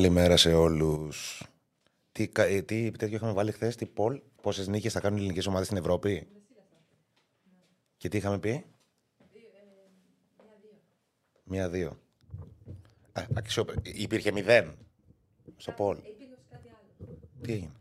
Καλημέρα 0.00 0.36
σε 0.36 0.54
όλους. 0.54 1.42
Τι, 2.12 2.28
κα- 2.28 2.44
ε, 2.44 2.62
τι 2.62 2.90
τέτοιο 2.90 3.16
είχαμε 3.16 3.32
βάλει 3.32 3.52
χθες, 3.52 3.76
τι 3.76 3.86
Πολ, 3.86 4.20
πόσες 4.42 4.68
νίκες 4.68 4.92
θα 4.92 5.00
κάνουν 5.00 5.16
οι 5.18 5.20
ελληνικές 5.20 5.46
ομάδες 5.46 5.66
στην 5.66 5.78
Ευρώπη; 5.78 6.28
Και 7.96 8.08
τι 8.08 8.16
είχαμε 8.16 8.38
πει; 8.38 8.64
Μία-δύο. 11.44 12.00
Α, 13.12 13.22
αξιόπε- 13.34 13.86
Υπήρχε 13.86 14.32
μηδέν 14.32 14.76
στο 15.56 15.72
Πολ. 15.72 15.98
Τι 17.42 17.52
έγινε; 17.52 17.72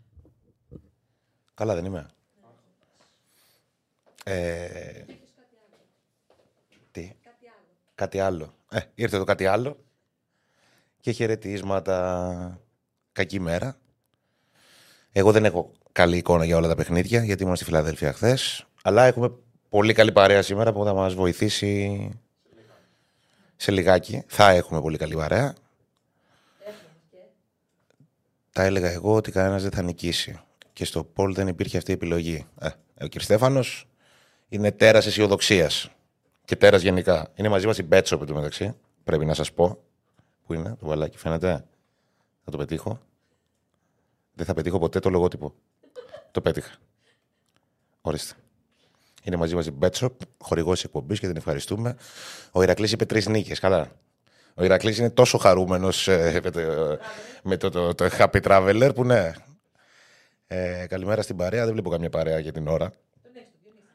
Καλά 1.54 1.76
δεν 1.76 1.86
είμαι. 1.86 2.08
Ε, 4.24 5.06
τι; 6.92 7.12
Κάτι 7.96 8.20
άλλο. 8.20 8.54
Ε, 8.72 8.80
ήρθε 8.96 9.18
το 9.18 9.24
κάτι 9.24 9.46
άλλο. 9.46 9.78
Και 11.10 11.16
χαιρετίσματα. 11.16 12.60
Κακή 13.12 13.40
μέρα. 13.40 13.78
Εγώ 15.12 15.32
δεν 15.32 15.46
έχω 15.46 15.72
καλή 15.92 16.18
εικόνα 16.18 16.46
για 16.46 16.58
όλα 16.58 16.68
τα 16.68 16.76
παιχνίδια, 16.76 17.24
γιατί 17.24 17.44
ήμουν 17.44 17.56
στη 17.56 17.66
Φιλαδέλφια 17.66 18.14
χθες. 18.14 18.68
Αλλά 18.84 19.06
έχουμε 19.06 19.32
πολύ 19.70 19.94
καλή 19.94 20.12
παρέα 20.12 20.42
σήμερα 20.42 20.74
που 20.74 20.84
θα 20.84 20.94
μας 20.94 21.14
βοηθήσει 21.14 22.10
σε 23.56 23.72
λιγάκι. 23.72 24.24
Θα 24.28 24.50
έχουμε 24.50 24.82
πολύ 24.82 24.98
καλή 24.98 25.16
παρέα. 25.16 25.54
Τα 28.52 28.64
έλεγα 28.64 28.90
εγώ 28.90 29.14
ότι 29.14 29.32
κανένας 29.32 29.62
δεν 29.62 29.72
θα 29.72 29.82
νικήσει. 29.82 30.40
Και 30.74 30.86
στο 30.86 31.04
Πολ 31.04 31.34
δεν 31.34 31.48
υπήρχε 31.48 31.78
αυτή 31.78 31.92
η 31.92 31.94
επιλογή. 31.94 32.46
Ε, 32.60 32.70
ο 33.04 33.08
κ. 33.08 33.22
Στέφανος 33.22 33.88
είναι 34.50 34.72
τέρας 34.72 35.06
αισιοδοξίας. 35.06 35.92
Και 36.46 36.56
τέρας 36.56 36.82
γενικά. 36.82 37.32
Είναι 37.36 37.50
μαζί 37.50 37.68
μας 37.68 37.78
η 37.78 37.84
Μπέτσο 37.84 38.16
επί 38.16 38.26
του 38.26 38.34
μεταξύ. 38.34 38.76
Πρέπει 39.04 39.26
να 39.26 39.34
σας 39.34 39.54
πω. 39.54 39.84
Πού 40.50 40.56
είναι 40.56 40.76
το 40.80 40.86
βαλάκι, 40.86 41.18
φαίνεται. 41.18 41.66
Θα 42.44 42.52
το 42.52 42.58
πετύχω. 42.58 43.00
Δεν 44.34 44.46
θα 44.46 44.54
πετύχω 44.54 44.80
ποτέ 44.80 45.00
το 45.00 45.10
λογότυπο. 45.10 45.54
το 46.32 46.42
πέτυχα. 46.42 46.76
Ορίστε. 48.02 48.34
Είναι 49.24 49.36
μαζί 49.36 49.56
μας 49.56 49.66
η 49.66 49.72
Μπέτσο, 49.72 50.16
χορηγός 50.38 50.80
τη 50.80 50.86
εκπομπής 50.86 51.20
και 51.20 51.28
την 51.28 51.38
ευχαριστούμε. 51.38 51.96
Ο 52.52 52.62
Ηρακλής 52.62 52.92
είπε 52.92 53.06
τρεις 53.06 53.28
νίκες. 53.28 53.60
Καλά. 53.60 53.92
Ο 54.54 54.64
Ηρακλής 54.64 54.98
είναι 54.98 55.10
τόσο 55.10 55.38
χαρούμενος 55.38 56.08
με, 56.08 56.52
το, 56.52 56.60
με 57.44 57.58
το, 57.58 57.70
το, 57.70 57.96
το 57.96 58.10
Happy 58.18 58.42
Traveler 58.42 58.92
που 58.96 59.04
ναι. 59.04 59.32
Ε, 60.48 60.86
καλημέρα 60.90 61.22
στην 61.22 61.36
παρέα. 61.36 61.64
Δεν 61.64 61.74
βλέπω 61.74 61.90
καμία 61.90 62.10
παρέα 62.10 62.40
για 62.40 62.52
την 62.52 62.68
ώρα. 62.68 62.92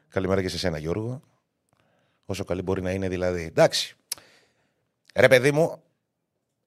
Καλημέρα 0.07 0.41
και 0.41 0.49
σε 0.49 0.57
σένα, 0.57 0.77
Γιώργο. 0.77 1.21
Όσο 2.25 2.43
καλή 2.43 2.61
μπορεί 2.61 2.81
να 2.81 2.91
είναι, 2.91 3.07
δηλαδή. 3.07 3.43
Εντάξει. 3.43 3.95
Ρε, 5.15 5.27
παιδί 5.27 5.51
μου, 5.51 5.83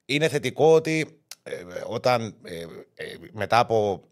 είναι 0.08 0.28
θετικό 0.28 0.74
ότι 0.74 1.22
ε, 1.42 1.52
όταν 1.86 2.34
ε, 2.42 2.60
ε, 2.94 3.04
μετά 3.32 3.58
από 3.58 4.02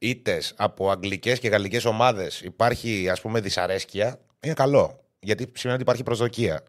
ήττες 0.00 0.54
από 0.56 0.90
αγγλικές 0.90 1.38
και 1.38 1.48
γαλλικές 1.48 1.84
ομάδες 1.84 2.40
υπάρχει 2.40 3.08
ας 3.08 3.20
πούμε 3.20 3.40
δυσαρέσκεια, 3.40 4.20
είναι 4.40 4.54
καλό. 4.54 5.04
Γιατί 5.20 5.42
σημαίνει 5.54 5.74
ότι 5.74 5.82
υπάρχει 5.82 6.02
προσδοκία. 6.02 6.62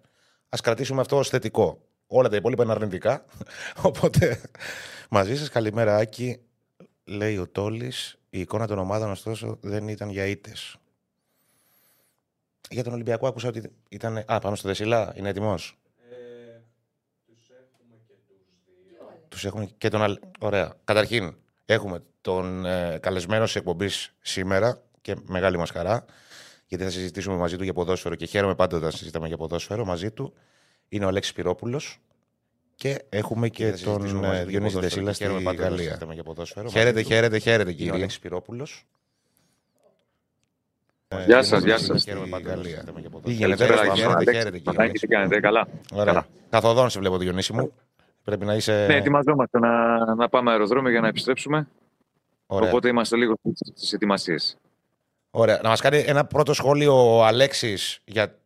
Ας 0.50 0.62
κρατήσουμε 0.62 1.02
αυτό 1.02 1.18
ως 1.18 1.30
θετικό. 1.30 1.82
Όλα 2.08 2.30
τα 2.30 2.36
υπόλοιπα 2.36 2.64
είναι 2.64 2.72
αρνητικά. 2.72 3.26
Οπότε 3.90 4.42
μαζί 5.10 5.38
σας 5.38 5.50
καλημέρα 5.50 5.96
Άκη. 5.96 6.40
Λέει 7.04 7.38
ο 7.38 7.48
Τόλης, 7.48 8.18
η 8.30 8.40
εικόνα 8.40 8.68
των 8.68 8.80
ομάδων 8.80 9.12
ωστόσο 9.12 9.58
δεν 9.62 9.88
ήταν 9.88 10.10
για 10.10 10.26
ήττες. 10.26 10.76
Για 12.70 12.84
τον 12.84 12.94
Ολυμπιακό 12.94 13.28
άκουσα 13.28 13.48
ότι 13.48 13.72
ήταν... 13.90 14.24
Α, 14.26 14.40
πάμε 14.40 14.56
στο 14.56 14.68
Δεσίλα, 14.68 15.14
είναι 15.18 15.30
έτοιμος; 15.30 15.78
Τους 19.36 19.46
έχουμε 19.46 19.70
και 19.78 19.90
τον 19.90 20.02
Αλ... 20.02 20.18
Ωραία. 20.40 20.74
Καταρχήν, 20.84 21.36
έχουμε 21.66 22.00
τον 22.22 22.66
ε, 22.66 22.98
καλεσμένο 23.02 23.46
τη 23.46 23.52
εκπομπής 23.56 24.14
σήμερα 24.22 24.82
και 25.02 25.16
μεγάλη 25.26 25.58
μας 25.58 25.70
χαρά, 25.70 26.06
γιατί 26.68 26.84
θα 26.84 26.90
συζητήσουμε 26.90 27.36
μαζί 27.36 27.58
του 27.58 27.64
για 27.64 27.74
ποδόσφαιρο 27.74 28.16
και 28.16 28.26
χαίρομαι 28.26 28.56
πάντα 28.56 28.78
όταν 28.78 28.92
συζητάμε 28.92 29.28
για 29.28 29.38
ποδόσφαιρο 29.38 29.86
μαζί 29.86 30.12
του. 30.12 30.34
Είναι 30.90 31.06
ο 31.06 31.08
Αλέξης 31.08 31.34
Πυρόπουλος 31.34 32.00
και 32.76 33.04
έχουμε 33.10 33.50
και, 33.50 33.66
θα 33.72 33.78
τον 33.84 34.02
συζητήσουμε 34.02 34.28
ε, 34.28 34.30
μαζί 34.30 34.44
του 34.44 34.50
για 34.50 34.60
Διονύση 34.60 34.76
ποδόσφαιρο 34.76 34.82
Δεσίλα 34.82 35.08
και 35.10 35.14
στη 35.16 35.24
χαίρομαι 35.24 35.42
πάντα 35.42 35.58
όταν 35.58 35.70
Γαλλία. 35.72 35.88
συζητάμε 35.88 36.14
για 36.14 36.24
ποδόσφαιρο 36.24 36.70
Χαίρετε, 36.70 36.92
μαζί 36.94 37.04
του. 37.08 37.14
χαίρετε, 37.14 37.38
χαίρετε, 37.38 37.70
Είναι 37.70 37.72
ο 37.72 37.76
κύριε. 37.84 37.92
Αλέξης 37.94 38.20
Πυρόπουλος. 38.20 38.86
Γεια 41.26 41.44
σας, 41.44 41.64
γεια 41.64 41.78
σας. 41.78 42.04
Χαίρομαι 42.04 42.28
πάντα 42.28 42.44
όταν 42.46 42.56
Γαλλία. 42.56 42.74
συζητάμε 42.74 43.00
για 43.00 43.10
Τι 43.10 43.16
ποδόσφαιρο. 43.16 43.46
γίνεται, 43.46 43.66
Καλησπέρα, 43.66 43.96
χαίρετε, 43.96 44.14
Αλέξη. 44.16 44.36
χαίρετε, 44.36 44.58
κύριε. 44.60 44.78
Μανάκη, 44.78 45.00
τι 45.00 45.08
κάνετε, 45.08 45.40
καλά. 45.40 45.68
Ωραία. 45.94 46.06
Καλά. 46.06 46.28
Καθοδόν 46.50 46.90
σε 46.90 47.00
βλέπω, 47.00 47.18
Διονύση 47.18 47.54
μου. 47.54 47.72
Πρέπει 48.26 48.46
να 48.46 48.54
είσαι. 48.56 48.86
Ναι, 48.86 48.96
ετοιμαζόμαστε 48.96 49.60
να, 49.60 50.16
να 50.16 50.30
πάμε 50.30 50.52
αεροδρόμιο 50.52 50.92
για 50.92 51.02
να 51.02 51.08
επιστρέψουμε. 51.08 51.68
Ωραία. 52.46 52.70
Οπότε 52.70 52.88
είμαστε 52.88 53.16
λίγο 53.16 53.36
στις 53.76 53.94
ετοιμασίες. 53.94 54.58
Ωραία. 55.32 55.60
Να 55.64 55.70
μας 55.70 55.82
κάνει 55.82 56.04
ένα 56.08 56.26
πρώτο 56.26 56.54
σχόλιο 56.54 57.18
ο 57.18 57.26
Αλέξης 57.26 58.00
για 58.06 58.40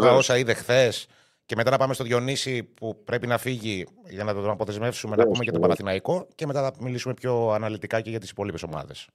τα 0.00 0.12
όσα 0.12 0.38
είδε 0.38 0.54
χθες 0.54 1.06
και 1.46 1.54
μετά 1.56 1.70
να 1.70 1.76
πάμε 1.76 1.94
στο 1.94 2.04
Διονύση 2.04 2.62
που 2.62 3.02
πρέπει 3.04 3.26
να 3.26 3.38
φύγει 3.38 3.86
για 4.08 4.24
να 4.24 4.34
τον 4.34 4.50
αποδεσμεύσουμε, 4.50 5.10
να 5.10 5.16
Βεβαίως, 5.16 5.32
πούμε 5.38 5.44
για 5.44 5.52
το 5.52 5.60
βεβαίως. 5.60 5.78
Παναθηναϊκό 5.78 6.28
και 6.34 6.46
μετά 6.46 6.62
θα 6.62 6.72
μιλήσουμε 6.80 7.14
πιο 7.14 7.50
αναλυτικά 7.50 8.00
και 8.00 8.10
για 8.10 8.20
τις 8.20 8.30
υπόλοιπες 8.30 8.62
ομάδες. 8.62 9.08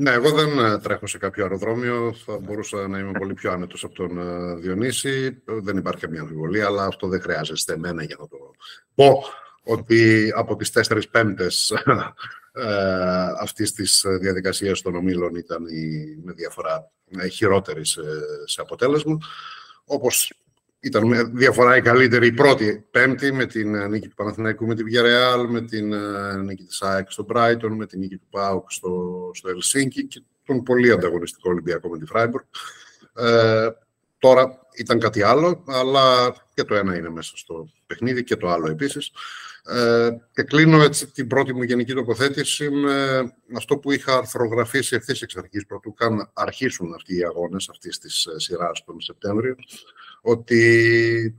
Ναι, 0.00 0.10
εγώ 0.10 0.30
δεν 0.30 0.58
ε, 0.58 0.78
τρέχω 0.78 1.06
σε 1.06 1.18
κάποιο 1.18 1.42
αεροδρόμιο. 1.42 2.14
Θα 2.24 2.38
μπορούσα 2.38 2.88
να 2.88 2.98
είμαι 2.98 3.12
πολύ 3.18 3.34
πιο 3.34 3.52
άνετος 3.52 3.84
από 3.84 3.94
τον 3.94 4.18
ε, 4.18 4.54
Διονύση. 4.54 5.42
Ε, 5.48 5.52
Δεν 5.60 5.76
υπάρχει 5.76 6.00
καμία 6.00 6.20
αμφιβολία, 6.20 6.66
αλλά 6.66 6.84
αυτό 6.84 7.08
δεν 7.08 7.20
χρειάζεται 7.20 7.72
εμένα 7.72 8.02
για 8.02 8.16
να 8.20 8.28
το 8.28 8.36
πω 8.94 9.22
ότι 9.62 10.32
από 10.34 10.56
τις 10.56 10.70
τέσσερις 10.70 11.08
πέμπτες 11.08 11.70
ε, 12.52 12.64
αυτής 13.40 13.72
της 13.72 14.04
διαδικασίας 14.20 14.80
των 14.80 14.94
ομίλων 14.94 15.34
ήταν 15.34 15.66
η, 15.66 16.16
με 16.24 16.32
διαφορά 16.32 16.90
ε, 17.18 17.28
χειρότερη 17.28 17.86
σε, 17.86 18.02
σε 18.44 18.60
αποτέλεσμα. 18.60 19.18
Όπως 19.84 20.32
ήταν 20.80 21.06
με 21.06 21.22
διαφορά 21.22 21.76
η 21.76 21.82
καλύτερη 21.82 22.26
η 22.26 22.32
πρώτη 22.32 22.86
πέμπτη 22.90 23.32
με 23.32 23.46
την 23.46 23.74
ε, 23.74 23.86
νίκη 23.86 24.08
του 24.08 24.14
Παναθηναϊκού 24.14 24.66
με 24.66 24.74
την 24.74 24.86
Villarreal, 24.86 25.46
με 25.48 25.60
την 25.60 25.92
ε, 25.92 26.36
νίκη 26.36 26.64
της 26.64 26.82
ΑΕΚ 26.82 27.10
στο 27.10 27.26
Brighton, 27.34 27.68
με 27.68 27.86
την 27.86 27.98
νίκη 27.98 28.16
του 28.16 28.26
ΠΑΟΚ 28.30 28.70
στο, 28.70 29.30
στο 29.34 29.48
Ελσίνκι 29.48 30.06
και 30.06 30.22
τον 30.44 30.62
πολύ 30.62 30.90
ανταγωνιστικό 30.90 31.50
Ολυμπιακό 31.50 31.88
με 31.88 31.98
τη 31.98 32.06
Φράιμπουργκ. 32.06 32.44
Ε, 33.14 33.68
τώρα 34.18 34.58
ήταν 34.76 34.98
κάτι 34.98 35.22
άλλο, 35.22 35.64
αλλά 35.66 36.34
και 36.54 36.64
το 36.64 36.74
ένα 36.74 36.96
είναι 36.96 37.10
μέσα 37.10 37.36
στο 37.36 37.68
παιχνίδι 37.86 38.24
και 38.24 38.36
το 38.36 38.48
άλλο 38.48 38.70
επίσης. 38.70 39.12
Ε, 39.64 40.08
και 40.32 40.42
κλείνω 40.42 40.82
έτσι 40.82 41.06
την 41.06 41.26
πρώτη 41.26 41.54
μου 41.54 41.62
γενική 41.62 41.94
τοποθέτηση 41.94 42.70
με 42.70 43.32
αυτό 43.56 43.78
που 43.78 43.92
είχα 43.92 44.16
αρθρογραφήσει 44.16 44.96
ευθύς 44.96 45.22
εξ 45.22 45.36
αρχής, 45.36 45.66
πρωτού 45.66 45.94
καν 45.94 46.30
αρχίσουν 46.32 46.94
αυτοί 46.94 47.16
οι 47.16 47.24
αγώνες 47.24 47.68
αυτής 47.68 47.98
της 47.98 48.26
ε, 48.26 48.38
σειράς 48.38 48.84
τον 48.84 49.00
Σεπτέμβριο, 49.00 49.54
ότι 50.20 50.58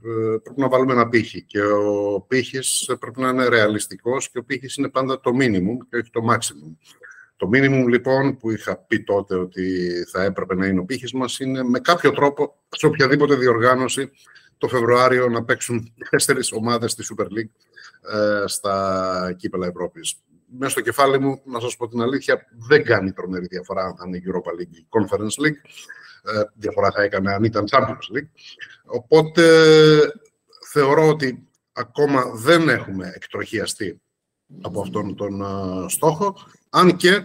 ε, 0.04 0.36
πρέπει 0.42 0.60
να 0.60 0.68
βάλουμε 0.68 0.92
ένα 0.92 1.08
πύχη 1.08 1.42
και 1.42 1.62
ο 1.62 2.24
πύχης 2.28 2.90
πρέπει 3.00 3.20
να 3.20 3.28
είναι 3.28 3.48
ρεαλιστικός 3.48 4.30
και 4.30 4.38
ο 4.38 4.44
πύχης 4.44 4.76
είναι 4.76 4.88
πάντα 4.88 5.20
το 5.20 5.30
minimum 5.40 5.86
και 5.90 5.96
όχι 5.96 6.10
το 6.10 6.20
maximum. 6.30 6.76
Το 7.36 7.50
minimum 7.54 7.84
λοιπόν 7.88 8.36
που 8.36 8.50
είχα 8.50 8.76
πει 8.76 9.02
τότε 9.02 9.34
ότι 9.34 9.90
θα 10.10 10.22
έπρεπε 10.22 10.54
να 10.54 10.66
είναι 10.66 10.80
ο 10.80 10.84
πύχης 10.84 11.12
μας 11.12 11.38
είναι 11.38 11.62
με 11.62 11.78
κάποιο 11.78 12.12
τρόπο 12.12 12.54
σε 12.68 12.86
οποιαδήποτε 12.86 13.34
διοργάνωση 13.34 14.10
το 14.62 14.68
Φεβρουάριο 14.68 15.28
να 15.28 15.44
παίξουν 15.44 15.92
τέσσερις 16.10 16.52
ομάδες 16.52 16.90
στη 16.92 17.04
Super 17.10 17.24
League 17.24 17.50
ε, 18.14 18.44
στα 18.46 19.34
κύπελα 19.38 19.66
Ευρώπης. 19.66 20.14
Μέσα 20.58 20.70
στο 20.70 20.80
κεφάλι 20.80 21.18
μου, 21.18 21.40
να 21.44 21.60
σας 21.60 21.76
πω 21.76 21.88
την 21.88 22.00
αλήθεια, 22.00 22.46
δεν 22.68 22.84
κάνει 22.84 23.12
τρομερή 23.12 23.46
διαφορά 23.46 23.84
αν 23.84 23.96
θα 23.96 24.04
είναι 24.06 24.16
η 24.16 24.22
Europa 24.26 24.60
League 24.60 24.74
ή 24.76 24.86
Conference 24.88 25.44
League. 25.44 25.60
Ε, 26.22 26.42
διαφορά 26.54 26.90
θα 26.90 27.02
έκανε 27.02 27.32
αν 27.32 27.44
ήταν 27.44 27.64
Champions 27.70 28.16
League. 28.16 28.28
Οπότε 28.84 29.42
θεωρώ 30.70 31.08
ότι 31.08 31.48
ακόμα 31.72 32.24
δεν 32.34 32.68
έχουμε 32.68 33.12
εκτροχιαστεί 33.14 34.00
από 34.60 34.80
αυτόν 34.80 35.16
τον 35.16 35.42
α, 35.42 35.88
στόχο, 35.88 36.36
αν 36.70 36.96
και 36.96 37.22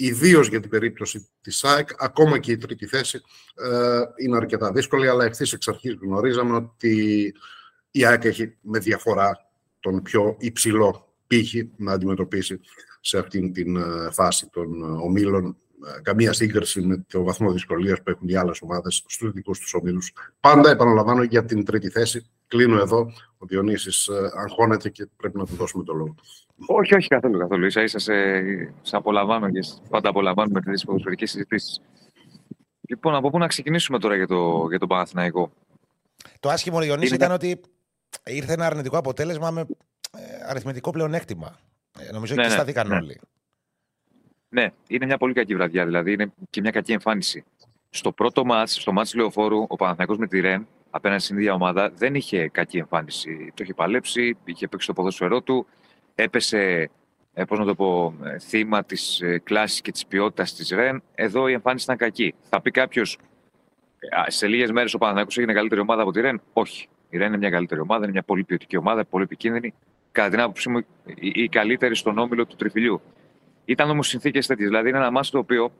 ιδίως 0.00 0.48
για 0.48 0.60
την 0.60 0.70
περίπτωση 0.70 1.28
της 1.40 1.64
ΑΕΚ, 1.64 1.88
ακόμα 1.96 2.38
και 2.38 2.52
η 2.52 2.56
τρίτη 2.56 2.86
θέση 2.86 3.20
ε, 3.54 4.00
είναι 4.24 4.36
αρκετά 4.36 4.72
δύσκολη, 4.72 5.08
αλλά 5.08 5.24
ευθύς 5.24 5.52
εξ 5.52 5.68
αρχής 5.68 5.94
γνωρίζαμε 6.02 6.56
ότι 6.56 7.34
η 7.90 8.04
ΑΕΚ 8.04 8.24
έχει 8.24 8.56
με 8.60 8.78
διαφορά 8.78 9.50
τον 9.80 10.02
πιο 10.02 10.36
υψηλό 10.38 11.14
πύχη 11.26 11.70
να 11.76 11.92
αντιμετωπίσει 11.92 12.60
σε 13.00 13.18
αυτήν 13.18 13.52
την 13.52 13.76
ε, 13.76 14.10
φάση 14.10 14.48
των 14.52 14.82
ε, 14.82 14.86
ομίλων 14.86 15.56
ε, 15.96 16.00
καμία 16.02 16.32
σύγκριση 16.32 16.80
με 16.80 17.04
το 17.08 17.22
βαθμό 17.22 17.52
δυσκολίας 17.52 18.02
που 18.02 18.10
έχουν 18.10 18.28
οι 18.28 18.34
άλλες 18.34 18.62
ομάδες 18.62 19.04
στους 19.06 19.32
δικούς 19.32 19.58
τους 19.58 19.74
ομίλους. 19.74 20.12
Πάντα 20.40 20.70
επαναλαμβάνω 20.70 21.22
για 21.22 21.44
την 21.44 21.64
τρίτη 21.64 21.88
θέση. 21.88 22.30
Κλείνω 22.48 22.80
εδώ. 22.80 23.12
Ο 23.38 23.46
Διονύσης 23.46 24.06
ε, 24.06 24.30
αγχώνεται 24.36 24.88
και 24.90 25.06
πρέπει 25.16 25.38
να 25.38 25.46
του 25.46 25.54
δώσουμε 25.54 25.84
το 25.84 25.92
λόγο. 25.92 26.14
Όχι, 26.66 26.94
όχι 26.94 27.08
καθόλου. 27.08 27.38
καθόλου. 27.38 27.66
Ίσα 27.66 27.82
ίσα 27.82 27.98
σε, 27.98 28.12
σε 28.82 28.96
απολαμβάνω 28.96 29.50
και 29.50 29.60
πάντα 29.88 30.08
απολαμβάνουμε 30.08 30.60
τις 30.60 30.84
ποδοσφαιρικές 30.84 31.30
συζητήσεις. 31.30 31.80
Λοιπόν, 32.88 33.14
από 33.14 33.30
πού 33.30 33.38
να 33.38 33.46
ξεκινήσουμε 33.46 33.98
τώρα 33.98 34.16
για, 34.16 34.26
το, 34.26 34.66
για 34.68 34.78
τον 34.78 34.88
Παναθηναϊκό; 34.88 35.50
Το 36.40 36.48
άσχημο 36.48 36.80
Διονύση 36.80 37.06
Είναι- 37.14 37.16
ήταν 37.24 37.34
ότι 37.34 37.60
ήρθε 38.24 38.52
ένα 38.52 38.66
αρνητικό 38.66 38.96
αποτέλεσμα 38.98 39.50
με 39.50 39.60
ε, 39.60 40.20
αριθμητικό 40.48 40.90
πλεονέκτημα. 40.90 41.58
Ε, 41.98 42.12
νομίζω 42.12 42.34
Ναι, 42.34 42.40
εκεί 42.40 42.50
ναι, 42.50 42.56
στάθηκαν 42.56 42.88
ναι. 42.88 42.94
όλοι. 42.96 43.20
Ναι, 44.48 44.72
είναι 44.88 45.06
μια 45.06 45.18
πολύ 45.18 45.32
κακή 45.32 45.54
βραδιά, 45.54 45.84
δηλαδή 45.84 46.12
είναι 46.12 46.32
και 46.50 46.60
μια 46.60 46.70
κακή 46.70 46.92
εμφάνιση. 46.92 47.44
Στο 47.90 48.12
πρώτο 48.12 48.44
μάτς, 48.44 48.74
στο 48.80 48.92
μάτς 48.92 49.14
Λεωφόρου, 49.14 49.64
ο 49.68 49.76
Παναθηναϊκός 49.76 50.18
με 50.18 50.26
τη 50.26 50.40
Ρεν, 50.40 50.66
απέναντι 50.90 51.22
στην 51.22 51.38
ίδια 51.38 51.52
ομάδα, 51.52 51.90
δεν 51.90 52.14
είχε 52.14 52.48
κακή 52.48 52.78
εμφάνιση. 52.78 53.52
Το 53.54 53.62
είχε 53.62 53.74
παλέψει, 53.74 54.36
είχε 54.44 54.68
παίξει 54.68 54.86
το 54.86 54.92
ποδόσφαιρό 54.92 55.42
του, 55.42 55.66
έπεσε, 56.14 56.90
ε, 57.34 57.44
πώς 57.44 57.58
να 57.58 57.64
το 57.64 57.74
πω, 57.74 58.14
ε, 58.24 58.38
θύμα 58.38 58.84
της 58.84 59.20
ε, 59.20 59.38
κλάσης 59.38 59.80
και 59.80 59.92
της 59.92 60.06
ποιότητας 60.06 60.54
της 60.54 60.68
Ρεν. 60.70 61.02
Εδώ 61.14 61.48
η 61.48 61.52
εμφάνιση 61.52 61.84
ήταν 61.84 61.96
κακή. 61.96 62.34
Θα 62.48 62.60
πει 62.60 62.70
κάποιος, 62.70 63.18
σε 64.26 64.46
λίγες 64.46 64.70
μέρες 64.70 64.94
ο 64.94 64.98
Παναθηναϊκός 64.98 65.38
έγινε 65.38 65.52
καλύτερη 65.52 65.80
ομάδα 65.80 66.02
από 66.02 66.12
τη 66.12 66.20
Ρεν; 66.20 66.40
Όχι. 66.52 66.88
Η 67.10 67.16
Ρεν 67.16 67.26
είναι 67.26 67.36
μια 67.36 67.50
καλύτερη 67.50 67.80
ομάδα, 67.80 68.02
είναι 68.02 68.12
μια 68.12 68.22
πολύ 68.22 68.44
ποιοτική 68.44 68.76
ομάδα, 68.76 69.04
πολύ 69.04 69.24
επικίνδυνη. 69.24 69.74
Κατά 70.12 70.28
την 70.28 70.40
άποψή 70.40 70.68
μου, 70.68 70.78
η, 71.04 71.32
η 71.34 71.48
καλύτερη 71.48 71.94
στον 71.94 72.18
όμιλο 72.18 72.46
του 72.46 72.56
τριφυλιού. 72.56 73.00
Ήταν 73.64 73.90
όμως 73.90 74.08
συνθήκες 74.08 74.46
τέτοιες. 74.46 74.68
Δηλαδή, 74.68 74.88
είναι 74.88 74.98
ένα 74.98 75.10
μάτι 75.10 75.30
το 75.30 75.38
οποίο 75.38 75.72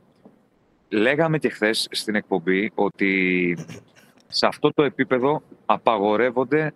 λέγαμε 0.89 1.39
και 1.39 1.49
χθες 1.49 1.89
στην 1.91 2.15
εκπομπή 2.15 2.71
ότι 2.75 3.57
σε 4.29 4.47
αυτό 4.47 4.73
το 4.75 4.83
επίπεδο 4.83 5.43
απαγορεύονται 5.67 6.75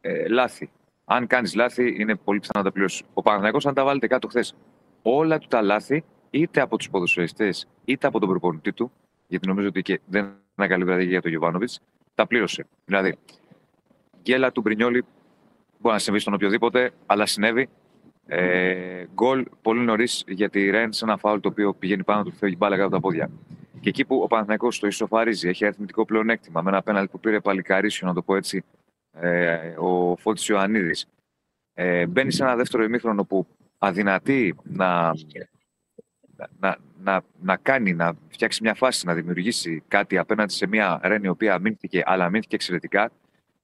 ε, 0.00 0.28
λάθη. 0.28 0.70
Αν 1.04 1.26
κάνεις 1.26 1.54
λάθη, 1.54 1.96
είναι 2.00 2.14
πολύ 2.14 2.40
πιθανό 2.40 2.64
να 2.64 2.70
τα 2.70 2.72
πληρώσεις. 2.72 3.02
Ο 3.14 3.22
Παναγιακός, 3.22 3.66
αν 3.66 3.74
τα 3.74 3.84
βάλετε 3.84 4.06
κάτω 4.06 4.28
χθες, 4.28 4.54
όλα 5.02 5.38
του 5.38 5.46
τα 5.46 5.62
λάθη, 5.62 6.04
είτε 6.30 6.60
από 6.60 6.76
τους 6.76 6.90
ποδοσφαιριστές, 6.90 7.68
είτε 7.84 8.06
από 8.06 8.18
τον 8.18 8.28
προπονητή 8.28 8.72
του, 8.72 8.92
γιατί 9.26 9.46
νομίζω 9.46 9.68
ότι 9.68 9.82
και 9.82 10.00
δεν 10.06 10.22
είναι 10.22 10.34
ένα 10.56 10.68
καλή 10.68 10.84
βραδιά 10.84 11.04
για 11.04 11.22
τον 11.22 11.30
Γιωβάνοβιτς, 11.30 11.80
τα 12.14 12.26
πλήρωσε. 12.26 12.66
Δηλαδή, 12.84 13.18
γκέλα 14.22 14.52
του 14.52 14.60
Μπρινιόλη 14.60 15.04
μπορεί 15.78 15.94
να 15.94 16.00
συμβεί 16.00 16.18
στον 16.18 16.34
οποιοδήποτε, 16.34 16.90
αλλά 17.06 17.26
συνέβη. 17.26 17.68
Ε, 18.28 19.04
γκολ 19.14 19.46
πολύ 19.62 19.80
νωρίς 19.80 20.24
για 20.26 20.50
τη 20.50 20.70
Ρεν 20.70 20.92
σε 20.92 21.04
ένα 21.04 21.16
φάουλ 21.16 21.40
το 21.40 21.48
οποίο 21.48 21.74
πηγαίνει 21.74 22.04
πάνω 22.04 22.22
του, 22.22 22.32
φεύγει 22.32 22.56
μπάλα 22.58 22.76
κάτω 22.76 22.86
από 22.86 22.96
τα 22.96 23.00
πόδια. 23.00 23.30
Και 23.80 23.88
εκεί 23.88 24.04
που 24.04 24.20
ο 24.22 24.26
Παναθηναϊκός 24.26 24.78
το 24.78 24.86
ισοφαρίζει, 24.86 25.48
έχει 25.48 25.64
αριθμητικό 25.64 26.04
πλεονέκτημα 26.04 26.62
με 26.62 26.70
ένα 26.70 26.82
πέναλ 26.82 27.08
που 27.08 27.20
πήρε 27.20 27.40
παλικαρίσιο, 27.40 28.06
να 28.06 28.14
το 28.14 28.22
πω 28.22 28.36
έτσι, 28.36 28.64
ε, 29.12 29.74
ο 29.78 30.16
Φώτης 30.16 30.46
Ιωαννίδης. 30.48 31.06
Ε, 31.74 32.06
μπαίνει 32.06 32.32
σε 32.32 32.42
ένα 32.42 32.56
δεύτερο 32.56 32.82
ημίχρονο 32.82 33.24
που 33.24 33.46
αδυνατεί 33.78 34.54
να, 34.62 35.12
να, 36.58 36.76
να, 37.02 37.22
να 37.40 37.56
κάνει, 37.56 37.92
να 37.94 38.12
φτιάξει 38.28 38.62
μια 38.62 38.74
φάση, 38.74 39.06
να 39.06 39.14
δημιουργήσει 39.14 39.82
κάτι 39.88 40.18
απέναντι 40.18 40.52
σε 40.52 40.66
μια 40.66 41.00
Ρεν 41.02 41.24
η 41.24 41.28
οποία 41.28 41.54
αμήνθηκε, 41.54 42.02
αλλά 42.04 42.24
αμήνθηκε 42.24 42.54
εξαιρετικά. 42.54 43.10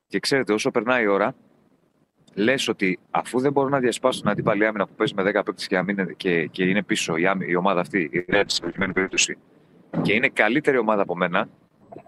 Και 0.06 0.18
ξέρετε, 0.18 0.52
όσο 0.52 0.70
περνάει 0.70 1.02
η 1.04 1.06
ώρα, 1.06 1.34
λες 2.34 2.68
ότι 2.68 2.98
αφού 3.10 3.40
δεν 3.40 3.52
μπορώ 3.52 3.68
να 3.68 3.78
διασπάσω 3.78 4.20
την 4.20 4.30
αντίπαλη 4.30 4.66
άμυνα 4.66 4.86
που 4.86 4.94
παίζει 4.94 5.14
με 5.14 5.22
10 5.22 5.42
παίκτες 5.44 5.66
και, 5.66 5.76
αμήνε- 5.76 6.12
και, 6.16 6.46
και 6.46 6.64
είναι 6.64 6.82
πίσω 6.82 7.16
η, 7.16 7.26
άμυ- 7.26 7.48
η 7.48 7.54
ομάδα 7.54 7.80
αυτή, 7.80 8.10
η 8.12 8.24
Ρεν 8.28 8.48
στην 8.48 8.62
προκειμένη 8.62 8.92
περίπτωση, 8.92 9.38
και 10.02 10.12
είναι 10.12 10.28
καλύτερη 10.28 10.78
ομάδα 10.78 11.02
από 11.02 11.16
μένα, 11.16 11.48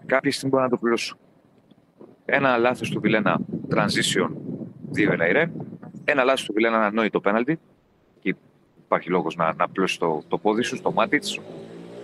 κάποια 0.05 0.31
στιγμή 0.31 0.49
μπορώ 0.49 0.63
να 0.63 0.69
το 0.69 0.77
πληρώσω. 0.77 1.17
Ένα 2.25 2.57
λάθος 2.57 2.89
του 2.89 2.99
Βιλένα 2.99 3.39
transition 3.75 4.29
2-1 4.95 5.27
η 5.29 5.31
Ρεν. 5.31 5.51
Ένα 6.03 6.23
λάθος 6.23 6.43
του 6.43 6.53
Βιλένα 6.53 6.75
ένα 6.75 6.85
ανόητο 6.85 7.21
πέναλτι. 7.21 7.59
Και 8.21 8.35
υπάρχει 8.85 9.09
λόγος 9.09 9.35
να, 9.35 9.53
να 9.53 9.69
πλώσει 9.69 9.99
το, 9.99 10.23
το 10.27 10.37
πόδι 10.37 10.61
σου 10.61 10.75
στο 10.75 10.91
μάτι 10.91 11.19
της. 11.19 11.39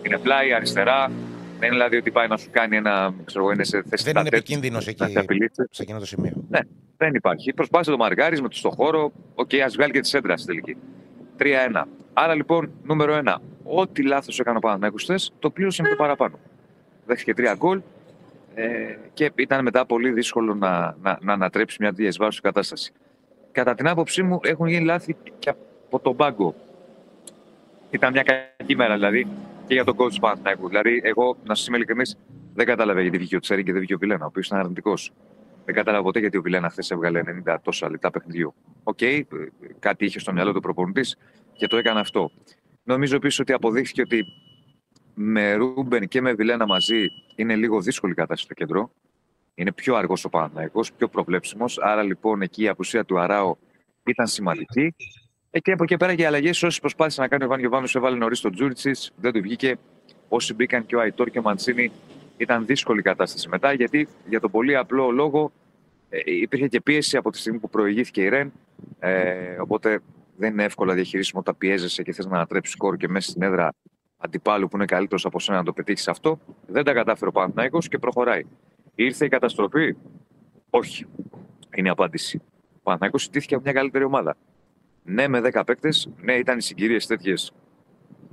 Είναι 0.03 0.17
πλάι, 0.17 0.53
αριστερά. 0.53 1.11
Δεν 1.59 1.67
είναι 1.69 1.77
δηλαδή 1.77 1.97
ότι 1.97 2.11
πάει 2.11 2.27
να 2.27 2.37
σου 2.37 2.47
κάνει 2.51 2.75
ένα. 2.75 3.13
Ξέρω, 3.25 3.43
εγώ, 3.43 3.53
είναι 3.53 3.63
σε 3.63 3.83
θέση 3.89 4.03
Δεν 4.03 4.13
είναι 4.15 4.23
τετ 4.23 4.27
α 4.27 4.28
τετ, 4.28 4.33
επικίνδυνος 4.33 4.85
να 4.85 4.91
σε 5.05 5.05
εκεί, 5.05 5.17
απειλήσει. 5.17 5.67
σε 5.69 5.81
εκείνο 5.81 5.99
το 5.99 6.05
σημείο. 6.05 6.33
Δεν 6.97 7.13
υπάρχει. 7.13 7.53
Προσπάθησε 7.53 7.91
το 7.91 7.97
μαργάρι 7.97 8.41
με 8.41 8.47
το 8.47 8.55
στο 8.55 8.69
χώρο. 8.69 9.11
Οκ, 9.35 9.53
ας 9.65 9.75
βγάλει 9.75 9.91
και 9.91 9.99
τη 9.99 10.07
σέντρα 10.07 10.37
στην 10.37 10.47
τελική. 10.47 10.77
3-1. 11.37 11.83
Άρα 12.13 12.35
λοιπόν, 12.35 12.71
νούμερο 12.83 13.21
1. 13.25 13.35
Ό,τι 13.63 14.03
λάθος 14.03 14.39
έκανε 14.39 14.57
ο 14.57 14.59
Παναθηναϊκός 14.59 15.03
χθες, 15.03 15.33
το 15.39 15.49
πλήρωσε 15.49 15.81
με 15.81 15.89
το 15.89 15.95
παραπάνω. 15.95 16.39
Δέχτηκε 17.05 17.33
τρία 17.33 17.55
γκολ 17.55 17.81
ε, 18.55 18.95
και 19.13 19.31
ήταν 19.35 19.63
μετά 19.63 19.85
πολύ 19.85 20.11
δύσκολο 20.11 20.55
να, 20.55 20.95
να, 21.01 21.17
να 21.21 21.33
ανατρέψει 21.33 21.77
μια 21.79 21.91
διασβάρουσα 21.91 22.41
κατάσταση. 22.41 22.91
Κατά 23.51 23.75
την 23.75 23.87
άποψή 23.87 24.23
μου, 24.23 24.39
έχουν 24.43 24.67
γίνει 24.67 24.85
λάθη 24.85 25.15
και 25.39 25.49
από 25.49 25.99
τον 25.99 26.15
πάγκο. 26.15 26.55
Ήταν 27.89 28.11
μια 28.11 28.23
κακή 28.23 28.75
μέρα 28.75 28.93
δηλαδή 28.93 29.27
και 29.67 29.73
για 29.73 29.83
τον 29.83 29.95
coach 29.97 30.11
του 30.13 30.19
Παναθηναϊκού. 30.19 30.67
Δηλαδή, 30.67 31.01
εγώ, 31.03 31.37
να 31.45 31.55
σας 31.55 31.67
είμαι 31.67 31.77
ειλικρινής, 31.77 32.17
δεν 32.53 32.65
κατάλαβα 32.65 33.01
γιατί 33.01 33.17
βγήκε 33.17 33.35
ο 33.35 33.39
Τσέρι 33.39 33.63
και 33.63 33.71
δεν 33.71 33.79
βγήκε 33.79 33.93
ο 33.93 33.97
Βιλένα, 33.97 34.23
ο 34.23 34.27
οποίος 34.27 34.47
ήταν 34.47 34.59
αρνητικός. 34.59 35.11
Δεν 35.65 35.75
κατάλαβα 35.75 36.03
ποτέ 36.03 36.19
γιατί 36.19 36.37
ο 36.37 36.41
Βιλένα 36.41 36.69
χθες 36.69 36.91
έβγαλε 36.91 37.21
90 37.45 37.55
τόσα 37.61 37.89
λεπτά 37.89 38.11
παιχνιδιού. 38.11 38.53
Οκ, 38.83 39.01
ε, 39.01 39.25
κάτι 39.79 40.05
είχε 40.05 40.19
στο 40.19 40.33
μυαλό 40.33 40.53
του 40.53 40.59
προπονητής 40.59 41.17
και 41.53 41.67
το 41.67 41.77
έκανε 41.77 41.99
αυτό. 41.99 42.31
Νομίζω 42.83 43.15
επίσης 43.15 43.39
ότι 43.39 43.53
αποδείχθηκε 43.53 44.01
ότι 44.01 44.25
με 45.13 45.53
Ρούμπεν 45.53 46.07
και 46.07 46.21
με 46.21 46.33
Βιλένα 46.33 46.65
μαζί 46.65 47.05
είναι 47.35 47.55
λίγο 47.55 47.81
δύσκολη 47.81 48.11
η 48.11 48.15
κατάσταση 48.15 48.43
στο 48.43 48.53
κέντρο. 48.53 48.91
Είναι 49.55 49.71
πιο 49.71 49.95
αργός 49.95 50.25
ο 50.25 50.29
Παναθηναϊκός, 50.29 50.93
πιο 50.93 51.07
προβλέψιμος. 51.07 51.79
Άρα 51.79 52.03
λοιπόν 52.03 52.41
εκεί 52.41 52.63
η 52.63 52.67
απουσία 52.67 53.05
του 53.05 53.19
Αράο 53.19 53.55
ήταν 54.03 54.27
σημαντική. 54.27 54.95
Ε, 55.51 55.59
και 55.59 55.71
από 55.71 55.83
εκεί 55.83 55.97
πέρα 55.97 56.15
και 56.15 56.21
οι 56.21 56.25
αλλαγές, 56.25 56.63
όσε 56.63 56.79
προσπάθησε 56.79 57.21
να 57.21 57.27
κάνει 57.27 57.43
ο 57.43 57.47
Βάνιο 57.47 57.61
Γιωβάνος, 57.61 57.95
έβαλε 57.95 58.17
νωρίς 58.17 58.39
τον 58.39 58.51
Τζούριτσις, 58.51 59.11
δεν 59.15 59.31
του 59.31 59.41
βγήκε. 59.41 59.77
Όσοι 60.29 60.53
μπήκαν 60.53 60.85
και 60.85 60.95
ο 60.95 60.99
Αϊτόρ 60.99 61.29
και 61.29 61.39
ο 61.39 61.41
Μαντσίνη, 61.41 61.91
ήταν 62.37 62.65
δύσκολη 62.65 62.99
η 62.99 63.03
κατάσταση 63.03 63.49
μετά, 63.49 63.73
γιατί 63.73 64.07
για 64.27 64.39
τον 64.39 64.51
πολύ 64.51 64.75
απλό 64.75 65.11
λόγο 65.11 65.51
ε, 66.09 66.19
υπήρχε 66.25 66.67
και 66.67 66.81
πίεση 66.81 67.17
από 67.17 67.31
τη 67.31 67.37
στιγμή 67.37 67.59
που 67.59 67.69
προηγήθηκε 67.69 68.21
η 68.21 68.29
Ρεν. 68.29 68.51
Ε, 68.99 69.55
οπότε 69.59 70.01
δεν 70.37 70.51
είναι 70.51 70.63
εύκολα 70.63 70.93
διαχειρίσιμο 70.93 71.39
όταν 71.39 71.57
πιέζεσαι 71.57 72.03
και 72.03 72.13
θες 72.13 72.25
να 72.25 72.35
ανατρέψεις 72.35 72.73
σκορ 72.73 72.97
και 72.97 73.07
μέσα 73.07 73.29
στην 73.29 73.41
έδρα 73.41 73.73
αντιπάλου 74.17 74.67
που 74.67 74.75
είναι 74.75 74.85
καλύτερος 74.85 75.25
από 75.25 75.39
σένα 75.39 75.57
να 75.57 75.63
το 75.63 75.73
πετύχεις 75.73 76.07
αυτό. 76.07 76.39
Δεν 76.67 76.83
τα 76.83 76.93
κατάφερε 76.93 77.29
ο 77.29 77.31
Παναθηναϊκός 77.31 77.87
και 77.87 77.97
προχωράει. 77.97 78.43
Ήρθε 78.95 79.25
η 79.25 79.29
καταστροφή; 79.29 79.95
Όχι. 80.69 81.05
Είναι 81.75 81.87
η 81.87 81.91
απάντηση. 81.91 82.41
Ο 82.73 82.79
Παναθηναϊκός 82.83 83.25
ιτήθηκε 83.25 83.53
από 83.53 83.63
μια 83.63 83.73
καλύτερη 83.73 84.03
ομάδα. 84.03 84.37
Ναι, 85.03 85.27
με 85.27 85.41
10 85.53 85.63
παίκτες. 85.65 86.09
Ναι, 86.21 86.33
ήταν 86.33 86.57
οι 86.57 86.61
συγκυρίες 86.61 87.05
τέτοιες 87.05 87.51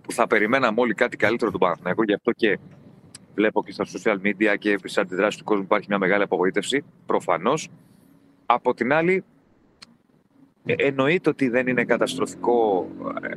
που 0.02 0.12
θα 0.12 0.26
περιμέναμε 0.26 0.80
όλοι 0.80 0.94
κάτι 0.94 1.16
καλύτερο 1.16 1.50
του 1.50 1.58
Παναθηναϊκού. 1.58 2.02
Γι' 2.02 2.14
αυτό 2.14 2.32
και 2.32 2.58
βλέπω 3.34 3.64
και 3.64 3.72
στα 3.72 3.84
social 3.84 4.16
media 4.22 4.56
και 4.58 4.76
στις 4.78 4.98
αντιδράσεις 4.98 5.38
του 5.38 5.44
κόσμου 5.44 5.62
υπάρχει 5.62 5.86
μια 5.88 5.98
μεγάλη 5.98 6.22
απογοήτευση. 6.22 6.84
Προφανώς. 7.06 7.68
Από 8.46 8.74
την 8.74 8.92
άλλη, 8.92 9.14
ε, 9.14 9.22
εννοείται 10.76 11.28
ότι 11.28 11.48
δεν 11.48 11.66
είναι 11.66 11.84
καταστροφικό 11.84 12.88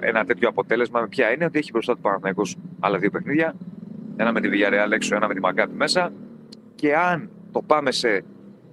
ε, 0.02 0.08
ένα 0.08 0.26
τέτοιο 0.26 0.50
αποτέλεσμα. 0.50 1.02
Με 1.02 1.08
ποια 1.08 1.32
είναι 1.32 1.46
ότι 1.46 1.60
έχει 1.60 1.72
μπροστά 1.72 1.96
του 1.96 2.02
Παναθηναϊκός 2.02 2.58
άλλα 2.80 2.98
δύο 2.98 3.10
παιχνίδια. 3.10 3.56
Ένα 4.18 4.32
με 4.32 4.42
τη 4.42 4.50
Villarreal 4.52 4.92
έξω, 4.92 5.16
ένα 5.16 5.28
με 5.28 5.34
τη 5.34 5.40
Μακάμπη 5.40 5.76
μέσα. 5.76 6.14
Και 6.76 6.96
αν 6.96 7.30
το 7.52 7.62
πάμε 7.62 7.92
σε 7.92 8.24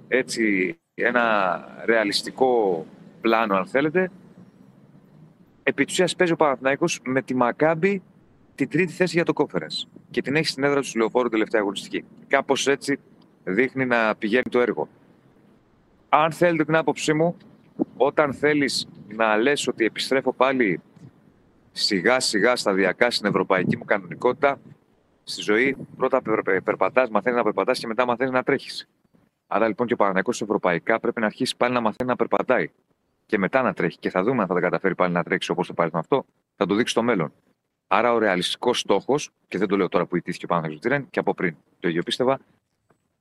έτσι 0.09 0.75
ένα 0.95 1.61
ρεαλιστικό 1.85 2.87
πλάνο, 3.21 3.57
αν 3.57 3.67
θέλετε, 3.67 4.11
επί 5.63 5.85
της 5.85 5.93
ουσίας 5.93 6.17
παίζει 6.17 6.33
ο 6.33 6.37
Παναθηναϊκός 6.37 7.01
με 7.05 7.23
τη 7.23 7.35
Μακάμπη 7.35 8.03
την 8.55 8.69
τρίτη 8.69 8.93
θέση 8.93 9.15
για 9.15 9.25
το 9.25 9.33
conference. 9.37 9.89
Και 10.11 10.23
την 10.23 10.37
έχει 10.37 10.47
στην 10.47 10.65
έδρα 10.65 10.81
του 10.81 10.91
λεωφόρου 10.97 11.29
τελευταία 11.29 11.61
αγωνιστική. 11.61 12.05
Κάπως 12.29 12.67
έτσι 12.67 12.99
δείχνει 13.45 13.87
να 13.87 14.15
πηγαίνει 14.15 14.51
το 14.51 14.61
έργο. 14.61 14.89
Αν 16.09 16.33
θέλετε 16.33 16.65
την 16.65 16.77
άποψή 16.77 17.13
μου, 17.13 17.37
όταν 17.97 18.35
θέλεις 18.35 18.89
να 19.09 19.37
λες 19.37 19.67
ότι 19.67 19.85
επιστρέφω 19.85 20.33
πάλι 20.33 20.81
σιγά 21.73 22.21
σιγά 22.21 22.57
σταδιακά 22.57 23.11
στην 23.11 23.27
ευρωπαϊκή 23.27 23.77
μου 23.77 23.85
κανονικότητα, 23.85 24.61
στη 25.25 25.43
ζωή 25.43 25.77
πρώτα 25.97 26.23
περ, 26.23 26.63
περπατάς, 26.63 27.11
μαθαίνεις 27.11 27.39
να 27.39 27.45
περπατάς 27.45 27.79
και 27.79 27.87
μετά 27.87 28.07
μαθαίνεις 28.07 28.33
να 28.33 28.43
τρέχεις. 28.43 28.89
Άρα 29.47 29.67
λοιπόν 29.69 29.87
και 29.87 29.93
ο 29.93 29.97
Παναγιακός 29.97 30.43
ευρωπαϊκά 30.43 31.01
πρέπει 31.01 31.21
να 31.21 31.27
αρχίσει 31.27 31.57
πάλι 31.57 31.75
να 31.75 31.81
μαθαίνει 31.81 32.11
να 32.11 32.17
περπατάει 32.17 32.71
και 33.27 33.39
μετά 33.39 33.63
να 33.63 33.73
τρέχει. 33.73 33.99
Και 33.99 34.11
θα 34.11 34.23
δούμε 34.23 34.41
αν 34.43 34.49
θα 34.49 34.55
τα 34.55 34.61
καταφέρει 34.61 34.95
πάλι 34.95 35.13
να 35.13 35.23
τρέξει 35.23 35.51
όπως 35.51 35.67
το 35.67 35.75
παρελθόν 35.75 36.01
αυτό, 36.01 36.25
θα 36.57 36.67
το 36.67 36.75
δείξει 36.75 36.93
στο 36.93 37.03
μέλλον. 37.03 37.33
Άρα 37.87 38.13
ο 38.13 38.19
ρεαλιστικός 38.19 38.79
στόχος, 38.79 39.31
και 39.49 39.59
δεν 39.59 39.69
το 39.69 39.77
λέω 39.77 39.89
τώρα 39.89 40.07
που 40.07 40.17
ιτήθηκε 40.17 40.45
ο 40.45 40.49
Παναγιακός 40.49 40.81
Τυρέν, 40.81 41.07
και 41.11 41.19
από 41.19 41.35
πριν 41.35 41.57
το 41.81 41.89
ίδιο 41.89 42.03
πίστευα, 42.03 42.39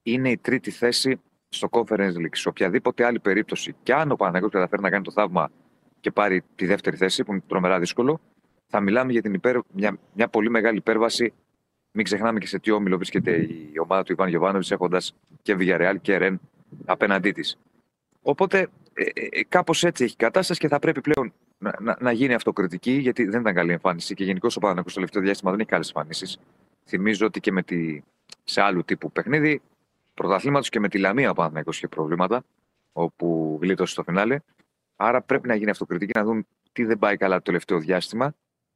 είναι 0.03 0.29
η 0.29 0.37
τρίτη 0.37 0.71
θέση 0.71 1.19
στο 1.57 1.67
Conference 1.71 2.15
League. 2.15 2.35
Σε 2.35 2.47
οποιαδήποτε 2.47 3.05
άλλη 3.05 3.19
περίπτωση, 3.19 3.75
και 3.83 3.93
αν 3.93 4.11
ο 4.11 4.15
Παναγιώτης 4.15 4.53
καταφέρει 4.53 4.81
να 4.81 4.89
κάνει 4.89 5.03
το 5.03 5.11
θαύμα 5.11 5.51
και 5.99 6.11
πάρει 6.11 6.43
τη 6.55 6.65
δεύτερη 6.65 6.95
θέση, 6.95 7.23
που 7.23 7.31
είναι 7.31 7.41
τρομερά 7.47 7.79
δύσκολο, 7.79 8.19
θα 8.67 8.79
μιλάμε 8.79 9.11
για 9.11 9.21
την 9.21 9.33
υπέρ, 9.33 9.57
μια, 9.73 9.97
μια 10.13 10.27
πολύ 10.27 10.49
μεγάλη 10.49 10.77
υπέρβαση. 10.77 11.33
Μην 11.91 12.05
ξεχνάμε 12.05 12.39
και 12.39 12.47
σε 12.47 12.59
τι 12.59 12.71
όμιλο 12.71 12.95
βρίσκεται 12.95 13.31
η 13.41 13.79
ομάδα 13.83 14.03
του 14.03 14.11
Ιβάν 14.11 14.29
Γιοβάνοβιτ, 14.29 14.71
έχοντας 14.71 15.15
και 15.41 15.55
Villarreal 15.59 15.95
και 16.01 16.17
Ρεν 16.17 16.39
απέναντί 16.85 17.31
της. 17.31 17.57
Οπότε 18.21 18.67
ε, 18.93 19.03
ε, 19.13 19.43
κάπως 19.43 19.83
έτσι 19.83 20.03
έχει 20.03 20.13
η 20.13 20.17
κατάσταση 20.17 20.59
και 20.59 20.67
θα 20.67 20.79
πρέπει 20.79 21.01
πλέον 21.01 21.33
να, 21.57 21.73
να, 21.79 21.97
να 21.99 22.11
γίνει 22.11 22.33
αυτοκριτική, 22.33 22.91
γιατί 22.91 23.25
δεν 23.25 23.41
ήταν 23.41 23.53
καλή 23.53 23.71
εμφάνιση 23.71 24.13
και 24.13 24.23
γενικώς 24.23 24.55
ο 24.55 24.59
Παναγιώτης 24.59 24.91
στο 24.91 24.99
τελευταίο 24.99 25.23
διάστημα 25.23 25.51
δεν 25.51 25.59
έχει 25.59 25.69
καλές 25.69 25.87
εμφανίσεις. 25.87 26.39
Θυμίζω 26.85 27.25
ότι 27.25 27.39
και 27.39 27.51
με 27.51 27.63
τη, 27.63 28.01
σε 28.43 28.61
άλλου 28.61 28.83
τύπου 28.83 29.11
παιχνίδι 29.11 29.61
πρωταθλήματος 30.17 30.69
και 30.69 30.79
με 30.79 30.89
τη 30.89 30.97
Λαμία 30.97 31.29
ο 31.29 31.33
Παναθηναϊκός 31.33 31.77
είχε 31.77 31.87
προβλήματα, 31.87 32.43
όπου 32.93 33.57
γλίτωσε 33.61 33.91
στο 33.91 34.03
φινάλε. 34.03 34.39
Άρα 34.95 35.21
πρέπει 35.21 35.47
να 35.47 35.55
γίνει 35.55 35.69
αυτοκριτική, 35.69 36.11
να 36.15 36.23
δούμε 36.23 36.43
τι 36.71 36.83
δεν 36.83 36.99
πάει 36.99 37.17
καλά 37.17 37.35
το 37.35 37.41
τελευταίο 37.41 37.79
διάστημα, 37.79 38.33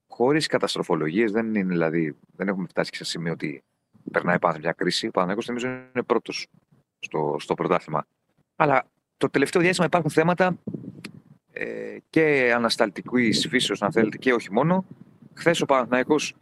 χωρίς 0.08 0.48
καταστροφολογίες. 0.48 1.32
Δεν, 1.32 1.56
είναι, 1.56 1.64
δηλαδή, 1.64 2.16
δεν 2.36 2.48
έχουμε 2.48 2.68
φτάσει 2.68 2.92
σε 2.94 3.04
σημείο 3.04 3.32
ότι 3.32 3.64
περνάει 4.12 4.40
πάνω 4.40 4.58
μια 4.58 4.72
κρίση. 4.72 5.08
Ο 5.08 5.12
Παναγιώτο 5.12 5.44
νομίζω 5.48 5.68
είναι 5.68 6.04
πρώτος 6.06 6.48
στο, 7.00 7.36
στο 7.40 7.54
πρωτάθλημα. 7.54 8.06
Αλλά 8.56 8.84
το 9.18 9.30
τελευταίο 9.30 9.62
διάστημα 9.62 9.86
υπάρχουν 9.86 10.10
θέματα 10.10 10.58
ε, 11.52 11.98
και 12.10 12.54
ανασταλτικής 12.56 13.48
φύσεως, 13.50 13.82
αν 13.82 13.92
θέλετε, 13.92 14.18
και 14.18 14.34
όχι 14.34 14.52
μόνο. 14.52 14.86
Χθες 15.34 15.62
ο 15.62 15.66
Παναθηναϊκός 15.66 16.36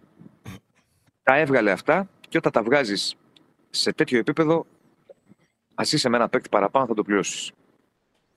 τα 1.23 1.37
έβγαλε 1.37 1.71
αυτά 1.71 2.09
και 2.29 2.37
όταν 2.37 2.51
τα 2.51 2.63
βγάζεις 2.63 3.15
σε 3.69 3.93
τέτοιο 3.93 4.19
επίπεδο, 4.19 4.65
ας 5.79 5.91
είσαι 5.91 6.09
με 6.09 6.17
ένα 6.17 6.29
παίκτη 6.29 6.49
παραπάνω, 6.49 6.85
θα 6.85 6.93
το 6.93 7.03
πληρώσεις. 7.03 7.51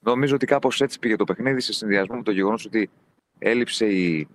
Νομίζω 0.00 0.34
ότι 0.34 0.46
κάπως 0.46 0.80
έτσι 0.80 0.98
πήγε 0.98 1.16
το 1.16 1.24
παιχνίδι 1.24 1.60
σε 1.60 1.72
συνδυασμό 1.72 2.16
με 2.16 2.22
το 2.22 2.30
γεγονός 2.30 2.64
ότι 2.64 2.90
έλειψε 3.38 3.86
η, 3.86 4.28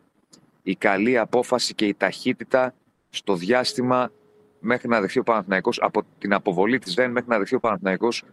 η 0.64 0.76
καλή 0.76 1.18
απόφαση 1.18 1.74
και 1.74 1.86
η 1.86 1.94
ταχύτητα 1.94 2.74
στο 3.10 3.36
διάστημα 3.36 4.12
μέχρι 4.60 4.88
να 4.88 5.02
δεχθεί 5.02 5.20
ο 5.20 5.24
Παναθηναϊκός 5.24 5.80
από 5.82 6.04
την 6.18 6.34
αποβολή 6.34 6.80
της 6.80 6.94
ΔΕΝ 6.94 7.12
μέχρι 7.12 7.30
να 7.30 7.38
δεχθεί 7.38 7.56
ο 7.56 7.60
Παναθηναϊκός 7.60 8.24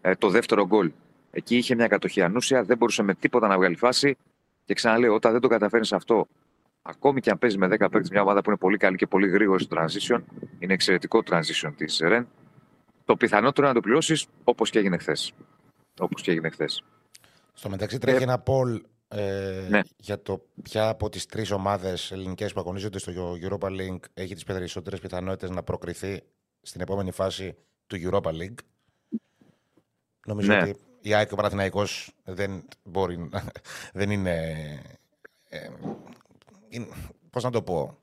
ε, 0.00 0.14
το 0.14 0.28
δεύτερο 0.28 0.66
γκολ. 0.66 0.92
Εκεί 1.30 1.56
είχε 1.56 1.74
μια 1.74 1.86
κατοχή 1.86 2.22
ανούσια, 2.22 2.62
δεν 2.62 2.76
μπορούσε 2.76 3.02
με 3.02 3.14
τίποτα 3.14 3.48
να 3.48 3.56
βγάλει 3.56 3.76
φάση. 3.76 4.16
Και 4.64 4.74
ξαναλέω, 4.74 5.14
όταν 5.14 5.32
δεν 5.32 5.40
το 5.40 5.48
καταφέρει 5.48 5.88
αυτό, 5.92 6.26
ακόμη 6.82 7.20
και 7.20 7.30
αν 7.30 7.38
παίζεις 7.38 7.58
με 7.58 7.66
10 7.66 7.70
παίκτες 7.78 8.10
μια 8.10 8.22
ομάδα 8.22 8.40
που 8.42 8.50
είναι 8.50 8.58
πολύ 8.58 8.76
καλή 8.76 8.96
και 8.96 9.06
πολύ 9.06 9.28
γρήγορη 9.28 9.62
στο 9.62 9.76
transition, 9.80 10.20
είναι 10.58 10.72
εξαιρετικό 10.72 11.22
transition 11.30 11.72
της 11.76 11.98
ΡΕΝ, 11.98 12.26
το 13.08 13.16
πιθανότερο 13.16 13.66
είναι 13.66 13.68
να 13.68 13.74
το 13.74 13.80
πληρώσεις 13.80 14.26
όπως 14.44 14.70
και 14.70 14.78
έγινε 14.78 14.98
χθες. 14.98 15.32
Όπως 16.00 16.22
και 16.22 16.30
έγινε 16.30 16.50
χθες. 16.50 16.82
Στο 17.52 17.68
μεταξύ 17.68 17.98
τρέχει 17.98 18.18
ε, 18.18 18.22
ένα 18.22 18.42
poll 18.46 18.80
ε, 19.08 19.66
ναι. 19.68 19.80
για 19.96 20.22
το 20.22 20.46
ποια 20.62 20.88
από 20.88 21.08
τις 21.08 21.26
τρεις 21.26 21.50
ομάδες 21.50 22.12
ελληνικές 22.12 22.52
που 22.52 22.60
αγωνίζονται 22.60 22.98
στο 22.98 23.12
Europa 23.42 23.66
League 23.66 24.00
έχει 24.14 24.34
τις 24.34 24.44
περισσότερες 24.44 25.00
πιθανότητες 25.00 25.50
να 25.50 25.62
προκριθεί 25.62 26.22
στην 26.62 26.80
επόμενη 26.80 27.10
φάση 27.10 27.56
του 27.86 27.96
Europa 28.00 28.30
League. 28.30 28.58
Νομίζω 30.26 30.52
ναι. 30.52 30.62
ότι 30.62 30.76
η 31.00 31.14
ΑΕΚ 31.14 31.26
και 31.26 31.34
ο 31.34 31.36
Παναθηναϊκός 31.36 32.14
δεν 32.24 32.64
μπορεί 32.82 33.28
δεν 33.92 34.10
είναι, 34.10 34.34
ε, 35.48 35.68
είναι 36.68 36.86
πώς 37.30 37.42
να 37.44 37.50
το 37.50 37.62
πω 37.62 37.98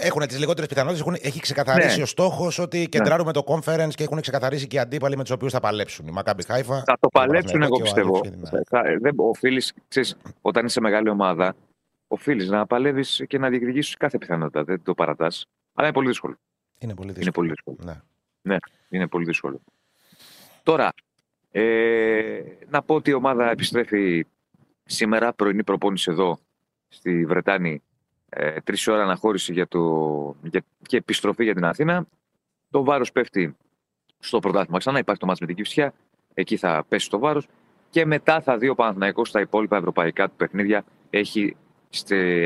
έχουν 0.00 0.26
τις 0.26 0.38
λιγότερες 0.38 0.68
πιθανότητες. 0.68 1.20
Έχει 1.20 1.40
ξεκαθαρίσει 1.40 1.96
ναι. 1.96 2.02
ο 2.02 2.06
στόχος 2.06 2.58
ότι 2.58 2.78
ναι. 2.78 2.84
κεντράρουμε 2.84 3.32
το 3.32 3.44
conference 3.46 3.90
και 3.94 4.02
έχουν 4.02 4.20
ξεκαθαρίσει 4.20 4.66
και 4.66 4.76
οι 4.76 4.78
αντίπαλοι 4.78 5.16
με 5.16 5.22
τους 5.22 5.32
οποίους 5.32 5.52
θα 5.52 5.60
παλέψουν. 5.60 6.06
Η 6.06 6.10
Μακάμπι 6.10 6.44
Χάιφα. 6.44 6.82
Θα 6.86 6.96
το 7.00 7.08
παλέψουν, 7.08 7.62
εγώ 7.62 7.80
πιστεύω. 7.80 8.20
Οφείλεις, 9.16 9.74
όταν 10.40 10.66
είσαι 10.66 10.80
μεγάλη 10.80 11.08
ομάδα, 11.08 11.56
οφείλεις 12.08 12.48
να 12.48 12.66
παλεύεις 12.66 13.24
και 13.26 13.38
να 13.38 13.48
διεκδικήσεις 13.48 13.96
κάθε 13.96 14.18
πιθανότητα. 14.18 14.64
Δεν 14.64 14.82
το 14.82 14.94
παρατάς. 14.94 15.46
Αλλά 15.74 15.86
είναι 15.86 15.96
πολύ 15.96 16.08
δύσκολο. 16.08 16.36
Είναι 16.78 16.94
πολύ 16.94 17.12
δύσκολο. 17.12 17.22
Είναι 17.22 17.32
πολύ 17.32 17.48
δύσκολο. 17.48 17.76
Ναι. 17.82 18.52
ναι, 18.52 18.56
είναι 18.88 19.06
πολύ 19.06 19.24
δύσκολο. 19.24 19.60
Τώρα, 20.62 20.92
ε, 21.50 22.40
να 22.68 22.82
πω 22.82 22.94
ότι 22.94 23.10
η 23.10 23.14
ομάδα 23.14 23.50
επιστρέφει 23.50 24.26
σήμερα, 24.84 25.32
πρωινή 25.32 25.64
προπόνηση 25.64 26.10
εδώ 26.10 26.38
στη 26.88 27.26
Βρετάνη, 27.26 27.82
ε, 28.38 28.60
τρεις 28.64 28.86
ώρα 28.86 29.02
αναχώρηση 29.02 29.52
για 29.52 29.68
το, 29.68 29.80
για, 30.42 30.64
και 30.86 30.96
επιστροφή 30.96 31.44
για 31.44 31.54
την 31.54 31.64
Αθήνα. 31.64 32.06
Το 32.70 32.84
βάρος 32.84 33.12
πέφτει 33.12 33.56
στο 34.18 34.38
πρωτάθλημα 34.38 34.78
ξανά, 34.78 34.98
υπάρχει 34.98 35.20
το 35.20 35.26
μάτς 35.26 35.40
με 35.40 35.46
την 35.46 35.56
Κυψιά, 35.56 35.94
εκεί 36.34 36.56
θα 36.56 36.84
πέσει 36.88 37.10
το 37.10 37.18
βάρος 37.18 37.48
και 37.90 38.06
μετά 38.06 38.40
θα 38.40 38.58
δει 38.58 38.68
ο 38.68 38.74
Παναθηναϊκός 38.74 39.28
στα 39.28 39.40
υπόλοιπα 39.40 39.76
ευρωπαϊκά 39.76 40.28
του 40.28 40.36
παιχνίδια. 40.36 40.84
Έχει 41.10 41.56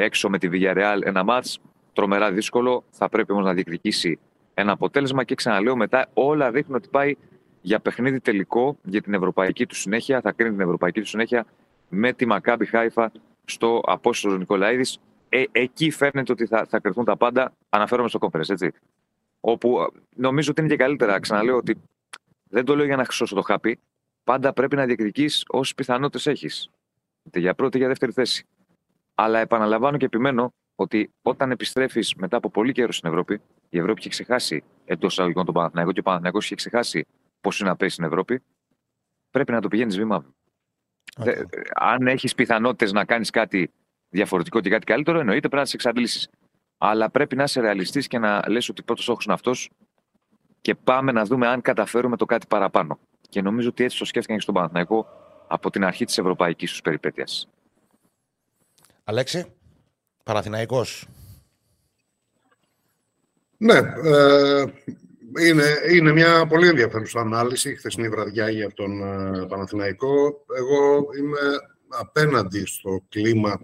έξω 0.00 0.28
με 0.28 0.38
τη 0.38 0.49
Villarreal 0.52 0.99
ένα 1.04 1.25
μάτς, 1.25 1.59
τρομερά 1.92 2.32
δύσκολο, 2.32 2.85
θα 2.90 3.09
πρέπει 3.09 3.32
όμως 3.32 3.44
να 3.44 3.52
διεκδικήσει 3.52 4.18
ένα 4.54 4.73
αποτέλεσμα 4.73 5.25
και 5.25 5.35
ξαναλέω 5.35 5.76
μετά 5.76 6.09
όλα 6.14 6.50
δείχνουν 6.50 6.76
ότι 6.76 6.88
πάει 6.88 7.16
για 7.61 7.80
παιχνίδι 7.80 8.20
τελικό 8.20 8.76
για 8.82 9.02
την 9.02 9.14
ευρωπαϊκή 9.14 9.66
του 9.66 9.75
συνέχεια. 9.75 10.20
Θα 10.20 10.32
κρίνει 10.32 10.52
την 10.52 10.61
ευρωπαϊκή 10.61 11.00
του 11.00 11.06
συνέχεια 11.06 11.47
με 11.88 12.12
τη 12.12 12.26
Μακάμπι 12.26 12.66
Χάιφα 12.66 13.12
στο 13.44 13.82
απόστολο 13.87 14.37
Νικολαίδης. 14.37 15.00
Ε, 15.32 15.44
εκεί 15.52 15.90
φαίνεται 15.90 16.32
ότι 16.32 16.46
θα, 16.46 16.66
θα 16.68 16.80
κρυφθούν 16.80 17.04
τα 17.04 17.16
πάντα. 17.16 17.52
Αναφέρομαι 17.68 18.08
στο 18.08 18.18
κόφερε, 18.18 18.42
έτσι. 18.49 18.72
Όπου 19.40 19.92
νομίζω 20.16 20.50
ότι 20.50 20.60
είναι 20.60 20.70
και 20.70 20.76
καλύτερα. 20.76 21.20
Ξαναλέω 21.20 21.56
ότι 21.56 21.80
δεν 22.49 22.64
το 22.64 22.76
λέω 22.76 22.84
για 22.87 22.96
να 22.96 23.04
χρυσώσω 23.04 23.34
το 23.34 23.42
χάπι. 23.42 23.78
Πάντα 24.25 24.52
πρέπει 24.52 24.76
να 24.76 24.84
διεκδικείς 24.84 25.44
όσες 25.49 25.75
πιθανότητες 25.75 26.26
έχεις. 26.26 26.70
Είτε 27.22 27.38
για 27.38 27.54
πρώτη 27.54 27.68
είτε 27.68 27.78
για 27.78 27.88
δεύτερη 27.88 28.12
θέση. 28.12 28.46
Αλλά 29.14 29.38
επαναλαμβάνω 29.38 29.96
και 29.96 30.04
επιμένω 30.04 30.52
ότι 30.75 31.10
όταν 31.22 31.50
επιστρέφεις 31.50 32.14
μετά 32.14 32.37
από 32.37 32.50
πολύ 32.50 32.72
καιρό 32.72 32.92
στην 32.92 33.08
Ευρώπη, 33.08 33.40
η 33.68 33.78
Ευρώπη 33.78 34.00
έχει 34.00 34.08
ξεχάσει 34.08 34.64
εντός 34.84 35.12
εισαγωγικών 35.12 35.44
τον 35.44 35.54
Παναθηναϊκό 35.54 35.92
και 35.92 36.00
ο 36.00 36.02
Παναθηναϊκός 36.02 36.44
έχει 36.44 36.54
ξεχάσει 36.54 37.06
πώς 37.40 37.60
είναι 37.60 37.68
να 37.68 37.76
πέσει 37.76 37.92
στην 37.92 38.04
Ευρώπη, 38.04 38.42
πρέπει 39.30 39.52
να 39.52 39.60
το 39.60 39.68
πηγαίνεις 39.68 39.96
βήμα. 39.96 40.25
Okay. 41.18 41.44
αν 41.75 42.06
έχεις 42.06 42.34
πιθανότητες 42.34 42.92
να 42.92 43.04
κάνεις 43.04 43.30
κάτι 43.30 43.70
διαφορετικό 44.11 44.61
και 44.61 44.71
κάτι 44.71 44.85
καλύτερο, 44.85 45.19
εννοείται 45.19 45.40
πρέπει 45.40 45.57
να 45.57 45.62
τις 45.62 45.75
εξαντλήσεις. 45.75 46.29
Αλλά 46.79 47.11
πρέπει 47.11 47.37
να 47.37 47.43
είσαι 47.43 47.61
ρεαλιστής 47.61 48.07
και 48.07 48.19
να 48.19 48.43
λες 48.49 48.69
ότι 48.69 48.83
πρώτος 48.83 49.05
στόχο 49.05 49.19
είναι 49.25 49.35
αυτός 49.35 49.71
και 50.61 50.75
πάμε 50.75 51.12
να 51.12 51.25
δούμε 51.25 51.47
αν 51.47 51.61
καταφέρουμε 51.61 52.17
το 52.17 52.25
κάτι 52.25 52.47
παραπάνω. 52.47 52.99
Και 53.29 53.43
νομίζω 53.43 53.69
ότι 53.69 53.85
έτσι 53.85 53.99
το 53.99 54.05
σκέφτηκαν 54.05 54.37
και 54.37 54.43
στον 54.43 54.55
Παναθηναϊκό 54.55 55.07
από 55.49 55.71
την 55.71 55.85
αρχή 55.85 56.05
της 56.05 56.19
ευρωπαϊκής 56.19 56.71
τους 56.71 56.81
περιπέτειας. 56.81 57.49
Αλέξη, 59.05 59.55
Παναθηναϊκός. 60.23 61.09
Ναι, 63.57 63.79
ε, 64.05 64.64
είναι, 65.40 65.64
είναι 65.90 66.12
μια 66.12 66.47
πολύ 66.47 66.69
ενδιαφέρουσα 66.69 67.21
ανάλυση, 67.21 67.76
χθεσινή 67.76 68.09
βραδιά 68.09 68.50
για 68.50 68.73
τον 68.73 69.02
uh, 69.02 69.49
Παναθηναϊκό. 69.49 70.45
Εγώ 70.57 71.07
είμαι 71.19 71.40
απέναντι 71.88 72.67
στο 72.67 73.02
κλίμα 73.09 73.61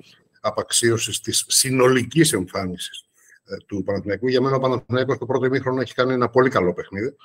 απαξίωσης 0.47 1.21
της 1.21 1.45
συνολικής 1.49 2.33
εμφάνισης 2.33 3.05
ε, 3.45 3.57
του 3.67 3.83
Παναθηναϊκού. 3.83 4.29
Για 4.29 4.41
μένα 4.41 4.57
ο 4.57 4.61
Παναθηναϊκός 4.61 5.19
το 5.19 5.27
πρώτο 5.27 5.45
ημίχρονο 5.45 5.81
έχει 5.81 5.95
κάνει 5.95 6.13
ένα 6.13 6.29
πολύ 6.29 6.51
καλό 6.51 6.73
παιχνίδι. 6.73 7.17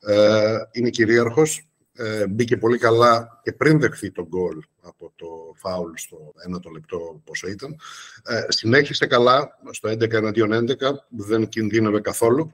Ε, 0.00 0.56
είναι 0.72 0.90
κυρίαρχος, 0.90 1.68
ε, 1.96 2.26
μπήκε 2.26 2.56
πολύ 2.56 2.78
καλά 2.78 3.40
και 3.42 3.52
πριν 3.52 3.80
δεχθεί 3.80 4.10
τον 4.10 4.26
γκολ 4.26 4.62
από 4.80 5.12
το 5.16 5.26
φάουλ 5.56 5.92
στο 5.94 6.32
ένα 6.46 6.60
το 6.60 6.70
λεπτό 6.70 7.22
πόσο 7.24 7.48
ήταν. 7.48 7.76
Ε, 8.24 8.44
συνέχισε 8.48 9.06
καλά 9.06 9.58
στο 9.70 9.88
11 9.88 10.10
εναντίον 10.12 10.52
11, 10.52 10.74
δεν 11.08 11.48
κινδύνευε 11.48 12.00
καθόλου. 12.00 12.52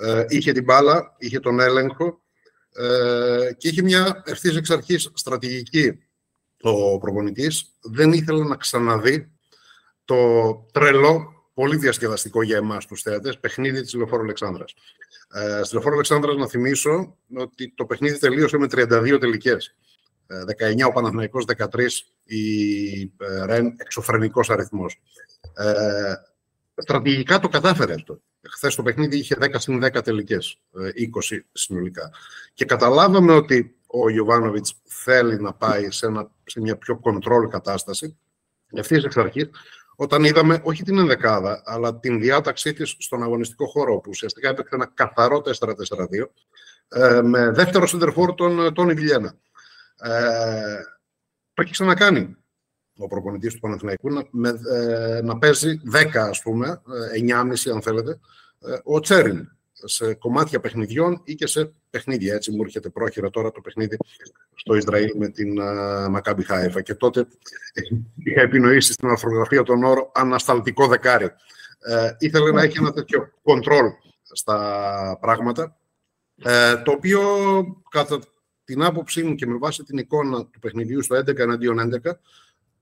Ε, 0.00 0.24
είχε 0.28 0.52
την 0.52 0.64
μπάλα, 0.64 1.14
είχε 1.18 1.40
τον 1.40 1.60
έλεγχο 1.60 2.20
ε, 2.72 3.52
και 3.56 3.68
είχε 3.68 3.82
μια 3.82 4.22
ευθύς 4.26 4.56
εξ 4.56 4.70
αρχής 4.70 5.10
στρατηγική 5.14 5.98
ο 6.60 6.98
προπονητής. 6.98 7.72
Δεν 7.80 8.12
ήθελε 8.12 8.44
να 8.44 8.56
ξαναδεί 8.56 9.30
το 10.06 10.54
τρελό, 10.72 11.46
πολύ 11.54 11.76
διασκεδαστικό 11.76 12.42
για 12.42 12.56
εμάς 12.56 12.86
τους 12.86 13.02
θέατες, 13.02 13.38
παιχνίδι 13.38 13.82
της 13.82 13.94
Λεωφόρου 13.94 14.22
Αλεξάνδρας. 14.22 14.74
Ε, 15.32 15.60
στη 15.62 15.74
Λεωφόρου 15.74 15.94
Αλεξάνδρας 15.94 16.36
να 16.36 16.48
θυμίσω 16.48 17.16
ότι 17.34 17.72
το 17.76 17.84
παιχνίδι 17.84 18.18
τελείωσε 18.18 18.58
με 18.58 18.66
32 18.66 19.18
τελικές. 19.20 19.74
19 20.26 20.80
ε, 20.80 20.84
ο 20.84 20.92
Παναθηναϊκός, 20.92 21.44
13 21.56 21.66
η 22.24 23.00
ε, 23.02 23.44
ΡΕΝ, 23.44 23.74
εξωφρενικός 23.76 24.50
αριθμός. 24.50 25.00
Ε, 25.54 26.14
στρατηγικά 26.76 27.38
το 27.38 27.48
κατάφερε 27.48 27.94
αυτό. 27.94 28.20
Χθες 28.50 28.74
το 28.74 28.82
παιχνίδι 28.82 29.18
είχε 29.18 29.36
10 29.40 29.54
συν 29.56 29.84
10 29.84 30.02
τελικές, 30.04 30.60
20 31.32 31.38
συνολικά. 31.52 32.10
Και 32.54 32.64
καταλάβαμε 32.64 33.32
ότι 33.32 33.76
ο 33.86 34.10
Ιωβάνοβιτ 34.10 34.66
θέλει 34.84 35.40
να 35.40 35.52
πάει 35.52 35.90
σε, 35.90 36.06
ένα, 36.06 36.30
σε 36.44 36.60
μια 36.60 36.76
πιο 36.76 37.00
control 37.02 37.48
κατάσταση. 37.50 38.18
Ευθύς 38.70 39.04
εξ 39.04 39.16
αρχής, 39.16 39.50
όταν 39.96 40.24
είδαμε 40.24 40.60
όχι 40.62 40.82
την 40.82 40.98
ενδεκάδα, 40.98 41.62
αλλά 41.64 41.98
την 41.98 42.20
διάταξή 42.20 42.72
της 42.72 42.96
στον 42.98 43.22
αγωνιστικό 43.22 43.66
χώρο, 43.66 43.96
που 43.96 44.08
ουσιαστικά 44.08 44.48
έπαιξε 44.48 44.74
ένα 44.74 44.90
καθαρό 44.94 45.42
4-4-2, 45.44 46.30
ε, 46.88 47.22
με 47.22 47.50
δεύτερο 47.50 47.86
σεντερφόρ 47.86 48.34
τον 48.34 48.74
Τόνι 48.74 48.94
Βιλιένα. 48.94 49.34
Ε, 49.96 50.80
το 51.54 51.62
έχει 51.62 51.72
ξανακάνει 51.72 52.36
ο 52.98 53.06
προπονητής 53.06 53.54
του 53.54 53.60
Παναθηναϊκού 53.60 54.12
να, 54.12 54.26
με, 54.30 54.60
ε, 54.72 55.20
να 55.22 55.38
παίζει 55.38 55.80
10 55.92 56.16
ας 56.16 56.42
πούμε, 56.42 56.82
9,5 57.14 57.66
ε, 57.66 57.70
αν 57.70 57.82
θέλετε, 57.82 58.18
ε, 58.60 58.78
ο 58.84 59.00
Τσέριν 59.00 59.55
σε 59.84 60.14
κομμάτια 60.14 60.60
παιχνιδιών 60.60 61.20
ή 61.24 61.34
και 61.34 61.46
σε 61.46 61.72
παιχνίδια. 61.90 62.34
Έτσι 62.34 62.50
μου 62.50 62.62
έρχεται 62.62 62.88
πρόχειρα 62.88 63.30
τώρα 63.30 63.52
το 63.52 63.60
παιχνίδι 63.60 63.96
στο 64.54 64.74
Ισραήλ 64.74 65.12
με 65.16 65.28
την 65.28 65.56
uh, 65.60 66.08
Μακάμπι 66.10 66.44
Χάιφα. 66.44 66.82
Και 66.82 66.94
τότε 66.94 67.26
είχα 68.24 68.40
επινοήσει 68.40 68.92
στην 68.92 69.08
αρθρογραφία 69.08 69.62
τον 69.62 69.84
όρο 69.84 70.10
ανασταλτικό 70.14 70.86
δεκάρι. 70.86 71.30
Ε, 71.78 72.10
ήθελε 72.18 72.50
να 72.50 72.62
έχει 72.62 72.78
ένα 72.78 72.92
τέτοιο 72.92 73.32
κοντρόλ 73.42 73.90
στα 74.22 75.18
πράγματα, 75.20 75.76
ε, 76.42 76.76
το 76.76 76.92
οποίο 76.92 77.22
κατά 77.90 78.18
την 78.64 78.82
άποψή 78.82 79.22
μου 79.22 79.34
και 79.34 79.46
με 79.46 79.58
βάση 79.58 79.82
την 79.82 79.98
εικόνα 79.98 80.46
του 80.46 80.58
παιχνιδιού 80.58 81.02
στο 81.02 81.16
11 81.16 81.38
εναντίον 81.38 82.00
11, 82.04 82.10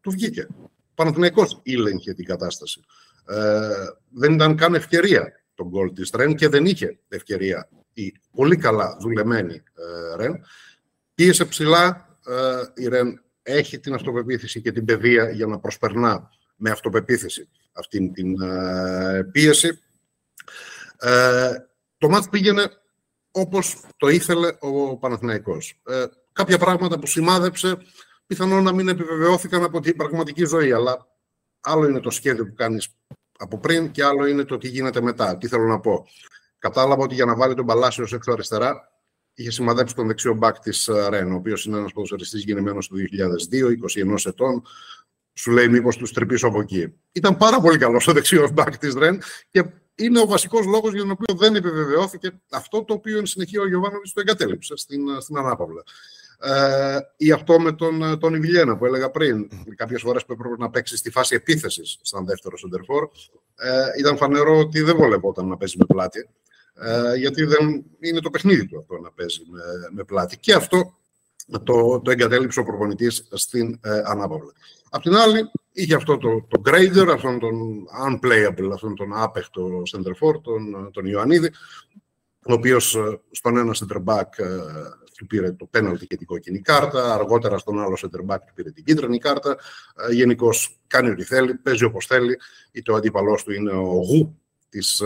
του 0.00 0.10
βγήκε. 0.10 0.46
Παναθηναϊκός 0.94 1.60
ήλεγχε 1.62 2.14
την 2.14 2.24
κατάσταση. 2.24 2.80
Ε, 3.26 3.68
δεν 4.10 4.32
ήταν 4.32 4.56
καν 4.56 4.74
ευκαιρία 4.74 5.43
τον 5.54 5.68
γκολ 5.68 5.92
της 5.92 6.10
Ρεν 6.14 6.34
και 6.34 6.48
δεν 6.48 6.66
είχε 6.66 6.98
ευκαιρία 7.08 7.68
η 7.92 8.14
πολύ 8.30 8.56
καλά 8.56 8.96
δουλεμένη 9.00 9.54
ε, 9.54 10.16
Ρεν. 10.16 10.44
Πίεσε 11.14 11.44
ψηλά, 11.44 12.18
ε, 12.26 12.82
η 12.82 12.88
Ρεν 12.88 13.22
έχει 13.42 13.78
την 13.78 13.94
αυτοπεποίθηση 13.94 14.60
και 14.60 14.72
την 14.72 14.84
παιδεία 14.84 15.30
για 15.30 15.46
να 15.46 15.58
προσπερνά 15.58 16.30
με 16.56 16.70
αυτοπεποίθηση 16.70 17.48
αυτήν 17.72 18.12
την 18.12 18.42
ε, 18.42 19.28
πίεση. 19.32 19.78
Ε, 20.98 21.52
το 21.98 22.08
μάτς 22.08 22.28
πήγαινε 22.28 22.70
όπως 23.30 23.84
το 23.96 24.08
ήθελε 24.08 24.56
ο 24.58 24.96
Παναθηναϊκός. 24.96 25.80
Ε, 25.86 26.04
κάποια 26.32 26.58
πράγματα 26.58 26.98
που 26.98 27.06
σημάδεψε 27.06 27.76
πιθανόν 28.26 28.62
να 28.62 28.72
μην 28.72 28.88
επιβεβαιώθηκαν 28.88 29.62
από 29.62 29.80
την 29.80 29.96
πραγματική 29.96 30.44
ζωή, 30.44 30.72
αλλά 30.72 31.06
άλλο 31.60 31.88
είναι 31.88 32.00
το 32.00 32.10
σχέδιο 32.10 32.46
που 32.46 32.54
κάνεις 32.54 32.88
από 33.44 33.58
πριν 33.58 33.90
και 33.90 34.04
άλλο 34.04 34.26
είναι 34.26 34.44
το 34.44 34.58
τι 34.58 34.68
γίνεται 34.68 35.00
μετά. 35.00 35.38
Τι 35.38 35.48
θέλω 35.48 35.64
να 35.64 35.80
πω. 35.80 36.06
Κατάλαβα 36.58 37.02
ότι 37.02 37.14
για 37.14 37.24
να 37.24 37.34
βάλει 37.36 37.54
τον 37.54 37.66
Παλάσιο 37.66 38.06
έξω 38.12 38.32
αριστερά 38.32 38.88
είχε 39.34 39.50
σημαδέψει 39.50 39.94
τον 39.94 40.06
δεξιό 40.06 40.34
μπακ 40.34 40.58
της 40.58 40.88
ε, 40.88 41.08
Ρεν, 41.08 41.32
ο 41.32 41.34
οποίος 41.34 41.64
είναι 41.64 41.78
ένας 41.78 41.92
ποδοσφαιριστής 41.92 42.44
γεννημένος 42.44 42.88
το 42.88 42.96
2002, 43.50 43.68
21 44.14 44.26
ετών. 44.26 44.62
Σου 45.32 45.50
λέει, 45.50 45.68
μήπως 45.68 45.96
τους 45.96 46.12
τρυπήσω 46.12 46.46
από 46.46 46.60
εκεί. 46.60 46.94
Ήταν 47.12 47.36
πάρα 47.36 47.60
πολύ 47.60 47.78
καλός 47.78 48.06
ο 48.06 48.12
δεξιός 48.12 48.52
μπακ 48.52 48.78
της 48.78 48.94
Ρεν 48.94 49.22
και 49.50 49.64
είναι 49.94 50.20
ο 50.20 50.26
βασικός 50.26 50.66
λόγος 50.66 50.92
για 50.92 51.00
τον 51.00 51.10
οποίο 51.10 51.34
δεν 51.34 51.54
επιβεβαιώθηκε 51.54 52.40
αυτό 52.50 52.84
το 52.84 52.94
οποίο 52.94 53.18
εν 53.18 53.26
συνεχεία 53.26 53.60
ο 53.60 53.68
Γιωβάνοβιτς 53.68 54.12
το 54.12 54.20
εγκατέλειψε 54.20 54.76
στην, 54.76 55.08
ε, 55.08 55.20
στην 55.20 55.36
Ανάπαυλα. 55.36 55.82
Ε, 56.44 56.98
ή 57.16 57.32
αυτό 57.32 57.60
με 57.60 57.72
τον, 57.72 58.02
ε, 58.02 58.16
τον 58.16 58.34
Ιβιλιένα 58.34 58.76
που 58.76 58.86
έλεγα 58.86 59.10
πριν, 59.10 59.48
κάποιες 59.76 60.00
φορές 60.00 60.24
που 60.24 60.32
έπρεπε 60.32 60.54
να 60.58 60.70
παίξει 60.70 60.96
στη 60.96 61.10
φάση 61.10 61.34
επίθεσης 61.34 61.98
σαν 62.02 62.24
δεύτερο 62.24 62.56
σεντερφόρ, 62.56 63.08
ε, 63.56 63.98
ήταν 63.98 64.16
φανερό 64.16 64.58
ότι 64.58 64.80
δεν 64.80 64.96
βολευόταν 64.96 65.48
να 65.48 65.56
παίζει 65.56 65.76
με 65.78 65.84
πλάτη. 65.84 66.28
Ε, 66.74 67.14
γιατί 67.16 67.44
δεν 67.44 67.84
είναι 67.98 68.20
το 68.20 68.30
παιχνίδι 68.30 68.66
του 68.66 68.78
αυτό 68.78 68.98
να 68.98 69.10
παίζει 69.10 69.40
με, 69.50 69.62
με 69.90 70.04
πλάτη. 70.04 70.38
Και 70.38 70.54
αυτό 70.54 70.98
το, 71.62 72.00
το 72.00 72.10
εγκατέλειψε 72.10 72.60
ο 72.60 72.64
προπονητής 72.64 73.28
στην 73.32 73.78
ε, 73.82 74.02
ανάπαυλα. 74.04 74.52
Απ' 74.90 75.02
την 75.02 75.14
άλλη, 75.14 75.50
είχε 75.72 75.94
αυτό 75.94 76.18
το, 76.18 76.46
το 76.48 76.62
grader, 76.66 77.08
αυτόν 77.12 77.38
τον 77.38 77.86
unplayable, 78.06 78.70
αυτόν 78.72 78.94
τον 78.94 79.12
άπεχτο 79.14 79.82
center 79.92 80.40
τον, 80.42 80.90
τον 80.92 81.06
Ιωαννίδη, 81.06 81.50
ο 82.46 82.52
οποίος 82.52 82.94
ε, 82.94 83.20
στον 83.30 83.56
ένα 83.56 83.74
center 83.74 84.04
back 84.04 84.28
ε, 84.36 84.44
του 85.16 85.26
πήρε 85.26 85.52
το 85.52 85.66
πέναλτι 85.66 86.06
και 86.06 86.16
την 86.16 86.26
κόκκινη 86.26 86.60
κάρτα, 86.60 87.14
αργότερα 87.14 87.58
στον 87.58 87.80
άλλο 87.80 87.98
center 88.00 88.34
back 88.34 88.38
του 88.46 88.52
πήρε 88.54 88.70
την 88.70 88.84
κίτρινη 88.84 89.18
κάρτα. 89.18 89.56
Ε, 90.08 90.12
Γενικώς 90.12 90.80
κάνει 90.86 91.10
ό,τι 91.10 91.22
θέλει, 91.22 91.54
παίζει 91.54 91.84
όπως 91.84 92.06
θέλει, 92.06 92.38
είτε 92.72 92.92
ο 92.92 92.94
αντίπαλός 92.94 93.44
του 93.44 93.52
είναι 93.52 93.72
ο 93.72 93.82
Γου 93.82 94.40
της 94.68 95.02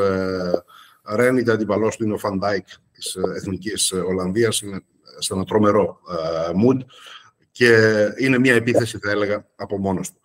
Ρεν, 1.03 1.37
είτε 1.37 1.51
ο 1.51 1.55
αντίπαλός 1.55 1.97
του 1.97 2.05
είναι 2.05 2.13
ο 2.13 2.19
Φαν 2.19 2.40
Ντάικ 2.40 2.67
της 2.93 3.17
Εθνικής 3.37 3.93
Ολλανδίας. 3.93 4.61
Είναι 4.61 4.81
σε 5.19 5.35
ένα 5.35 5.45
τρομερό 5.45 6.01
mood 6.65 6.79
και 7.51 7.73
είναι 8.19 8.39
μια 8.39 8.55
επίθεση, 8.55 8.99
θα 8.99 9.11
έλεγα, 9.11 9.47
από 9.57 9.79
μόνος 9.79 10.11
του. 10.11 10.21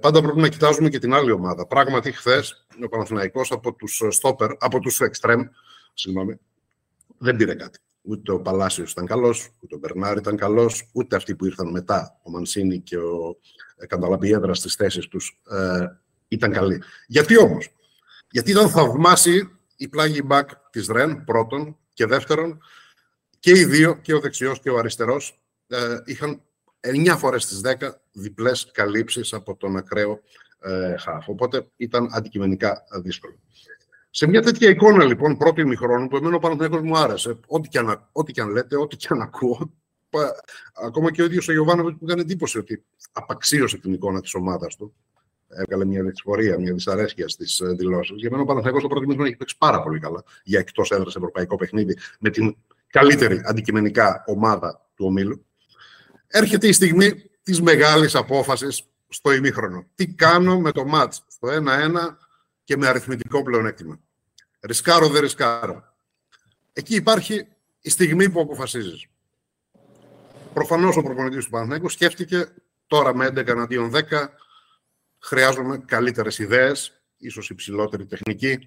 Πάντα 0.00 0.22
πρέπει 0.22 0.40
να 0.40 0.48
κοιτάζουμε 0.48 0.88
και 0.88 0.98
την 0.98 1.14
άλλη 1.14 1.30
ομάδα. 1.30 1.66
Πράγματι, 1.66 2.12
χθες 2.12 2.66
ο 2.84 2.88
Παναθηναϊκός 2.88 3.52
από 3.52 3.74
τους 3.74 4.02
στόπερ, 4.20 4.56
από 4.58 4.80
τους 4.80 5.00
εξτρέμ, 5.00 5.44
συγγνώμη, 5.94 6.38
δεν 7.18 7.36
πήρε 7.36 7.54
κάτι. 7.54 7.78
Ούτε 8.08 8.32
ο 8.32 8.40
Παλάσιος 8.40 8.90
ήταν 8.90 9.06
καλός, 9.06 9.50
ούτε 9.60 9.74
ο 9.74 9.78
Μπερνάρ 9.78 10.16
ήταν 10.16 10.36
καλός, 10.36 10.90
ούτε 10.92 11.16
αυτοί 11.16 11.34
που 11.34 11.44
ήρθαν 11.44 11.70
μετά, 11.70 12.20
ο 12.22 12.30
Μανσίνη 12.30 12.80
και 12.80 12.96
ο 12.96 13.36
ε, 13.76 13.86
Κανταλαπιέδρα 13.86 14.54
στις 14.54 14.74
θέσεις 14.74 15.08
τους, 15.08 15.40
ε, 15.50 15.86
ήταν 16.28 16.52
καλοί. 16.52 16.82
Γιατί 17.06 17.38
όμως, 17.38 17.74
Γιατί 18.30 18.50
ήταν 18.50 18.68
θαυμάσιοι 18.68 19.50
η 19.76 19.88
πλάγη 19.88 20.22
μπακ 20.24 20.50
της 20.70 20.86
Ρεν, 20.86 21.24
πρώτον, 21.24 21.76
και 21.92 22.06
δεύτερον, 22.06 22.60
και 23.38 23.50
οι 23.50 23.64
δύο, 23.64 23.94
και 23.94 24.14
ο 24.14 24.20
δεξιός 24.20 24.60
και 24.60 24.70
ο 24.70 24.78
αριστερός, 24.78 25.40
ε, 25.66 25.96
είχαν 26.04 26.42
9 26.80 27.16
φορές 27.16 27.42
στις 27.42 27.60
10 27.60 28.02
διπλές 28.12 28.70
καλύψεις 28.72 29.32
από 29.32 29.56
τον 29.56 29.76
ακραίο 29.76 30.20
ε, 30.60 30.96
χαφ. 30.98 31.28
Οπότε 31.28 31.66
ήταν 31.76 32.08
αντικειμενικά 32.12 32.84
δύσκολο. 33.02 33.38
Σε 34.18 34.26
μια 34.26 34.42
τέτοια 34.42 34.68
εικόνα, 34.68 35.04
λοιπόν, 35.04 35.36
πρώτη 35.36 35.60
ημιχρόνου, 35.60 36.08
που 36.08 36.16
εμένα 36.16 36.36
ο 36.36 36.38
Παναθηναϊκός 36.38 36.80
μου 36.80 36.96
άρεσε, 36.96 37.38
ό,τι 37.46 37.68
και, 37.68 37.78
αν, 37.78 38.08
ό,τι 38.12 38.32
και 38.32 38.40
αν 38.40 38.48
λέτε, 38.48 38.76
ό,τι 38.76 38.96
και 38.96 39.06
αν 39.10 39.20
ακούω, 39.20 39.72
ακόμα 40.74 41.10
και 41.10 41.22
ο 41.22 41.24
ίδιος 41.24 41.48
ο 41.48 41.52
Ιωβάνοβιτς 41.52 41.98
που 41.98 42.04
έκανε 42.04 42.20
εντύπωση 42.20 42.58
ότι 42.58 42.84
απαξίωσε 43.12 43.78
την 43.78 43.92
εικόνα 43.92 44.20
της 44.20 44.34
ομάδας 44.34 44.76
του. 44.76 44.94
Έβγαλε 45.48 45.84
μια 45.84 46.02
δυσφορία, 46.02 46.58
μια 46.58 46.72
δυσαρέσκεια 46.72 47.28
στις 47.28 47.60
ε, 47.60 47.66
δηλώσεις. 47.66 48.16
Για 48.16 48.30
μένα 48.30 48.42
ο 48.42 48.46
Παναθηναϊκός 48.46 48.82
το 48.82 48.88
πρώτο 48.88 49.02
ημίχρονο 49.02 49.28
έχει 49.28 49.36
παίξει 49.36 49.56
πάρα 49.58 49.82
πολύ 49.82 49.98
καλά 49.98 50.24
για 50.44 50.58
εκτός 50.58 50.90
έδρας 50.90 51.16
ευρωπαϊκό 51.16 51.56
παιχνίδι 51.56 51.98
με 52.20 52.30
την 52.30 52.56
καλύτερη 52.86 53.42
αντικειμενικά 53.44 54.24
ομάδα 54.26 54.88
του 54.94 55.04
ομίλου. 55.06 55.46
Έρχεται 56.26 56.68
η 56.68 56.72
στιγμή 56.72 57.30
της 57.42 57.62
μεγάλης 57.62 58.14
απόφασης 58.14 58.82
στο 59.08 59.32
ημίχρονο. 59.32 59.86
Τι 59.94 60.06
κάνω 60.06 60.60
με 60.60 60.72
το 60.72 60.84
ματ 60.84 61.12
στο 61.12 61.48
1-1 61.48 61.60
και 62.64 62.76
με 62.76 62.86
αριθμητικό 62.86 63.42
πλεονέκτημα. 63.42 64.00
Ρισκάρω, 64.66 65.08
δεν 65.08 65.20
ρισκάρω. 65.20 65.84
Εκεί 66.72 66.94
υπάρχει 66.94 67.46
η 67.80 67.90
στιγμή 67.90 68.30
που 68.30 68.40
αποφασίζεις. 68.40 69.06
Προφανώς 70.52 70.96
ο 70.96 71.02
προπονητής 71.02 71.44
του 71.44 71.50
Παναθηναϊκού 71.50 71.88
σκέφτηκε 71.88 72.46
τώρα 72.86 73.14
με 73.14 73.26
11 73.26 73.46
εναντίον 73.46 73.92
10 73.94 74.00
χρειάζομαι 75.18 75.78
καλύτερες 75.78 76.38
ιδέες, 76.38 77.00
ίσως 77.16 77.50
υψηλότερη 77.50 78.06
τεχνική, 78.06 78.58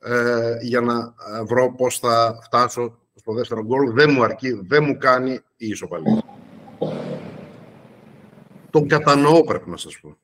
ε, 0.00 0.56
για 0.60 0.80
να 0.80 1.14
βρω 1.44 1.74
πώς 1.74 1.98
θα 1.98 2.38
φτάσω 2.42 2.98
στο 3.14 3.32
δεύτερο 3.32 3.64
γκολ. 3.64 3.92
Δεν 3.92 4.10
μου 4.10 4.22
αρκεί, 4.22 4.60
δεν 4.66 4.84
μου 4.84 4.98
κάνει 4.98 5.32
η 5.56 5.66
ισοπαλία. 5.66 6.22
Τον 8.70 8.88
κατανοώ, 8.88 9.44
πρέπει 9.44 9.70
να 9.70 9.76
σας 9.76 10.00
πω. 10.00 10.16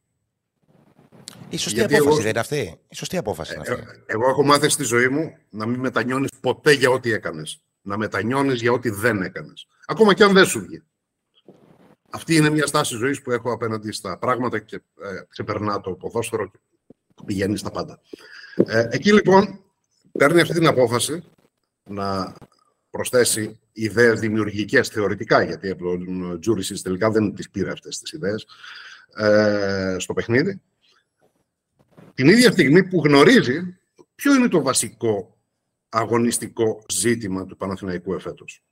Η 1.50 1.56
σωστή 1.56 1.78
Γιατί 1.78 1.94
απόφαση 1.94 2.12
εγώ... 2.12 2.22
δεν 2.22 2.30
είναι 2.30 2.40
αυτή. 2.40 2.78
Η 2.88 2.94
σωστή 2.96 3.16
απόφαση 3.16 3.52
είναι 3.52 3.62
αυτή. 3.62 3.72
Ε, 3.72 4.02
εγώ 4.06 4.28
έχω 4.28 4.44
μάθει 4.44 4.68
στη 4.68 4.84
ζωή 4.84 5.08
μου 5.08 5.36
να 5.50 5.66
μην 5.66 5.80
μετανιώνεις 5.80 6.30
ποτέ 6.40 6.72
για 6.72 6.90
ό,τι 6.90 7.12
έκανες. 7.12 7.62
Να 7.82 7.96
μετανιώνεις 7.96 8.60
για 8.60 8.72
ό,τι 8.72 8.90
δεν 8.90 9.22
έκανες. 9.22 9.66
Ακόμα 9.86 10.14
και 10.14 10.24
αν 10.24 10.32
δεν 10.32 10.46
σου 10.46 10.60
βγει. 10.60 10.82
Αυτή 12.10 12.36
είναι 12.36 12.50
μια 12.50 12.66
στάση 12.66 12.96
ζωής 12.96 13.22
που 13.22 13.30
έχω 13.30 13.52
απέναντι 13.52 13.92
στα 13.92 14.18
πράγματα 14.18 14.58
και 14.58 14.76
ε, 14.76 15.22
ξεπερνά 15.28 15.80
το 15.80 15.90
ποδόσφαιρο 15.90 16.50
και 16.50 16.58
πηγαίνει 17.24 17.56
στα 17.56 17.70
πάντα. 17.70 18.00
Ε, 18.66 18.86
εκεί 18.90 19.12
λοιπόν 19.12 19.64
παίρνει 20.12 20.40
αυτή 20.40 20.54
την 20.54 20.66
απόφαση 20.66 21.24
να 21.84 22.34
προσθέσει 22.90 23.60
ιδέες 23.72 24.20
δημιουργικές 24.20 24.88
θεωρητικά, 24.88 25.42
γιατί 25.42 25.70
από 25.70 25.84
τον 25.84 26.40
Τζούρισις 26.40 26.82
τελικά 26.82 27.10
δεν 27.10 27.34
τις 27.34 27.50
πήρε 27.50 27.70
αυτές 27.70 27.98
τις 27.98 28.12
ιδέες 28.12 28.46
ε, 29.16 29.96
στο 29.98 30.12
παιχνίδι 30.14 30.60
την 32.20 32.28
ίδια 32.28 32.52
στιγμή 32.52 32.84
που 32.84 33.02
γνωρίζει 33.04 33.78
ποιο 34.14 34.34
είναι 34.34 34.48
το 34.48 34.62
βασικό 34.62 35.38
αγωνιστικό 35.88 36.84
ζήτημα 36.88 37.46
του 37.46 37.56
Παναθηναϊκού 37.56 38.14
εφέτος. 38.14 38.62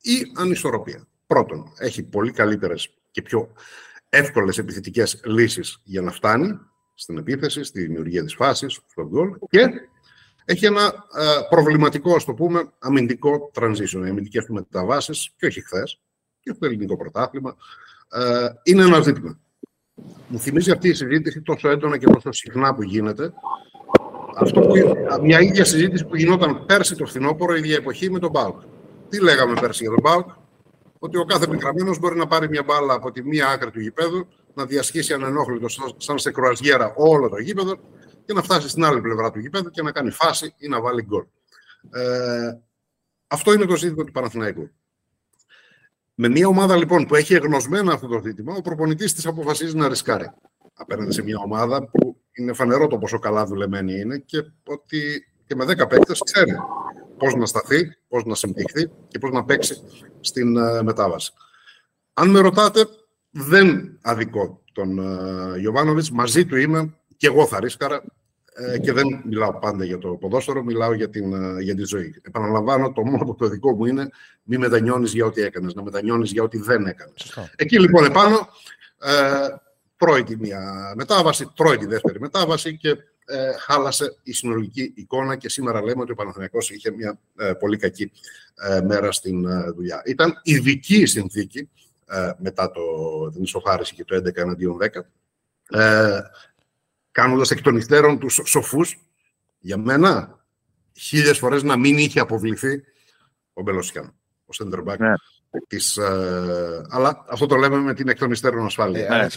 Η 0.00 0.32
ανισορροπία. 0.36 1.08
Πρώτον, 1.26 1.72
έχει 1.78 2.02
πολύ 2.02 2.32
καλύτερες 2.32 2.94
και 3.10 3.22
πιο 3.22 3.52
εύκολες 4.08 4.58
επιθετικές 4.58 5.20
λύσεις 5.24 5.80
για 5.84 6.00
να 6.00 6.10
φτάνει 6.10 6.58
στην 6.94 7.18
επίθεση, 7.18 7.62
στη 7.62 7.80
δημιουργία 7.80 8.22
της 8.24 8.34
φάσης, 8.34 8.80
στον 8.90 9.06
γκολ 9.08 9.38
και 9.50 9.68
έχει 10.44 10.66
ένα 10.66 10.86
ε, 11.16 11.40
προβληματικό, 11.48 12.14
ας 12.14 12.24
το 12.24 12.34
πούμε, 12.34 12.72
αμυντικό 12.78 13.50
transition, 13.54 14.02
αμυντικές 14.08 14.44
του 14.44 14.52
μεταβάσεις 14.52 15.30
και 15.36 15.46
όχι 15.46 15.60
χθες 15.60 16.00
και 16.40 16.52
στο 16.54 16.66
ελληνικό 16.66 16.96
πρωτάθλημα. 16.96 17.56
Ε, 18.10 18.48
είναι 18.62 18.82
ένα 18.82 19.00
ζήτημα. 19.00 19.40
Μου 20.28 20.38
θυμίζει 20.38 20.70
αυτή 20.70 20.88
η 20.88 20.94
συζήτηση 20.94 21.42
τόσο 21.42 21.68
έντονα 21.68 21.98
και 21.98 22.06
τόσο 22.06 22.32
συχνά 22.32 22.74
που 22.74 22.82
γίνεται. 22.82 23.32
Αυτό 24.36 24.60
που, 24.60 24.74
μια 25.22 25.40
ίδια 25.40 25.64
συζήτηση 25.64 26.04
που 26.04 26.16
γινόταν 26.16 26.66
πέρσι 26.66 26.96
το 26.96 27.06
φθινόπωρο, 27.06 27.54
η 27.54 27.58
ίδια 27.58 27.76
εποχή 27.76 28.10
με 28.10 28.18
τον 28.18 28.30
Μπάουκ. 28.30 28.60
Τι 29.08 29.20
λέγαμε 29.20 29.60
πέρσι 29.60 29.82
για 29.82 29.92
τον 29.92 30.00
Μπάουκ, 30.02 30.28
ότι 30.98 31.18
ο 31.18 31.24
κάθε 31.24 31.46
πικραμένος 31.46 31.98
μπορεί 31.98 32.16
να 32.16 32.26
πάρει 32.26 32.48
μια 32.48 32.62
μπάλα 32.62 32.94
από 32.94 33.10
τη 33.10 33.22
μία 33.22 33.48
άκρη 33.48 33.70
του 33.70 33.80
γηπέδου, 33.80 34.26
να 34.54 34.66
διασχίσει 34.66 35.12
ανενόχλητο 35.12 35.68
σαν 35.96 36.18
σε 36.18 36.30
κρουαζιέρα 36.30 36.92
όλο 36.96 37.28
το 37.28 37.38
γήπεδο 37.38 37.76
και 38.24 38.32
να 38.32 38.42
φτάσει 38.42 38.68
στην 38.68 38.84
άλλη 38.84 39.00
πλευρά 39.00 39.30
του 39.30 39.38
γηπέδου 39.38 39.70
και 39.70 39.82
να 39.82 39.92
κάνει 39.92 40.10
φάση 40.10 40.54
ή 40.58 40.68
να 40.68 40.80
βάλει 40.80 41.02
γκολ. 41.02 41.24
Ε, 41.90 42.52
αυτό 43.26 43.52
είναι 43.52 43.64
το 43.64 43.76
ζήτημα 43.76 44.04
του 44.04 44.12
Παναθηναϊκού. 44.12 44.70
Με 46.14 46.28
μια 46.28 46.46
ομάδα 46.46 46.76
λοιπόν 46.76 47.06
που 47.06 47.14
έχει 47.14 47.34
εγνωσμένα 47.34 47.92
αυτό 47.92 48.06
το 48.06 48.20
ζήτημα, 48.24 48.54
ο 48.54 48.60
προπονητής 48.60 49.14
της 49.14 49.26
αποφασίζει 49.26 49.76
να 49.76 49.88
ρισκάρει. 49.88 50.30
Απέναντι 50.74 51.12
σε 51.12 51.22
μια 51.22 51.38
ομάδα 51.44 51.88
που 51.88 52.16
είναι 52.32 52.52
φανερό 52.52 52.86
το 52.86 52.98
πόσο 52.98 53.18
καλά 53.18 53.46
δουλεμένη 53.46 54.00
είναι 54.00 54.18
και 54.18 54.38
ότι 54.66 55.26
και 55.46 55.54
με 55.54 55.64
10 55.64 55.88
παίκτες 55.88 56.20
ξέρει 56.24 56.52
πώς 57.16 57.34
να 57.34 57.46
σταθεί, 57.46 57.96
πώς 58.08 58.24
να 58.24 58.34
συμπτυχθεί 58.34 58.90
και 59.08 59.18
πώς 59.18 59.30
να 59.30 59.44
παίξει 59.44 59.82
στην 60.20 60.56
ε, 60.56 60.82
μετάβαση. 60.82 61.32
Αν 62.12 62.30
με 62.30 62.40
ρωτάτε, 62.40 62.86
δεν 63.30 63.98
αδικό 64.02 64.62
τον 64.72 64.98
uh, 65.00 66.10
Μαζί 66.12 66.46
του 66.46 66.56
είμαι 66.56 66.94
και 67.16 67.26
εγώ 67.26 67.46
θα 67.46 67.60
ρίσκαρα 67.60 68.04
ε, 68.54 68.78
και 68.78 68.92
δεν 68.92 69.06
μιλάω 69.24 69.58
πάντα 69.58 69.84
για 69.84 69.98
το 69.98 70.08
ποδόσφαιρο, 70.08 70.62
μιλάω 70.62 70.94
για, 70.94 71.08
την, 71.08 71.58
για 71.60 71.74
τη 71.74 71.84
ζωή. 71.84 72.20
Επαναλαμβάνω, 72.22 72.92
το 72.92 73.02
μόνο 73.02 73.34
το 73.34 73.48
δικό 73.48 73.72
μου 73.72 73.86
είναι 73.86 74.08
μη 74.42 74.58
μετανιώνεις 74.58 75.12
για 75.12 75.24
ό,τι 75.24 75.42
έκανες, 75.42 75.74
να 75.74 75.82
μετανιώνεις 75.82 76.32
για 76.32 76.42
ό,τι 76.42 76.58
δεν 76.58 76.86
έκανες. 76.86 77.38
Εκεί 77.56 77.80
λοιπόν 77.80 78.04
επάνω 78.04 78.48
ε, 78.98 79.48
τρώει 79.96 80.22
τη 80.24 80.36
μία 80.36 80.92
μετάβαση, 80.96 81.52
τρώει 81.56 81.76
τη 81.76 81.86
δεύτερη 81.86 82.20
μετάβαση 82.20 82.76
και 82.76 82.96
ε, 83.24 83.52
χάλασε 83.58 84.16
η 84.22 84.32
συνολική 84.32 84.92
εικόνα 84.96 85.36
και 85.36 85.48
σήμερα 85.48 85.82
λέμε 85.82 86.02
ότι 86.02 86.12
ο 86.12 86.14
Παναθηναϊκός 86.14 86.70
είχε 86.70 86.90
μια 86.90 87.18
ε, 87.36 87.52
πολύ 87.52 87.76
κακή 87.76 88.12
ε, 88.54 88.80
μέρα 88.80 89.12
στην 89.12 89.44
ε, 89.44 89.70
δουλειά. 89.70 90.02
Ήταν 90.06 90.40
ειδική 90.42 91.06
συνθήκη 91.06 91.68
μετά 92.38 92.70
το, 92.70 92.80
την 93.30 93.42
ισοχάρηση 93.42 93.94
και 93.94 94.04
το 94.04 94.16
11 94.16 94.36
εναντίον 94.36 94.78
10, 94.80 94.86
ε, 95.78 96.20
κάνοντας 97.12 97.50
εκ 97.50 97.60
των 97.60 97.76
υστέρων 97.76 98.18
τους 98.18 98.40
σοφούς, 98.44 98.98
για 99.58 99.76
μένα, 99.76 100.44
χίλιες 100.98 101.38
φορές 101.38 101.62
να 101.62 101.76
μην 101.76 101.98
είχε 101.98 102.20
αποβληθεί 102.20 102.82
ο 103.52 103.62
Μπελοσιάν, 103.62 104.14
ο 104.46 104.52
Σέντερμπακ. 104.52 105.00
Ναι. 105.00 105.12
Της, 105.66 105.96
ε, 105.96 106.82
αλλά 106.90 107.24
αυτό 107.28 107.46
το 107.46 107.56
λέμε 107.56 107.76
με 107.76 107.94
την 107.94 108.08
εκ 108.08 108.18
των 108.18 108.30
υστέρων 108.30 108.64
ασφάλεια. 108.64 109.06
Ε, 109.06 109.22
ναι, 109.22 109.28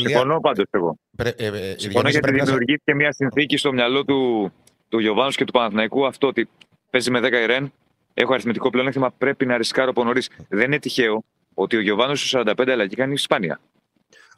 συμφωνώ 0.00 0.40
πάντως 0.40 0.64
εγώ. 0.70 0.98
Ε, 1.16 1.28
ε, 1.36 1.74
συμφωνώ 1.76 2.08
γιατί 2.08 2.32
δημιουργήθηκε 2.32 2.94
μια 2.94 3.12
συνθήκη 3.12 3.56
στο 3.56 3.72
μυαλό 3.72 4.04
του, 4.04 4.52
του 4.88 4.98
Γιωβάνου 4.98 5.30
και 5.30 5.44
του 5.44 5.52
Παναθηναϊκού 5.52 6.06
αυτό 6.06 6.26
ότι 6.26 6.48
παίζει 6.90 7.10
με 7.10 7.20
10 7.22 7.22
η 7.22 7.46
Ρεν, 7.46 7.72
έχω 8.14 8.32
αριθμητικό 8.32 8.70
πλεονέκτημα, 8.70 9.10
πρέπει 9.18 9.46
να 9.46 9.56
ρισκάρω 9.56 9.90
από 9.90 10.04
νωρίς. 10.04 10.30
Δεν 10.48 10.64
είναι 10.64 10.78
τυχαίο 10.78 11.24
ότι 11.54 11.76
ο 11.76 11.80
Γιωβάνος 11.80 12.28
στο 12.28 12.42
45 12.46 12.68
αλλαγή 12.68 12.94
κάνει 12.94 13.12
Ισπανία. 13.12 13.60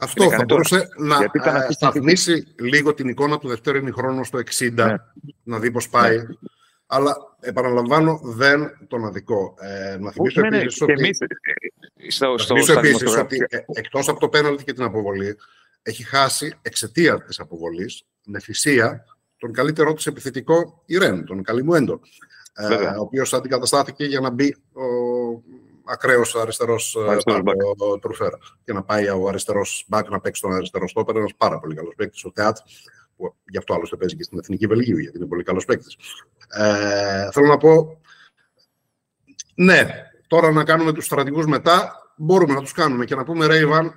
Αυτό 0.03 0.31
θα 0.31 0.45
μπορούσε 0.45 0.89
να 0.97 1.17
ε, 1.17 1.73
σταθμίσει 1.73 2.55
λίγο 2.59 2.95
την 2.95 3.09
εικόνα 3.09 3.39
του 3.39 3.49
δευτέρου 3.49 3.77
ημιχρόνου 3.79 4.25
στο 4.25 4.39
60, 4.39 4.73
ναι. 4.73 4.95
να 5.43 5.59
δει 5.59 5.71
πώς 5.71 5.89
πάει. 5.89 6.17
Ναι. 6.17 6.25
Αλλά 6.87 7.17
επαναλαμβάνω, 7.41 8.21
δεν 8.23 8.87
τον 8.89 9.05
αδικό. 9.05 9.55
Ε, 9.61 9.97
να 9.99 10.11
θυμίσω 10.11 10.41
ναι, 10.41 10.59
επίσης 10.59 10.81
ότι, 10.81 10.93
εμείς, 10.93 11.21
ε, 11.21 11.27
στο, 12.11 12.39
στο, 12.39 12.57
στο 12.57 12.73
επίσης 12.73 13.17
ότι 13.17 13.47
ε, 13.49 13.59
εκτός 13.73 14.09
από 14.09 14.21
το 14.21 14.29
πέναλτι 14.29 14.65
και 14.65 14.73
την 14.73 14.83
αποβολή, 14.83 15.37
έχει 15.83 16.03
χάσει 16.03 16.55
εξαιτίας 16.63 17.25
της 17.25 17.41
αποβολής, 17.41 18.05
με 18.25 18.41
θυσία, 18.41 19.05
τον 19.39 19.53
καλύτερό 19.53 19.93
της 19.93 20.07
επιθετικό 20.07 20.83
Ιρέν, 20.87 21.25
τον 21.25 21.43
Καλιμουέντο, 21.43 22.01
ε, 22.55 22.75
ο 22.75 23.01
οποίος 23.01 23.33
αντικαταστάθηκε 23.35 24.05
για 24.05 24.21
να 24.21 24.31
μπει 24.31 24.57
ο 24.73 24.85
ακραίος 25.85 26.35
αριστερός 26.35 26.95
ε, 26.95 27.99
τρουφέρα. 28.01 28.39
Και 28.65 28.73
να 28.73 28.83
πάει 28.83 29.09
ο 29.09 29.29
αριστερός 29.29 29.85
μπακ 29.89 30.09
να 30.09 30.21
παίξει 30.21 30.43
τον 30.43 30.53
αριστερό 30.53 30.89
στόπερ, 30.89 31.17
ένας 31.17 31.35
πάρα 31.37 31.59
πολύ 31.59 31.75
καλός 31.75 31.95
παίκτης, 31.97 32.25
ο 32.25 32.31
Τεάτ, 32.33 32.57
που 33.17 33.35
γι' 33.45 33.59
αυτό 33.59 33.75
άλλωστε 33.75 33.97
παίζει 33.97 34.17
και 34.17 34.23
στην 34.23 34.39
Εθνική 34.39 34.67
Βελγίου, 34.67 34.99
γιατί 34.99 35.17
είναι 35.17 35.27
πολύ 35.27 35.43
καλός 35.43 35.65
παίκτης. 35.65 35.97
Ε, 36.49 37.31
θέλω 37.33 37.47
να 37.47 37.57
πω, 37.57 38.01
ναι, 39.55 39.87
τώρα 40.27 40.53
να 40.53 40.65
κάνουμε 40.65 40.93
τους 40.93 41.05
στρατηγούς 41.05 41.47
μετά, 41.47 41.93
μπορούμε 42.17 42.55
να 42.55 42.61
τους 42.61 42.73
κάνουμε 42.73 43.05
και 43.05 43.15
να 43.15 43.25
πούμε 43.25 43.47
Ρέιβαν, 43.47 43.95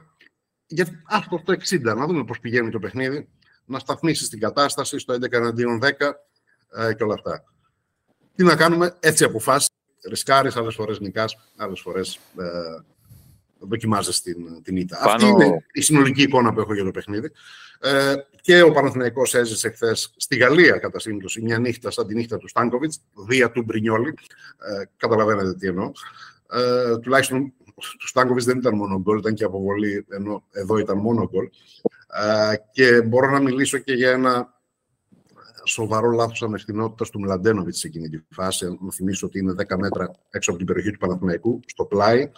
γιατί 0.68 0.92
αυτό 1.10 1.42
το 1.46 1.54
60, 1.54 1.96
να 1.96 2.06
δούμε 2.06 2.24
πώς 2.24 2.40
πηγαίνει 2.40 2.70
το 2.70 2.80
παιχνίδι, 2.80 3.30
να 3.66 3.80
σταθμίσεις 3.80 4.30
την 4.30 4.40
κατάσταση 4.40 5.00
στο 5.00 5.14
11 5.14 5.32
εναντίον 5.32 5.80
10 5.84 5.88
ε, 6.76 6.94
και 6.94 7.04
όλα 7.04 7.14
αυτά. 7.14 7.44
Τι 8.36 8.44
να 8.44 8.56
κάνουμε, 8.56 8.96
έτσι 9.00 9.24
αποφάσισε 9.24 9.75
ρισκάρεις, 10.10 10.56
άλλες 10.56 10.76
φορές 10.76 11.00
νικάς, 11.00 11.38
άλλες 11.56 11.80
φορές 11.80 12.20
ε, 12.38 12.84
δοκιμάζεις 13.60 14.22
την, 14.22 14.64
την 14.64 14.76
ήττα. 14.76 15.00
Αυτή 15.02 15.26
είναι 15.26 15.66
η 15.72 15.82
συνολική 15.82 16.22
εικόνα 16.22 16.54
που 16.54 16.60
έχω 16.60 16.74
για 16.74 16.84
το 16.84 16.92
παιχνίδι. 16.92 17.32
Ε, 17.80 18.14
και 18.42 18.62
ο 18.62 18.72
Παναθηναϊκός 18.72 19.34
έζησε 19.34 19.70
χθες 19.70 20.14
στη 20.18 20.38
Γαλλία, 20.38 20.78
κατά 20.78 21.00
σύμπτωση, 21.00 21.42
μια 21.42 21.60
νύχτα 21.60 21.92
σαν 21.92 22.08
τη 22.08 22.14
νύχτα 22.14 22.38
του 22.38 22.48
Στάνκοβιτς, 22.48 23.02
δια 23.28 23.52
του 23.52 23.64
Μπρινιόλη. 23.64 24.14
Ε, 24.58 24.84
καταλαβαίνετε 24.98 25.54
τι 25.54 25.68
εννοώ. 25.68 25.92
Ε, 26.52 26.98
τουλάχιστον 26.98 27.54
του 28.00 28.08
Στάνκοβιτς 28.08 28.46
δεν 28.46 28.58
ήταν 28.58 28.76
μόνο 28.76 29.00
γκολ, 29.00 29.18
ήταν 29.18 29.34
και 29.34 29.44
αποβολή, 29.44 30.06
ενώ 30.10 30.44
εδώ 30.52 30.78
ήταν 30.78 30.98
μόνο 30.98 31.30
γκολ. 31.30 31.50
Ε, 32.52 32.56
και 32.72 33.02
μπορώ 33.02 33.30
να 33.30 33.40
μιλήσω 33.40 33.78
και 33.78 33.94
για 33.94 34.12
ένα 34.12 34.55
σοβαρό 35.66 36.12
λάθος 36.12 36.44
ανευθυνότητας 36.44 37.10
του 37.10 37.20
Μλαντένοβιτς 37.20 37.80
σε 37.80 37.88
εκείνη 37.88 38.10
τη 38.10 38.20
φάση. 38.30 38.66
Να 38.66 38.92
θυμίσω 38.92 39.26
ότι 39.26 39.40
είναι 39.40 39.54
10 39.68 39.78
μέτρα 39.78 40.12
έξω 40.30 40.50
από 40.50 40.60
την 40.60 40.68
περιοχή 40.68 40.92
του 40.92 40.98
Παναθηναϊκού, 40.98 41.60
στο 41.66 41.86
πλάι, 41.86 42.32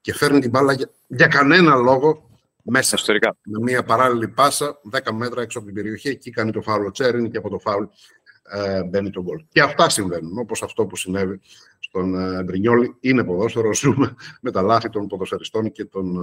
και 0.00 0.14
φέρνει 0.14 0.40
την 0.40 0.50
μπάλα 0.50 0.72
για, 0.72 0.90
για 1.06 1.26
κανένα 1.26 1.74
λόγο 1.74 2.30
μέσα. 2.62 2.96
Ιστορικά. 2.98 3.36
Με 3.42 3.58
μια 3.62 3.82
παράλληλη 3.82 4.28
πάσα, 4.28 4.80
10 5.04 5.12
μέτρα 5.12 5.42
έξω 5.42 5.58
από 5.58 5.66
την 5.66 5.76
περιοχή. 5.76 6.08
Εκεί 6.08 6.30
κάνει 6.30 6.50
το 6.50 6.60
φάουλο 6.60 6.90
Τσέριν 6.90 7.30
και 7.30 7.36
από 7.36 7.48
το 7.48 7.58
φάουλ 7.58 7.84
ε, 8.52 8.84
μπαίνει 8.84 9.10
το 9.10 9.22
γκολ. 9.22 9.44
Και 9.48 9.60
αυτά 9.60 9.88
συμβαίνουν, 9.88 10.38
όπως 10.38 10.62
αυτό 10.62 10.86
που 10.86 10.96
συνέβη 10.96 11.40
στον 11.90 12.14
ε, 12.14 12.42
Μπρινιόλη. 12.42 12.96
Είναι 13.00 13.24
ποδόσφαιρο, 13.24 13.74
ζούμε 13.74 14.14
με 14.42 14.50
τα 14.50 14.62
λάθη 14.62 14.88
των 14.88 15.06
ποδοσφαιριστών 15.06 15.72
και 15.72 15.84
των 15.84 16.16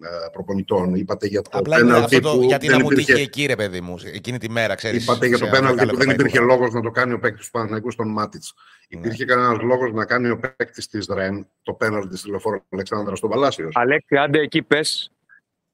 ε, 0.00 0.08
προπονητών. 0.32 0.94
Είπατε 0.94 1.26
για 1.26 1.42
το 1.42 1.62
πέναλτι 1.62 2.20
που 2.20 2.42
γιατί 2.42 2.66
δεν 2.66 2.76
να 2.78 2.84
μου 2.84 2.92
υπήρχε... 2.92 3.12
εκεί, 3.12 3.46
ρε 3.46 3.56
παιδί 3.56 3.80
μου, 3.80 3.94
εκείνη 4.14 4.38
τη 4.38 4.50
μέρα, 4.50 4.74
ξέρεις. 4.74 5.02
Είπατε 5.02 5.26
για 5.26 5.38
το 5.38 5.46
πέναλτι 5.46 5.86
που 5.86 5.96
δεν 5.96 6.10
υπήρχε 6.10 6.40
λόγος 6.40 6.72
να 6.72 6.80
το 6.80 6.90
κάνει 6.90 7.12
ο 7.12 7.18
παίκτης 7.18 7.44
του 7.44 7.50
Παναθηναϊκού 7.50 7.90
στον 7.90 8.08
Μάτιτς. 8.08 8.54
Ναι. 8.88 8.98
Υπήρχε 8.98 9.24
κανένας 9.24 9.62
λόγος 9.62 9.92
να 9.92 10.04
κάνει 10.04 10.30
ο 10.30 10.38
παίκτης 10.38 10.88
της 10.88 11.06
ΡΕΝ 11.10 11.46
το 11.62 11.72
πέναλτι 11.72 12.16
στη 12.16 12.30
λεωφόρο 12.30 12.64
Αλεξάνδρα 12.68 13.16
στον 13.16 13.30
Παλάσιος; 13.30 13.72
Αλέξη, 13.74 14.16
άντε 14.16 14.40
εκεί 14.40 14.62
πες. 14.62 15.10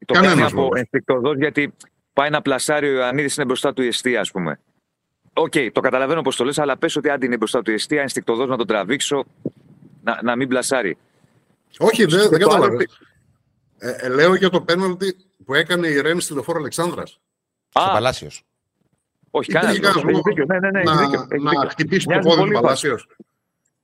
Το 0.06 0.14
κάνει 0.14 0.42
από 0.42 0.68
ενστικτωδώς 0.74 1.36
γιατί 1.36 1.74
πάει 2.12 2.26
ένα 2.26 2.42
πλασάριο 2.42 2.90
ο 2.90 2.94
Ιωαννίδης 2.94 3.36
είναι 3.36 3.46
μπροστά 3.46 3.72
του 3.72 3.82
η 3.82 3.86
εστία, 3.86 4.20
ας 4.20 4.30
πούμε. 4.30 4.60
OK, 5.36 5.52
okay, 5.54 5.68
το 5.72 5.80
καταλαβαίνω 5.80 6.22
πώς 6.22 6.34
το 6.34 6.44
λες, 6.44 6.58
αλλά 6.58 6.76
πες 6.76 6.96
ότι 6.96 7.08
αν 7.10 7.22
είναι 7.22 7.36
μπροστά 7.36 7.62
του 7.62 7.70
εστία, 7.70 8.00
ενστικτωδώς 8.00 8.48
να 8.48 8.56
τον 8.56 8.66
τραβήξω, 8.66 9.24
να, 10.02 10.20
να 10.22 10.36
μην 10.36 10.48
πλασάρει. 10.48 10.96
Όχι, 11.78 12.04
δεν 12.04 12.28
δε 12.28 12.38
κατάλαβα. 12.38 12.76
Ε, 13.78 13.90
ε, 13.90 14.08
λέω 14.08 14.34
για 14.34 14.50
το 14.50 14.60
πέναλτι 14.60 15.16
που 15.44 15.54
έκανε 15.54 15.88
η 15.88 16.00
Ρέμι 16.00 16.20
στη 16.20 16.32
λεωφόρο 16.32 16.58
Αλεξάνδρας. 16.58 17.20
Στο 17.68 17.90
Παλάσιος. 17.92 18.44
Όχι, 19.30 19.52
κανένας. 19.52 19.76
Έχεις 19.76 20.20
δίκιο. 20.24 20.44
Ναι, 20.44 20.58
ναι, 20.58 20.70
ναι, 20.70 20.82
να, 20.82 20.96
δίκιο. 20.96 21.26
να 21.40 21.68
χτυπήσει 21.70 22.06
το 22.06 22.18
πόδι 22.18 22.44
του 22.44 22.50
Παλάσιος. 22.52 23.08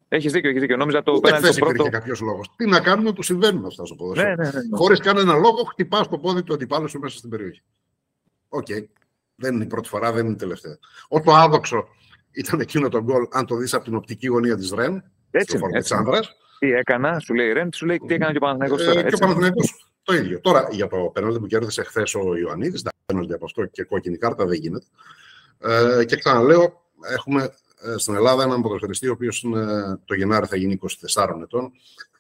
Έχεις 0.08 0.32
δίκιο, 0.32 0.48
έχεις 0.50 0.60
δίκιο. 0.60 0.76
Νόμιζα 0.76 1.02
το 1.02 1.20
πέναλτι. 1.20 1.50
Δεν 1.50 1.68
υπήρχε 1.68 1.88
κάποιος 1.88 2.20
λόγος. 2.20 2.50
Τι 2.56 2.66
να 2.66 2.80
κάνουμε, 2.80 3.12
του 3.12 3.22
συμβαίνουν 3.22 3.66
αυτά 3.66 3.84
στο 3.86 3.94
ποδόσφαιρο. 3.94 4.28
Ναι, 4.28 4.34
ναι, 4.34 4.50
ναι, 4.50 4.60
ναι. 4.60 4.76
Χωρίς 4.76 5.00
κανένα 5.00 5.34
λόγο, 5.34 5.64
χτυπάς 5.64 6.08
το 6.08 6.18
πόδι 6.18 6.42
του 6.42 6.54
αντιπάλου 6.54 6.88
σου 6.88 6.98
μέσα 6.98 7.18
στην 7.18 7.30
περιοχή. 7.30 7.62
OK. 8.48 8.66
Okay. 8.68 8.84
Δεν 9.40 9.55
είναι 9.55 9.64
η 9.64 9.66
πρώτη 9.66 9.88
φορά, 9.88 10.12
δεν 10.12 10.24
είναι 10.24 10.35
η 10.35 10.38
τελευταία. 10.38 10.79
Όσο 11.09 11.31
άδοξο 11.31 11.88
ήταν 12.31 12.61
εκείνο 12.61 12.88
το 12.88 13.03
γκολ, 13.03 13.26
αν 13.31 13.46
το 13.46 13.57
δεις 13.57 13.74
από 13.74 13.85
την 13.85 13.94
οπτική 13.94 14.26
γωνία 14.26 14.57
της 14.57 14.70
Ρεν, 14.70 15.05
έτσι, 15.31 15.57
στο 15.57 15.66
έτσι. 15.72 15.94
Τι 16.59 16.72
έκανα, 16.72 17.18
σου 17.18 17.35
λέει 17.35 17.48
η 17.48 17.53
Ρεν, 17.53 17.72
σου 17.72 17.87
λέει 17.87 17.98
τι 18.07 18.14
έκανε 18.14 18.33
και 18.33 18.37
ο 18.37 18.40
Παναθηναϊκός 18.40 18.85
τώρα. 18.85 19.00
Ε, 19.00 19.03
και 19.03 19.14
ο 19.14 19.18
Παναθηναϊκός 19.18 19.90
το 20.03 20.14
ίδιο. 20.14 20.40
Τώρα 20.40 20.68
για 20.70 20.87
το 20.87 21.11
πέναλτι 21.12 21.38
που 21.38 21.46
κέρδισε 21.46 21.83
χθες 21.83 22.14
ο 22.14 22.37
Ιωαννίδης, 22.37 22.83
τα 22.83 22.90
πέναλτι 23.07 23.33
από 23.33 23.44
αυτό 23.44 23.66
και 23.66 23.83
κόκκινη 23.83 24.16
κάρτα 24.16 24.46
δεν 24.46 24.59
γίνεται. 24.59 24.87
Ε, 25.59 26.05
και 26.05 26.16
ξαναλέω, 26.16 26.83
έχουμε 27.12 27.42
ε, 27.83 27.98
στην 27.98 28.14
Ελλάδα 28.14 28.42
έναν 28.42 28.62
ποδοσφαιριστή, 28.62 29.09
ο 29.09 29.12
οποίος 29.12 29.46
το 30.05 30.14
Γενάρη 30.14 30.46
θα 30.46 30.57
γίνει 30.57 30.79
24 31.14 31.40
ετών, 31.42 31.72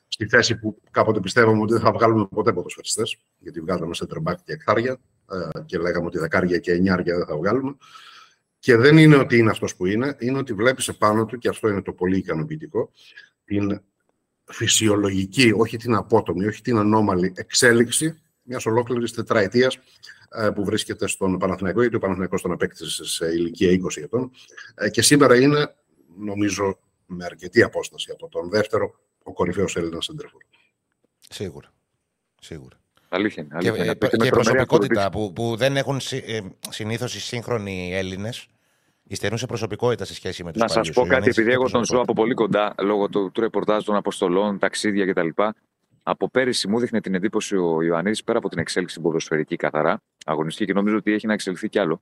στη 0.08 0.28
θέση 0.28 0.58
που 0.58 0.80
κάποτε 0.90 1.20
πιστεύαμε 1.20 1.62
ότι 1.62 1.72
δεν 1.72 1.82
θα 1.82 1.92
βγάλουμε 1.92 2.26
ποτέ 2.34 2.52
ποδοσφαιριστές, 2.52 3.16
γιατί 3.38 3.60
βγάζαμε 3.60 3.94
σε 3.94 4.06
back 4.24 4.34
και 4.44 4.52
εκτάρια 4.52 4.92
ε, 4.92 4.98
και 5.66 5.78
λέγαμε 5.78 6.06
ότι 6.06 6.18
δεκάρια 6.18 6.58
και 6.58 6.72
εννιάρια 6.72 7.16
δεν 7.16 7.26
θα 7.26 7.36
βγάλουμε. 7.36 7.76
Και 8.58 8.76
δεν 8.76 8.98
είναι 8.98 9.16
ότι 9.16 9.36
είναι 9.36 9.50
αυτός 9.50 9.76
που 9.76 9.86
είναι, 9.86 10.16
είναι 10.18 10.38
ότι 10.38 10.52
βλέπεις 10.52 10.88
επάνω 10.88 11.24
του, 11.24 11.38
και 11.38 11.48
αυτό 11.48 11.68
είναι 11.68 11.82
το 11.82 11.92
πολύ 11.92 12.16
ικανοποιητικό, 12.16 12.90
την 13.44 13.80
φυσιολογική, 14.44 15.52
όχι 15.56 15.76
την 15.76 15.94
απότομη, 15.94 16.46
όχι 16.46 16.62
την 16.62 16.76
ανώμαλη 16.76 17.32
εξέλιξη 17.36 18.20
μιας 18.42 18.66
ολόκληρης 18.66 19.12
τετραετίας 19.12 19.78
ε, 20.30 20.50
που 20.50 20.64
βρίσκεται 20.64 21.06
στον 21.06 21.38
Παναθηναϊκό, 21.38 21.80
γιατί 21.80 21.96
ο 21.96 21.98
Παναθηναϊκός 21.98 22.42
τον 22.42 22.52
απέκτησε 22.52 23.04
σε 23.04 23.26
ηλικία 23.26 23.70
20 23.70 24.02
ετών. 24.02 24.30
Ε, 24.74 24.90
και 24.90 25.02
σήμερα 25.02 25.40
είναι, 25.40 25.74
νομίζω, 26.18 26.78
με 27.06 27.24
αρκετή 27.24 27.62
απόσταση 27.62 28.10
από 28.10 28.28
τον 28.28 28.50
δεύτερο, 28.50 29.00
ο 29.22 29.32
κορυφαίος 29.32 29.76
Έλληνας 29.76 30.04
Σεντρεφόρ. 30.04 30.42
Σίγουρα. 31.28 31.72
Σίγουρα. 32.40 32.79
Αλήθεια, 33.12 33.46
αλήθεια. 33.50 33.94
Και, 33.94 34.16
και 34.16 34.30
προσωπικότητα 34.30 35.10
που, 35.10 35.32
που 35.32 35.56
δεν 35.56 35.76
έχουν 35.76 36.00
ε, 36.10 36.40
συνήθως 36.68 37.14
οι 37.14 37.20
σύγχρονοι 37.20 37.94
Έλληνες. 37.94 38.46
Υστερούν 39.02 39.38
σε 39.38 39.46
προσωπικότητα 39.46 40.04
σε 40.04 40.14
σχέση 40.14 40.44
με 40.44 40.52
τους 40.52 40.60
Να 40.60 40.68
σας 40.68 40.90
πω 40.90 41.06
κάτι, 41.06 41.28
επειδή 41.28 41.52
εγώ 41.52 41.70
τον 41.70 41.84
ζω 41.84 42.00
από 42.00 42.12
πολύ 42.12 42.34
κοντά 42.34 42.74
λόγω 42.78 43.08
του, 43.08 43.30
του 43.32 43.40
ρεπορτάζ 43.40 43.84
των 43.84 43.96
αποστολών, 43.96 44.58
ταξίδια 44.58 45.06
κτλ. 45.06 45.28
Από 46.02 46.30
πέρυσι 46.30 46.68
μου 46.68 46.78
δείχνε 46.78 47.00
την 47.00 47.14
εντύπωση 47.14 47.56
ο 47.56 47.82
Ιωαννίδης 47.82 48.24
πέρα 48.24 48.38
από 48.38 48.48
την 48.48 48.58
εξέλιξη 48.58 48.94
στην 48.94 49.06
ποδοσφαιρική 49.06 49.56
καθαρά, 49.56 50.02
αγωνιστική 50.24 50.66
και 50.66 50.72
νομίζω 50.72 50.96
ότι 50.96 51.12
έχει 51.12 51.26
να 51.26 51.32
εξελιχθεί 51.32 51.68
κι 51.68 51.78
άλλο. 51.78 52.00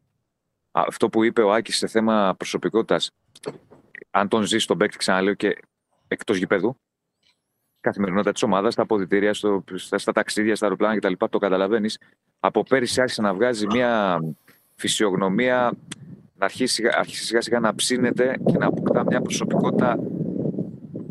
Αυτό 0.70 1.08
που 1.08 1.24
είπε 1.24 1.42
ο 1.42 1.52
Άκης 1.52 1.76
σε 1.76 1.86
θέμα 1.86 2.34
προσωπικότητας 2.36 3.10
αν 4.10 4.28
τον 4.28 4.42
ζεις 4.42 4.62
στον 4.62 4.78
παίκτη, 4.78 4.96
ξαναλέω 4.96 5.34
και 5.34 5.58
εκτός 6.08 6.36
γηπέδου, 6.36 6.80
καθημερινότητα 7.88 8.32
της 8.32 8.42
ομάδας, 8.42 8.72
στα 8.72 8.82
αποδητήρια, 8.82 9.34
στο, 9.34 9.64
στα, 9.74 9.98
στα 9.98 10.12
ταξίδια, 10.12 10.56
στα 10.56 10.64
αεροπλάνα 10.64 10.96
κτλ. 10.96 11.12
Το 11.30 11.38
καταλαβαίνεις. 11.38 11.98
Από 12.40 12.62
πέρυσι 12.62 13.00
άρχισε 13.00 13.22
να 13.22 13.34
βγάζει 13.34 13.66
μια 13.66 14.20
φυσιογνωμία, 14.76 15.72
να 16.38 16.44
αρχίσει, 16.44 16.82
αρχίσει 16.98 17.24
σιγά 17.24 17.40
σιγά 17.40 17.60
να 17.60 17.74
ψήνεται 17.74 18.36
και 18.46 18.58
να 18.58 18.66
αποκτά 18.66 19.04
μια 19.04 19.20
προσωπικότητα 19.20 19.98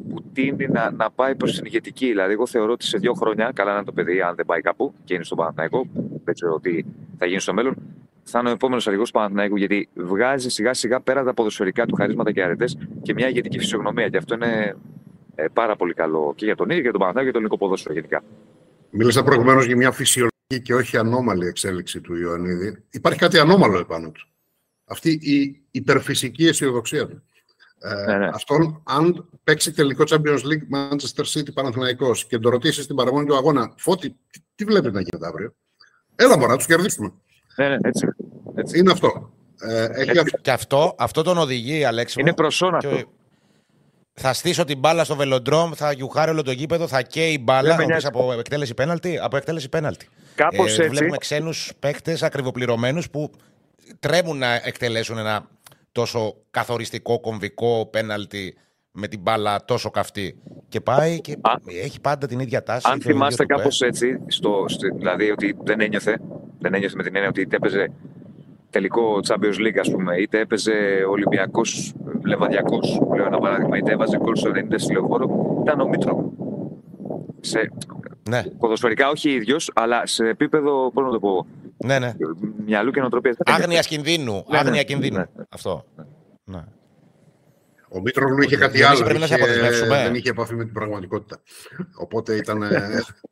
που 0.09 0.23
τίνει 0.33 0.67
να, 0.67 0.91
να 0.91 1.11
πάει 1.11 1.35
προς 1.35 1.55
την 1.55 1.65
ηγετική. 1.65 2.05
Δηλαδή, 2.05 2.33
εγώ 2.33 2.47
θεωρώ 2.47 2.71
ότι 2.71 2.85
σε 2.85 2.97
δύο 2.97 3.13
χρόνια, 3.13 3.51
καλά 3.55 3.69
να 3.69 3.75
είναι 3.75 3.85
το 3.85 3.91
παιδί, 3.91 4.21
αν 4.21 4.35
δεν 4.35 4.45
πάει 4.45 4.61
κάπου 4.61 4.93
και 5.03 5.13
είναι 5.13 5.23
στον 5.23 5.37
Παναθηναϊκό, 5.37 5.87
δεν 6.23 6.33
ξέρω 6.33 6.59
τι 6.59 6.83
θα 7.17 7.25
γίνει 7.25 7.39
στο 7.39 7.53
μέλλον, 7.53 7.75
θα 8.23 8.39
είναι 8.39 8.49
ο 8.49 8.51
επόμενος 8.51 8.87
αρχηγός 8.87 9.11
του 9.11 9.17
Παναθηναϊκού. 9.17 9.55
Γιατί 9.55 9.89
βγάζει 9.93 10.49
σιγά 10.49 10.73
σιγά 10.73 11.01
πέρα 11.01 11.23
τα 11.23 11.33
ποδοσφαιρικά 11.33 11.85
του 11.85 11.95
χαρίσματα 11.95 12.31
και 12.31 12.43
αρετές 12.43 12.77
και 13.01 13.13
μια 13.13 13.27
ηγετική 13.27 13.59
φυσιογνωμία. 13.59 14.09
Και 14.09 14.17
αυτό 14.17 14.33
είναι 14.33 14.75
ε, 15.39 15.47
πάρα 15.53 15.75
πολύ 15.75 15.93
καλό 15.93 16.33
και 16.35 16.45
για 16.45 16.55
τον 16.55 16.65
ίδιο 16.65 16.75
και 16.75 16.81
για 16.81 16.91
τον 16.91 16.99
Παναθηναϊκό 16.99 17.31
και 17.31 17.37
το 17.37 17.37
ελληνικό 17.37 17.65
ποδόσφαιρο 17.65 17.93
γενικά. 17.93 18.23
Μίλησα 18.89 19.23
προηγουμένως 19.23 19.65
για 19.65 19.75
μια 19.75 19.91
φυσιολογική 19.91 20.61
και 20.63 20.73
όχι 20.75 20.97
ανώμαλη 20.97 21.47
εξέλιξη 21.47 22.01
του 22.01 22.15
Ιωαννίδη. 22.15 22.83
Υπάρχει 22.89 23.19
κάτι 23.19 23.39
ανώμαλο 23.39 23.79
επάνω 23.79 24.09
του. 24.11 24.27
Αυτή 24.85 25.09
η 25.09 25.61
υπερφυσική 25.71 26.47
αισιοδοξία 26.47 27.07
του. 27.07 27.23
Ε, 27.79 28.05
ναι, 28.05 28.17
ναι. 28.17 28.29
Αυτόν, 28.33 28.81
αν 28.85 29.29
παίξει 29.43 29.71
τελικό 29.71 30.03
Champions 30.07 30.39
League 30.39 30.75
Manchester 30.75 31.23
City 31.33 31.53
Παναθηναϊκός 31.53 32.25
και 32.25 32.37
το 32.37 32.49
ρωτήσεις 32.49 32.83
στην 32.83 32.95
παραμονή 32.95 33.25
του 33.25 33.35
αγώνα, 33.35 33.73
Φώτη, 33.77 34.09
τι, 34.09 34.39
τι 34.55 34.65
βλέπει 34.65 34.91
να 34.91 35.01
γίνεται 35.01 35.27
αύριο; 35.27 35.53
Έλα 36.15 36.37
μπορεί 36.37 36.49
να 36.49 36.57
τους 36.57 36.65
κερδίσουμε. 36.65 37.13
Ναι, 37.55 37.67
ναι, 37.67 37.77
έτσι. 37.81 38.07
έτσι. 38.55 38.79
Είναι 38.79 38.91
αυτό. 38.91 39.33
Ε, 39.59 39.87
έχει 39.93 40.17
έτσι. 40.17 40.35
Και 40.41 40.51
αυτό, 40.51 40.95
αυτό 40.97 41.21
τον 41.21 41.37
οδηγεί, 41.37 41.83
Αλέξη. 41.83 42.21
Είναι 42.21 42.33
προσώνα 42.33 42.77
αυτό. 42.77 43.15
Θα 44.19 44.33
στήσω 44.33 44.63
την 44.63 44.79
μπάλα 44.79 45.03
στο 45.03 45.15
βελοντρόμ, 45.15 45.71
θα 45.75 45.91
γιουχάρει 45.91 46.31
όλο 46.31 46.41
το 46.41 46.51
γήπεδο, 46.51 46.87
θα 46.87 47.01
καίει 47.01 47.31
η 47.31 47.39
μπάλα 47.43 47.85
μια... 47.85 48.01
από 48.03 48.33
εκτέλεση 48.33 48.73
πέναλτη. 48.73 49.19
Από 49.21 49.37
εκτέλεση 49.37 49.69
πέναλτη. 49.69 50.07
Κάπως 50.35 50.77
ε, 50.77 50.83
έτσι. 50.83 50.89
Βλέπουμε 50.89 51.17
ξένους 51.17 51.71
παίκτες 51.79 52.23
ακριβοπληρωμένους 52.23 53.09
που 53.09 53.31
τρέμουν 53.99 54.37
να 54.37 54.53
εκτελέσουν 54.53 55.17
ένα 55.17 55.47
τόσο 55.91 56.35
καθοριστικό 56.51 57.19
κομβικό 57.19 57.87
πέναλτι 57.91 58.57
με 58.91 59.07
την 59.07 59.19
μπάλα 59.19 59.65
τόσο 59.65 59.89
καυτή. 59.89 60.41
Και 60.69 60.81
πάει 60.81 61.21
και 61.21 61.37
Α, 61.41 61.53
έχει 61.83 62.01
πάντα 62.01 62.27
την 62.27 62.39
ίδια 62.39 62.63
τάση. 62.63 62.87
Αν 62.91 63.01
θυμάστε 63.01 63.45
κάπως 63.45 63.81
έτσι, 63.81 64.19
στο, 64.27 64.65
στο, 64.67 64.87
δηλαδή 64.95 65.31
ότι 65.31 65.57
δεν 65.63 65.81
ένιωθε, 65.81 66.19
δεν 66.59 66.73
ένιωθε 66.73 66.95
με 66.95 67.03
την 67.03 67.15
έννοια 67.15 67.29
ότι 67.29 67.41
είτε 67.41 67.55
έπαιζε 67.55 67.91
τελικό 68.69 69.19
Champions 69.27 69.59
League, 69.65 69.77
ας 69.79 69.91
πούμε, 69.91 70.15
είτε 70.15 70.39
έπαιζε 70.39 70.73
Ολυμπιακός 71.09 71.93
Λεβαδιακός, 72.25 73.01
λέω 73.15 73.25
ένα 73.25 73.39
παράδειγμα, 73.39 73.77
είτε 73.77 73.91
έβαζε 73.91 74.17
γκολ 74.17 74.35
στο 74.35 74.51
90 74.53 74.73
στη 74.75 74.93
λεωφόρο, 74.93 75.59
ήταν 75.61 75.79
ο 75.79 75.87
Μήτρο. 75.87 76.31
Σε, 77.39 77.71
ναι. 78.29 78.43
Ποδοσφαιρικά 78.59 79.09
όχι 79.09 79.29
ίδιος, 79.29 79.71
αλλά 79.75 80.05
σε 80.05 80.27
επίπεδο, 80.27 80.91
πώς 80.91 81.05
να 81.05 81.11
το 81.11 81.19
πω, 81.19 81.45
ναι, 81.77 81.99
ναι. 81.99 82.13
μυαλού 82.65 82.91
και 82.91 82.99
νοοτροπίας. 82.99 83.37
Άγνοια 83.45 83.81
κινδύνου. 83.81 84.33
Ναι, 84.33 84.41
ναι. 84.49 84.57
Άγνοια 84.57 84.83
κινδύνου. 84.83 85.17
Ναι. 85.17 85.25
Αυτό. 85.49 85.85
Ναι. 86.43 86.63
Ο 87.89 88.01
Μήτρογλου 88.01 88.41
είχε 88.41 88.57
κάτι 88.57 88.83
άλλο. 88.83 89.03
Πρέπει 89.03 89.23
είχε, 89.23 89.37
δεν 90.03 90.15
είχε 90.15 90.29
επαφή 90.29 90.55
με 90.55 90.63
την 90.63 90.73
πραγματικότητα. 90.73 91.41
Οπότε 91.95 92.35
ήταν 92.35 92.63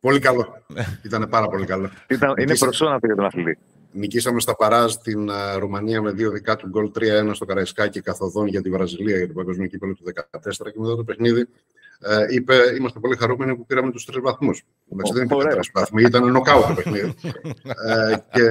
πολύ 0.00 0.18
καλό. 0.18 0.46
ήταν 1.04 1.28
πάρα 1.30 1.48
πολύ 1.48 1.66
καλό. 1.66 1.90
Ήταν, 2.08 2.34
είναι 2.38 2.56
προσώνα 2.56 2.94
αυτό 2.94 3.06
για 3.06 3.16
τον 3.16 3.24
αθλητή. 3.24 3.58
Νικήσαμε 3.92 4.40
στα 4.40 4.56
Παράζ 4.56 4.94
την 4.94 5.28
uh, 5.30 5.58
Ρουμανία 5.58 6.02
με 6.02 6.10
δύο 6.10 6.30
δικά 6.30 6.56
του 6.56 6.68
γκολ 6.68 6.90
3-1 6.98 7.30
στο 7.32 7.44
Καραϊσκάκι 7.44 8.00
καθοδόν 8.00 8.46
για 8.46 8.62
τη 8.62 8.70
Βραζιλία 8.70 9.16
για 9.16 9.26
το 9.26 9.32
παγκόσμιο 9.32 9.66
κύπελο 9.66 9.94
του 9.94 10.04
2014 10.04 10.50
και 10.72 10.80
μετά 10.80 10.96
το 10.96 11.04
παιχνίδι 11.04 11.48
ε, 12.00 12.26
είπε 12.28 12.54
είμαστε 12.78 12.98
πολύ 12.98 13.16
χαρούμενοι 13.16 13.56
που 13.56 13.66
πήραμε 13.66 13.90
τους 13.90 14.04
τρεις 14.04 14.20
βαθμούς. 14.22 14.64
Εντάξει, 14.92 15.12
δεν 15.12 15.24
ήταν 15.24 15.38
τρεις 15.38 15.70
βαθμοί, 15.74 16.02
ήταν 16.02 16.30
νοκάου 16.30 16.64
το 16.68 16.74
παιχνίδι. 16.74 17.14
ε, 17.86 18.16
και 18.32 18.48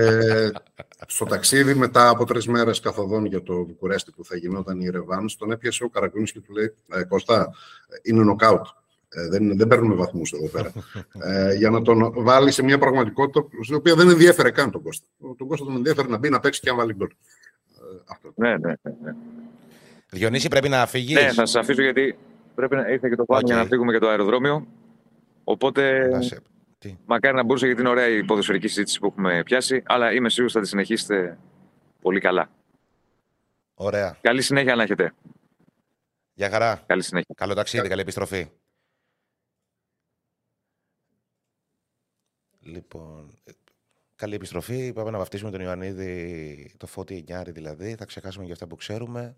στο 1.07 1.25
ταξίδι 1.25 1.73
μετά 1.73 2.09
από 2.09 2.25
τρεις 2.25 2.47
μέρες 2.47 2.79
καθοδόν 2.79 3.25
για 3.25 3.43
το 3.43 3.53
Βουκουρέστι 3.53 4.11
που 4.11 4.25
θα 4.25 4.35
γινόταν 4.35 4.79
η 4.79 4.89
Ρεβάνς, 4.89 5.35
τον 5.35 5.51
έπιασε 5.51 5.83
ο 5.83 5.89
Καραγκούνης 5.89 6.31
και 6.31 6.39
του 6.39 6.53
λέει 6.53 6.73
ε, 6.89 7.03
Κώστα, 7.03 7.53
είναι 8.03 8.23
νοκάουτ. 8.23 8.65
Ε, 9.15 9.27
δεν, 9.29 9.57
δεν 9.57 9.67
παίρνουμε 9.67 9.95
βαθμούς 9.95 10.31
εδώ 10.31 10.49
πέρα. 10.49 10.71
ε, 11.23 11.53
για 11.53 11.69
να 11.69 11.81
τον 11.81 12.13
βάλει 12.15 12.51
σε 12.51 12.63
μια 12.63 12.77
πραγματικότητα 12.77 13.47
στην 13.63 13.75
οποία 13.75 13.95
δεν 13.95 14.09
ενδιέφερε 14.09 14.51
καν 14.51 14.71
τον 14.71 14.81
Κώστα. 14.81 15.07
Τον 15.37 15.47
Κώστα 15.47 15.65
τον 15.65 15.75
ενδιέφερε 15.75 16.07
να 16.07 16.17
μπει 16.17 16.29
να 16.29 16.39
παίξει 16.39 16.59
και 16.59 16.69
να 16.69 16.75
βάλει 16.75 16.93
γκολ. 16.93 17.07
Ε, 17.07 18.29
ναι, 18.35 18.49
ναι, 18.49 18.73
ναι, 18.81 18.91
ναι. 19.03 19.15
Διονύση 20.09 20.47
πρέπει 20.47 20.69
να 20.69 20.85
φύγεις; 20.85 21.15
Ναι, 21.15 21.21
θα 21.21 21.33
σας 21.33 21.55
αφήσω 21.55 21.81
γιατί 21.81 22.17
πρέπει 22.55 22.75
να 22.75 22.91
ήρθε 22.91 23.09
και 23.09 23.15
το 23.15 23.25
πάμε 23.25 23.41
okay. 23.41 23.45
για 23.45 23.55
να 23.55 23.65
φύγουμε 23.65 23.91
για 23.91 23.99
το 23.99 24.07
αεροδρόμιο. 24.07 24.67
Οπότε 25.43 26.09
Τι; 26.77 26.97
μακάρι 27.05 27.35
να 27.35 27.43
μπορούσε 27.43 27.65
γιατί 27.65 27.81
είναι 27.81 27.89
ωραία 27.89 28.07
η 28.07 28.23
ποδοσφαιρική 28.23 28.67
συζήτηση 28.67 28.99
που 28.99 29.05
έχουμε 29.05 29.41
πιάσει, 29.45 29.83
αλλά 29.85 30.13
είμαι 30.13 30.29
σίγουρος 30.29 30.53
θα 30.53 30.61
τη 30.61 30.67
συνεχίσετε 30.67 31.37
πολύ 32.01 32.19
καλά. 32.19 32.49
Ωραία. 33.73 34.17
Καλή 34.21 34.41
συνέχεια 34.41 34.75
να 34.75 34.83
έχετε. 34.83 35.13
Γεια 36.33 36.49
χαρά. 36.49 36.83
Καλή 36.85 37.03
συνέχεια. 37.03 37.35
Καλό 37.37 37.53
ταξίδι, 37.53 37.87
καλή 37.87 38.01
επιστροφή. 38.01 38.47
Λοιπόν, 42.65 43.39
καλή 44.15 44.35
επιστροφή. 44.35 44.93
Πάμε 44.93 45.11
να 45.11 45.17
βαφτίσουμε 45.17 45.51
τον 45.51 45.61
Ιωαννίδη, 45.61 46.73
το 46.77 46.87
Φώτη 46.87 47.15
Εννιάρη 47.15 47.51
δηλαδή. 47.51 47.95
Θα 47.95 48.05
ξεχάσουμε 48.05 48.43
για 48.43 48.53
αυτά 48.53 48.67
που 48.67 48.75
ξέρουμε. 48.75 49.37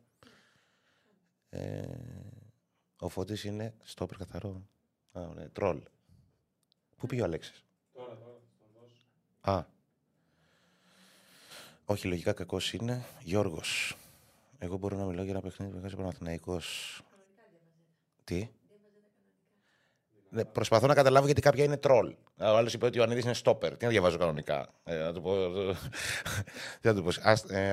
Ε, 1.50 1.84
ο 3.00 3.10
Φώτης 3.10 3.44
είναι 3.44 3.74
στόπερ 3.84 4.18
καθαρό. 4.18 4.68
Α, 5.12 5.22
ναι, 5.36 5.50
τρόλ. 5.50 5.82
Πού 6.98 7.08
πήγε 7.08 7.22
ο 7.22 7.24
Αλέξης; 7.24 7.66
Τώρα, 7.94 8.18
τώρα, 8.18 9.58
Α. 9.58 9.66
Όχι, 11.86 12.08
λογικά 12.08 12.34
κακός 12.34 12.74
είναι. 12.74 13.06
Γιώργος. 13.24 13.98
Εγώ 14.60 14.78
μπορώ 14.78 14.98
να 14.98 15.06
μιλάω 15.06 15.24
για 15.24 15.34
ένα 15.34 15.42
παιχνίδι 15.42 15.72
που 15.72 15.80
βγάζει 15.80 15.96
Παναθηναϊκός. 15.96 17.02
Τι; 18.24 18.50
Ναι, 20.30 20.46
προσπαθώ 20.46 20.88
να 20.88 20.94
καταλάβω 20.94 21.26
γιατί 21.26 21.42
κάποια 21.42 21.64
είναι 21.64 21.78
τρόλ. 21.78 22.16
Ο 22.40 22.46
άλλος 22.58 22.74
είπε 22.74 22.86
ότι 22.86 23.00
ο 23.00 23.04
Ανίδης 23.04 23.24
είναι 23.24 23.34
στόπερ. 23.34 23.78
Τι 23.78 23.86
να 23.86 23.92
διαβάζω 23.92 24.18
κανονικά. 24.18 24.68
Ε, 24.84 24.96
να 24.96 25.14
του 25.14 25.22
πω. 25.22 25.34
Τι 26.82 26.88
να 26.88 26.94
του 26.94 27.04
πω. 27.04 27.10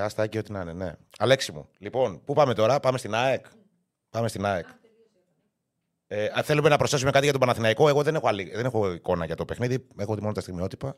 Άστα 0.03 0.27
και 0.27 0.39
ό,τι 0.39 0.53
να 0.53 0.61
είναι, 0.61 0.73
ναι. 0.73 0.93
Αλέξη 1.19 1.53
μου. 1.53 1.69
Λοιπόν, 1.79 2.25
πού 2.25 2.35
πάμε 2.35 2.55
τώρα, 2.55 2.81
πάμε 2.81 2.99
στην 2.99 3.15
ΑΕΚ. 3.15 3.47
Πάμε 4.11 4.29
στην 4.29 4.45
ΑΕΚ. 4.45 4.67
Ε, 6.07 6.29
αν 6.33 6.43
θέλουμε 6.43 6.69
να 6.69 6.77
προσθέσουμε 6.77 7.11
κάτι 7.11 7.25
για 7.25 7.33
τον 7.33 7.41
Παναθηναϊκό, 7.41 7.89
εγώ 7.89 8.03
δεν 8.03 8.15
έχω, 8.15 8.29
άλλη, 8.29 8.51
δεν 8.55 8.65
έχω 8.65 8.93
εικόνα 8.93 9.25
για 9.25 9.37
το 9.37 9.45
παιχνίδι. 9.45 9.87
Έχω 9.97 10.17
μόνο 10.21 10.33
τα 10.33 10.41
στιγμιότυπα. 10.41 10.97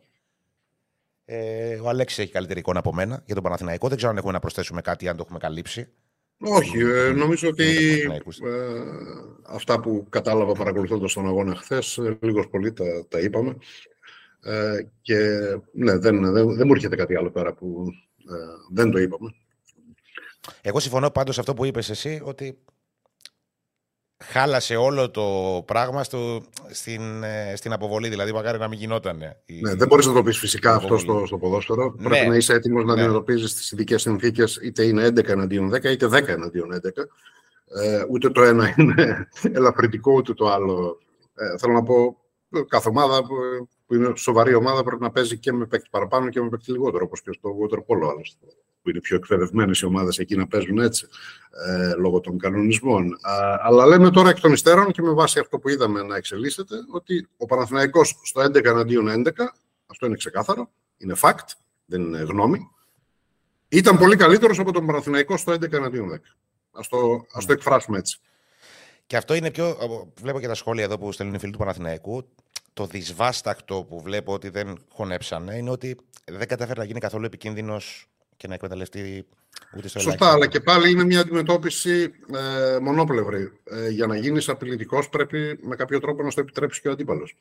Ε, 1.24 1.74
ο 1.74 1.88
Αλέξης 1.88 2.18
έχει 2.18 2.32
καλύτερη 2.32 2.58
εικόνα 2.58 2.78
από 2.78 2.92
μένα 2.92 3.22
για 3.24 3.34
τον 3.34 3.44
Παναθηναϊκό. 3.44 3.88
Δεν 3.88 3.96
ξέρω 3.96 4.12
αν 4.12 4.18
έχουμε 4.18 4.32
να 4.32 4.38
προσθέσουμε 4.38 4.80
κάτι, 4.80 5.08
αν 5.08 5.16
το 5.16 5.22
έχουμε 5.24 5.38
καλύψει. 5.38 5.92
Όχι, 6.40 6.78
ε, 6.78 7.10
νομίζω 7.10 7.48
ότι 7.48 7.64
ε, 8.44 8.78
αυτά 9.42 9.80
που 9.80 10.06
κατάλαβα 10.08 10.52
παρακολουθώντας 10.52 11.12
τον 11.12 11.26
αγώνα 11.26 11.54
χθες, 11.54 12.00
λίγος 12.20 12.48
πολύ 12.48 12.72
τα, 12.72 12.84
τα 13.08 13.18
είπαμε. 13.20 13.56
Ε, 14.42 14.86
και 15.02 15.16
ναι, 15.72 15.96
δεν, 15.96 16.32
δεν, 16.32 16.54
δεν 16.56 16.66
μου 16.66 16.72
έρχεται 16.74 16.96
κάτι 16.96 17.16
άλλο 17.16 17.30
πέρα 17.30 17.54
που 17.54 17.86
ε, 18.30 18.34
δεν 18.72 18.90
το 18.90 18.98
είπαμε. 18.98 19.34
Εγώ 20.62 20.80
συμφωνώ 20.80 21.10
πάντως 21.10 21.38
αυτό 21.38 21.54
που 21.54 21.64
είπες 21.64 21.90
εσύ, 21.90 22.20
ότι 22.24 22.58
χάλασε 24.24 24.76
όλο 24.76 25.10
το 25.10 25.62
πράγμα 25.66 26.04
στο, 26.04 26.42
στην, 26.70 27.22
ε, 27.22 27.56
στην 27.56 27.72
αποβολή. 27.72 28.08
Δηλαδή, 28.08 28.32
μακάρι 28.32 28.58
να 28.58 28.68
μην 28.68 28.78
γινόταν. 28.78 29.18
Ναι, 29.60 29.74
δεν 29.74 29.88
μπορείς 29.88 30.06
να 30.06 30.12
το 30.12 30.22
πεις 30.22 30.38
φυσικά 30.38 30.74
αυτό 30.74 30.98
στο, 30.98 31.22
στο 31.26 31.38
ποδόσφαιρο. 31.38 31.94
Ναι. 31.98 32.08
Πρέπει 32.08 32.28
να 32.28 32.36
είσαι 32.36 32.52
έτοιμος 32.52 32.84
να 32.84 32.94
ναι. 32.94 33.00
αντιμετωπίζεις 33.00 33.54
τις 33.54 33.72
ειδικές 33.72 34.02
συνθήκες, 34.02 34.58
είτε 34.62 34.84
είναι 34.84 35.06
11 35.06 35.28
εναντίον 35.28 35.74
10, 35.74 35.84
είτε 35.84 36.06
10 36.06 36.28
εναντίον 36.28 36.72
11. 36.72 36.78
Ε, 37.82 38.04
ούτε 38.10 38.30
το 38.30 38.42
ένα 38.42 38.74
είναι 38.76 39.28
ελαφρυντικό, 39.52 40.12
ούτε 40.12 40.34
το 40.34 40.50
άλλο. 40.50 40.98
Ε, 41.34 41.58
θέλω 41.58 41.72
να 41.72 41.82
πω, 41.82 42.16
κάθε 42.68 42.88
ομάδα 42.88 43.22
που 43.86 43.94
είναι 43.94 44.12
σοβαρή 44.16 44.54
ομάδα 44.54 44.82
πρέπει 44.82 45.02
να 45.02 45.10
παίζει 45.10 45.38
και 45.38 45.52
με 45.52 45.66
παίκτη 45.66 45.88
παραπάνω 45.90 46.28
και 46.28 46.40
με 46.40 46.48
παίκτη 46.48 46.70
λιγότερο, 46.70 47.04
όπως 47.04 47.22
και 47.22 47.32
στο 47.32 47.50
waterpolo 47.62 48.08
άλλωστε 48.10 48.46
που 48.86 48.92
είναι 48.92 49.00
πιο 49.00 49.16
εκπαιδευμένες 49.16 49.80
οι 49.80 49.86
ομάδες 49.86 50.18
εκεί 50.18 50.36
να 50.36 50.46
παίζουν 50.46 50.78
έτσι, 50.78 51.08
ε, 51.66 51.94
λόγω 51.94 52.20
των 52.20 52.38
κανονισμών. 52.38 53.18
αλλά 53.62 53.86
λέμε 53.86 54.10
τώρα 54.10 54.28
εκ 54.28 54.40
των 54.40 54.52
υστέρων 54.52 54.92
και 54.92 55.02
με 55.02 55.12
βάση 55.12 55.38
αυτό 55.38 55.58
που 55.58 55.68
είδαμε 55.68 56.02
να 56.02 56.16
εξελίσσεται, 56.16 56.74
ότι 56.92 57.28
ο 57.36 57.46
Παναθηναϊκός 57.46 58.20
στο 58.22 58.40
11 58.42 58.64
εναντίον 58.64 59.08
11, 59.08 59.30
αυτό 59.86 60.06
είναι 60.06 60.16
ξεκάθαρο, 60.16 60.70
είναι 60.96 61.14
fact, 61.20 61.48
δεν 61.86 62.00
είναι 62.00 62.18
γνώμη, 62.18 62.70
ήταν 63.68 63.98
πολύ 63.98 64.16
καλύτερος 64.16 64.58
από 64.58 64.72
τον 64.72 64.86
Παναθηναϊκό 64.86 65.36
στο 65.36 65.52
11 65.52 65.72
εναντίον 65.72 66.10
10. 66.10 66.14
Α 66.72 66.80
το, 66.88 67.26
ας 67.32 67.46
το 67.46 67.52
εκφράσουμε 67.52 67.98
έτσι. 67.98 68.18
Και 69.06 69.16
αυτό 69.16 69.34
είναι 69.34 69.50
πιο. 69.50 69.76
Βλέπω 70.20 70.40
και 70.40 70.46
τα 70.46 70.54
σχόλια 70.54 70.84
εδώ 70.84 70.98
που 70.98 71.12
στέλνουν 71.12 71.34
οι 71.34 71.38
φίλοι 71.38 71.52
του 71.52 71.58
Παναθηναϊκού. 71.58 72.28
Το 72.72 72.86
δυσβάστακτο 72.86 73.84
που 73.84 74.00
βλέπω 74.00 74.32
ότι 74.32 74.48
δεν 74.48 74.78
χωνέψανε 74.92 75.56
είναι 75.56 75.70
ότι 75.70 75.96
δεν 76.24 76.48
καταφέρει 76.48 76.78
να 76.78 76.84
γίνει 76.84 77.00
καθόλου 77.00 77.24
επικίνδυνος 77.24 78.08
και 78.36 78.48
να 78.48 78.54
εκμεταλλευτεί 78.54 79.26
ούτε 79.76 79.88
στο 79.88 79.98
Σωστά, 79.98 80.32
αλλά 80.32 80.46
και 80.46 80.60
πάλι 80.60 80.90
είναι 80.90 81.04
μια 81.04 81.20
αντιμετώπιση 81.20 82.12
ε, 82.34 82.78
μονόπλευρη. 82.78 83.52
Ε, 83.64 83.88
για 83.88 84.06
να 84.06 84.16
γίνεις 84.16 84.48
απειλητικός, 84.48 85.08
πρέπει 85.08 85.58
με 85.62 85.76
κάποιο 85.76 86.00
τρόπο 86.00 86.22
να 86.22 86.30
στο 86.30 86.40
επιτρέψεις 86.40 86.82
και 86.82 86.88
ο 86.88 86.92
αντίπαλος. 86.92 87.36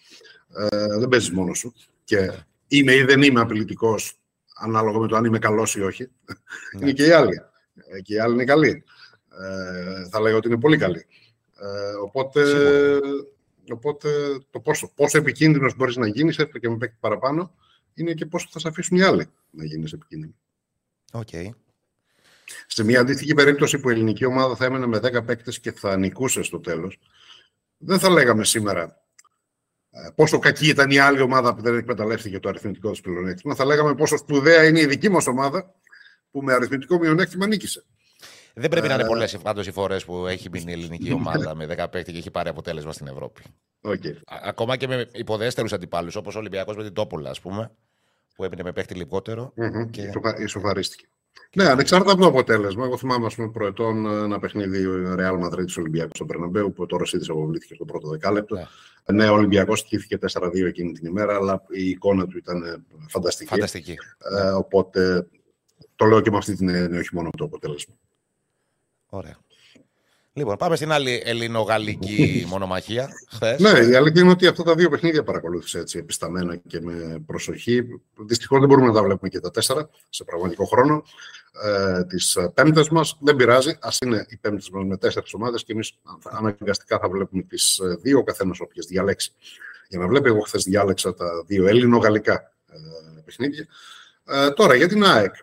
Ε, 0.58 0.98
δεν 1.00 1.10
παίζεις 1.10 1.32
μόνος 1.32 1.58
σου. 1.58 1.74
Και 2.04 2.32
είμαι 2.68 2.94
ή 2.94 3.04
δεν 3.04 3.22
είμαι 3.22 3.42
απειλητικός, 3.42 4.20
ανάλογα 4.56 5.00
με 5.00 5.08
το 5.08 5.16
αν 5.16 5.26
είμαι 5.26 5.40
καλός 5.40 5.76
ή 5.76 5.82
όχι. 5.82 6.04
Ναι. 6.04 6.82
Είναι 6.82 6.92
και 6.92 7.06
οι 7.06 7.12
άλλοι. 7.12 7.42
Ε, 7.96 8.02
και 8.02 8.14
οι 8.14 8.20
άλλοι 8.20 8.34
είναι 8.34 8.44
καλοί. 8.44 8.84
Ε, 9.42 10.10
θα 10.10 10.20
λέγω 10.20 10.38
ότι 10.38 10.48
είναι 10.48 10.60
πολύ 10.60 10.78
καλοί. 10.78 11.06
Ε, 11.60 11.94
οπότε, 12.04 12.42
οπότε 13.72 14.10
το 14.50 14.60
πόσο, 14.60 14.92
πόσο 14.96 15.18
επικίνδυνος 15.18 15.76
μπορείς 15.76 15.96
να 15.96 16.08
γίνεις, 16.08 16.38
έρχεται 16.38 16.60
και 16.60 16.70
με 16.70 16.78
παίκτη 16.78 16.98
παραπάνω, 17.00 17.56
είναι 17.94 18.14
και 18.14 18.26
πόσο 18.26 18.48
θα 18.52 18.60
σε 18.60 18.68
αφήσουν 18.68 18.98
οι 18.98 19.02
άλλοι 19.02 19.30
να 19.52 19.66
γίνεις 19.66 19.94
επικίνδυνος. 19.94 20.45
Okay. 21.12 21.50
Σε 22.68 22.84
μια 22.84 23.00
αντίστοιχη 23.00 23.34
περίπτωση 23.34 23.80
που 23.80 23.90
η 23.90 23.94
ελληνική 23.94 24.26
ομάδα 24.26 24.56
θα 24.56 24.66
έμενε 24.66 24.86
με 24.86 24.98
10 24.98 25.26
παίκτες 25.26 25.60
και 25.60 25.72
θα 25.72 25.98
νικούσε 25.98 26.44
στο 26.44 26.60
τέλος, 26.60 27.00
δεν 27.78 28.00
θα 28.00 28.10
λέγαμε 28.10 28.44
σήμερα 28.44 29.06
ε, 29.90 30.10
πόσο 30.16 30.40
κακή 30.40 30.68
ήταν 30.68 30.92
η 30.92 30.98
άλλη 30.98 31.22
ομάδα 31.22 31.56
που 31.56 31.62
δεν 31.62 31.78
εκμεταλλεύτηκε 31.78 32.40
το 32.40 32.50
αριθμητικό 32.50 32.92
της 32.92 33.02
πλεονέκτημα. 33.02 33.56
Θα 33.56 33.66
λέγαμε 33.66 33.96
πόσο 33.96 34.18
σπουδαία 34.18 34.68
είναι 34.68 34.80
η 34.80 34.86
δική 34.86 35.10
μας 35.10 35.28
ομάδα 35.28 35.74
που 36.32 36.42
με 36.42 36.54
αριθμητικό 36.54 36.98
μειονέκτημα 36.98 37.48
νίκησε. 37.48 37.86
Δεν 38.54 38.70
πρέπει 38.70 38.88
να 38.88 38.94
είναι 38.94 39.04
ε, 39.04 39.08
πολλές 39.08 39.38
πάντω 39.38 39.62
οι 39.62 39.72
φορές 39.72 40.06
που 40.06 40.28
έχει 40.28 40.50
μπει 40.50 40.64
η 40.68 40.72
ελληνική 40.72 41.12
ομάδα 41.22 41.56
με 41.56 41.68
10 41.78 41.86
παίκτη 41.92 42.12
και 42.12 42.18
έχει 42.18 42.32
πάρει 42.32 42.50
αποτέλεσμα 42.50 42.92
στην 42.92 43.08
Ευρώπη. 43.08 43.42
Okay. 43.82 44.16
Ακόμα 44.26 44.78
και 44.78 44.88
με 44.88 45.10
υποδέστερους 45.14 45.74
αντιπάλους, 45.74 46.16
όπως 46.16 46.36
ο 46.36 46.40
Ολυμπιακός 46.40 46.76
με 46.76 46.84
την 46.84 46.94
Τόπολα, 46.94 47.30
ας 47.30 47.42
πούμε, 47.42 47.72
που 48.36 48.44
έπαιρνε 48.44 48.64
με 48.64 48.72
παίκτη 48.72 48.94
λιγότερο. 48.94 49.54
Mm-hmm. 49.58 49.90
Και... 49.92 50.12
Ισοφαρίστηκε. 50.44 51.06
Ναι, 51.56 51.64
ανεξάρτητα 51.64 52.12
από 52.12 52.22
το 52.22 52.28
αποτέλεσμα. 52.28 52.86
Εγώ 52.86 52.98
θυμάμαι, 52.98 53.26
ας 53.26 53.36
πούμε, 53.36 53.50
προετών 53.50 54.06
ένα 54.06 54.40
παιχνίδι 54.40 54.86
Real 55.18 55.44
Madrid 55.44 55.66
Ολυμπιακού 55.78 56.12
στον 56.14 56.28
Περναμπέου, 56.28 56.74
που 56.74 56.86
τώρα 56.86 57.02
Ρωσίδη 57.02 57.26
αποβλήθηκε 57.30 57.74
στο 57.74 57.86
πρώτο 57.86 58.08
δεκάλεπτο. 58.08 58.56
Ναι, 58.56 58.64
ναι 59.06 59.30
ο 59.30 59.34
Ολυμπιακός 59.34 59.80
στήθηκε 59.80 60.18
4-2 60.34 60.52
εκείνη 60.54 60.92
την 60.92 61.06
ημέρα, 61.08 61.36
αλλά 61.36 61.64
η 61.70 61.90
εικόνα 61.90 62.28
του 62.28 62.38
ήταν 62.38 62.86
φανταστική. 63.08 63.50
φανταστική. 63.50 63.98
Ε, 64.38 64.50
οπότε 64.50 65.28
το 65.96 66.06
λέω 66.06 66.22
και 66.22 66.32
με 66.32 66.38
αυτή 66.38 66.56
την 66.56 66.70
έννοια, 66.70 67.00
όχι 67.00 67.16
μόνο 67.16 67.30
το 67.38 67.44
αποτέλεσμα. 67.44 67.96
Ωραία. 69.10 69.38
Λοιπόν, 70.38 70.56
πάμε 70.58 70.76
στην 70.76 70.92
άλλη 70.92 71.22
ελληνογαλλική 71.26 72.44
μονομαχία. 72.52 73.10
Χθες. 73.32 73.60
Ναι, 73.60 73.70
η 73.70 73.96
αλήθεια 73.96 74.22
είναι 74.22 74.32
ότι 74.32 74.48
αυτά 74.48 74.64
τα 74.64 74.76
δύο 74.76 74.90
παιχνίδια 74.90 75.24
παρακολούθησα 75.24 75.80
έτσι 75.80 75.98
επισταμένα 75.98 76.56
και 76.56 76.82
με 76.82 77.24
προσοχή. 77.26 77.84
Δυστυχώς 78.16 78.60
δεν 78.60 78.68
μπορούμε 78.68 78.88
να 78.88 78.94
τα 78.94 79.04
βλέπουμε 79.04 79.30
και 79.30 79.40
τα 79.40 79.52
τέσσερα 79.52 79.90
σε 80.10 80.24
πραγματικό 80.24 80.66
χρόνο. 80.66 81.04
Ε, 81.64 82.04
Τις 82.04 82.38
πέμπτες 82.54 82.90
μας 82.90 83.18
δεν 83.22 83.36
πειράζει. 83.36 83.70
Α 83.70 83.90
είναι 84.06 84.26
οι 84.30 84.38
πέμπτες 84.38 84.70
μας 84.70 84.86
με 84.86 84.98
τέσσερις 84.98 85.34
ομάδες 85.34 85.64
και 85.64 85.74
εμείς 85.74 85.98
αναγκαστικά 86.24 87.00
θα 87.00 87.10
βλέπουμε 87.10 87.42
τις 87.42 87.78
ε, 87.78 87.98
δύο, 88.02 88.18
ο 88.18 88.24
καθένας 88.24 88.60
όποιες 88.60 88.86
διαλέξει. 88.86 89.32
Για 89.88 90.00
να 90.00 90.08
βλέπει, 90.08 90.28
εγώ 90.28 90.40
χθες 90.40 90.64
διάλεξα 90.64 91.14
τα 91.14 91.44
δύο 91.48 91.68
ελληνογαλλικά 91.68 92.52
ε, 92.72 93.22
παιχνίδια. 93.26 93.66
Ε, 94.26 94.50
τώρα 94.50 94.76
για 94.76 94.88
την 94.88 95.04
ΑΕΚ. 95.04 95.36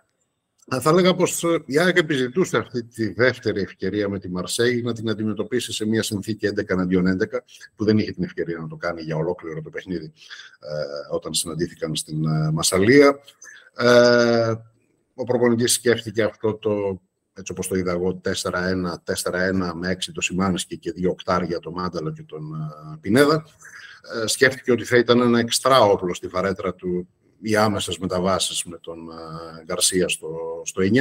Θα 0.80 0.90
έλεγα 0.90 1.14
πως 1.14 1.44
ε, 1.44 1.62
η 1.66 1.78
ΑΕΚ 1.78 1.96
επιζητούσε 1.96 2.56
αυτή 2.56 2.84
τη 2.84 3.12
δεύτερη 3.12 3.60
ευκαιρία 3.60 4.08
με 4.08 4.18
τη 4.18 4.30
Μαρσέη 4.30 4.82
να 4.82 4.92
την 4.92 5.10
αντιμετωπίσει 5.10 5.72
σε 5.72 5.86
μια 5.86 6.02
συνθήκη 6.02 6.48
11 6.48 6.68
εναντίον 6.68 7.18
11, 7.22 7.24
που 7.76 7.84
δεν 7.84 7.98
είχε 7.98 8.12
την 8.12 8.24
ευκαιρία 8.24 8.58
να 8.58 8.66
το 8.66 8.76
κάνει 8.76 9.02
για 9.02 9.16
ολόκληρο 9.16 9.62
το 9.62 9.70
παιχνίδι 9.70 10.12
ε, 10.60 11.14
όταν 11.14 11.34
συναντήθηκαν 11.34 11.96
στην 11.96 12.24
ε, 12.24 12.50
Μασαλία. 12.50 13.18
Ε, 13.76 14.54
ο 15.14 15.24
προπονητής 15.24 15.72
σκέφτηκε 15.72 16.22
αυτό 16.22 16.54
το, 16.54 17.00
έτσι 17.34 17.52
όπως 17.52 17.68
το 17.68 17.74
είδα 17.74 17.92
εγώ, 17.92 18.20
4-1, 18.24 18.30
4-1 19.30 19.72
με 19.74 19.92
6 19.92 20.10
το 20.14 20.20
Σιμάνσκι 20.20 20.78
και 20.78 20.92
δύο 20.92 21.10
οκτάρια 21.10 21.58
το 21.58 21.70
Μάνταλο 21.70 22.12
και 22.12 22.22
τον 22.22 22.54
ε, 22.54 22.98
Πινέδα. 23.00 23.44
Ε, 24.22 24.26
σκέφτηκε 24.26 24.72
ότι 24.72 24.84
θα 24.84 24.96
ήταν 24.96 25.20
ένα 25.20 25.38
εξτρά 25.38 25.80
όπλο 25.80 26.14
στη 26.14 26.28
φαρέτρα 26.28 26.74
του 26.74 27.08
οι 27.42 27.56
άμεσες 27.56 27.98
μεταβάσεις 27.98 28.64
με 28.64 28.78
τον 28.78 28.98
ε, 29.10 29.64
Γκαρσία 29.64 30.08
στο, 30.08 30.62
στο 30.64 30.82
9. 30.82 30.94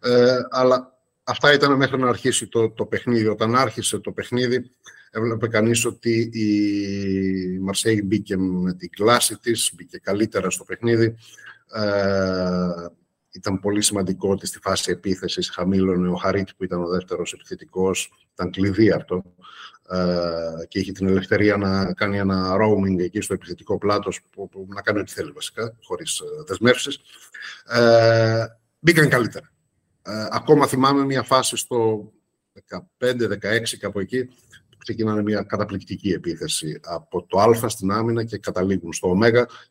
Ε, 0.00 0.36
αλλά 0.50 0.98
αυτά 1.24 1.52
ήταν 1.52 1.76
μέχρι 1.76 1.98
να 1.98 2.08
αρχίσει 2.08 2.46
το, 2.46 2.70
το 2.70 2.84
παιχνίδι. 2.84 3.26
Όταν 3.26 3.54
άρχισε 3.56 3.98
το 3.98 4.12
παιχνίδι, 4.12 4.70
έβλεπε 5.10 5.48
κανείς 5.48 5.84
ότι 5.84 6.30
η 6.32 7.58
Μαρσέη 7.58 8.02
μπήκε 8.04 8.36
με 8.36 8.74
την 8.74 8.90
κλάση 8.90 9.38
της, 9.38 9.70
μπήκε 9.74 9.98
καλύτερα 9.98 10.50
στο 10.50 10.64
παιχνίδι. 10.64 11.16
Ε, 11.74 12.86
ήταν 13.30 13.60
πολύ 13.60 13.82
σημαντικό 13.82 14.30
ότι 14.30 14.46
στη 14.46 14.58
φάση 14.58 14.90
επίθεσης 14.90 15.50
χαμήλωνε 15.50 16.08
ο 16.08 16.14
Χαρίτ 16.14 16.48
που 16.56 16.64
ήταν 16.64 16.82
ο 16.82 16.88
δεύτερος 16.88 17.32
επιθετικός. 17.32 18.12
Ήταν 18.32 18.50
κλειδί 18.50 18.90
αυτό. 18.90 19.24
Ε, 19.88 20.66
και 20.68 20.78
είχε 20.78 20.92
την 20.92 21.08
ελευθερία 21.08 21.56
να 21.56 21.92
κάνει 21.92 22.18
ένα 22.18 22.56
roaming 22.60 22.98
εκεί 22.98 23.20
στο 23.20 23.34
επιθετικό 23.34 23.78
πλάτος 23.78 24.20
που, 24.30 24.48
που 24.48 24.66
να 24.68 24.80
κάνει 24.80 24.98
ό,τι 24.98 25.12
θέλει 25.12 25.30
βασικά, 25.30 25.76
χωρίς 25.82 26.18
ε, 26.18 26.24
δεσμεύσεις. 26.46 27.00
Ε, 27.66 28.44
μπήκαν 28.78 29.08
καλύτερα. 29.08 29.52
Ε, 30.02 30.26
ακόμα 30.30 30.66
θυμάμαι 30.66 31.04
μια 31.04 31.22
φάση 31.22 31.56
στο 31.56 32.12
15-16 32.98 33.36
κάπου 33.78 33.98
εκεί 33.98 34.24
που 34.24 34.76
ξεκινάνε 34.78 35.22
μια 35.22 35.42
καταπληκτική 35.42 36.08
επίθεση 36.08 36.80
από 36.84 37.26
το 37.26 37.40
Α 37.40 37.68
στην 37.68 37.90
άμυνα 37.90 38.24
και 38.24 38.38
καταλήγουν 38.38 38.92
στο 38.92 39.08
Ω 39.08 39.18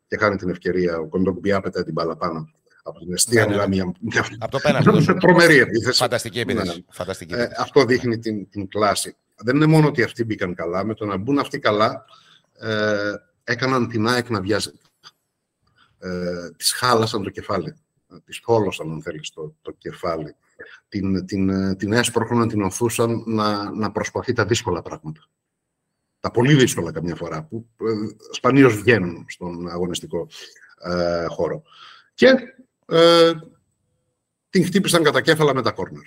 και 0.08 0.16
κάνει 0.18 0.36
την 0.36 0.50
ευκαιρία 0.50 0.98
ο 0.98 1.08
Κοντογκμπιά 1.08 1.62
πετάει 1.62 1.84
την 1.84 1.94
μπάλα 1.94 2.16
πάνω 2.16 2.50
από 2.84 3.00
την 3.00 3.14
αιστεία. 3.14 3.46
Ναι, 3.46 3.56
ναι. 3.56 3.68
Μια, 3.68 3.94
μια, 4.00 4.26
από 4.40 4.52
το 4.52 4.60
πέναλτι. 4.60 5.14
Τρομερή 5.22 5.58
επίθεση. 5.58 5.98
Φανταστική 5.98 6.40
επίθεση. 6.40 6.68
Ναι, 6.68 6.74
ναι. 6.74 6.82
Φανταστική 6.90 7.34
Ε, 7.34 7.50
αυτό 7.58 7.86
δείχνει 7.86 8.20
την, 8.20 8.50
την 8.50 8.68
κλάση 8.68 9.16
δεν 9.44 9.56
είναι 9.56 9.66
μόνο 9.66 9.88
ότι 9.88 10.04
αυτοί 10.04 10.24
μπήκαν 10.24 10.54
καλά, 10.54 10.86
με 10.86 10.94
το 10.94 11.06
να 11.06 11.18
μπουν 11.18 11.40
αυτοί 11.40 11.60
καλά, 11.60 12.06
ε, 12.60 13.14
έκαναν 13.44 13.88
την 13.88 14.08
ΑΕΚ 14.08 14.30
να 14.30 14.42
βιάζεται. 14.42 14.78
Ε, 16.00 16.50
της 16.52 16.72
χάλασαν 16.72 17.24
το 17.24 17.30
κεφάλι. 17.30 17.76
Της 18.26 18.42
θόλωσαν, 18.44 18.92
αν 18.92 19.02
θέλεις, 19.02 19.30
το, 19.30 19.56
το 19.62 19.72
κεφάλι. 19.72 20.36
Την, 20.90 21.26
την, 21.26 21.76
την 21.78 21.94
έσπροχναν, 21.94 22.48
την 22.48 22.62
οθούσαν 22.62 23.24
να, 23.26 23.72
να 23.72 23.92
προσπαθεί 23.92 24.34
τα 24.34 24.46
δύσκολα 24.46 24.82
πράγματα. 24.82 25.28
Τα 26.20 26.32
πολύ 26.32 26.54
δύσκολα 26.54 26.92
καμιά 26.92 27.16
φορά, 27.16 27.44
που 27.44 27.68
ε, 27.80 27.94
σπανίως 28.32 28.76
βγαίνουν 28.76 29.26
στον 29.28 29.70
αγωνιστικό 29.70 30.28
ε, 30.84 31.26
χώρο. 31.26 31.64
Και 32.14 32.28
ε, 32.86 33.32
την 34.50 34.66
χτύπησαν 34.66 35.04
κατά 35.04 35.22
κέφαλα 35.22 35.54
με 35.54 35.62
τα 35.62 35.72
κόρνερ. 35.72 36.04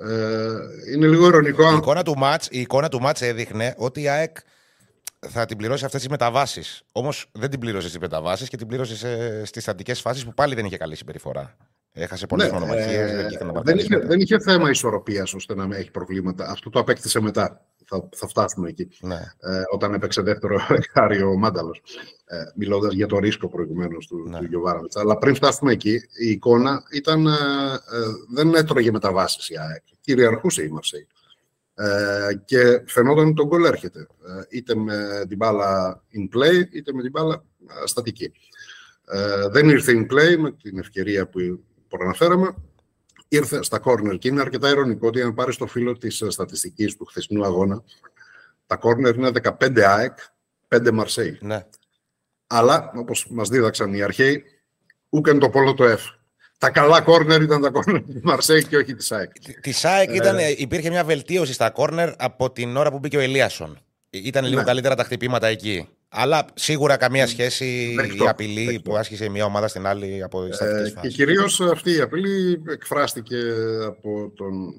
Ε, 0.00 0.56
είναι 0.94 1.06
λίγο 1.06 1.26
ειρωνικό. 1.26 1.72
Η 1.72 1.76
εικόνα 1.76 2.02
του 2.02 2.18
μάτς, 2.18 2.48
η 2.50 2.60
εικόνα 2.60 2.88
του 2.88 3.00
μάτς 3.00 3.22
έδειχνε 3.22 3.74
ότι 3.76 4.02
η 4.02 4.08
ΑΕΚ 4.08 4.36
θα 5.26 5.46
την 5.46 5.56
πληρώσει 5.56 5.84
αυτές 5.84 6.00
τις 6.00 6.10
μεταβάσεις. 6.10 6.82
Όμως 6.92 7.26
δεν 7.32 7.50
την 7.50 7.60
πλήρωσες 7.60 7.90
στι 7.90 7.98
μεταβάσεις 7.98 8.48
και 8.48 8.56
την 8.56 8.66
πλήρωσες 8.66 9.04
στις 9.48 9.62
στατικές 9.62 10.00
φάσεις 10.00 10.24
που 10.24 10.34
πάλι 10.34 10.54
δεν 10.54 10.64
είχε 10.64 10.76
καλή 10.76 10.96
συμπεριφορά. 10.96 11.56
Έχασε 11.92 12.26
πολλές 12.26 12.46
ναι, 12.46 12.52
μονομαχίες. 12.52 13.10
Ε, 13.10 13.38
δεν, 13.62 13.78
είχε, 13.78 13.98
δεν 13.98 14.20
είχε 14.20 14.40
θέμα 14.40 14.70
ισορροπίας 14.70 15.34
ώστε 15.34 15.54
να 15.54 15.66
μην 15.66 15.78
έχει 15.78 15.90
προβλήματα. 15.90 16.50
Αυτό 16.50 16.70
το 16.70 16.78
απέκτησε 16.78 17.20
μετά. 17.20 17.64
Θα, 17.86 18.08
θα 18.16 18.28
φτάσουμε 18.28 18.68
εκεί. 18.68 18.88
Ναι. 19.00 19.20
Ε, 19.40 19.62
όταν 19.72 19.94
έπαιξε 19.94 20.22
δεύτερο 20.22 20.60
εκάριο 20.82 21.30
ο 21.30 21.36
Μάνταλος. 21.36 21.82
Ε, 22.30 22.44
Μιλώντας 22.54 22.92
για 22.92 23.06
το 23.06 23.18
ρίσκο 23.18 23.48
προηγουμένως 23.48 24.06
του, 24.06 24.28
ναι. 24.28 24.48
του 24.48 24.62
Αλλά 24.94 25.18
πριν 25.18 25.34
φτάσουμε 25.34 25.72
εκεί, 25.72 26.00
η 26.18 26.30
εικόνα 26.30 26.82
ήταν, 26.92 27.26
ε, 27.26 27.30
ε 27.30 27.98
δεν 28.28 28.54
έτρωγε 28.54 28.90
μεταβάσεις 28.90 29.48
η 29.48 29.58
ΑΕΚ. 29.58 29.82
Κυριαρχούσε 30.00 30.62
η 30.62 30.68
Μαρσέη. 30.68 31.06
Ε, 31.74 32.34
και 32.44 32.82
φαινόταν 32.86 33.24
ότι 33.24 33.34
τον 33.34 33.46
γκολ 33.46 33.64
έρχεται. 33.64 34.00
Ε, 34.00 34.40
είτε 34.48 34.74
με 34.74 35.24
την 35.28 35.36
μπάλα 35.36 36.02
in 36.14 36.36
play, 36.36 36.64
είτε 36.72 36.92
με 36.92 37.02
την 37.02 37.10
μπάλα 37.10 37.44
στατική. 37.84 38.32
Ε, 39.04 39.48
δεν 39.48 39.68
ήρθε 39.68 39.92
in 39.92 40.12
play 40.12 40.36
με 40.38 40.52
την 40.52 40.78
ευκαιρία 40.78 41.28
που 41.28 41.38
προαναφέραμε. 41.88 42.54
Ήρθε 43.28 43.62
στα 43.62 43.80
corner 43.84 44.18
και 44.18 44.28
είναι 44.28 44.40
αρκετά 44.40 44.68
ειρωνικό 44.68 45.06
ότι 45.06 45.22
αν 45.22 45.34
πάρεις 45.34 45.56
το 45.56 45.66
φύλλο 45.66 45.96
της 45.96 46.24
στατιστικής 46.28 46.96
του 46.96 47.04
χθεσινού 47.04 47.44
αγώνα, 47.44 47.82
τα 48.66 48.78
corner 48.82 49.14
είναι 49.14 49.30
15 49.60 49.80
ΑΕΚ, 49.80 50.18
5 50.68 50.90
Μαρσέη. 50.92 51.38
Ναι. 51.40 51.66
Αλλά, 52.50 52.92
όπως 52.94 53.26
μας 53.30 53.48
δίδαξαν 53.48 53.94
οι 53.94 54.02
αρχαίοι, 54.02 54.44
ούκεν 55.08 55.38
το 55.38 55.50
πόλο 55.50 55.74
το 55.74 55.84
F. 55.84 56.18
Τα 56.58 56.70
καλά 56.70 57.00
κόρνερ 57.00 57.42
ήταν 57.42 57.60
τα 57.60 57.70
κόρνερ 57.70 58.02
της 58.02 58.20
Μαρσέη 58.22 58.64
και 58.64 58.76
όχι 58.76 58.94
της 58.94 59.12
ΑΕΚ. 59.12 59.32
Τη 59.60 59.72
ΑΕΚ 59.82 60.10
ε, 60.14 60.54
υπήρχε 60.56 60.90
μια 60.90 61.04
βελτίωση 61.04 61.52
στα 61.52 61.70
κόρνερ 61.70 62.12
από 62.16 62.50
την 62.50 62.76
ώρα 62.76 62.90
που 62.90 62.98
μπήκε 62.98 63.16
ο 63.16 63.20
Ελίασον. 63.20 63.78
Ήταν 64.10 64.44
λίγο 64.44 64.60
ναι. 64.60 64.66
καλύτερα 64.66 64.94
τα 64.94 65.04
χτυπήματα 65.04 65.46
εκεί. 65.46 65.88
Αλλά 66.08 66.44
σίγουρα 66.54 66.96
καμία 66.96 67.26
σχέση 67.26 67.96
η 68.20 68.28
απειλή 68.28 68.80
που 68.84 68.96
άσκησε 68.96 69.28
μια 69.28 69.44
ομάδα 69.44 69.68
στην 69.68 69.86
άλλη 69.86 70.22
από 70.22 70.44
τι 70.44 70.64
ε, 70.64 70.92
Και 71.00 71.08
κυρίως 71.08 71.60
αυτή 71.60 71.96
η 71.96 72.00
απειλή 72.00 72.62
εκφράστηκε 72.68 73.36
από 73.86 74.32
τον 74.36 74.74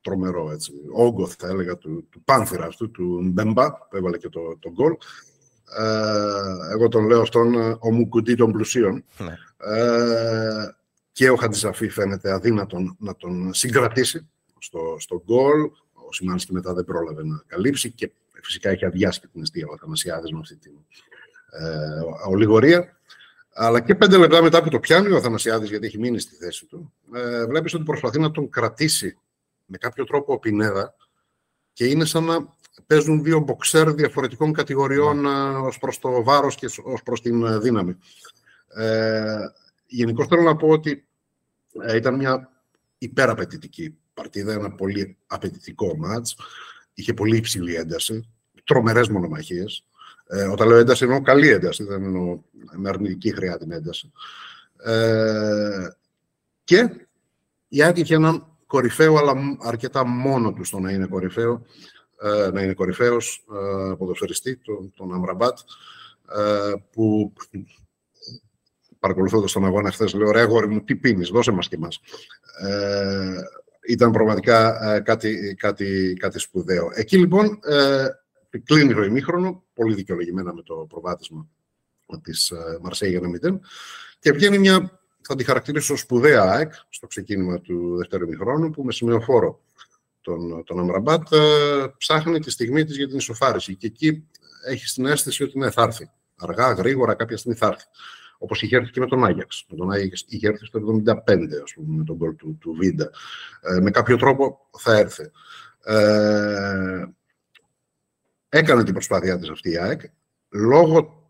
τρομερό 0.00 0.50
έτσι, 0.52 0.72
όγκο, 0.92 1.26
θα 1.26 1.48
έλεγα, 1.48 1.76
του, 1.76 2.06
του 2.10 2.22
πάνθυρας 2.24 2.66
αυτού, 2.66 2.90
του 2.90 3.20
Μπέμπα, 3.22 3.72
που 3.72 3.96
έβαλε 3.96 4.18
και 4.18 4.28
το, 4.28 4.40
το 4.58 4.70
γκολ. 4.70 4.96
Ε, 5.78 6.72
εγώ 6.72 6.88
τον 6.88 7.06
λέω 7.06 7.20
αυτόν 7.20 7.54
ο 7.80 7.92
Μουκουτί 7.92 8.34
των 8.34 8.52
πλουσίων. 8.52 9.04
Ναι. 9.18 9.36
Ε, 9.56 10.74
και 11.12 11.30
ο 11.30 11.36
Χατζησαφή 11.36 11.88
φαίνεται 11.88 12.32
αδύνατον 12.32 12.96
να 12.98 13.16
τον 13.16 13.54
συγκρατήσει 13.54 14.28
στο, 14.58 14.96
στο 14.98 15.22
γκολ. 15.24 15.60
Ο 15.92 16.12
Σιμάνσκι 16.12 16.52
μετά 16.52 16.74
δεν 16.74 16.84
πρόλαβε 16.84 17.24
να 17.24 17.42
καλύψει 17.46 17.90
και 17.90 18.10
φυσικά 18.42 18.70
έχει 18.70 18.84
αδειάσει 18.84 19.20
και 19.20 19.26
την 19.32 19.42
αιστεία 19.42 19.66
ο 19.68 19.72
Αθανασιάδης 19.72 20.32
με 20.32 20.38
αυτή 20.38 20.56
την 20.56 20.72
ε, 21.50 22.28
ολιγορία. 22.28 22.96
Αλλά 23.54 23.80
και 23.80 23.94
πέντε 23.94 24.16
λεπτά 24.16 24.42
μετά 24.42 24.62
που 24.62 24.68
το 24.68 24.80
πιάνει 24.80 25.12
ο 25.12 25.16
Αθανασιάδης, 25.16 25.68
γιατί 25.68 25.86
έχει 25.86 25.98
μείνει 25.98 26.18
στη 26.18 26.34
θέση 26.34 26.66
του, 26.66 26.92
ε, 27.14 27.46
βλέπεις 27.46 27.74
ότι 27.74 27.84
προσπαθεί 27.84 28.18
να 28.18 28.30
τον 28.30 28.50
κρατήσει 28.50 29.18
με 29.66 29.78
κάποιο 29.78 30.04
τρόπο 30.04 30.32
ο 30.32 30.38
Πινέδα 30.38 30.94
και 31.72 31.86
είναι 31.86 32.04
σαν 32.04 32.24
να 32.24 32.54
παίζουν 32.86 33.22
δύο 33.22 33.40
μποξέρ 33.40 33.92
διαφορετικών 33.92 34.52
κατηγοριών 34.52 35.20
ναι. 35.20 35.28
Ε, 35.28 35.32
ως 35.32 35.78
προς 35.78 35.98
το 35.98 36.22
βάρος 36.22 36.54
και 36.54 36.66
ως 36.82 37.02
προς 37.02 37.20
την 37.20 37.44
ε, 37.44 37.58
δύναμη. 37.58 37.96
Ε, 38.74 39.36
Γενικώς 39.92 40.26
θέλω 40.26 40.42
να 40.42 40.56
πω 40.56 40.68
ότι 40.68 41.06
ε, 41.82 41.96
ήταν 41.96 42.14
μια 42.14 42.50
υπεραπαιτητική 42.98 43.96
παρτίδα, 44.14 44.52
ένα 44.52 44.72
πολύ 44.72 45.16
απαιτητικό 45.26 45.96
μάτς. 45.96 46.36
Είχε 46.94 47.14
πολύ 47.14 47.36
υψηλή 47.36 47.74
ένταση, 47.74 48.28
τρομερές 48.64 49.08
μονομαχίες. 49.08 49.86
Ε, 50.26 50.42
όταν 50.42 50.68
λέω 50.68 50.78
ένταση 50.78 51.04
εννοώ 51.04 51.22
καλή 51.22 51.48
ένταση, 51.48 51.84
δεν 51.84 52.04
εννοώ 52.04 52.40
με 52.76 52.88
αρνητική 52.88 53.34
χρειά 53.34 53.58
την 53.58 53.72
ένταση. 53.72 54.12
Ε, 54.84 55.88
και 56.64 57.06
η 57.68 57.82
Άκη 57.82 58.00
είχε 58.00 58.14
έναν 58.14 58.46
κορυφαίο, 58.66 59.16
αλλά 59.16 59.34
αρκετά 59.60 60.04
μόνο 60.04 60.52
του 60.52 60.64
στο 60.64 60.78
να 60.78 60.90
είναι 60.90 61.06
κορυφαίο, 61.06 61.52
ε, 61.52 62.01
να 62.52 62.62
είναι 62.62 62.74
κορυφαίος 62.74 63.44
ε, 63.90 63.94
ποδοσφαιριστή, 63.94 64.56
τον, 64.56 64.92
τον 64.96 65.14
Αμραμπάτ, 65.14 65.58
ε, 66.36 66.72
που 66.92 67.32
παρακολουθώντας 68.98 69.52
τον 69.52 69.64
αγώνα 69.64 69.90
χθες, 69.90 70.14
λέω: 70.14 70.30
Ρε, 70.30 70.40
αγόρι 70.40 70.68
μου, 70.68 70.84
τι 70.84 70.96
πίνεις, 70.96 71.28
δώσε 71.28 71.50
μας 71.50 71.68
και 71.68 71.76
εμάς. 71.76 72.00
Ε, 72.60 73.40
ήταν 73.88 74.10
πραγματικά 74.10 74.84
ε, 74.94 75.00
κάτι, 75.00 75.54
κάτι, 75.58 76.16
κάτι 76.18 76.38
σπουδαίο. 76.38 76.90
Εκεί 76.94 77.18
λοιπόν 77.18 77.58
ε, 77.62 78.06
κλείνει 78.64 78.94
το 78.94 79.02
ημίχρονο, 79.02 79.64
πολύ 79.74 79.94
δικαιολογημένα 79.94 80.54
με 80.54 80.62
το 80.62 80.74
προβάδισμα 80.88 81.48
της 82.22 82.50
ε, 82.50 82.78
Μαρσέη 82.82 83.10
για 83.10 83.20
ένα 83.22 83.58
0, 83.58 83.58
και 84.18 84.32
βγαίνει 84.32 84.58
μια, 84.58 85.00
θα 85.20 85.34
τη 85.34 85.44
χαρακτηρίσω 85.44 85.96
σπουδαία 85.96 86.42
ΑΕΚ 86.42 86.72
στο 86.88 87.06
ξεκίνημα 87.06 87.60
του 87.60 87.96
δεύτερου 87.96 88.24
ημίχρονου, 88.24 88.70
που 88.70 88.84
με 88.84 88.92
σημειοφόρο 88.92 89.60
τον, 90.22 90.64
τον 90.64 90.78
Αμραμπάτ 90.78 91.32
ε, 91.32 91.94
ψάχνει 91.98 92.38
τη 92.38 92.50
στιγμή 92.50 92.84
της 92.84 92.96
για 92.96 93.08
την 93.08 93.16
ισοφάριση. 93.16 93.76
Και 93.76 93.86
εκεί 93.86 94.28
έχει 94.66 94.94
την 94.94 95.06
αίσθηση 95.06 95.42
ότι 95.42 95.58
ναι, 95.58 95.70
θα 95.70 95.82
έρθει. 95.82 96.10
Αργά, 96.36 96.72
γρήγορα, 96.72 97.14
κάποια 97.14 97.36
στιγμή 97.36 97.56
θα 97.56 97.66
έρθει. 97.66 97.84
Όπως 98.38 98.62
είχε 98.62 98.76
έρθει 98.76 98.90
και 98.90 99.00
με 99.00 99.06
τον 99.06 99.24
Άγιαξ. 99.24 99.64
Με 99.68 99.76
τον 99.76 99.90
Άγιαξ 99.90 100.24
είχε 100.28 100.48
έρθει 100.48 100.64
στο 100.66 100.80
75, 100.80 101.14
ας 101.62 101.72
πούμε, 101.74 101.96
με 101.96 102.04
τον 102.04 102.16
γκολ 102.16 102.36
του, 102.36 102.58
του 102.60 102.72
Βίντα. 102.72 103.10
Ε, 103.60 103.80
με 103.80 103.90
κάποιο 103.90 104.16
τρόπο 104.16 104.68
θα 104.78 104.96
έρθει. 104.96 105.30
Ε, 105.84 107.04
έκανε 108.48 108.84
την 108.84 108.92
προσπάθειά 108.92 109.38
της 109.38 109.48
αυτή 109.50 109.70
η 109.70 109.78
ΑΕΚ. 109.78 110.00
Λόγω 110.48 111.21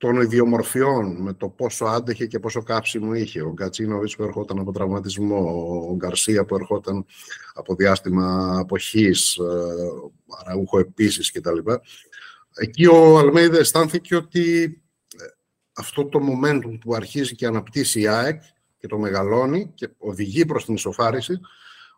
των 0.00 0.20
ιδιομορφιών, 0.20 1.22
με 1.22 1.32
το 1.32 1.48
πόσο 1.48 1.84
άντεχε 1.84 2.26
και 2.26 2.38
πόσο 2.38 2.62
κάψιμο 2.62 3.14
είχε. 3.14 3.42
Ο 3.42 3.52
Γκατσίνοβιτς 3.52 4.16
που 4.16 4.22
ερχόταν 4.22 4.58
από 4.58 4.72
τραυματισμό, 4.72 5.36
ο 5.90 5.94
Γκαρσία 5.96 6.44
που 6.44 6.54
ερχόταν 6.54 7.04
από 7.54 7.74
διάστημα 7.74 8.58
αποχής, 8.58 9.36
ε, 9.36 9.42
ο 9.42 10.12
Αραούχο 10.38 10.78
επίσης 10.78 11.32
κτλ. 11.32 11.58
Εκεί 12.54 12.86
ο 12.86 13.18
Αλμέιδα 13.18 13.58
αισθάνθηκε 13.58 14.16
ότι 14.16 14.76
αυτό 15.72 16.04
το 16.04 16.18
momentum 16.18 16.78
που 16.80 16.94
αρχίζει 16.94 17.34
και 17.34 17.46
αναπτύσσει 17.46 18.00
η 18.00 18.06
ΑΕΚ 18.06 18.42
και 18.78 18.86
το 18.86 18.98
μεγαλώνει 18.98 19.70
και 19.74 19.88
οδηγεί 19.98 20.46
προς 20.46 20.64
την 20.64 20.74
ισοφάριση, 20.74 21.40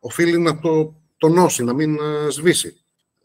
οφείλει 0.01 0.39
να 0.39 0.59
το 0.59 1.03
τονώσει, 1.17 1.65
να 1.65 1.75
μην 1.75 1.95
ε, 1.95 2.31
σβήσει. 2.31 2.77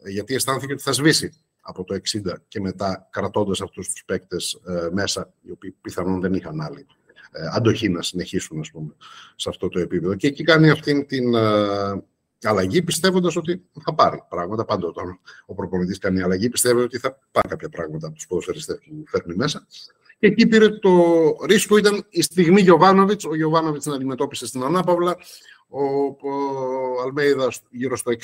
Γιατί 0.08 0.34
αισθάνθηκε 0.34 0.72
ότι 0.72 0.82
θα 0.82 0.92
σβήσει 0.92 1.32
από 1.68 1.84
το 1.84 1.94
60 1.94 2.20
και 2.48 2.60
μετά 2.60 3.08
κρατώντας 3.10 3.60
αυτούς 3.60 3.88
τους 3.88 4.04
παίκτες 4.04 4.60
ε, 4.66 4.88
μέσα, 4.92 5.32
οι 5.42 5.50
οποίοι 5.50 5.70
πιθανόν 5.80 6.20
δεν 6.20 6.34
είχαν 6.34 6.60
άλλη 6.60 6.86
ε, 7.32 7.46
αντοχή 7.52 7.88
να 7.88 8.02
συνεχίσουν 8.02 8.60
ας 8.60 8.70
πούμε, 8.70 8.94
σε 9.36 9.48
αυτό 9.48 9.68
το 9.68 9.78
επίπεδο. 9.78 10.14
Και 10.14 10.26
εκεί 10.26 10.42
κάνει 10.42 10.70
αυτή 10.70 11.04
την 11.04 11.34
ε, 11.34 12.02
αλλαγή 12.42 12.82
πιστεύοντας 12.82 13.36
ότι 13.36 13.64
θα 13.84 13.94
πάρει 13.94 14.22
πράγματα. 14.28 14.64
Πάντα 14.64 14.86
όταν 14.86 15.20
ο 15.46 15.54
προπονητής 15.54 15.98
κάνει 15.98 16.22
αλλαγή 16.22 16.48
πιστεύει 16.48 16.80
ότι 16.80 16.98
θα 16.98 17.18
πάρει 17.30 17.48
κάποια 17.48 17.68
πράγματα 17.68 18.06
από 18.06 18.16
τους 18.16 18.26
ποδοσφαιριστές 18.26 18.78
που 18.78 19.04
φέρνει 19.06 19.34
μέσα. 19.34 19.66
Και 20.18 20.26
εκεί 20.26 20.46
πήρε 20.46 20.68
το 20.68 20.90
ρίσκο, 21.46 21.76
ήταν 21.76 22.06
η 22.08 22.22
στιγμή 22.22 22.60
Γιωβάνοβιτς. 22.60 23.24
Ο 23.24 23.34
Γιωβάνοβιτς 23.34 23.84
την 23.84 23.92
αντιμετώπισε 23.92 24.46
στην 24.46 24.62
Ανάπαυλα. 24.62 25.16
Ο, 25.70 25.82
ο 26.04 27.02
Αλμέιδα 27.04 27.48
γύρω 27.70 27.96
στο 27.96 28.12
60, 28.12 28.16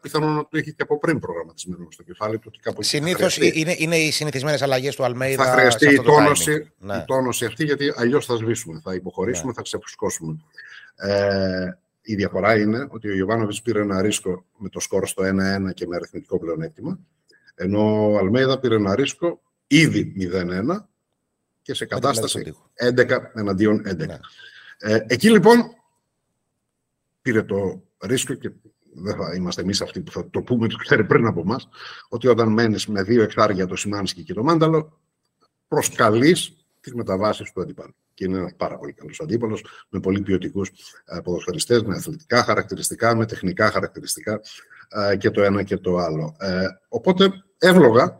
πιθανόν 0.00 0.34
να 0.34 0.42
το 0.48 0.58
είχε 0.58 0.70
και 0.70 0.82
από 0.82 0.98
πριν 0.98 1.18
προγραμματισμένο 1.18 1.88
στο 1.90 2.02
κεφάλι 2.02 2.38
του. 2.38 2.50
Συνήθως 2.78 3.36
είναι, 3.36 3.74
είναι 3.78 3.96
οι 3.96 4.10
συνηθισμένες 4.10 4.62
αλλαγές 4.62 4.96
του 4.96 5.04
Αλμέιδα. 5.04 5.44
Θα 5.44 5.50
χρειαστεί 5.50 5.94
η 5.94 6.00
τόνωση, 6.00 6.72
ναι. 6.78 6.96
η 6.96 7.04
τόνωση 7.06 7.44
αυτή, 7.44 7.64
γιατί 7.64 7.92
αλλιώς 7.96 8.26
θα 8.26 8.36
σβήσουμε, 8.36 8.80
θα 8.84 8.94
υποχωρήσουμε, 8.94 9.46
ναι. 9.46 9.52
θα 9.52 9.62
ξεφουσκώσουμε. 9.62 10.36
Ε, 10.96 11.78
η 12.02 12.14
διαφορά 12.14 12.58
είναι 12.58 12.86
ότι 12.90 13.08
ο 13.08 13.14
Γιωβάνοβιτς 13.14 13.62
πήρε 13.62 13.80
ένα 13.80 14.02
ρίσκο 14.02 14.44
με 14.56 14.68
το 14.68 14.80
σκορ 14.80 15.06
στο 15.06 15.22
1-1 15.22 15.74
και 15.74 15.86
με 15.86 15.96
αριθμητικό 15.96 16.38
πλεονέκτημα. 16.38 16.98
Ενώ 17.54 18.12
ο 18.12 18.18
Αλμέιδα 18.18 18.58
πήρε 18.58 18.74
ένα 18.74 18.94
ρίσκο 18.94 19.40
ήδη 19.66 20.12
0-1 20.32 20.84
και 21.66 21.74
σε 21.74 21.84
κατάσταση 21.84 22.54
11 22.96 23.18
εναντίον 23.34 23.82
11. 23.86 23.96
Ναι. 23.96 24.18
Ε, 24.78 25.04
εκεί 25.06 25.30
λοιπόν 25.30 25.58
πήρε 27.22 27.42
το 27.42 27.82
ρίσκο 27.98 28.34
και 28.34 28.50
δεν 28.94 29.16
θα 29.16 29.34
είμαστε 29.34 29.62
εμείς 29.62 29.80
αυτοί 29.80 30.00
που 30.00 30.10
θα 30.10 30.30
το 30.30 30.42
πούμε, 30.42 30.68
το 30.68 30.76
ξέρει 30.76 31.04
πριν 31.04 31.26
από 31.26 31.40
εμάς, 31.40 31.68
ότι 32.08 32.28
όταν 32.28 32.52
μένεις 32.52 32.86
με 32.86 33.02
δύο 33.02 33.22
εκτάρια 33.22 33.66
το 33.66 33.76
Σιμάνσκι 33.76 34.22
και 34.22 34.34
το 34.34 34.42
Μάνταλο, 34.42 35.00
προσκαλείς 35.68 36.66
τις 36.80 36.94
μεταβάσεις 36.94 37.52
του 37.52 37.60
αντιπάλου. 37.60 37.94
Και 38.14 38.24
είναι 38.24 38.38
ένα 38.38 38.52
πάρα 38.56 38.78
πολύ 38.78 38.92
καλός 38.92 39.20
αντίπαλος, 39.20 39.64
με 39.88 40.00
πολύ 40.00 40.20
ποιοτικούς 40.20 40.70
ε, 41.04 41.20
ποδοσφαιριστές, 41.20 41.82
με 41.82 41.96
αθλητικά 41.96 42.42
χαρακτηριστικά, 42.42 43.14
με 43.16 43.26
τεχνικά 43.26 43.70
χαρακτηριστικά 43.70 44.40
ε, 44.88 45.16
και 45.16 45.30
το 45.30 45.42
ένα 45.42 45.62
και 45.62 45.76
το 45.76 45.96
άλλο. 45.96 46.36
Ε, 46.38 46.66
οπότε, 46.88 47.30
εύλογα, 47.58 48.18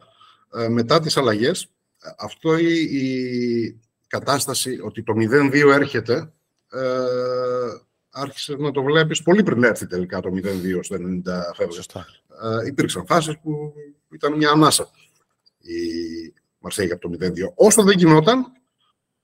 μετά 0.69 1.01
τις 1.01 1.17
αλλαγές, 1.17 1.71
αυτό 2.19 2.59
η, 2.59 2.83
η 2.83 3.81
κατάσταση 4.07 4.81
ότι 4.83 5.03
το 5.03 5.13
0-2 5.17 5.53
έρχεται, 5.73 6.33
ε, 6.71 6.81
άρχισε 8.11 8.57
να 8.57 8.71
το 8.71 8.83
βλέπεις 8.83 9.23
πολύ 9.23 9.43
πριν 9.43 9.65
έρθει 9.65 9.87
τελικά 9.87 10.21
το 10.21 10.31
0-2 10.35 10.79
στο 10.81 10.97
90 10.97 10.99
Φεβρουάριο. 11.55 12.63
Ε, 12.63 12.67
υπήρξαν 12.67 13.07
φάσεις 13.07 13.39
που 13.39 13.73
ήταν 14.13 14.33
μια 14.37 14.51
ανάσα 14.51 14.91
η 15.67 16.33
Μαρσέγια 16.59 16.95
από 16.95 17.09
το 17.09 17.27
0-2. 17.27 17.31
Όσο 17.55 17.83
δεν 17.83 17.99
γινόταν, 17.99 18.53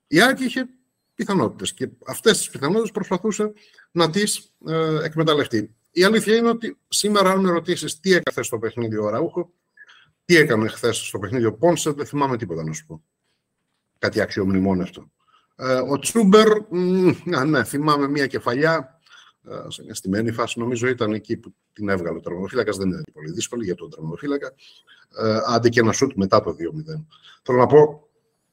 η 0.07 0.21
Άκη 0.21 0.43
είχε 0.43 0.67
πιθανότητες 1.15 1.73
και 1.73 1.89
αυτές 2.05 2.37
τις 2.37 2.49
πιθανότητες 2.49 2.91
προσπαθούσε 2.91 3.51
να 3.91 4.09
τις 4.09 4.53
ε, 4.67 5.03
εκμεταλλευτεί. 5.03 5.75
Η 5.91 6.03
αλήθεια 6.03 6.35
είναι 6.35 6.49
ότι 6.49 6.77
σήμερα, 6.87 7.31
αν 7.31 7.39
με 7.39 7.49
ρωτήσεις 7.49 7.99
τι 7.99 8.13
έκανε 8.13 8.43
στο 8.45 8.59
παιχνίδι 8.59 8.97
ο 8.97 9.09
Ραούχο, 9.09 9.53
τι 10.25 10.35
έκανε 10.35 10.67
χθες 10.67 10.97
στο 10.97 11.19
παιχνίδι 11.19 11.45
ο 11.45 11.53
Πόνσε, 11.53 11.91
δεν 11.91 12.05
θυμάμαι 12.05 12.37
τίποτα 12.37 12.63
να 12.63 12.73
σου 12.73 12.85
πω. 12.85 13.03
Κάτι 13.99 14.21
αξιομνημόνευτο. 14.21 15.11
Ε, 15.55 15.73
ο 15.73 15.99
Τσούμπερ, 15.99 16.47
α, 17.37 17.45
ναι, 17.45 17.63
θυμάμαι 17.63 18.07
μια 18.07 18.27
κεφαλιά 18.27 18.99
ε, 19.49 19.69
σε 19.69 19.83
μια 19.83 19.93
στημένη 19.93 20.31
φάση, 20.31 20.59
νομίζω 20.59 20.87
ήταν 20.87 21.13
εκεί 21.13 21.37
που 21.37 21.55
την 21.73 21.89
έβγαλε 21.89 22.17
ο 22.17 22.21
τραυματοφύλακα. 22.21 22.71
Δεν 22.71 22.87
είναι 22.89 23.01
πολύ 23.13 23.31
δύσκολη 23.31 23.63
για 23.65 23.75
τον 23.75 23.89
τραυματοφύλακα. 23.89 24.53
Ε, 25.17 25.39
άντε 25.47 25.69
και 25.69 25.79
ένα 25.79 25.91
σουτ 25.91 26.11
μετά 26.15 26.41
το 26.41 26.49
2-0. 26.49 26.55
Θέλω 27.43 27.57
να 27.57 27.65
πω, 27.65 28.07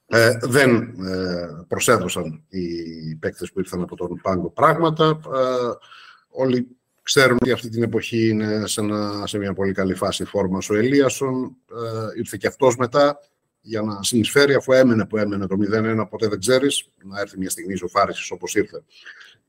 ε, 0.07 0.39
δεν 0.43 0.77
ε, 1.07 1.65
προσέδωσαν 1.69 2.45
οι 2.49 3.15
παίκτες 3.15 3.53
που 3.53 3.61
ήρθαν 3.61 3.83
από 3.83 3.97
τον 3.97 4.21
Πάγκο 4.23 4.51
πράγματα. 4.51 5.21
Ε, 5.35 5.73
όλοι 6.29 6.77
Ξέρουμε 7.13 7.39
ότι 7.41 7.53
αυτή 7.53 7.69
την 7.69 7.83
εποχή 7.83 8.29
είναι 8.29 8.67
σε, 8.67 8.81
ένα, 8.81 9.27
σε 9.27 9.39
μια 9.39 9.55
πολύ 9.55 9.73
καλή 9.73 9.95
φάση 9.95 10.25
φόρμας 10.25 10.71
ο 10.71 10.75
Ελίασον. 10.75 11.57
Ε, 11.71 12.19
ήρθε 12.19 12.37
και 12.41 12.47
αυτός 12.47 12.77
μετά 12.77 13.21
για 13.61 13.83
να 13.83 14.03
συνεισφέρει, 14.03 14.55
αφού 14.55 14.73
έμενε 14.73 15.07
που 15.07 15.17
έμενε 15.17 15.47
το 15.47 15.57
0-1, 15.73 16.07
ποτέ 16.11 16.29
δεν 16.29 16.39
ξέρεις, 16.39 16.89
να 17.05 17.21
έρθει 17.21 17.39
μια 17.39 17.51
στιγμή 17.51 17.73
ισοφάρισης 17.73 18.31
όπως 18.31 18.55
ήρθε. 18.55 18.83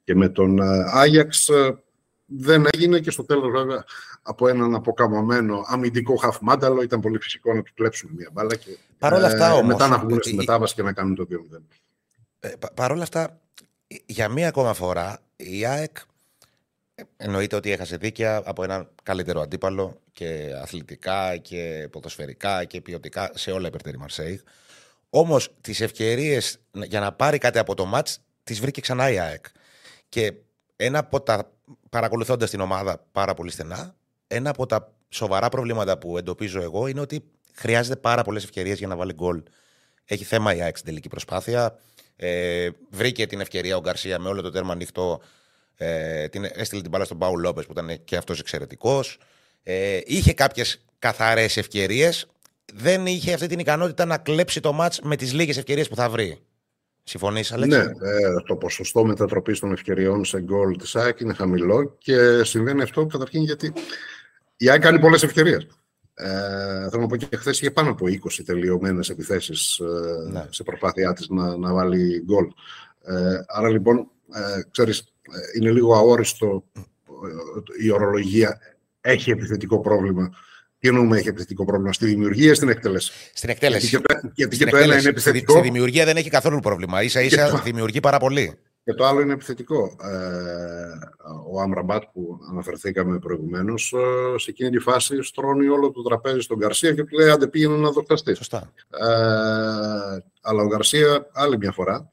Και 0.03 0.15
με 0.15 0.29
τον 0.29 0.59
ε, 0.59 0.83
Άγιαξ 0.87 1.49
ε, 1.49 1.83
δεν 2.25 2.65
έγινε 2.73 2.99
και 2.99 3.11
στο 3.11 3.25
τέλος 3.25 3.51
βέβαια 3.51 3.85
από 4.21 4.47
έναν 4.47 4.75
αποκαμωμένο 4.75 5.63
αμυντικό 5.65 6.15
χαφμάνταλο 6.15 6.81
ήταν 6.81 6.99
πολύ 6.99 7.19
φυσικό 7.19 7.53
να 7.53 7.61
του 7.61 7.71
κλέψουμε 7.75 8.11
μια 8.15 8.29
μπάλα 8.31 8.55
και 8.55 8.77
Παρ 8.97 9.13
αυτά, 9.13 9.47
ε, 9.47 9.51
όμως, 9.51 9.65
μετά 9.65 9.87
να 9.87 9.97
βγουν 9.97 10.21
στη 10.21 10.35
μετάβαση 10.35 10.75
και 10.75 10.83
να 10.83 10.93
κάνουν 10.93 11.15
το 11.15 11.27
2-0. 11.29 11.35
Ε, 12.39 12.51
Παρ' 12.73 12.91
όλα 12.91 13.03
αυτά, 13.03 13.39
για 14.05 14.29
μία 14.29 14.47
ακόμα 14.47 14.73
φορά 14.73 15.19
η 15.35 15.65
ΑΕΚ 15.65 15.97
Εννοείται 17.17 17.55
ότι 17.55 17.71
έχασε 17.71 17.97
δίκαια 17.97 18.41
από 18.45 18.63
έναν 18.63 18.89
καλύτερο 19.03 19.41
αντίπαλο 19.41 20.01
και 20.11 20.51
αθλητικά 20.61 21.37
και 21.37 21.87
ποδοσφαιρικά 21.91 22.65
και 22.65 22.81
ποιοτικά 22.81 23.31
σε 23.33 23.51
όλα 23.51 23.67
υπερτερή 23.67 23.97
Μαρσέη. 23.97 24.41
Όμως 25.09 25.49
τις 25.61 25.81
ευκαιρίες 25.81 26.57
για 26.71 26.99
να 26.99 27.11
πάρει 27.11 27.37
κάτι 27.37 27.59
από 27.59 27.75
το 27.75 27.85
ματ 27.85 28.07
τις 28.43 28.59
βρήκε 28.59 28.81
ξανά 28.81 29.11
η 29.11 29.19
ΑΕΚ. 29.19 29.45
Και 30.09 30.33
ένα 30.75 30.99
από 30.99 31.21
τα. 31.21 31.51
παρακολουθώντας 31.89 32.49
την 32.49 32.59
ομάδα 32.59 33.05
πάρα 33.11 33.33
πολύ 33.33 33.51
στενά, 33.51 33.95
ένα 34.27 34.49
από 34.49 34.65
τα 34.65 34.93
σοβαρά 35.09 35.49
προβλήματα 35.49 35.97
που 35.97 36.17
εντοπίζω 36.17 36.61
εγώ 36.61 36.87
είναι 36.87 36.99
ότι 36.99 37.23
χρειάζεται 37.53 37.95
πάρα 37.95 38.23
πολλές 38.23 38.43
ευκαιρίες 38.43 38.77
για 38.77 38.87
να 38.87 38.95
βάλει 38.95 39.13
γκολ. 39.13 39.43
Έχει 40.05 40.23
θέμα 40.23 40.55
η 40.55 40.61
ΑΕΚ 40.61 40.75
στην 40.75 40.89
τελική 40.89 41.07
προσπάθεια. 41.07 41.79
Ε, 42.15 42.69
βρήκε 42.89 43.27
την 43.27 43.39
ευκαιρία 43.39 43.77
ο 43.77 43.79
Γκαρσία 43.79 44.19
με 44.19 44.29
όλο 44.29 44.41
το 44.41 44.51
τέρμα 44.51 44.71
ανοιχτό. 44.71 45.21
Ε, 45.83 46.27
την, 46.27 46.43
έστειλε 46.53 46.81
την 46.81 46.89
μπάλα 46.89 47.05
στον 47.05 47.17
Πάου 47.17 47.37
Λόπες 47.37 47.65
που 47.65 47.71
ήταν 47.71 48.03
και 48.03 48.15
αυτός 48.15 48.39
εξαιρετικός. 48.39 49.17
Ε, 49.63 49.99
είχε 50.05 50.33
κάποιες 50.33 50.85
καθαρές 50.99 51.57
ευκαιρίες. 51.57 52.27
Δεν 52.73 53.05
είχε 53.05 53.33
αυτή 53.33 53.47
την 53.47 53.59
ικανότητα 53.59 54.05
να 54.05 54.17
κλέψει 54.17 54.59
το 54.59 54.73
μάτς 54.73 54.99
με 55.01 55.15
τις 55.15 55.33
λίγες 55.33 55.57
ευκαιρίες 55.57 55.87
που 55.87 55.95
θα 55.95 56.09
βρει. 56.09 56.39
Συμφωνείς, 57.03 57.51
Αλέξη. 57.51 57.77
Ναι, 57.77 57.83
ε, 57.83 58.41
το 58.45 58.55
ποσοστό 58.55 59.05
μετατροπής 59.05 59.59
των 59.59 59.71
ευκαιριών 59.71 60.25
σε 60.25 60.41
γκολ 60.41 60.77
της 60.77 60.95
ΑΕΚ 60.95 61.19
είναι 61.19 61.33
χαμηλό 61.33 61.95
και 61.97 62.43
συμβαίνει 62.43 62.81
αυτό 62.81 63.05
καταρχήν 63.05 63.43
γιατί 63.43 63.73
η 64.57 64.69
ΑΕΚ 64.69 64.81
κάνει 64.81 64.99
πολλές 64.99 65.23
ευκαιρίες. 65.23 65.67
Ε, 66.13 66.89
θέλω 66.89 67.01
να 67.01 67.07
πω 67.07 67.15
και 67.15 67.35
χθες 67.35 67.59
είχε 67.59 67.71
πάνω 67.71 67.89
από 67.89 68.05
20 68.05 68.43
τελειωμένες 68.45 69.09
επιθέσεις 69.09 69.79
ε, 69.79 70.29
ναι. 70.31 70.45
σε 70.49 70.63
προσπάθειά 70.63 71.13
της 71.13 71.29
να, 71.29 71.57
να 71.57 71.73
βάλει 71.73 72.23
γκολ. 72.25 72.45
Ε, 73.03 73.41
άρα 73.47 73.69
λοιπόν, 73.69 74.07
ε, 74.33 74.61
ξέρεις, 74.71 74.99
ε, 74.99 75.10
είναι 75.55 75.71
λίγο 75.71 75.95
αόριστο 75.95 76.63
ε, 76.75 77.83
η 77.85 77.91
ορολογία. 77.91 78.59
Έχει 79.01 79.31
επιθετικό 79.31 79.79
πρόβλημα. 79.79 80.29
Τι 80.79 80.87
εννοούμε 80.87 81.17
έχει 81.17 81.27
επιθετικό 81.27 81.65
πρόβλημα, 81.65 81.93
στη 81.93 82.05
δημιουργία 82.05 82.51
ή 82.51 82.53
στην 82.53 82.69
εκτέλεση; 82.69 83.11
Στην 83.33 83.49
εκτέλεση. 83.49 83.87
Γιατί 83.87 84.13
και, 84.21 84.31
γιατί 84.35 84.57
και 84.57 84.65
το 84.65 84.77
ένα 84.77 84.97
είναι 84.99 85.09
επιθετικό. 85.09 85.51
Στη 85.51 85.61
δημιουργία 85.61 86.05
δεν 86.05 86.17
έχει 86.17 86.29
καθόλου 86.29 86.59
πρόβλημα. 86.59 87.07
σα 87.07 87.21
ίσα 87.21 87.49
το... 87.49 87.61
δημιουργεί 87.63 87.99
πάρα 87.99 88.17
πολύ. 88.17 88.57
Και 88.83 88.93
το 88.93 89.05
άλλο 89.05 89.21
είναι 89.21 89.33
επιθετικό. 89.33 89.95
Ε, 90.01 90.11
ο 91.51 91.61
Άμραμπατ 91.61 92.03
που 92.13 92.39
αναφερθήκαμε 92.51 93.19
προηγουμένως, 93.19 93.93
ε, 93.93 94.37
σε 94.37 94.49
εκείνη 94.49 94.69
τη 94.69 94.79
φάση 94.79 95.21
στρώνει 95.21 95.67
όλο 95.67 95.91
το 95.91 96.01
τραπέζι 96.01 96.39
στον 96.39 96.57
Γκαρσία 96.57 96.93
και 96.93 97.03
του 97.03 97.17
λέει: 97.17 97.29
Άντε 97.29 97.47
πήγαινε 97.47 97.75
να 97.77 97.91
δοκταστεί. 97.91 98.35
Σωστά. 98.35 98.73
Ε, 98.89 99.05
αλλά 100.41 100.63
ο 100.63 100.67
Γκαρσία, 100.67 101.29
άλλη 101.33 101.57
μια 101.57 101.71
φορά, 101.71 102.11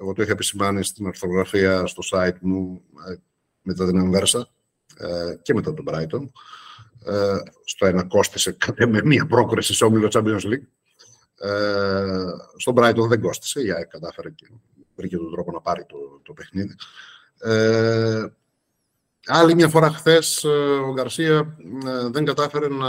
εγώ 0.00 0.12
το 0.12 0.22
είχα 0.22 0.32
επισημάνει 0.32 0.84
στην 0.84 1.06
ορθογραφία 1.06 1.86
στο 1.86 2.02
site 2.10 2.38
μου 2.40 2.82
ε, 3.10 3.14
μετά 3.62 3.86
την 3.86 3.98
Αμβέρσα 3.98 4.48
ε, 4.96 5.34
και 5.42 5.54
μετά 5.54 5.74
τον 5.74 5.84
Brighton. 5.88 6.28
Ε, 7.04 7.38
στο 7.64 7.86
ένα 7.86 8.04
κόστησε 8.04 8.56
με 8.88 9.02
μία 9.04 9.26
πρόκριση 9.26 9.74
σε 9.74 9.84
όμιλο 9.84 10.08
Champions 10.12 10.42
League. 10.42 10.66
Ε, 11.38 12.24
στον 12.56 12.74
Brighton 12.78 13.08
δεν 13.08 13.20
κόστησε, 13.20 13.62
η 13.62 13.72
ΑΕΚ 13.72 13.88
κατάφερε 13.88 14.30
και 14.30 14.50
βρήκε 14.96 15.16
τον 15.16 15.30
τρόπο 15.30 15.52
να 15.52 15.60
πάρει 15.60 15.84
το, 15.84 16.20
το 16.22 16.32
παιχνίδι. 16.32 16.74
Ε, 17.38 18.24
άλλη 19.26 19.54
μια 19.54 19.68
φορά 19.68 19.90
χθες 19.90 20.44
ε, 20.44 20.48
ο 20.88 20.92
Γκαρσία 20.92 21.56
ε, 21.86 22.08
δεν 22.08 22.24
κατάφερε 22.24 22.68
να 22.68 22.88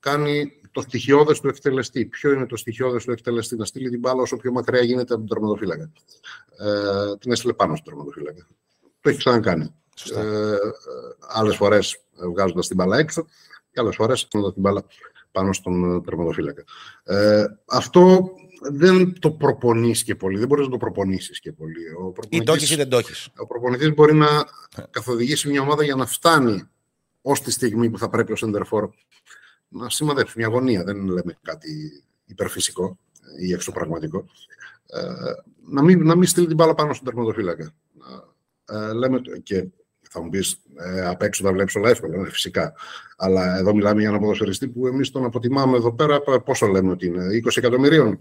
κάνει 0.00 0.52
το 0.72 0.80
στοιχειώδες 0.80 1.40
του 1.40 1.48
εκτελεστή. 1.48 2.04
Ποιο 2.04 2.32
είναι 2.32 2.46
το 2.46 2.56
στοιχειώδες 2.56 3.04
του 3.04 3.10
εκτελεστή, 3.10 3.56
να 3.56 3.64
στείλει 3.64 3.90
την 3.90 3.98
μπάλα 3.98 4.22
όσο 4.22 4.36
πιο 4.36 4.52
μακριά 4.52 4.82
γίνεται 4.82 5.14
από 5.14 5.24
τον 5.24 5.36
τερματοφύλακα. 5.36 5.92
Ε, 6.58 7.16
την 7.16 7.32
έστειλε 7.32 7.52
πάνω 7.52 7.76
στον 7.76 7.92
τερματοφύλακα. 7.92 8.46
Το 9.00 9.08
έχει 9.08 9.18
ξανακάνει. 9.18 9.74
Ε, 10.14 10.56
άλλες 11.18 11.56
φορές 11.56 12.00
βγάζοντας 12.32 12.66
την 12.66 12.76
μπάλα 12.76 12.98
έξω 12.98 13.26
και 13.72 13.80
άλλες 13.80 13.94
φορές 13.94 14.28
την 14.28 14.52
μπάλα 14.56 14.84
πάνω 15.32 15.52
στον 15.52 16.04
τερματοφύλακα. 16.04 16.64
Ε, 17.04 17.44
αυτό 17.66 18.30
δεν 18.70 19.18
το 19.18 19.30
προπονείς 19.30 20.02
και 20.02 20.14
πολύ. 20.14 20.38
Δεν 20.38 20.48
μπορείς 20.48 20.64
να 20.64 20.70
το 20.70 20.76
προπονήσεις 20.76 21.40
και 21.40 21.52
πολύ. 21.52 21.88
Ο 21.88 22.12
ή 22.28 22.42
το 22.42 22.54
ή 22.54 22.74
δεν 22.74 22.88
το 22.88 22.98
έχεις. 22.98 23.28
Ο 23.36 23.46
προπονητής 23.46 23.94
μπορεί 23.94 24.14
να 24.14 24.28
καθοδηγήσει 24.90 25.48
μια 25.48 25.60
ομάδα 25.60 25.84
για 25.84 25.94
να 25.94 26.06
φτάνει 26.06 26.68
ως 27.22 27.40
τη 27.40 27.50
στιγμή 27.50 27.90
που 27.90 27.98
θα 27.98 28.08
πρέπει 28.08 28.32
ο 28.32 28.36
Σέντερφορ 28.36 28.90
να 29.72 29.90
σημαδέψει 29.90 30.34
μια 30.36 30.46
αγωνία. 30.46 30.84
Δεν 30.84 31.06
λέμε 31.06 31.38
κάτι 31.42 32.02
υπερφυσικό 32.24 32.98
ή 33.40 33.52
εξωπραγματικό. 33.52 34.24
Ε, 34.86 35.02
να, 35.68 35.82
μην, 35.82 36.04
να 36.04 36.14
μην 36.14 36.28
στείλει 36.28 36.46
την 36.46 36.56
μπάλα 36.56 36.74
πάνω 36.74 36.92
στον 36.92 37.06
τερματοφύλακα. 37.06 37.74
Ε, 38.64 38.92
λέμε 38.92 39.20
και 39.42 39.66
θα 40.12 40.22
μου 40.22 40.28
πεις 40.28 40.56
ε, 40.76 41.06
απ' 41.06 41.22
έξω 41.22 41.42
τα 41.42 41.52
βλέπεις 41.52 41.74
όλα 41.74 41.90
εύκολα, 41.90 42.16
ναι, 42.16 42.28
φυσικά. 42.28 42.74
Αλλά 43.16 43.58
εδώ 43.58 43.74
μιλάμε 43.74 44.00
για 44.00 44.08
ένα 44.08 44.18
ποδοσφαιριστή 44.18 44.68
που 44.68 44.86
εμείς 44.86 45.10
τον 45.10 45.24
αποτιμάμε 45.24 45.76
εδώ 45.76 45.92
πέρα. 45.92 46.20
Πόσο 46.44 46.66
λέμε 46.66 46.90
ότι 46.90 47.06
είναι, 47.06 47.26
20 47.44 47.56
εκατομμυρίων. 47.56 48.18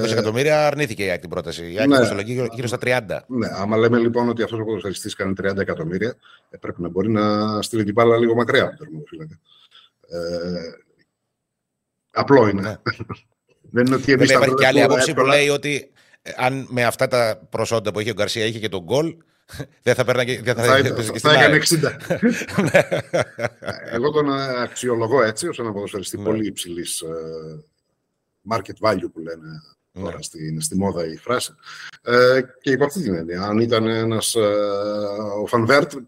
20 0.00 0.08
ε, 0.08 0.12
εκατομμύρια 0.12 0.66
αρνήθηκε 0.66 1.04
η 1.04 1.10
ΑΕΚ 1.10 1.20
την 1.20 1.30
πρόταση. 1.30 1.72
Η 1.72 1.78
ΑΕΚ 1.78 1.88
ναι. 1.88 2.22
γύρω, 2.22 2.46
γύρω 2.52 2.66
στα 2.66 2.78
30. 2.80 3.00
Ναι, 3.26 3.48
άμα 3.52 3.76
λέμε 3.76 3.98
λοιπόν 3.98 4.28
ότι 4.28 4.42
αυτός 4.42 4.58
ο 4.58 4.64
ποδοσφαιριστής 4.64 5.14
κάνει 5.14 5.32
30 5.42 5.56
εκατομμύρια, 5.56 6.16
ε, 6.50 6.56
πρέπει 6.56 6.82
να 6.82 6.88
μπορεί 6.88 7.10
να 7.10 7.62
στείλει 7.62 7.84
την 7.84 7.92
μπάλα 7.92 8.16
λίγο 8.16 8.34
μακριά 8.34 8.64
από 8.64 8.76
τον 8.76 8.88
Ε, 10.10 10.70
απλό 12.10 12.48
είναι. 12.48 12.60
Ναι. 12.60 12.76
Δεν 13.72 13.86
είναι 13.86 13.94
ότι 13.94 14.12
εμείς. 14.12 14.30
Υπάρχει 14.30 14.54
και 14.54 14.66
άλλη 14.66 14.82
άποψη 14.82 15.14
που 15.14 15.20
λέει 15.20 15.48
ότι 15.48 15.90
ε, 16.22 16.30
αν 16.36 16.66
με 16.70 16.84
αυτά 16.84 17.08
τα 17.08 17.46
προσόντα 17.50 17.92
που 17.92 17.98
έχει 17.98 18.10
ο 18.10 18.14
Γκαρσία 18.14 18.44
είχε 18.44 18.58
και 18.58 18.68
τον 18.68 18.82
γκολ, 18.82 19.16
δεν 19.82 19.94
θα 19.94 20.04
παίρνει 20.04 20.36
δεν 20.36 20.54
θα, 20.54 20.62
θα, 20.62 20.76
θα, 21.02 21.18
θα 21.18 21.32
έκανε 21.32 21.60
60. 21.68 21.92
Εγώ 23.90 24.10
τον 24.10 24.32
αξιολογώ 24.62 25.22
έτσι, 25.22 25.48
ως 25.48 25.58
ένα 25.58 25.72
ποδοσφαιριστή 25.72 26.18
ναι. 26.18 26.24
πολύ 26.24 26.46
υψηλής 26.46 27.02
uh, 27.06 28.56
market 28.56 28.88
value 28.88 29.10
που 29.12 29.20
λένε 29.20 29.62
ναι. 29.92 30.02
τώρα 30.02 30.22
στη, 30.22 30.60
στη 30.60 30.76
μόδα 30.76 31.06
η 31.06 31.16
φράση. 31.16 31.54
Ε, 32.02 32.40
και 32.60 32.70
υπό 32.70 32.84
αυτή 32.84 33.02
την 33.02 33.14
έννοια, 33.14 33.42
αν 33.42 33.58
ήταν 33.58 33.86
ένας 33.86 34.34
ε, 34.34 34.40
ο 35.42 35.46
Φανβέρτ, 35.46 35.92
ε, 35.94 35.98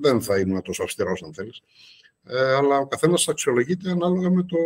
δεν 0.00 0.20
θα 0.20 0.38
ήμουν 0.38 0.62
τόσο 0.62 0.82
αυστηρός 0.82 1.22
αν 1.22 1.34
θέλεις. 1.34 1.62
Ε, 2.28 2.54
αλλά 2.54 2.78
ο 2.78 2.86
καθένας 2.86 3.28
αξιολογείται 3.28 3.90
ανάλογα 3.90 4.30
με 4.30 4.42
το 4.42 4.56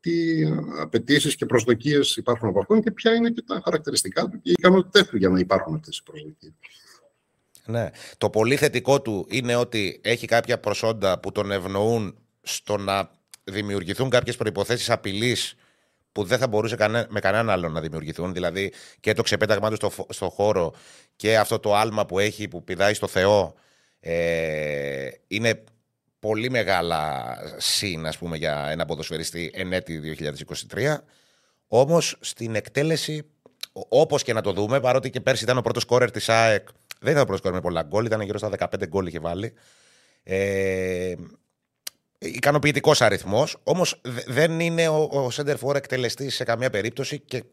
τι 0.00 0.44
απαιτήσεις 0.80 1.36
και 1.36 1.46
προσδοκίες 1.46 2.16
υπάρχουν 2.16 2.48
από 2.48 2.58
αυτόν 2.58 2.82
και 2.82 2.90
ποια 2.90 3.14
είναι 3.14 3.30
και 3.30 3.42
τα 3.42 3.60
χαρακτηριστικά 3.64 4.22
του 4.28 4.40
και 4.40 4.50
οι 4.50 4.54
ικανότητές 4.58 5.06
του 5.06 5.16
για 5.16 5.28
να 5.28 5.38
υπάρχουν 5.38 5.74
αυτές 5.74 5.98
οι 5.98 6.02
προσδοκίες. 6.02 6.52
Ναι. 7.66 7.90
Το 8.18 8.30
πολύ 8.30 8.56
θετικό 8.56 9.02
του 9.02 9.26
είναι 9.30 9.56
ότι 9.56 10.00
έχει 10.02 10.26
κάποια 10.26 10.60
προσόντα 10.60 11.20
που 11.20 11.32
τον 11.32 11.50
ευνοούν 11.50 12.18
στο 12.42 12.76
να 12.76 13.10
δημιουργηθούν 13.44 14.10
κάποιες 14.10 14.36
προποθέσει 14.36 14.92
απειλής 14.92 15.54
που 16.12 16.24
δεν 16.24 16.38
θα 16.38 16.46
μπορούσε 16.46 16.76
με 17.08 17.20
κανέναν 17.20 17.50
άλλο 17.50 17.68
να 17.68 17.80
δημιουργηθούν. 17.80 18.32
Δηλαδή 18.32 18.72
και 19.00 19.12
το 19.12 19.22
ξεπέταγμά 19.22 19.70
του 19.70 19.76
στο, 19.76 20.06
στο 20.08 20.28
χώρο 20.28 20.74
και 21.16 21.38
αυτό 21.38 21.58
το 21.58 21.74
άλμα 21.74 22.06
που 22.06 22.18
έχει 22.18 22.48
που 22.48 22.64
πηδάει 22.64 22.94
στο 22.94 23.06
Θεό 23.06 23.54
ε, 24.00 25.08
είναι 25.26 25.64
πολύ 26.24 26.50
μεγάλα 26.50 27.34
συν 27.56 28.06
ας 28.06 28.18
πούμε, 28.18 28.36
για 28.36 28.68
ένα 28.70 28.84
ποδοσφαιριστή 28.84 29.50
εν 29.54 29.72
έτη 29.72 30.16
2023. 30.74 30.96
Όμως 31.66 32.16
στην 32.20 32.54
εκτέλεση, 32.54 33.22
όπως 33.72 34.22
και 34.22 34.32
να 34.32 34.40
το 34.40 34.52
δούμε, 34.52 34.80
παρότι 34.80 35.10
και 35.10 35.20
πέρσι 35.20 35.44
ήταν 35.44 35.58
ο 35.58 35.60
πρώτος 35.60 35.84
κόρερ 35.84 36.10
της 36.10 36.28
ΑΕΚ 36.28 36.68
δεν 37.00 37.12
ήταν 37.12 37.26
πρώτος 37.26 37.52
με 37.52 37.60
πολλά 37.60 37.82
γκολ, 37.82 38.04
ήταν 38.04 38.20
γύρω 38.20 38.38
στα 38.38 38.50
15 38.58 38.86
γκολ 38.88 39.06
είχε 39.06 39.18
βάλει. 39.18 39.52
Ε, 40.22 41.14
Ικανοποιητικός 42.18 43.00
αριθμός. 43.02 43.56
Όμως 43.62 44.00
δεν 44.26 44.60
είναι 44.60 44.88
ο, 44.88 45.02
ο 45.02 45.28
center 45.32 45.56
for 45.56 45.74
εκτελεστής 45.74 46.34
σε 46.34 46.44
καμία 46.44 46.70
περίπτωση 46.70 47.18
και 47.18 47.44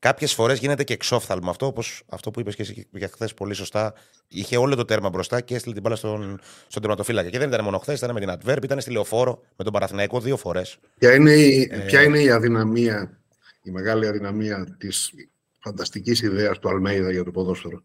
κάποιες 0.00 0.34
φορές 0.34 0.58
γίνεται 0.58 0.84
και 0.84 0.92
εξόφθαλμο 0.92 1.50
αυτό. 1.50 1.66
Όπως 1.66 2.02
αυτό 2.08 2.30
που 2.30 2.40
είπες 2.40 2.54
και 2.54 2.62
εσύ 2.62 2.86
για 2.90 3.08
χθες 3.08 3.34
πολύ 3.34 3.54
σωστά. 3.54 3.94
Είχε 4.28 4.56
όλο 4.56 4.74
το 4.74 4.84
τέρμα 4.84 5.08
μπροστά 5.08 5.40
και 5.40 5.54
έστειλε 5.54 5.74
την 5.74 5.82
μπάλα 5.82 5.96
στον, 5.96 6.40
στον 6.66 6.82
τερματοφύλακα. 6.82 7.30
Και 7.30 7.38
δεν 7.38 7.48
ήταν 7.48 7.64
μόνο 7.64 7.78
χθες, 7.78 7.98
ήταν 7.98 8.12
με 8.12 8.20
την 8.20 8.30
Adverb, 8.30 8.62
ήταν 8.62 8.80
στη 8.80 8.90
λεωφόρο 8.90 9.40
με 9.56 9.64
τον 9.64 9.72
Παραθυναϊκό 9.72 10.20
δύο 10.20 10.36
φορές. 10.36 10.78
Ποια, 10.98 11.14
είναι 11.14 11.32
η, 11.32 11.68
ε... 11.72 11.78
ποια 11.78 12.02
είναι 12.02 12.20
η 12.20 12.30
αδυναμία, 12.30 13.20
η 13.62 13.70
μεγάλη 13.70 14.06
αδυναμία 14.06 14.76
της 14.78 15.12
φανταστικής 15.58 16.22
ιδέας 16.22 16.58
του 16.58 16.68
Αλμέιδα 16.68 17.10
για 17.10 17.24
το 17.24 17.30
ποδόσφαιρο 17.30 17.82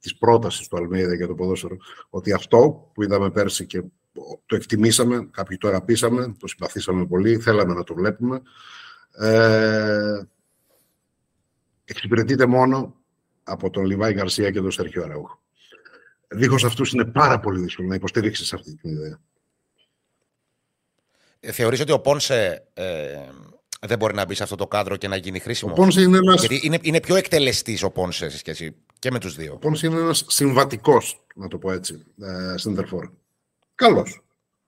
της 0.00 0.16
πρότασης 0.16 0.68
του 0.68 0.76
Αλμέιδα 0.76 1.14
για 1.14 1.26
το 1.26 1.34
ποδόσφαιρο, 1.34 1.76
ότι 2.10 2.32
αυτό 2.32 2.90
που 2.94 3.02
είδαμε 3.02 3.30
πέρσι 3.30 3.66
και 3.66 3.82
το 4.46 4.56
εκτιμήσαμε, 4.56 5.28
κάποιοι 5.30 5.56
το 5.56 5.68
αγαπήσαμε, 5.68 6.34
το 6.38 6.46
συμπαθήσαμε 6.46 7.06
πολύ, 7.06 7.38
θέλαμε 7.38 7.74
να 7.74 7.84
το 7.84 7.94
βλέπουμε, 7.94 8.42
ε, 9.18 10.20
εξυπηρετείται 11.88 12.46
μόνο 12.46 12.94
από 13.42 13.70
τον 13.70 13.84
Λιβάη 13.84 14.12
Γκαρσία 14.12 14.50
και 14.50 14.60
τον 14.60 14.70
Σέρχιο 14.70 15.02
Αραούχο. 15.02 15.40
Δίχως 16.28 16.64
αυτούς 16.64 16.92
είναι 16.92 17.04
πάρα 17.04 17.40
πολύ 17.40 17.60
δύσκολο 17.60 17.88
να 17.88 17.94
υποστηρίξεις 17.94 18.52
αυτή 18.52 18.74
την 18.74 18.90
ιδέα. 18.90 19.20
Ε, 21.40 21.52
θεωρείς 21.52 21.80
ότι 21.80 21.92
ο 21.92 22.00
Πόνσε 22.00 22.68
ε, 22.74 23.20
δεν 23.80 23.98
μπορεί 23.98 24.14
να 24.14 24.24
μπει 24.24 24.34
σε 24.34 24.42
αυτό 24.42 24.56
το 24.56 24.66
κάδρο 24.66 24.96
και 24.96 25.08
να 25.08 25.16
γίνει 25.16 25.38
χρήσιμο; 25.38 25.72
Ο 25.72 25.74
Πόνσε 25.74 26.00
είναι 26.00 26.16
ένας... 26.16 26.40
Γιατί 26.40 26.66
είναι, 26.66 26.78
είναι 26.82 27.00
πιο 27.00 27.16
εκτελεστής 27.16 27.82
ο 27.82 27.90
Πόνσε 27.90 28.28
σε 28.28 28.38
σχέση 28.38 28.74
και 28.98 29.10
με 29.10 29.18
τους 29.18 29.34
δύο. 29.34 29.52
Ο 29.52 29.56
Πόνσε 29.56 29.86
είναι 29.86 30.00
ένας 30.00 30.24
συμβατικός, 30.28 31.24
να 31.34 31.48
το 31.48 31.58
πω 31.58 31.72
έτσι, 31.72 32.04
ε, 32.20 32.56
Σέντερφορ. 32.56 33.10
Καλός. 33.74 34.22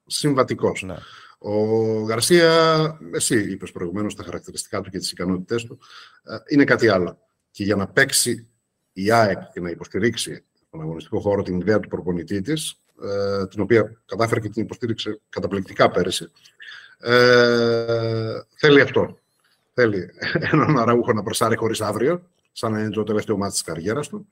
Συμβατικός. 0.07 0.83
Ναι. 0.83 0.97
Ο 1.43 1.55
Γαρσία, 2.03 2.99
εσύ 3.13 3.51
είπες 3.51 3.73
προηγουμένως 3.73 4.15
τα 4.15 4.23
χαρακτηριστικά 4.23 4.81
του 4.81 4.91
και 4.91 4.99
τις 4.99 5.11
ικανότητές 5.11 5.65
του, 5.65 5.79
ε, 6.23 6.37
είναι 6.49 6.65
κάτι 6.65 6.89
άλλο. 6.89 7.19
Και 7.51 7.65
για 7.65 7.77
να 7.77 7.87
παίξει 7.87 8.49
η 8.93 9.13
ΑΕΚ 9.13 9.39
και 9.53 9.61
να 9.61 9.71
υποστηρίξει 9.71 10.45
στον 10.67 10.81
αγωνιστικό 10.81 11.21
χώρο 11.21 11.43
την 11.43 11.61
ιδέα 11.61 11.81
του 11.81 11.89
προπονητή 11.89 12.41
της, 12.41 12.81
ε, 13.03 13.47
την 13.47 13.61
οποία 13.61 14.03
κατάφερε 14.07 14.41
και 14.41 14.49
την 14.49 14.63
υποστήριξε 14.63 15.21
καταπληκτικά 15.29 15.91
πέρυσι. 15.91 16.31
Ε, 16.99 18.41
θέλει 18.57 18.81
αυτό. 18.81 19.19
Θέλει 19.75 20.11
έναν 20.53 20.79
αραούχο 20.79 21.13
να 21.13 21.23
προσάρει 21.23 21.57
χωρίς 21.57 21.81
αύριο, 21.81 22.23
σαν 22.53 22.73
να 22.73 22.81
είναι 22.81 22.91
το 22.91 23.03
τελευταίο 23.03 23.37
μάτι 23.37 23.53
της 23.53 23.63
καριέρας 23.63 24.09
του, 24.09 24.29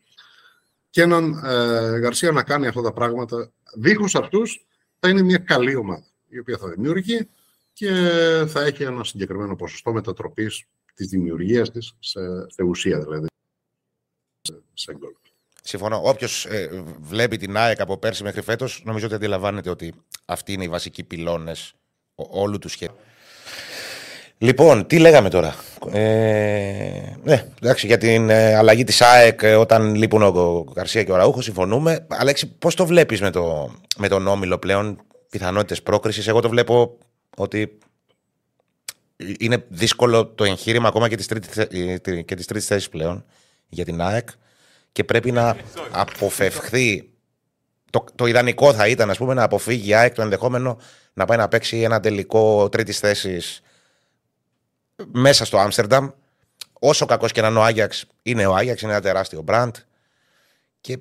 και 0.91 1.03
έναν 1.03 1.45
ε, 1.45 1.99
Γαρσία 1.99 2.33
να 2.33 2.43
κάνει 2.43 2.67
αυτά 2.67 2.83
τα 2.83 2.93
πράγματα. 2.93 3.51
Δίχως 3.75 4.15
αυτούς 4.15 4.67
θα 4.99 5.09
είναι 5.09 5.23
μια 5.23 5.39
καλή 5.39 5.75
ομάδα, 5.75 6.05
η 6.29 6.39
οποία 6.39 6.59
θα 6.59 6.69
δημιουργεί 6.69 7.29
και 7.73 7.91
θα 8.47 8.63
έχει 8.63 8.83
ένα 8.83 9.05
συγκεκριμένο 9.05 9.57
ποσοστό 9.57 9.93
μετατροπής 9.93 10.65
της 10.95 11.09
δημιουργίας 11.09 11.71
της 11.71 11.97
σε, 11.99 12.21
σε 12.49 12.63
ουσία, 12.63 13.01
δηλαδή. 13.01 13.27
Σε 14.75 14.93
γκολ. 14.93 15.13
Συμφωνώ. 15.63 16.01
Όποιος 16.05 16.47
ε, 16.47 16.85
βλέπει 17.01 17.37
την 17.37 17.57
ΑΕΚ 17.57 17.81
από 17.81 17.99
πέρσι 17.99 18.23
μέχρι 18.23 18.43
φέτος, 18.43 18.83
νομίζω 18.85 19.07
ότι 19.07 19.15
αντιλαμβάνεται 19.15 19.71
ότι 19.71 19.95
αυτοί 20.25 20.53
είναι 20.53 20.65
οι 20.65 20.69
βασικοί 20.69 21.05
πυλώνες 21.05 21.75
όλου 22.15 22.59
του 22.59 22.69
σχέδιου. 22.69 22.97
Λοιπόν, 24.39 24.87
τι 24.87 24.99
λέγαμε 24.99 25.31
τώρα; 25.31 25.55
Ε, 25.93 27.17
ναι, 27.23 27.47
εντάξει, 27.63 27.87
για 27.87 27.99
την 27.99 28.31
ε, 28.31 28.55
αλλαγή 28.55 28.85
της 28.85 29.01
ΑΕΚ 29.01 29.43
ε, 29.43 29.55
όταν 29.55 29.95
λείπουν 29.95 30.23
ο 30.23 30.65
Καρσία 30.75 31.05
και 31.05 31.13
ο 31.13 31.17
Ραούχο, 31.17 31.41
συμφωνούμε. 31.41 32.07
Αλέξη, 32.09 32.47
πώς 32.47 32.75
το 32.75 32.87
βλέπεις 32.87 33.21
με, 33.21 33.31
το, 33.31 33.75
με 33.97 34.09
τον 34.09 34.27
Όμιλο 34.27 34.59
πλέον, 34.59 35.01
πιθανότητες 35.31 35.83
πρόκρισης. 35.83 36.27
Εγώ 36.27 36.41
το 36.41 36.49
βλέπω 36.49 36.99
ότι 37.37 37.79
είναι 39.39 39.65
δύσκολο 39.69 40.27
το 40.27 40.45
εγχείρημα 40.45 40.89
ακόμα 40.89 41.09
και 41.09 41.17
τη 42.37 42.45
τρίτη 42.45 42.61
θέση 42.61 42.91
πλέον 42.91 43.25
για 43.69 43.85
την 43.85 44.01
ΑΕΚ 44.01 44.29
και 44.93 45.05
πρέπει 45.05 45.33
να 45.33 45.57
αποφευχθεί. 45.91 47.11
Το, 47.91 48.05
το 48.15 48.27
ιδανικό 48.27 48.73
θα 48.73 48.89
ήταν, 48.89 49.11
ας 49.11 49.19
πούμε, 49.19 49.35
να 49.35 49.43
αποφύγει 49.43 49.89
η 49.89 49.95
ΑΕΚ 49.95 50.15
το 50.15 50.23
ενδεχόμενο 50.23 50.79
να 51.13 51.25
πάει 51.25 51.39
να 51.39 51.49
παίξει 51.49 51.81
ένα 51.81 52.01
τελικό 52.01 52.69
τρίτης 52.69 52.99
θέσης 52.99 53.61
μέσα 55.13 55.45
στο 55.45 55.59
Άμστερνταμ. 55.59 56.09
Όσο 56.81 57.07
κακός 57.07 57.33
και 57.33 57.41
να 57.41 57.49
είναι 57.49 57.59
ο 57.59 57.63
Άγιαξ, 57.63 58.07
είναι 58.23 58.47
ο 58.47 58.55
Άγιαξ, 58.55 58.83
είναι 58.83 58.93
ένα 58.93 59.01
τεράστιο 59.01 59.43
μπραντ. 59.43 59.75
Και 60.81 60.99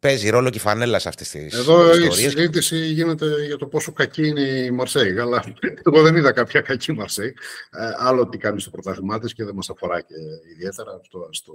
παίζει 0.00 0.30
ρόλο 0.30 0.50
και 0.50 0.56
η 0.56 0.60
φανέλα 0.60 0.98
σε 0.98 1.08
αυτέ 1.08 1.24
τι 1.24 1.38
Εδώ 1.56 1.94
η 1.94 2.10
συζήτηση 2.10 2.76
γίνεται 2.76 3.44
για 3.46 3.56
το 3.56 3.66
πόσο 3.66 3.92
κακή 3.92 4.26
είναι 4.26 4.40
η 4.40 4.70
Μαρσέη. 4.70 5.18
Αλλά 5.18 5.44
εγώ 5.86 6.02
δεν 6.02 6.16
είδα 6.16 6.32
κάποια 6.32 6.60
κακή 6.60 6.92
Μαρσέη. 6.92 7.34
Ε, 7.70 7.90
άλλο 7.98 8.28
τι 8.28 8.38
κάνει 8.38 8.60
στο 8.60 8.70
πρωτάθλημά 8.70 9.18
της 9.18 9.34
και 9.34 9.44
δεν 9.44 9.54
μας 9.54 9.70
αφορά 9.70 10.00
και 10.00 10.14
ιδιαίτερα. 10.54 10.90
Αυτό 11.00 11.26
ας 11.30 11.42
το 11.42 11.52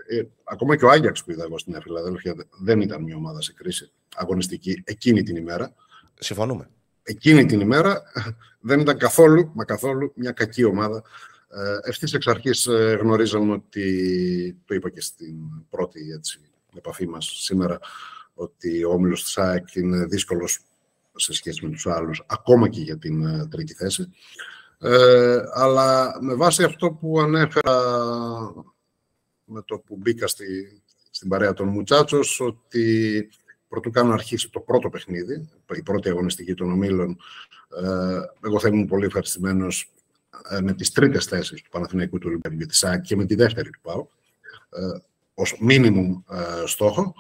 ε, 0.07 0.23
ακόμα 0.43 0.75
και 0.75 0.85
ο 0.85 0.89
Άγιαξ 0.89 1.23
που 1.23 1.31
είδα 1.31 1.43
εγώ 1.43 1.57
στην 1.57 1.81
Φιλαδέλφια 1.81 2.35
δεν 2.61 2.81
ήταν 2.81 3.03
μια 3.03 3.15
ομάδα 3.15 3.41
σε 3.41 3.53
κρίση 3.53 3.91
αγωνιστική 4.15 4.81
εκείνη 4.85 5.23
την 5.23 5.35
ημέρα. 5.35 5.73
Συμφωνούμε. 6.19 6.69
Εκείνη 7.03 7.45
την 7.45 7.59
ημέρα 7.59 8.01
δεν 8.59 8.79
ήταν 8.79 8.97
καθόλου, 8.97 9.51
μα 9.53 9.65
καθόλου, 9.65 10.11
μια 10.15 10.31
κακή 10.31 10.63
ομάδα. 10.63 11.03
Ε, 11.49 11.89
Ευθύς 11.89 12.13
εξ 12.13 12.27
αρχής 12.27 12.65
ε, 12.65 12.97
γνωρίζαμε 13.01 13.53
ότι, 13.53 14.57
το 14.65 14.73
είπα 14.73 14.89
και 14.89 15.01
στην 15.01 15.35
πρώτη 15.69 16.11
έτσι, 16.11 16.39
επαφή 16.77 17.07
μας 17.07 17.25
σήμερα, 17.41 17.79
ότι 18.33 18.83
ο 18.83 18.91
όμιλος 18.91 19.23
της 19.23 19.37
ΑΕΚ 19.37 19.75
είναι 19.75 20.05
δύσκολος 20.05 20.59
σε 21.15 21.33
σχέση 21.33 21.65
με 21.65 21.71
τους 21.71 21.87
άλλους, 21.87 22.23
ακόμα 22.27 22.69
και 22.69 22.81
για 22.81 22.97
την 22.97 23.25
ε, 23.25 23.47
τρίτη 23.47 23.73
θέση. 23.73 24.09
Ε, 24.79 25.41
αλλά 25.53 26.17
με 26.21 26.33
βάση 26.33 26.63
αυτό 26.63 26.91
που 26.91 27.19
ανέφερα 27.19 27.75
με 29.45 29.61
το 29.65 29.79
που 29.79 29.95
μπήκα 29.95 30.27
στη, 30.27 30.81
στην 31.09 31.29
παρέα 31.29 31.53
των 31.53 31.67
Μουτσάτσος 31.67 32.39
ότι 32.39 33.29
πρωτού 33.67 33.89
κάνω 33.89 34.13
αρχίσει 34.13 34.49
το 34.51 34.59
πρώτο 34.59 34.89
παιχνίδι, 34.89 35.49
η 35.75 35.81
πρώτη 35.81 36.09
αγωνιστική 36.09 36.53
των 36.53 36.71
ομίλων, 36.71 37.17
ε, 37.83 38.19
εγώ 38.47 38.59
θα 38.59 38.67
ήμουν 38.67 38.87
πολύ 38.87 39.05
ευχαριστημένος 39.05 39.91
ε, 40.49 40.61
με 40.61 40.73
τις 40.73 40.91
τρίτες 40.91 41.25
θέσεις 41.25 41.61
του 41.61 41.69
Παναθηναϊκού 41.69 42.17
του 42.17 42.27
Ολυμπιακού 42.29 42.57
και 42.57 42.65
της 42.65 42.85
και 43.03 43.15
με 43.15 43.25
τη 43.25 43.35
δεύτερη 43.35 43.69
του 43.69 43.81
ΠΑΟ, 43.81 44.07
ε, 44.69 44.99
ως 45.33 45.57
μίνιμουμ 45.59 46.21
ε, 46.31 46.67
στόχο. 46.67 47.13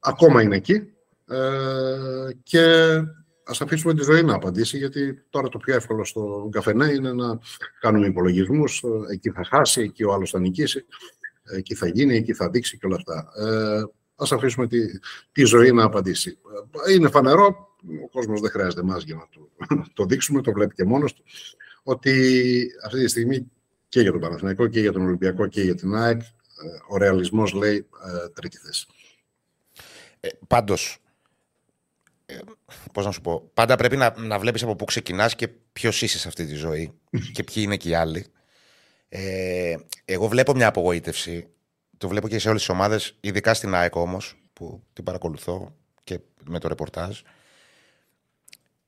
Ακόμα 0.00 0.42
είναι 0.42 0.56
εκεί 0.56 0.92
ε, 1.28 2.28
και 2.42 2.62
ας 3.44 3.60
αφήσουμε 3.60 3.94
τη 3.94 4.02
ζωή 4.02 4.22
να 4.22 4.34
απαντήσει, 4.34 4.78
γιατί 4.78 5.24
τώρα 5.30 5.48
το 5.48 5.58
πιο 5.58 5.74
εύκολο 5.74 6.04
στο 6.04 6.48
καφενέ 6.50 6.92
είναι 6.92 7.12
να 7.12 7.38
κάνουμε 7.80 8.06
υπολογισμούς, 8.06 8.84
εκεί 9.10 9.30
θα 9.30 9.44
χάσει, 9.44 9.80
εκεί 9.80 10.04
ο 10.04 10.12
άλλος 10.12 10.30
θα 10.30 10.38
νικήσει 10.38 10.84
εκεί 11.56 11.74
θα 11.74 11.86
γίνει, 11.86 12.16
εκεί 12.16 12.32
θα 12.32 12.50
δείξει 12.50 12.78
και 12.78 12.86
όλα 12.86 12.96
αυτά. 12.96 13.32
Ε, 13.36 13.82
ας 14.16 14.32
αφήσουμε 14.32 14.66
τη, 14.66 14.78
τη 15.32 15.44
ζωή 15.44 15.72
να 15.72 15.84
απαντήσει. 15.84 16.38
Ε, 16.86 16.92
είναι 16.92 17.08
φανερό, 17.08 17.76
ο 18.04 18.08
κόσμος 18.08 18.40
δεν 18.40 18.50
χρειάζεται 18.50 18.80
εμάς 18.80 19.02
για 19.02 19.14
να 19.14 19.28
το, 19.30 19.50
το 19.94 20.04
δείξουμε, 20.04 20.42
το 20.42 20.52
βλέπει 20.52 20.74
και 20.74 20.84
μόνος 20.84 21.14
του, 21.14 21.24
ότι 21.82 22.66
αυτή 22.84 22.98
τη 22.98 23.08
στιγμή 23.08 23.50
και 23.88 24.00
για 24.00 24.12
τον 24.12 24.20
Παναθηναϊκό 24.20 24.66
και 24.66 24.80
για 24.80 24.92
τον 24.92 25.02
Ολυμπιακό 25.06 25.46
και 25.46 25.62
για 25.62 25.74
την 25.74 25.94
ΑΕΚ, 25.94 26.20
ε, 26.20 26.26
ο 26.88 26.96
ρεαλισμός 26.96 27.52
λέει 27.52 27.76
ε, 27.76 28.28
τρίτη 28.28 28.56
θέση. 28.56 28.86
Ε, 30.20 30.28
πάντως, 30.46 30.98
ε, 32.26 32.38
πώς 32.92 33.04
να 33.04 33.10
σου 33.10 33.20
πω, 33.20 33.50
πάντα 33.54 33.76
πρέπει 33.76 33.96
να, 33.96 34.14
να 34.18 34.38
βλέπεις 34.38 34.62
από 34.62 34.76
πού 34.76 34.84
ξεκινάς 34.84 35.34
και 35.34 35.48
ποιος 35.48 36.02
είσαι 36.02 36.18
σε 36.18 36.28
αυτή 36.28 36.46
τη 36.46 36.54
ζωή 36.54 36.92
και 37.32 37.44
ποιοι 37.44 37.62
είναι 37.66 37.76
και 37.76 37.88
οι 37.88 37.94
άλλοι. 37.94 38.26
Ε, 39.14 39.74
εγώ 40.04 40.28
βλέπω 40.28 40.54
μια 40.54 40.66
απογοήτευση. 40.66 41.46
Το 41.98 42.08
βλέπω 42.08 42.28
και 42.28 42.38
σε 42.38 42.48
όλες 42.48 42.60
τις 42.60 42.70
ομάδες, 42.70 43.16
ειδικά 43.20 43.54
στην 43.54 43.74
ΑΕΚ 43.74 43.96
όμως, 43.96 44.36
που 44.52 44.82
την 44.92 45.04
παρακολουθώ 45.04 45.74
και 46.04 46.18
με 46.44 46.58
το 46.58 46.68
ρεπορτάζ. 46.68 47.20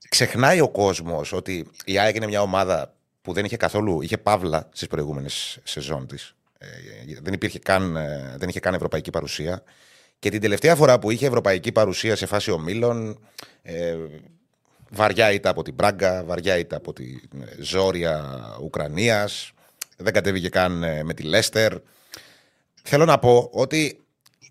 Ξεχνάει 0.08 0.60
ο 0.60 0.68
κόσμος 0.68 1.32
ότι 1.32 1.70
η 1.84 1.98
ΑΕΚ 1.98 2.16
είναι 2.16 2.26
μια 2.26 2.42
ομάδα 2.42 2.94
που 3.22 3.32
δεν 3.32 3.44
είχε 3.44 3.56
καθόλου. 3.56 4.02
είχε 4.02 4.18
παύλα 4.18 4.68
στις 4.72 4.88
προηγούμενες 4.88 5.58
σεζόν 5.62 6.06
της. 6.06 6.34
Ε, 6.58 6.66
δεν, 7.22 7.32
υπήρχε 7.32 7.58
καν, 7.58 7.96
ε, 7.96 8.34
δεν 8.38 8.48
είχε 8.48 8.60
καν 8.60 8.74
ευρωπαϊκή 8.74 9.10
παρουσία. 9.10 9.62
Και 10.18 10.30
την 10.30 10.40
τελευταία 10.40 10.76
φορά 10.76 10.98
που 10.98 11.10
είχε 11.10 11.26
ευρωπαϊκή 11.26 11.72
παρουσία 11.72 12.16
σε 12.16 12.26
φάση 12.26 12.50
ομίλων, 12.50 13.18
ε, 13.62 13.96
βαριά 14.90 15.32
ήταν 15.32 15.50
από 15.50 15.62
την 15.62 15.74
Μπράγκα, 15.74 16.24
βαριά 16.24 16.58
ήταν 16.58 16.78
από 16.78 16.92
τη 16.92 17.04
Ζόρια 17.60 18.46
Ουκρανίας, 18.62 19.53
δεν 19.96 20.12
κατέβηκε 20.12 20.48
καν 20.48 20.82
ε, 20.82 21.02
με 21.02 21.14
τη 21.14 21.22
Λέστερ. 21.22 21.74
Θέλω 22.82 23.04
να 23.04 23.18
πω 23.18 23.50
ότι 23.52 24.00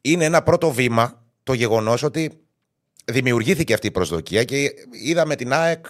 είναι 0.01 0.25
ένα 0.25 0.43
πρώτο 0.43 0.71
βήμα 0.71 1.23
το 1.43 1.53
γεγονός 1.53 2.03
ότι 2.03 2.31
δημιουργήθηκε 3.05 3.73
αυτή 3.73 3.87
η 3.87 3.91
προσδοκία 3.91 4.43
και 4.43 4.71
είδαμε 4.91 5.35
την 5.35 5.53
ΑΕΚ 5.53 5.85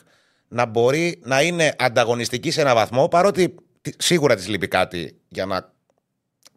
να 0.48 0.66
μπορεί 0.66 1.20
να 1.24 1.42
είναι 1.42 1.76
ανταγωνιστική 1.78 2.52
σε 2.52 2.62
ένα 2.62 2.74
βαθμό 2.74 3.08
παρότι 3.08 3.56
σίγουρα 3.98 4.36
της 4.36 4.48
λείπει 4.48 4.68
κάτι 4.68 5.20
για 5.30 5.46
να 5.46 5.74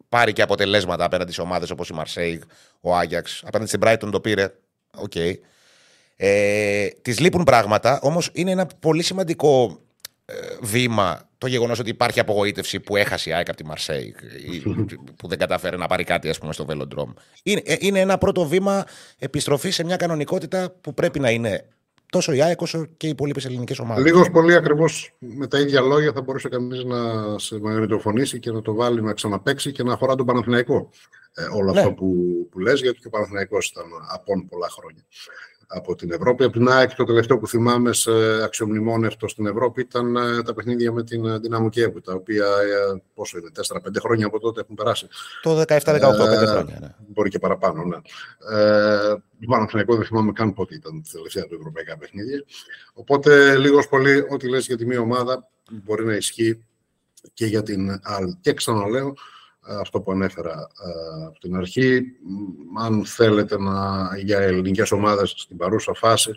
πάρει 0.09 0.33
και 0.33 0.43
αποτελέσματα 0.43 1.05
απέναντι 1.05 1.33
σε 1.33 1.41
ομάδες 1.41 1.71
όπως 1.71 1.89
η 1.89 1.93
Μαρσέιγ, 1.93 2.41
ο 2.81 2.97
Άγιαξ. 2.97 3.43
Απέναντι 3.47 3.69
στην 3.69 3.81
Brighton 3.85 4.09
το 4.11 4.21
πήρε. 4.21 4.55
OK. 4.97 5.13
Okay. 5.15 5.33
Ε, 6.17 6.89
της 7.03 7.19
λείπουν 7.19 7.45
πράγματα, 7.45 7.99
όμως 8.03 8.31
είναι 8.33 8.51
ένα 8.51 8.67
πολύ 8.81 9.03
σημαντικό 9.03 9.81
ε, 9.86 9.86
βήμα 10.61 11.29
το 11.39 11.47
γεγονός 11.47 11.79
ότι 11.79 11.91
υπάρχει 11.91 12.21
απογοήτευση 12.21 12.81
που 12.81 12.97
έχασε 12.97 13.31
η 13.31 13.33
ΑΕΚ 13.33 13.49
από 13.49 13.57
τη 13.57 13.65
Μαρσέη, 13.65 14.15
που 15.19 15.29
δεν 15.29 15.39
κατάφερε 15.39 15.77
να 15.77 15.87
πάρει 15.87 16.05
κάτι 16.05 16.29
ας 16.29 16.39
πούμε, 16.39 16.53
στο 16.53 16.65
Βελοντρόμ. 16.65 17.13
Είναι, 17.43 17.63
ε, 17.65 17.77
είναι 17.79 18.01
ένα 18.01 18.19
πρώτο 18.19 18.45
βήμα 18.47 18.85
επιστροφή 19.19 19.71
σε 19.71 19.85
μια 19.85 19.97
κανονικότητα 19.97 20.71
που 20.81 20.95
πρέπει 20.95 21.21
να 21.21 21.31
είναι 21.31 21.69
τόσο 22.11 22.33
η 22.33 22.43
ΑΕΚ 22.43 22.61
όσο 22.61 22.87
και 22.97 23.07
οι 23.07 23.11
υπόλοιπες 23.11 23.45
ελληνικές 23.45 23.79
ομάδες. 23.79 24.05
Λίγος 24.05 24.31
πολύ 24.31 24.55
ακριβώς 24.55 25.15
με 25.19 25.47
τα 25.47 25.59
ίδια 25.59 25.81
λόγια 25.81 26.13
θα 26.13 26.21
μπορούσε 26.21 26.49
κανείς 26.49 26.85
να 26.85 26.99
σε 27.39 27.59
μαγνητοφωνήσει 27.61 28.39
και 28.39 28.51
να 28.51 28.63
το 28.63 28.75
βάλει 28.75 29.03
να 29.03 29.13
ξαναπέξει 29.13 29.73
και 29.73 29.83
να 29.83 29.93
αφορά 29.93 30.15
τον 30.15 30.27
Παναθηναϊκό. 30.27 30.91
Ε, 31.35 31.43
όλο 31.43 31.73
ναι. 31.73 31.79
αυτό 31.79 31.93
που, 31.93 32.15
που 32.51 32.59
λες, 32.59 32.81
γιατί 32.81 32.99
και 32.99 33.07
ο 33.07 33.11
Παναθηναϊκός 33.11 33.69
ήταν 33.69 33.85
απόν 34.13 34.49
πολλά 34.49 34.69
χρόνια 34.71 35.05
από 35.67 35.95
την 35.95 36.13
Ευρώπη. 36.13 36.45
Από 36.45 36.53
την 36.53 36.69
ΑΕΚ 36.69 36.95
το 36.95 37.05
τελευταίο 37.05 37.39
που 37.39 37.49
θυμάμαι 37.49 37.93
σε 37.93 38.11
αξιομνημόνευτο 38.45 39.29
στην 39.29 39.47
Ευρώπη 39.47 39.81
ήταν 39.81 40.17
ε, 40.17 40.43
τα 40.43 40.55
παιχνίδια 40.55 40.93
με 40.93 41.05
την 41.05 41.41
Δυνάμο 41.41 41.69
Κιέβου, 41.69 42.01
τα 42.01 42.15
οποία 42.15 42.45
ε, 42.45 43.03
πόσο 43.15 43.39
είναι, 43.39 43.51
4-5 43.73 43.79
χρόνια 44.01 44.27
από 44.27 44.41
τότε 44.41 44.61
έχουν 44.61 44.75
περάσει. 44.75 45.07
Το 45.43 45.61
17-18, 45.61 45.65
5 45.67 45.69
ε, 45.69 46.47
χρόνια. 46.47 46.79
Ναι. 46.81 46.95
Μπορεί 47.09 47.31
και 47.31 47.39
παραπάνω, 47.39 47.85
ναι. 47.85 47.97
Ε, 48.59 49.15
το 49.41 49.47
Παναθηναϊκό 49.47 49.97
δεν 49.97 50.05
θυμάμαι 50.05 50.33
καν 50.33 50.55
πότε 50.55 50.75
ήταν 50.75 51.03
τα 51.03 51.11
τελευταία 51.13 51.47
του 51.47 51.55
ευρωπαϊκά 51.55 51.97
παιχνίδια. 51.97 52.45
Οπότε, 52.95 53.57
λίγος 53.57 53.89
πολύ, 53.89 54.27
ό,τι 54.31 54.49
λες 54.49 54.67
για 54.67 54.77
τη 54.77 54.87
μία 54.87 55.01
ομάδα 55.01 55.49
μπορεί 55.71 56.05
να 56.05 56.15
ισχύει 56.15 56.65
και 57.35 57.47
για 57.47 57.63
την 57.63 58.01
άλλη. 58.03 58.39
Και 58.41 58.53
ξαναλέω, 58.53 59.15
αυτό 59.81 60.01
που 60.01 60.13
ανέφερα 60.13 60.69
από 61.27 61.39
την 61.39 61.57
αρχή. 61.57 62.03
Αν 62.79 63.05
θέλετε 63.05 63.59
να, 63.59 64.09
για 64.19 64.39
ελληνικές 64.39 64.93
ομάδες 64.93 65.35
στην 65.37 65.57
παρούσα 65.57 65.95
φάση, 65.95 66.31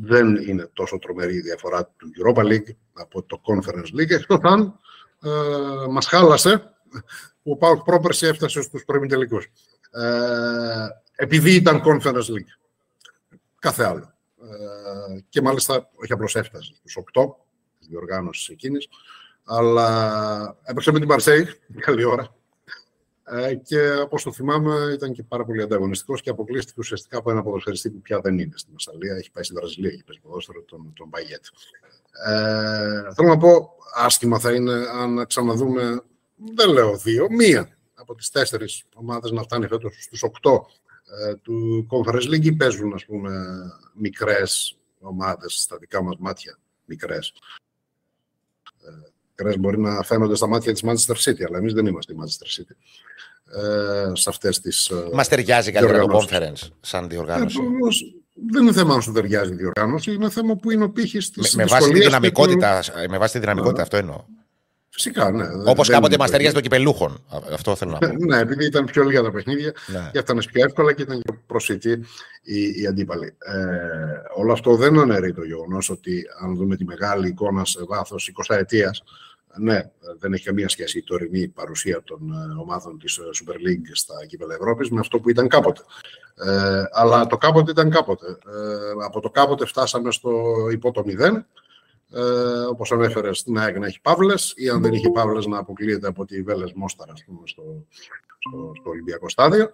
δεν 0.00 0.36
είναι 0.36 0.70
τόσο 0.72 0.98
τρομερή 0.98 1.34
η 1.34 1.40
διαφορά 1.40 1.86
του 1.96 2.10
Europa 2.22 2.44
League 2.44 2.74
από 2.92 3.22
το 3.22 3.40
Conference 3.44 4.00
League, 4.00 4.10
εκτός 4.10 4.38
αν 4.42 4.78
ε, 5.22 5.30
μας 5.90 6.06
χάλασε 6.06 6.74
που 7.42 7.50
ο 7.50 7.56
Πάουκ 7.56 7.82
πρόπερση 7.82 8.26
έφτασε 8.26 8.62
στους 8.62 8.84
προημιτελικούς. 8.84 9.48
Ε, 9.90 10.86
επειδή 11.14 11.54
ήταν 11.54 11.82
Conference 11.84 12.30
League. 12.30 12.52
Κάθε 13.58 13.84
άλλο. 13.84 14.14
Ε, 14.42 15.20
και 15.28 15.42
μάλιστα 15.42 15.90
όχι 15.94 16.12
απλώς 16.12 16.36
έφτασε 16.36 16.72
στους 16.74 16.96
8 17.12 17.24
της 17.78 17.86
διοργάνωσης 17.88 18.48
εκείνης, 18.48 18.88
αλλά 19.44 20.56
έπαιξε 20.62 20.92
με 20.92 20.98
την 20.98 21.08
Μαρσέη, 21.08 21.48
καλή 21.78 22.04
ώρα. 22.04 22.34
Ε, 23.24 23.54
και 23.54 23.92
όπως 23.92 24.22
το 24.22 24.32
θυμάμαι, 24.32 24.92
ήταν 24.94 25.12
και 25.12 25.22
πάρα 25.22 25.44
πολύ 25.44 25.62
ανταγωνιστικός 25.62 26.20
και 26.20 26.30
αποκλείστηκε 26.30 26.80
ουσιαστικά 26.80 27.18
από 27.18 27.30
ένα 27.30 27.42
ποδοσφαιριστή 27.42 27.90
που 27.90 28.00
πια 28.00 28.20
δεν 28.20 28.38
είναι 28.38 28.54
στη 28.54 28.70
Μασαλία. 28.72 29.14
Έχει 29.14 29.30
πάει 29.30 29.44
στη 29.44 29.54
Βραζιλία, 29.54 29.90
έχει 29.90 30.04
παίξει 30.04 30.20
ποδόσφαιρο, 30.20 30.62
τον, 30.62 30.92
τον 30.96 31.08
Μπαγιέτ. 31.08 31.44
Ε, 32.26 33.12
θέλω 33.14 33.28
να 33.28 33.38
πω, 33.38 33.70
άσχημα 33.94 34.38
θα 34.38 34.52
είναι 34.52 34.72
αν 34.72 35.26
ξαναδούμε, 35.26 36.02
δεν 36.54 36.70
λέω 36.70 36.96
δύο, 36.96 37.26
μία 37.30 37.76
από 37.94 38.14
τις 38.14 38.30
τέσσερις 38.30 38.84
ομάδες 38.94 39.30
να 39.30 39.42
φτάνει 39.42 39.66
φέτος 39.66 40.02
στους 40.02 40.22
οκτώ 40.22 40.66
ε, 41.20 41.34
του 41.34 41.86
Conference 41.90 42.28
League 42.34 42.56
παίζουν, 42.56 42.94
ας 42.94 43.04
πούμε, 43.04 43.32
μικρές 43.94 44.78
ομάδες 45.00 45.62
στα 45.62 45.76
δικά 45.76 46.02
μας 46.02 46.16
μάτια, 46.18 46.58
μικρές. 46.84 47.32
Ε, 48.82 49.10
μικρές 49.28 49.58
μπορεί 49.58 49.78
να 49.78 50.02
φαίνονται 50.02 50.34
στα 50.34 50.46
μάτια 50.46 50.72
της 50.72 50.82
Manchester 50.84 51.16
City, 51.16 51.42
αλλά 51.46 51.58
εμείς 51.58 51.72
δεν 51.72 51.86
είμαστε 51.86 52.12
η 52.12 52.16
Manchester 52.20 52.60
City. 52.60 52.74
Ε, 53.54 54.10
σε 54.14 54.30
αυτές 54.30 54.60
τις 54.60 54.88
ε, 54.88 55.08
Μας 55.12 55.28
ταιριάζει 55.28 55.72
καλύτερα 55.72 56.04
το 56.06 56.18
conference 56.18 56.68
σαν 56.80 57.08
διοργάνωση. 57.08 57.58
Ε, 57.58 57.64
δεν 58.50 58.62
είναι 58.62 58.72
θέμα 58.72 58.94
αν 58.94 59.02
σου 59.02 59.12
ταιριάζει 59.12 59.52
η 59.52 59.56
διοργάνωση, 59.56 60.12
είναι 60.12 60.30
θέμα 60.30 60.56
που 60.56 60.70
είναι 60.70 60.84
ο 60.84 60.90
πύχης 60.90 61.30
της 61.30 61.54
με, 61.54 61.62
με 61.62 61.68
βάση 61.68 61.90
τη 61.90 62.00
δυναμικότητα, 62.00 62.82
με 63.08 63.18
βάση 63.18 63.32
τη 63.32 63.38
δυναμικότητα 63.38 63.82
αυτό 63.82 63.96
εννοώ. 63.96 64.24
Φυσικά, 64.94 65.30
ναι. 65.30 65.44
Όπως 65.66 65.88
κάποτε 65.88 66.18
μας 66.18 66.30
ταιριάζει 66.30 66.54
το 66.54 66.60
κυπελούχων. 66.60 67.24
Αυτό 67.52 67.76
θέλω 67.76 67.90
να 67.90 67.98
πω. 67.98 68.06
ναι, 68.26 68.38
επειδή 68.38 68.64
ήταν 68.64 68.84
πιο 68.84 69.02
λίγα 69.02 69.22
τα 69.22 69.30
παιχνίδια 69.30 69.72
ναι. 69.86 70.08
και 70.12 70.18
έφτανε 70.18 70.42
πιο 70.42 70.64
εύκολα 70.64 70.92
και 70.92 71.02
ήταν 71.02 71.20
πιο 71.22 71.42
προσιτή 71.46 71.90
η, 72.42 72.80
η 72.80 72.86
αντίπαλη. 72.86 73.26
Ε, 73.26 73.60
όλο 74.34 74.52
αυτό 74.52 74.76
δεν 74.76 74.98
αναιρεί 74.98 75.32
το 75.32 75.44
γεγονός 75.44 75.90
ότι 75.90 76.24
αν 76.40 76.56
δούμε 76.56 76.76
τη 76.76 76.84
μεγάλη 76.84 77.28
εικόνα 77.28 77.64
σε 77.64 77.84
βάθος 77.88 78.32
20 78.48 78.56
ετίας, 78.56 79.02
ναι, 79.58 79.90
δεν 80.18 80.32
έχει 80.32 80.44
καμία 80.44 80.68
σχέση 80.68 80.98
η 80.98 81.02
τωρινή 81.02 81.48
παρουσία 81.48 82.02
των 82.02 82.32
ε, 82.32 82.60
ομάδων 82.60 82.98
της 82.98 83.16
ε, 83.16 83.22
Super 83.22 83.54
League 83.54 83.90
στα 83.92 84.14
κύπελα 84.26 84.54
Ευρώπης 84.54 84.90
με 84.90 85.00
αυτό 85.00 85.20
που 85.20 85.30
ήταν 85.30 85.48
κάποτε. 85.48 85.80
Ε, 86.34 86.84
αλλά 86.92 87.26
το 87.26 87.36
κάποτε 87.36 87.70
ήταν 87.70 87.90
κάποτε. 87.90 88.26
Ε, 88.26 89.04
από 89.04 89.20
το 89.20 89.30
κάποτε 89.30 89.66
φτάσαμε 89.66 90.12
στο 90.12 90.42
υπό 90.72 90.90
το 90.90 91.04
μηδέν, 91.04 91.46
ε, 92.12 92.20
όπως 92.70 92.92
ανέφερες 92.92 93.38
στην 93.38 93.58
ΑΕΚ 93.58 93.78
να 93.78 93.86
έχει 93.86 94.00
Παύλες 94.00 94.52
ή 94.56 94.68
αν 94.68 94.82
δεν 94.82 94.92
είχε 94.92 95.10
Παύλες 95.10 95.46
να 95.46 95.58
αποκλείεται 95.58 96.06
από 96.06 96.24
τη 96.24 96.42
Βέλες 96.42 96.72
Μόσταρα 96.72 97.16
στο, 97.16 97.32
στο, 97.44 98.72
στο 98.80 98.90
Ολυμπιακό 98.90 99.28
στάδιο. 99.28 99.72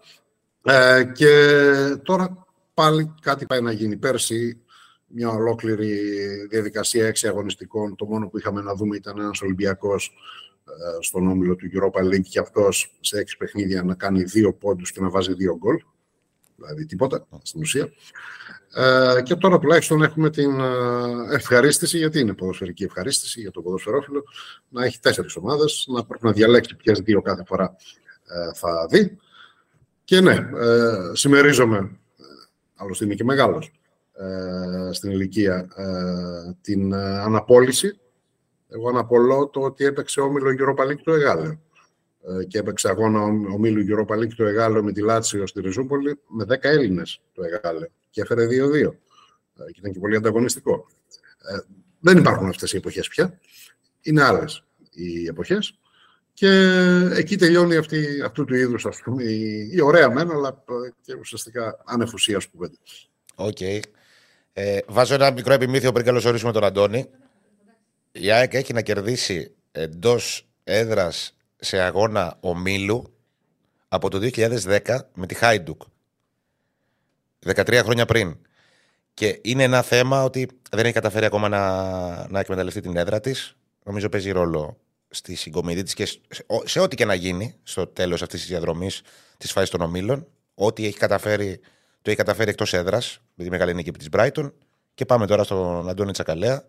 Ε, 0.63 1.05
και 1.15 1.33
τώρα 2.03 2.47
πάλι 2.75 3.15
κάτι 3.21 3.47
πάει 3.47 3.61
να 3.61 3.73
γίνει. 3.73 3.97
Πέρσι 3.97 4.63
μια 5.09 5.29
ολόκληρη 5.29 5.99
διαδικασία 6.51 7.07
έξι 7.07 7.29
αγωνιστικών. 7.29 7.97
Το 7.97 8.05
μόνο 8.05 8.29
που 8.29 8.39
είχαμε 8.39 8.63
να 8.63 8.75
δούμε 8.75 8.97
ήταν 8.97 9.19
ένας 9.19 9.43
Ολυμπιακός 9.43 10.13
ε, 10.65 11.03
στον 11.03 11.29
όμιλο 11.29 11.57
του 11.57 11.67
Europa 11.73 12.01
League 12.01 12.29
και 12.29 12.39
αυτός 12.39 12.97
σε 13.01 13.19
έξι 13.19 13.37
παιχνίδια 13.37 13.83
να 13.83 13.95
κάνει 13.95 14.23
δύο 14.23 14.55
πόντους 14.55 14.93
και 14.93 15.01
να 15.01 15.11
βάζει 15.11 15.35
δύο 15.35 15.57
γκολ. 15.57 15.77
Δηλαδή 16.57 16.87
τίποτα 16.87 17.27
στην 17.43 17.61
ουσία. 17.61 17.93
Ε, 18.75 19.23
και 19.23 19.35
τώρα 19.35 19.59
τουλάχιστον 19.59 20.03
έχουμε 20.03 20.31
την 20.31 20.61
ε, 20.61 21.35
ευχαρίστηση, 21.35 21.99
γιατί 21.99 22.21
είναι 22.21 22.35
ποδοσφαιρική 22.35 22.85
ευχαρίστηση 22.85 23.41
για 23.41 23.51
το 23.51 23.63
ποδοσφαιρόφιλο, 23.63 24.25
να 24.69 24.85
έχει 24.85 25.01
τέσσερις 25.01 25.37
ομάδες, 25.37 25.87
να 25.89 26.05
πρέπει 26.05 26.25
να 26.25 26.33
διαλέξει 26.33 26.77
ποιες 26.77 27.01
δύο 27.01 27.23
κάθε 27.23 27.45
φορά 27.47 27.77
θα 28.55 28.87
δει. 28.91 29.19
Και 30.09 30.21
ναι, 30.21 30.33
ε, 30.33 31.11
συμμερίζομαι, 31.13 31.99
άλλωστε 32.77 33.05
είμαι 33.05 33.15
και 33.15 33.25
μεγάλος, 33.25 33.67
ε, 33.67 33.78
στην 34.93 35.11
ηλικία 35.11 35.69
ε, 35.77 36.57
την 36.61 36.93
ε, 36.93 37.19
αναπόλυση. 37.19 37.99
Εγώ 38.69 38.89
αναπολώ 38.89 39.49
το 39.49 39.61
ότι 39.61 39.85
έπαιξε 39.85 40.21
όμιλο 40.21 40.55
Europa 40.59 40.87
League 40.87 41.01
το 41.05 41.13
Εγάλεο. 41.13 41.61
Και 42.49 42.59
έπαιξε 42.59 42.89
αγώνα 42.89 43.23
ομίλου 43.53 43.85
Europa 43.89 44.15
League 44.15 44.33
το 44.37 44.45
Εγάλεο 44.45 44.83
με 44.83 44.93
τη 44.93 45.01
Λάτσιο 45.01 45.47
στη 45.47 45.61
Ριζούπολη 45.61 46.21
με 46.27 46.45
10 46.49 46.57
Έλληνες 46.61 47.23
το 47.33 47.43
Εγάλεο. 47.45 47.89
Και 48.11 48.21
έφερε 48.21 48.47
2-2. 48.47 48.49
Και 49.55 49.79
ήταν 49.79 49.93
και 49.93 49.99
πολύ 49.99 50.17
ανταγωνιστικό. 50.17 50.87
Δεν 52.01 52.19
υπάρχουν 52.19 52.49
αυτές 52.49 52.73
οι 52.73 52.77
εποχές 52.77 53.09
πια. 53.09 53.39
Είναι 54.03 54.23
άλλες 54.23 54.65
οι 54.91 55.27
εποχές. 55.27 55.79
Και 56.33 56.49
εκεί 57.15 57.37
τελειώνει 57.37 57.77
αυτή, 57.77 58.23
αυτού 58.25 58.45
του 58.45 58.55
είδους 58.55 58.87
ας 58.87 59.01
πούμε, 59.05 59.23
η, 59.23 59.69
η 59.73 59.81
ωραία 59.81 60.11
μεν, 60.11 60.35
αλλά 60.35 60.65
και 61.03 61.15
ουσιαστικά 61.15 61.83
άνευ 61.85 62.10
ουσίας 62.10 62.47
κουβέντα. 62.47 62.77
OK. 63.35 63.57
Okay. 63.61 63.81
Ε, 64.61 64.79
βάζω 64.87 65.15
ένα 65.15 65.31
μικρό 65.31 65.53
επιμύθιο 65.53 65.93
πριν 65.93 66.05
καλωσορίσουμε 66.05 66.53
τον 66.53 66.65
Αντώνη. 66.65 67.09
Η 68.13 68.31
ΑΕΚ 68.31 68.55
έχει 68.55 68.73
να 68.73 68.83
κερδίσει 68.83 69.55
εντός 69.73 70.49
έδρας 70.65 71.37
σε 71.57 71.79
αγώνα 71.81 72.37
ομίλου 72.41 73.15
από 73.89 74.11
το 74.11 74.19
2010 74.33 74.99
με 75.15 75.27
τη 75.27 75.35
Χάιντουκ. 75.35 75.83
13 77.47 77.81
χρόνια 77.83 78.07
πριν. 78.07 78.37
Και 79.15 79.41
είναι 79.43 79.63
ένα 79.63 79.83
θέμα 79.83 80.23
ότι 80.25 80.49
δεν 80.71 80.85
έχει 80.85 80.95
καταφέρει 80.95 81.25
ακόμα 81.25 81.49
να, 81.49 82.29
να 82.29 82.41
εκμεταλλευτεί 82.41 82.81
την 82.81 82.97
έδρα 82.97 83.21
της. 83.21 83.57
Νομίζω 83.85 84.09
παίζει 84.09 84.31
ρόλο 84.31 84.79
στη 85.09 85.35
συγκομιδή 85.35 85.83
της 85.83 85.95
και 85.95 86.07
σε, 86.07 86.23
σε 86.65 86.81
ό,τι 86.81 86.97
και 86.97 87.05
να 87.05 87.15
γίνει 87.15 87.55
στο 87.63 87.87
τέλος 87.87 88.23
αυτής 88.23 88.41
της 88.41 88.49
διαδρομής 88.49 89.03
της 89.37 89.53
φάσης 89.53 89.71
των 89.71 89.81
ομίλων. 89.81 90.27
Ό,τι 90.55 90.87
έχει 90.87 90.99
καταφέρει 90.99 91.61
το 92.03 92.11
έχει 92.11 92.17
καταφέρει 92.17 92.51
εκτός 92.51 92.73
έδρας 92.73 93.21
με 93.35 93.45
τη 93.45 93.51
μεγάλη 93.51 93.75
νίκη 93.75 93.91
της 93.91 94.09
Brighton. 94.13 94.53
Και 94.95 95.05
πάμε 95.05 95.27
τώρα 95.27 95.45
στον 95.45 95.89
Αντώνη 95.89 96.13
Τσακαλέα, 96.13 96.65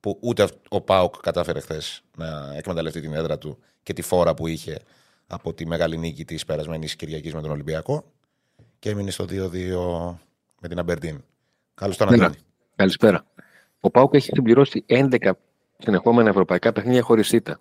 που 0.00 0.18
ούτε 0.20 0.48
ο 0.68 0.80
Πάοκ 0.80 1.14
κατάφερε 1.20 1.60
χθες 1.60 2.02
να 2.16 2.54
εκμεταλλευτεί 2.56 3.00
την 3.00 3.14
έδρα 3.14 3.38
του 3.38 3.58
και 3.82 3.92
τη 3.92 4.02
φόρα 4.02 4.34
που 4.34 4.46
είχε 4.46 4.78
από 5.26 5.54
τη 5.54 5.66
μεγάλη 5.66 5.98
νίκη 5.98 6.24
της 6.24 6.44
περασμένης 6.44 6.96
Κυριακής 6.96 7.34
με 7.34 7.40
τον 7.40 7.50
Ολυμπιακό. 7.50 8.04
Και 8.78 8.90
έμεινε 8.90 9.10
στο 9.10 9.24
2-2 9.24 10.18
με 10.60 10.68
την 10.68 10.78
Αμπερντίν. 10.78 11.24
Καλώς 11.74 11.96
τον 11.96 12.12
Αντώνη. 12.12 12.36
Καλησπέρα. 12.76 13.24
Ο 13.80 13.90
Πάοκ 13.90 14.14
έχει 14.14 14.30
συμπληρώσει 14.34 14.84
11 14.88 15.30
συνεχόμενα 15.78 16.28
ευρωπαϊκά 16.28 16.72
παιχνίδια 16.72 17.02
χωρίς 17.02 17.32
ήττα. 17.32 17.60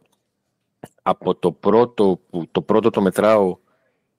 Από 1.01 1.35
το 1.35 1.51
πρώτο, 1.51 2.19
που, 2.29 2.47
το 2.51 2.61
πρώτο 2.61 2.89
το 2.89 3.01
μετράω 3.01 3.57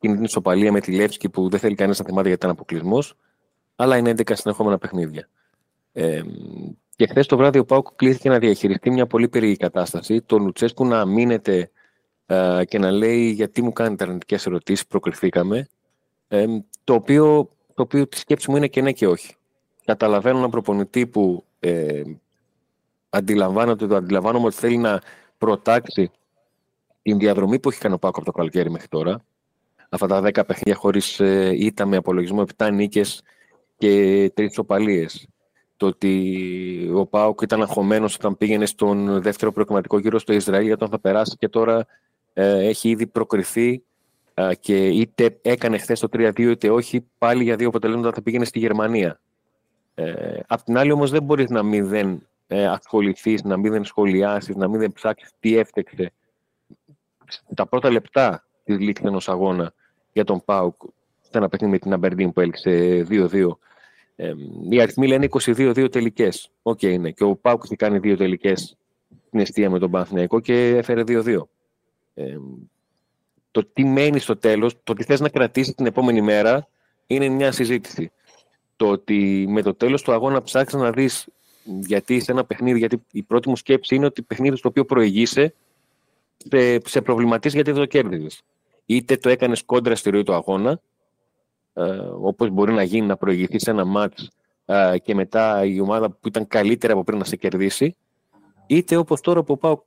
είναι 0.07 0.15
την 0.15 0.25
ισοπαλία 0.25 0.73
με 0.73 0.81
τη 0.81 0.93
Λεύσκη 0.93 1.29
που 1.29 1.49
δεν 1.49 1.59
θέλει 1.59 1.75
κανένα 1.75 1.99
να 1.99 2.05
θυμάται 2.05 2.29
γιατί 2.29 2.45
ήταν 2.45 2.51
αποκλεισμός, 2.51 3.15
αλλά 3.77 3.97
είναι 3.97 4.15
11 4.17 4.33
συνεχόμενα 4.35 4.79
παιχνίδια. 4.79 5.29
Ε, 5.93 6.23
και 6.97 7.07
χθες 7.07 7.27
το 7.27 7.37
βράδυ 7.37 7.59
ο 7.59 7.65
Πάουκ 7.65 7.87
κλείθηκε 7.97 8.29
να 8.29 8.39
διαχειριστεί 8.39 8.91
μια 8.91 9.07
πολύ 9.07 9.29
περίεργη 9.29 9.57
κατάσταση. 9.57 10.23
Το 10.23 10.39
Λουτσέσκου 10.39 10.87
να 10.87 11.05
μείνεται 11.05 11.71
ε, 12.27 12.61
και 12.65 12.79
να 12.79 12.91
λέει 12.91 13.31
γιατί 13.31 13.63
μου 13.63 13.73
κάνετε 13.73 14.05
αρνητικές 14.05 14.47
ερωτήσεις, 14.47 14.87
προκριθήκαμε. 14.87 15.69
Ε, 16.29 16.47
το, 16.85 16.95
οποίο, 16.95 17.49
το 17.75 17.83
οποίο 17.83 18.07
τη 18.07 18.19
σκέψη 18.19 18.51
μου 18.51 18.57
είναι 18.57 18.69
και 18.69 18.83
ναι 18.83 18.93
και 18.93 19.07
όχι. 19.07 19.35
Καταλαβαίνω 19.85 20.39
έναν 20.39 20.51
προπονητή 20.51 21.07
που 21.07 21.45
ε, 21.61 22.03
αντιλαμβάνεται, 23.09 23.87
το 23.87 23.97
αντιλαμβάνομαι 23.97 24.47
ότι 24.47 24.57
θέλει 24.57 24.77
να 24.77 25.01
προτάξει 25.39 26.11
την 27.03 27.19
διαδρομή 27.19 27.59
που 27.59 27.69
έχει 27.69 27.81
κάνει 27.81 27.95
ο 27.95 27.99
Πάκο 27.99 28.17
από 28.17 28.25
το 28.25 28.33
καλοκαίρι 28.33 28.71
μέχρι 28.71 28.89
τώρα 28.89 29.25
αυτά 29.93 30.07
τα 30.07 30.21
10 30.21 30.33
παιχνίδια 30.47 30.75
χωρίς 30.75 31.21
ε, 31.21 31.53
ήττα 31.59 31.87
με 31.87 31.97
απολογισμό 31.97 32.45
7 32.57 32.71
νίκες 32.73 33.23
και 33.79 34.33
3 34.37 34.47
οπαλίε. 34.57 35.07
Το 35.77 35.87
ότι 35.87 36.91
ο 36.95 37.07
Πάουκ 37.07 37.41
ήταν 37.41 37.63
αγχωμένος 37.63 38.15
όταν 38.15 38.37
πήγαινε 38.37 38.67
στον 38.67 39.23
δεύτερο 39.23 39.53
προκριματικό 39.53 39.99
γύρο 39.99 40.19
στο 40.19 40.33
Ισραήλ 40.33 40.67
για 40.67 40.77
τον 40.77 40.89
θα 40.89 41.01
περάσει 41.01 41.37
και 41.37 41.49
τώρα 41.49 41.87
ε, 42.33 42.67
έχει 42.67 42.89
ήδη 42.89 43.07
προκριθεί 43.07 43.83
ε, 44.35 44.55
και 44.61 44.89
είτε 44.89 45.39
έκανε 45.43 45.79
χθες 45.79 46.01
το 46.01 46.09
3-2 46.13 46.39
είτε 46.39 46.71
όχι, 46.71 47.07
πάλι 47.19 47.43
για 47.43 47.57
δύο 47.57 47.69
αποτελέσματα 47.69 48.13
θα 48.15 48.23
πήγαινε 48.23 48.45
στη 48.45 48.59
Γερμανία. 48.59 49.21
Ε, 49.95 50.41
απ' 50.47 50.63
την 50.63 50.79
άλλη 50.79 50.93
όμως 50.93 51.11
δεν 51.11 51.23
μπορείς 51.23 51.51
να 51.51 51.63
μην 51.63 51.87
δεν 51.87 52.27
ε, 52.47 52.67
ασχοληθείς, 52.67 53.43
να 53.43 53.57
μην 53.57 53.73
δεν 53.73 53.85
σχολιάσεις, 53.85 54.57
να 54.57 54.69
μην 54.69 54.81
δεν 54.81 54.93
ψάξεις 54.93 55.31
τι 55.41 55.57
έφταιξε 55.57 56.13
τα 57.55 57.67
πρώτα 57.67 57.91
λεπτά 57.91 58.45
της 58.65 58.79
λήξης 58.79 59.07
ενός 59.07 59.29
αγώνα 59.29 59.75
για 60.13 60.25
τον 60.25 60.45
ΠΑΟΚ 60.45 60.75
σε 61.21 61.39
ένα 61.39 61.49
παιχνίδι 61.49 61.73
με 61.73 61.79
την 61.79 61.93
Αμπερντίν 61.93 62.33
που 62.33 62.41
έληξε 62.41 63.07
2-2. 63.09 63.49
Ε, 64.17 64.33
οι 64.71 64.81
αριθμοί 64.81 65.07
λένε 65.07 65.29
22-2 65.31 65.89
τελικές. 65.91 66.51
OK, 66.63 66.79
okay, 66.79 66.91
είναι. 66.91 67.11
Και 67.11 67.25
ο 67.25 67.37
ΠΑΟΚ 67.37 67.63
έχει 67.65 67.77
κάνει 67.77 67.99
δύο 67.99 68.17
τελικές 68.17 68.77
στην 69.27 69.41
αιστεία 69.41 69.71
με 69.71 69.79
τον 69.79 69.91
Παναθηναϊκό 69.91 70.41
και 70.41 70.77
έφερε 70.77 71.03
2-2. 71.07 71.49
Ε, 72.15 72.37
Το 73.51 73.65
τι 73.65 73.85
μένει 73.85 74.19
στο 74.19 74.37
τέλος, 74.37 74.83
το 74.85 74.93
τι 74.93 75.05
θες 75.05 75.21
να 75.21 75.29
κρατήσεις 75.29 75.75
την 75.75 75.87
επόμενη 75.87 76.21
μέρα, 76.21 76.69
είναι 77.07 77.29
μια 77.29 77.53
συζήτηση. 77.53 78.13
Το 78.77 78.89
ότι 78.89 79.47
με 79.49 79.63
το 79.63 79.75
τέλος 79.75 80.03
του 80.03 80.13
αγώνα 80.13 80.43
ψάξεις 80.43 80.81
να 80.81 80.91
δεις 80.91 81.27
γιατί 81.65 82.21
σε 82.21 82.33
ένα 82.33 82.45
παιχνίδι, 82.45 82.79
γιατί 82.79 83.03
η 83.13 83.23
πρώτη 83.23 83.49
μου 83.49 83.57
σκέψη 83.57 83.95
είναι 83.95 84.07
ότι 84.07 84.23
παιχνίδι 84.23 84.57
στο 84.57 84.69
οποίο 84.69 84.85
προηγείσαι 84.85 85.55
σε, 86.37 86.81
σε 86.85 87.01
προβληματίζεις 87.01 87.55
γιατί 87.55 87.71
δεν 87.71 87.81
το 87.81 87.87
κέρδιζες. 87.87 88.43
Είτε 88.95 89.17
το 89.17 89.29
έκανες 89.29 89.65
κόντρα 89.65 89.95
στη 89.95 90.11
ροή 90.11 90.23
του 90.23 90.35
αγώνα, 90.35 90.81
ε, 91.73 91.83
όπως 92.21 92.51
μπορεί 92.51 92.73
να 92.73 92.83
γίνει 92.83 93.07
να 93.07 93.17
προηγηθείς 93.17 93.63
σε 93.63 93.71
ένα 93.71 93.85
μάτς 93.85 94.31
ε, 94.65 94.99
και 94.99 95.15
μετά 95.15 95.65
η 95.65 95.81
ομάδα 95.81 96.11
που 96.11 96.29
ήταν 96.29 96.47
καλύτερα 96.47 96.93
από 96.93 97.05
πριν 97.05 97.19
να 97.19 97.25
σε 97.25 97.37
κερδίσει, 97.37 97.97
είτε 98.67 98.97
όπως 98.97 99.21
τώρα 99.21 99.43
που 99.43 99.59
πάω 99.59 99.83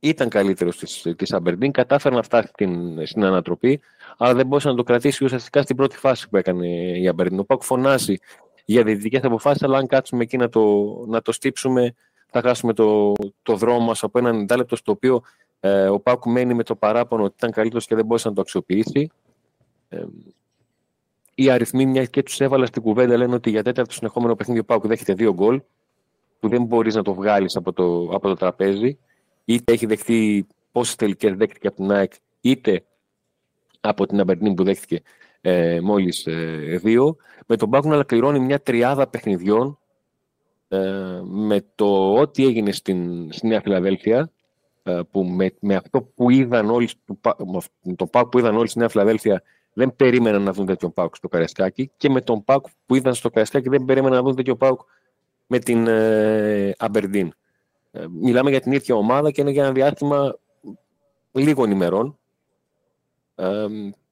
ήταν 0.00 0.28
καλύτερος 0.28 0.78
της 1.16 1.32
Αμπερντίν, 1.32 1.72
κατάφερε 1.72 2.14
να 2.14 2.22
φτάσει 2.22 2.48
στην, 2.48 3.06
στην 3.06 3.24
ανατροπή, 3.24 3.80
αλλά 4.16 4.34
δεν 4.34 4.46
μπορούσε 4.46 4.68
να 4.68 4.74
το 4.74 4.82
κρατήσει 4.82 5.24
ουσιαστικά 5.24 5.62
στην 5.62 5.76
πρώτη 5.76 5.96
φάση 5.96 6.28
που 6.28 6.36
έκανε 6.36 6.66
η 6.98 7.08
Αμπερντίν. 7.08 7.38
Ο 7.38 7.44
Πάκου 7.44 7.64
φωνάζει 7.64 8.16
για 8.64 8.82
δυτικέ 8.82 9.20
αποφάσεις, 9.22 9.62
αλλά 9.62 9.78
αν 9.78 9.86
κάτσουμε 9.86 10.22
εκεί 10.22 10.36
να 10.36 10.48
το, 10.48 10.86
να 11.08 11.22
το 11.22 11.32
στύψουμε, 11.32 11.94
θα 12.30 12.40
χάσουμε 12.40 12.72
το, 12.72 13.12
το 13.42 13.56
δρόμο 13.56 13.84
μας 13.84 14.02
από 14.02 14.18
έναν 14.18 14.40
εντάλεπτο 14.40 14.76
στο 14.76 14.92
οποίο 14.92 15.22
ε, 15.60 15.88
ο 15.88 16.00
Πάκου 16.00 16.30
μένει 16.30 16.54
με 16.54 16.62
το 16.62 16.76
παράπονο 16.76 17.24
ότι 17.24 17.34
ήταν 17.36 17.50
καλύτερος 17.50 17.86
και 17.86 17.94
δεν 17.94 18.06
μπορούσε 18.06 18.28
να 18.28 18.34
το 18.34 18.40
αξιοποιήσει. 18.40 19.10
Ε, 19.88 20.04
οι 21.34 21.50
αριθμοί, 21.50 21.86
μια 21.86 22.04
και 22.04 22.22
τους 22.22 22.40
έβαλα 22.40 22.66
στην 22.66 22.82
κουβέντα, 22.82 23.16
λένε 23.16 23.34
ότι 23.34 23.50
για 23.50 23.62
τέταρτο 23.62 23.92
συνεχόμενο 23.92 24.34
παιχνίδι 24.34 24.60
ο 24.60 24.64
Πάκου 24.64 24.88
δέχεται 24.88 25.14
δύο 25.14 25.32
γκολ, 25.32 25.62
που 26.40 26.48
δεν 26.48 26.64
μπορείς 26.64 26.94
να 26.94 27.02
το 27.02 27.14
βγάλεις 27.14 27.56
από 27.56 27.72
το, 27.72 28.08
από 28.12 28.28
το 28.28 28.34
τραπέζι. 28.34 28.98
Είτε 29.44 29.72
έχει 29.72 29.86
δεχτεί 29.86 30.46
πόσες 30.72 30.94
τελικές 30.94 31.34
δέχτηκε 31.34 31.66
από 31.66 31.76
την 31.76 31.90
ΑΕΚ, 31.92 32.12
είτε 32.40 32.84
από 33.80 34.06
την 34.06 34.20
Αμπερνίν 34.20 34.54
που 34.54 34.64
δέχτηκε 34.64 35.02
ε, 35.40 35.80
μόλις 35.80 36.26
ε, 36.26 36.78
δύο. 36.82 37.16
Με 37.46 37.56
τον 37.56 37.70
Πάκου 37.70 37.88
να 37.88 37.94
ολοκληρώνει 37.94 38.40
μια 38.40 38.60
τριάδα 38.60 39.08
παιχνιδιών 39.08 39.78
ε, 40.68 41.20
με 41.22 41.64
το 41.74 42.14
ό,τι 42.14 42.46
έγινε 42.46 42.72
στην, 42.72 43.32
στη 43.32 43.46
Νέα 43.46 43.60
Φιλαδέλφια 43.60 44.18
ε, 44.18 44.30
που 45.10 45.24
με, 45.24 45.54
με 45.60 45.74
αυτό 45.74 46.02
που 46.02 46.30
είδαν 46.30 46.70
όλοι, 46.70 46.88
με 47.82 47.94
τον 47.94 48.10
Πάκου 48.10 48.28
που 48.28 48.38
είδαν 48.38 48.56
όλοι 48.56 48.68
στη 48.68 48.78
Νέα 48.78 48.88
Φιλαδέλφια 48.88 49.42
δεν 49.72 49.96
περίμεναν 49.96 50.42
να 50.42 50.52
δουν 50.52 50.66
τέτοιο 50.66 50.90
Πάουκ 50.90 51.16
στο 51.16 51.28
Καρεσκάκι 51.28 51.90
και 51.96 52.10
με 52.10 52.20
τον 52.20 52.44
Πάουκ 52.44 52.66
που 52.86 52.94
είδαν 52.94 53.14
στο 53.14 53.30
Καρεσκάκι 53.30 53.68
δεν 53.68 53.84
περίμεναν 53.84 54.16
να 54.18 54.24
δουν 54.24 54.36
τέτοιο 54.36 54.56
Πάουκ 54.56 54.80
με 55.46 55.58
την 55.58 55.86
ε, 55.86 56.74
Αμπερντίν. 56.78 57.32
Ε, 57.90 58.04
μιλάμε 58.08 58.50
για 58.50 58.60
την 58.60 58.72
ίδια 58.72 58.94
ομάδα 58.94 59.30
και 59.30 59.40
είναι 59.40 59.50
για 59.50 59.64
ένα 59.64 59.72
διάστημα 59.72 60.38
λίγων 61.32 61.70
ημερών 61.70 62.18
ε, 63.34 63.66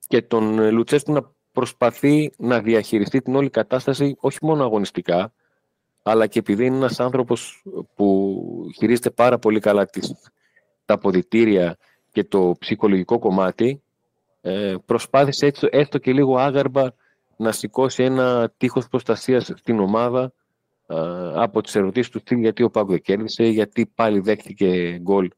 και 0.06 0.22
τον 0.22 0.72
Λουτσέσκου 0.72 1.12
να 1.12 1.30
προσπαθεί 1.52 2.32
να 2.36 2.60
διαχειριστεί 2.60 3.22
την 3.22 3.36
όλη 3.36 3.50
κατάσταση 3.50 4.16
όχι 4.20 4.38
μόνο 4.42 4.64
αγωνιστικά 4.64 5.32
αλλά 6.02 6.26
και 6.26 6.38
επειδή 6.38 6.66
είναι 6.66 6.76
ένας 6.76 7.00
άνθρωπος 7.00 7.64
που 7.94 8.70
χειρίζεται 8.76 9.10
πάρα 9.10 9.38
πολύ 9.38 9.60
καλά 9.60 9.86
τις, 9.86 10.14
τα 10.86 10.94
αποδητήρια 10.94 11.76
και 12.12 12.24
το 12.24 12.54
ψυχολογικό 12.58 13.18
κομμάτι 13.18 13.82
ε, 14.40 14.74
προσπάθησε 14.84 15.46
έτσι, 15.46 15.68
έστω 15.70 15.98
και 15.98 16.12
λίγο 16.12 16.36
άγαρμα 16.38 16.94
να 17.36 17.52
σηκώσει 17.52 18.02
ένα 18.02 18.52
τείχος 18.56 18.88
προστασίας 18.88 19.52
στην 19.54 19.80
ομάδα 19.80 20.32
ε, 20.86 20.96
από 21.34 21.60
τις 21.60 21.74
ερωτήσεις 21.74 22.10
του 22.10 22.18
στυλ 22.18 22.38
γιατί 22.38 22.62
ο 22.62 22.70
Πάγκο 22.70 22.98
κέρδισε, 22.98 23.44
γιατί 23.44 23.86
πάλι 23.86 24.20
δέχτηκε 24.20 24.98
γκολ 25.02 25.30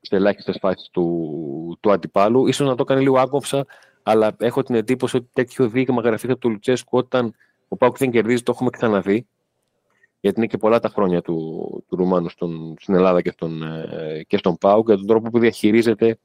σε 0.00 0.16
ελάχιστες 0.16 0.56
φάσεις 0.60 0.88
του, 0.92 1.78
του 1.80 1.92
αντιπάλου. 1.92 2.46
Ίσως 2.46 2.68
να 2.68 2.74
το 2.74 2.82
έκανε 2.82 3.00
λίγο 3.00 3.18
άγκομψα, 3.18 3.66
αλλά 4.02 4.36
έχω 4.38 4.62
την 4.62 4.74
εντύπωση 4.74 5.16
ότι 5.16 5.28
τέτοιο 5.32 5.68
δείγμα 5.68 6.02
γραφή 6.02 6.30
από 6.30 6.40
του 6.40 6.50
Λουτσέσκου 6.50 6.98
όταν 6.98 7.34
ο 7.68 7.76
Πάουκ 7.76 7.96
δεν 7.98 8.10
κερδίζει, 8.10 8.42
το 8.42 8.52
έχουμε 8.54 8.70
ξαναδεί. 8.70 9.26
Γιατί 10.26 10.40
είναι 10.40 10.50
και 10.50 10.56
πολλά 10.56 10.78
τα 10.78 10.88
χρόνια 10.88 11.22
του, 11.22 11.84
του 11.88 11.96
Ρουμάνου 11.96 12.28
στον, 12.28 12.74
στην 12.80 12.94
Ελλάδα 12.94 13.22
και 13.22 13.30
στον, 13.30 13.62
ε, 13.62 14.22
και 14.26 14.36
στον 14.36 14.58
Πάουκ 14.58 14.86
για 14.86 14.96
τον 14.96 15.06
τρόπο 15.06 15.30
που 15.30 15.38
διαχειρίζεται 15.38 16.18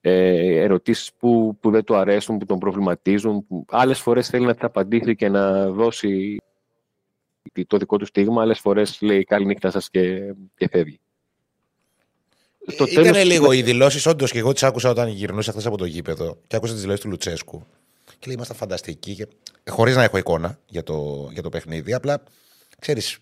ε, 0.00 0.60
ερωτήσεις 0.62 1.12
που, 1.18 1.56
που 1.60 1.70
δεν 1.70 1.84
του 1.84 1.96
αρέσουν, 1.96 2.38
που 2.38 2.46
τον 2.46 2.58
προβληματίζουν. 2.58 3.46
Που 3.46 3.64
άλλες 3.68 4.00
φορές 4.00 4.28
θέλει 4.28 4.46
να 4.46 4.52
τις 4.52 4.62
απαντήσει 4.62 5.16
και 5.16 5.28
να 5.28 5.70
δώσει 5.70 6.36
το 7.66 7.76
δικό 7.76 7.96
του 7.96 8.06
στίγμα, 8.06 8.42
άλλες 8.42 8.58
φορές 8.58 9.00
λέει 9.00 9.24
καλή 9.24 9.46
νύχτα 9.46 9.70
σας 9.70 9.90
και, 9.90 10.34
και 10.56 10.68
φεύγει. 10.68 11.00
Στο 12.66 12.84
Ήταν 12.88 13.02
τέλος... 13.04 13.24
λίγο 13.24 13.52
οι 13.52 13.62
δηλώσεις, 13.62 14.06
όντως 14.06 14.30
και 14.30 14.38
εγώ 14.38 14.52
τις 14.52 14.62
άκουσα 14.62 14.90
όταν 14.90 15.08
γυρνούσα 15.08 15.50
χθες 15.50 15.66
από 15.66 15.76
το 15.76 15.84
γήπεδο 15.84 16.38
και 16.46 16.56
άκουσα 16.56 16.72
τις 16.72 16.82
δηλώσεις 16.82 17.02
του 17.02 17.10
Λουτσέσκου. 17.10 17.66
Και 18.04 18.26
λέει: 18.26 18.34
Είμαστε 18.34 18.54
φανταστικοί. 18.54 19.14
Και... 19.14 19.26
Χωρίς 19.70 19.96
να 19.96 20.02
έχω 20.02 20.18
εικόνα 20.18 20.58
για 20.66 20.82
το, 20.82 21.28
για 21.32 21.42
το 21.42 21.48
παιχνίδι. 21.48 21.94
Απλά 21.94 22.22
ξέρεις, 22.80 23.18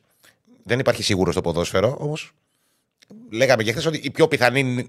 δεν 0.62 0.78
υπάρχει 0.78 1.02
σίγουρος 1.02 1.32
στο 1.32 1.42
ποδόσφαιρο. 1.42 1.96
Όμως 2.00 2.32
λέγαμε 3.30 3.62
και 3.62 3.70
χθες 3.70 3.86
ότι 3.86 4.00
η 4.02 4.10
πιο 4.10 4.28
πιθανή 4.28 4.86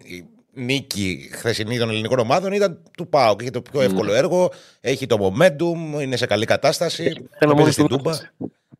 νίκη 0.53 1.29
χθεσινή 1.33 1.77
των 1.77 1.89
ελληνικών 1.89 2.19
ομάδων 2.19 2.51
ήταν 2.51 2.79
του 2.97 3.07
ΠΑΟΚ. 3.07 3.41
Έχει 3.41 3.49
το 3.49 3.61
πιο 3.61 3.81
εύκολο 3.81 4.11
ναι. 4.11 4.17
έργο, 4.17 4.51
έχει 4.81 5.05
το 5.05 5.17
momentum, 5.39 6.01
είναι 6.01 6.15
σε 6.15 6.25
καλή 6.25 6.45
κατάσταση. 6.45 7.27
Ήταν 7.41 7.71
στην 7.71 7.87
Τούμπα. 7.87 8.13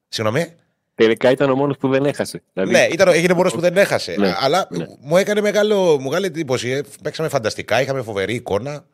Συγγνώμη. 0.07 0.53
Τελικά 0.95 1.31
ήταν 1.31 1.49
ο 1.49 1.55
μόνος 1.55 1.77
που 1.77 1.87
δεν 1.87 2.05
έχασε. 2.05 2.43
Δηλαδή... 2.53 2.71
Ναι, 2.71 2.87
ήταν, 2.91 3.07
έγινε 3.07 3.33
ο 3.33 3.35
μόνος 3.35 3.53
που 3.53 3.59
δεν 3.59 3.77
έχασε. 3.77 4.15
Ναι, 4.17 4.33
Αλλά 4.39 4.67
ναι. 4.69 4.85
μου 4.99 5.17
έκανε 5.17 5.41
μεγάλο, 5.41 5.99
μεγάλη 5.99 6.25
εντύπωση. 6.25 6.69
Ε, 6.69 6.81
παίξαμε 7.03 7.29
φανταστικά, 7.29 7.81
είχαμε 7.81 8.01
φοβερή 8.01 8.33
εικόνα. 8.33 8.85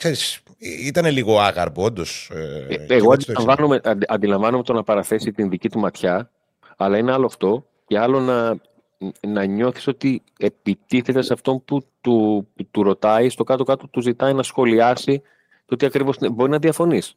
Ξέρεις, 0.00 0.42
ήταν 0.58 1.06
λίγο 1.06 1.40
άγαρπο, 1.40 1.84
όντως. 1.84 2.30
Ε, 2.32 2.66
ε, 2.68 2.94
εγώ 2.94 3.12
αντιλαμβάνομαι, 3.12 3.80
αντιλαμβάνομαι 4.08 4.62
το 4.62 4.72
να 4.72 4.82
παραθέσει 4.82 5.32
την 5.32 5.48
δική 5.48 5.68
του 5.68 5.78
ματιά, 5.78 6.30
αλλά 6.76 6.98
είναι 6.98 7.12
άλλο 7.12 7.26
αυτό 7.26 7.66
και 7.86 7.98
άλλο 7.98 8.20
να 8.20 8.60
να 9.20 9.44
νιώθεις 9.44 9.86
ότι 9.86 10.22
επιτίθεται 10.38 11.22
σε 11.22 11.32
αυτόν 11.32 11.64
που 11.64 11.86
του, 12.00 12.48
του 12.70 12.82
ρωτάει, 12.82 13.28
στο 13.28 13.44
κάτω-κάτω 13.44 13.88
του 13.88 14.00
ζητάει 14.00 14.32
να 14.34 14.42
σχολιάσει 14.42 15.22
το 15.66 15.76
τι 15.76 15.86
ακριβώς 15.86 16.16
μπορεί 16.32 16.50
να 16.50 16.58
διαφωνείς. 16.58 17.16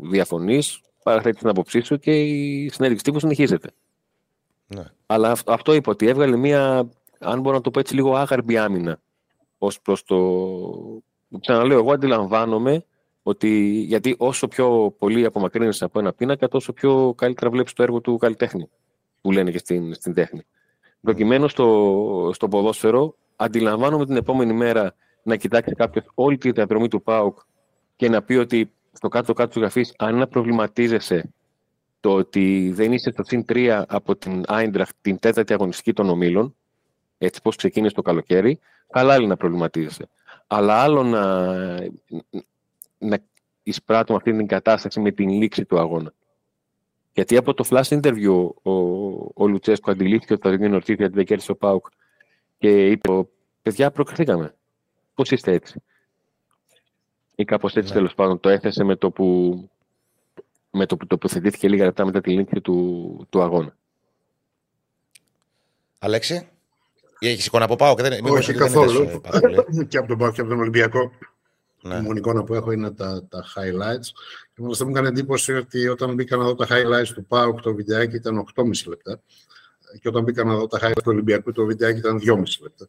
Διαφωνείς, 0.00 0.80
παραθέτεις 1.02 1.40
την 1.40 1.48
άποψή 1.48 1.80
σου 1.80 1.98
και 1.98 2.22
η 2.22 2.68
συνέντευξη 2.68 3.04
τύπου 3.04 3.18
συνεχίζεται. 3.18 3.70
Ναι. 4.66 4.84
Αλλά 5.06 5.36
αυτό 5.46 5.74
είπα 5.74 5.90
ότι 5.90 6.06
έβγαλε 6.06 6.36
μία, 6.36 6.88
αν 7.18 7.40
μπορώ 7.40 7.56
να 7.56 7.62
το 7.62 7.70
πω 7.70 7.78
έτσι, 7.78 7.94
λίγο 7.94 8.16
άγαρμπη 8.16 8.56
άμυνα 8.56 9.00
ως 9.58 9.80
προς 9.80 10.04
το... 10.04 10.16
Ξαναλέω, 11.38 11.78
εγώ 11.78 11.92
αντιλαμβάνομαι 11.92 12.84
ότι 13.22 13.48
γιατί 13.86 14.14
όσο 14.18 14.48
πιο 14.48 14.94
πολύ 14.98 15.24
απομακρύνεσαι 15.24 15.84
από 15.84 15.98
ένα 15.98 16.12
πίνακα, 16.12 16.48
τόσο 16.48 16.72
πιο 16.72 17.14
καλύτερα 17.16 17.50
βλέπεις 17.50 17.72
το 17.72 17.82
έργο 17.82 18.00
του 18.00 18.16
καλλιτέχνη, 18.16 18.68
που 19.20 19.32
λένε 19.32 19.50
και 19.50 19.58
στην, 19.58 19.94
στην 19.94 20.14
τέχνη. 20.14 20.42
Προκειμένου 21.00 21.48
στο, 21.48 22.30
στο 22.34 22.48
ποδόσφαιρο, 22.48 23.14
αντιλαμβάνομαι 23.36 24.06
την 24.06 24.16
επόμενη 24.16 24.52
μέρα 24.52 24.94
να 25.22 25.36
κοιτάξει 25.36 25.74
κάποιος 25.74 26.04
όλη 26.14 26.38
τη 26.38 26.50
διαδρομή 26.50 26.88
του 26.88 27.02
ΠΑΟΚ 27.02 27.38
και 27.96 28.08
να 28.08 28.22
πει 28.22 28.34
ότι 28.34 28.72
στο 28.92 29.08
κάτω-κάτω 29.08 29.52
του 29.52 29.60
γραφής, 29.60 29.94
αν 29.98 30.16
να 30.16 30.26
προβληματίζεσαι 30.26 31.32
το 32.00 32.14
ότι 32.14 32.72
δεν 32.74 32.92
είσαι 32.92 33.10
στο 33.10 33.22
συν 33.24 33.44
3 33.48 33.82
από 33.88 34.16
την 34.16 34.42
Άιντραχτ 34.46 34.96
την 35.00 35.18
τέταρτη 35.18 35.52
αγωνιστική 35.52 35.92
των 35.92 36.08
ομίλων, 36.08 36.54
έτσι 37.18 37.42
πώ 37.42 37.50
ξεκίνησε 37.50 37.94
το 37.94 38.02
καλοκαίρι, 38.02 38.58
καλά 38.90 39.16
είναι 39.16 39.26
να 39.26 39.36
προβληματίζεσαι. 39.36 40.08
Αλλά 40.52 40.82
άλλο 40.82 41.02
να, 41.02 41.44
να 42.98 43.18
εισπράττουμε 43.62 44.18
αυτή 44.18 44.36
την 44.36 44.46
κατάσταση 44.46 45.00
με 45.00 45.10
την 45.10 45.28
λήξη 45.28 45.64
του 45.64 45.78
αγώνα. 45.78 46.12
Γιατί 47.12 47.36
από 47.36 47.54
το 47.54 47.64
flash 47.70 48.00
interview 48.00 48.48
ο, 48.62 48.72
ο 49.34 49.46
Λουτσέσκο 49.46 49.90
αντιλήφθηκε 49.90 50.32
ότι 50.32 50.48
θα 50.48 50.54
γίνει 50.54 50.74
ορθή 50.74 50.94
γιατί 50.94 51.14
δεν 51.14 51.24
κέρδισε 51.24 51.50
ο 51.50 51.56
Πάουκ 51.56 51.86
και 52.58 52.90
είπε: 52.90 53.08
Παιδιά, 53.62 53.90
προκριθήκαμε. 53.90 54.54
Πώς 55.14 55.30
είστε 55.30 55.52
έτσι; 55.52 55.82
Ή 57.34 57.44
κάπως 57.44 57.76
έτσι 57.76 57.88
ναι. 57.88 57.94
τέλος 57.94 58.14
πάντων 58.14 58.40
το 58.40 58.48
έθεσε 58.48 58.84
με 58.84 58.96
το 58.96 59.10
που, 59.10 59.70
με 60.70 60.86
το 60.86 60.96
που 60.96 61.06
τοποθετήθηκε 61.06 61.68
λίγα 61.68 61.84
λεπτά 61.84 62.04
μετά 62.04 62.20
τη 62.20 62.30
λήξη 62.30 62.60
του, 62.60 63.26
του 63.30 63.42
αγώνα. 63.42 63.76
Αλέξη, 65.98 66.48
έχεις 67.28 67.46
εικόνα 67.46 67.64
από 67.64 67.76
Πάουκ, 67.76 68.00
δεν 68.00 68.26
Όχι 68.26 68.54
καθόλου. 68.54 69.20
και 69.88 69.98
από 69.98 70.08
τον 70.08 70.18
Πάουκ 70.18 70.34
και 70.34 70.40
από 70.40 70.50
τον 70.50 70.58
Ολυμπιακό. 70.58 71.12
Ναι. 71.82 71.94
Η 71.94 72.00
μόνη 72.00 72.18
εικόνα 72.18 72.44
που 72.44 72.54
έχω 72.54 72.72
είναι 72.72 72.90
τα, 72.90 73.26
τα 73.28 73.44
highlights. 73.54 74.08
Και 74.54 74.62
μάλιστα 74.62 74.84
μου 74.84 74.90
έκανε 74.90 75.08
εντύπωση 75.08 75.52
ότι 75.52 75.88
όταν 75.88 76.14
μπήκα 76.14 76.36
να 76.36 76.44
δω 76.44 76.54
τα 76.54 76.66
highlights 76.70 77.12
του 77.14 77.24
ΠΑΟΚ, 77.24 77.60
το 77.60 77.74
βιντεάκι 77.74 78.16
ήταν 78.16 78.44
8,5 78.54 78.64
λεπτά. 78.86 79.22
Και 80.00 80.08
όταν 80.08 80.22
μπήκα 80.22 80.44
να 80.44 80.56
δω 80.56 80.66
τα 80.66 80.78
highlights 80.82 81.02
του 81.02 81.02
Ολυμπιακού, 81.04 81.52
το 81.52 81.64
βιντεάκι 81.64 81.98
ήταν 81.98 82.20
2,5 82.26 82.42
λεπτά. 82.62 82.88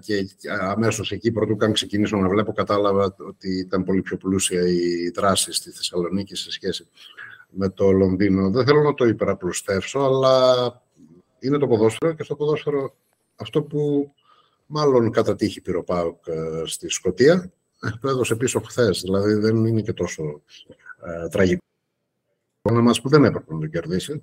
Και 0.00 0.28
αμέσως 0.60 1.12
εκεί, 1.12 1.32
πρωτού 1.32 1.56
καν 1.56 1.72
ξεκινήσω 1.72 2.16
να 2.16 2.28
βλέπω, 2.28 2.52
κατάλαβα 2.52 3.16
ότι 3.18 3.58
ήταν 3.58 3.84
πολύ 3.84 4.02
πιο 4.02 4.16
πλούσια 4.16 4.68
η 4.68 5.08
δράση 5.14 5.52
στη 5.52 5.70
Θεσσαλονίκη 5.70 6.36
σε 6.36 6.50
σχέση 6.50 6.88
με 7.50 7.68
το 7.68 7.90
Λονδίνο. 7.90 8.50
Δεν 8.50 8.64
θέλω 8.64 8.82
να 8.82 8.94
το 8.94 9.04
υπεραπλουστεύσω, 9.04 9.98
αλλά 9.98 10.82
είναι 11.38 11.58
το 11.58 11.66
ποδόσφαιρο 11.66 12.12
και 12.12 12.22
στο 12.22 12.34
ποδόσφαιρο 12.34 12.94
αυτό 13.36 13.62
που 13.62 14.12
μάλλον 14.66 15.10
κατά 15.10 15.34
τύχη 15.34 15.60
πήρε 15.60 15.76
ο 15.76 15.84
ΠΑΟΚ 15.84 16.24
στη 16.64 16.88
Σκωτία 16.88 17.52
ε, 17.82 17.90
το 18.00 18.08
έδωσε 18.08 18.36
πίσω 18.36 18.60
χθες. 18.60 19.00
Δηλαδή 19.00 19.34
δεν 19.34 19.66
είναι 19.66 19.80
και 19.80 19.92
τόσο 19.92 20.42
ε, 21.04 21.28
τραγικό. 21.28 21.62
Να 22.62 22.80
μας 22.80 23.00
που 23.00 23.08
δεν 23.08 23.24
έπρεπε 23.24 23.54
να 23.54 23.60
το 23.60 23.66
κερδίσει 23.66 24.22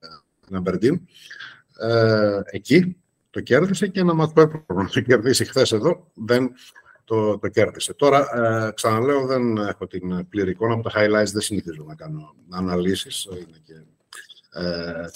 ε, 0.00 0.06
την 0.46 0.56
Αμπερντίν. 0.56 1.00
Ε, 1.80 2.40
εκεί 2.44 2.96
το 3.30 3.40
κέρδισε 3.40 3.86
και 3.86 4.00
ένα 4.00 4.14
μάτς 4.14 4.32
που 4.32 4.40
έπρεπε 4.40 4.74
να 4.74 4.88
το 4.88 5.00
κερδίσει 5.00 5.44
χθες 5.44 5.72
εδώ 5.72 6.10
δεν 6.14 6.52
το, 7.04 7.38
το 7.38 7.48
κέρδισε. 7.48 7.94
Τώρα, 7.94 8.28
ε, 8.34 8.72
ξαναλέω, 8.72 9.26
δεν 9.26 9.56
έχω 9.56 9.86
την 9.86 10.28
πλήρη 10.28 10.50
εικόνα 10.50 10.74
από 10.74 10.82
τα 10.82 10.90
highlights, 10.94 11.30
δεν 11.32 11.40
συνηθίζω 11.40 11.84
να 11.86 11.94
κάνω 11.94 12.34
αναλύσεις. 12.50 13.24
Είναι 13.24 13.62
και 13.64 13.74
ε, 14.52 15.08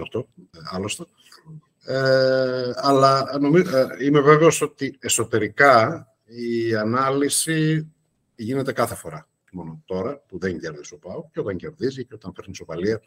αυτό, 0.00 0.28
άλλωστε. 0.70 1.04
Ε, 1.90 2.72
αλλά 2.74 3.38
νομίζω, 3.40 3.76
ε, 3.76 3.86
είμαι 4.00 4.20
βέβαιος 4.20 4.60
ότι 4.62 4.96
εσωτερικά 5.00 6.06
η 6.24 6.74
ανάλυση 6.74 7.92
γίνεται 8.34 8.72
κάθε 8.72 8.94
φορά. 8.94 9.28
Μόνο 9.52 9.82
τώρα 9.84 10.22
που 10.28 10.38
δεν 10.38 10.58
κερδίζει 10.58 10.94
ο 10.94 10.98
Πάο 10.98 11.24
και 11.32 11.40
όταν 11.40 11.56
κερδίζει 11.56 12.04
και 12.04 12.14
όταν 12.14 12.32
φέρνει 12.36 12.54
σοπαλία 12.54 13.00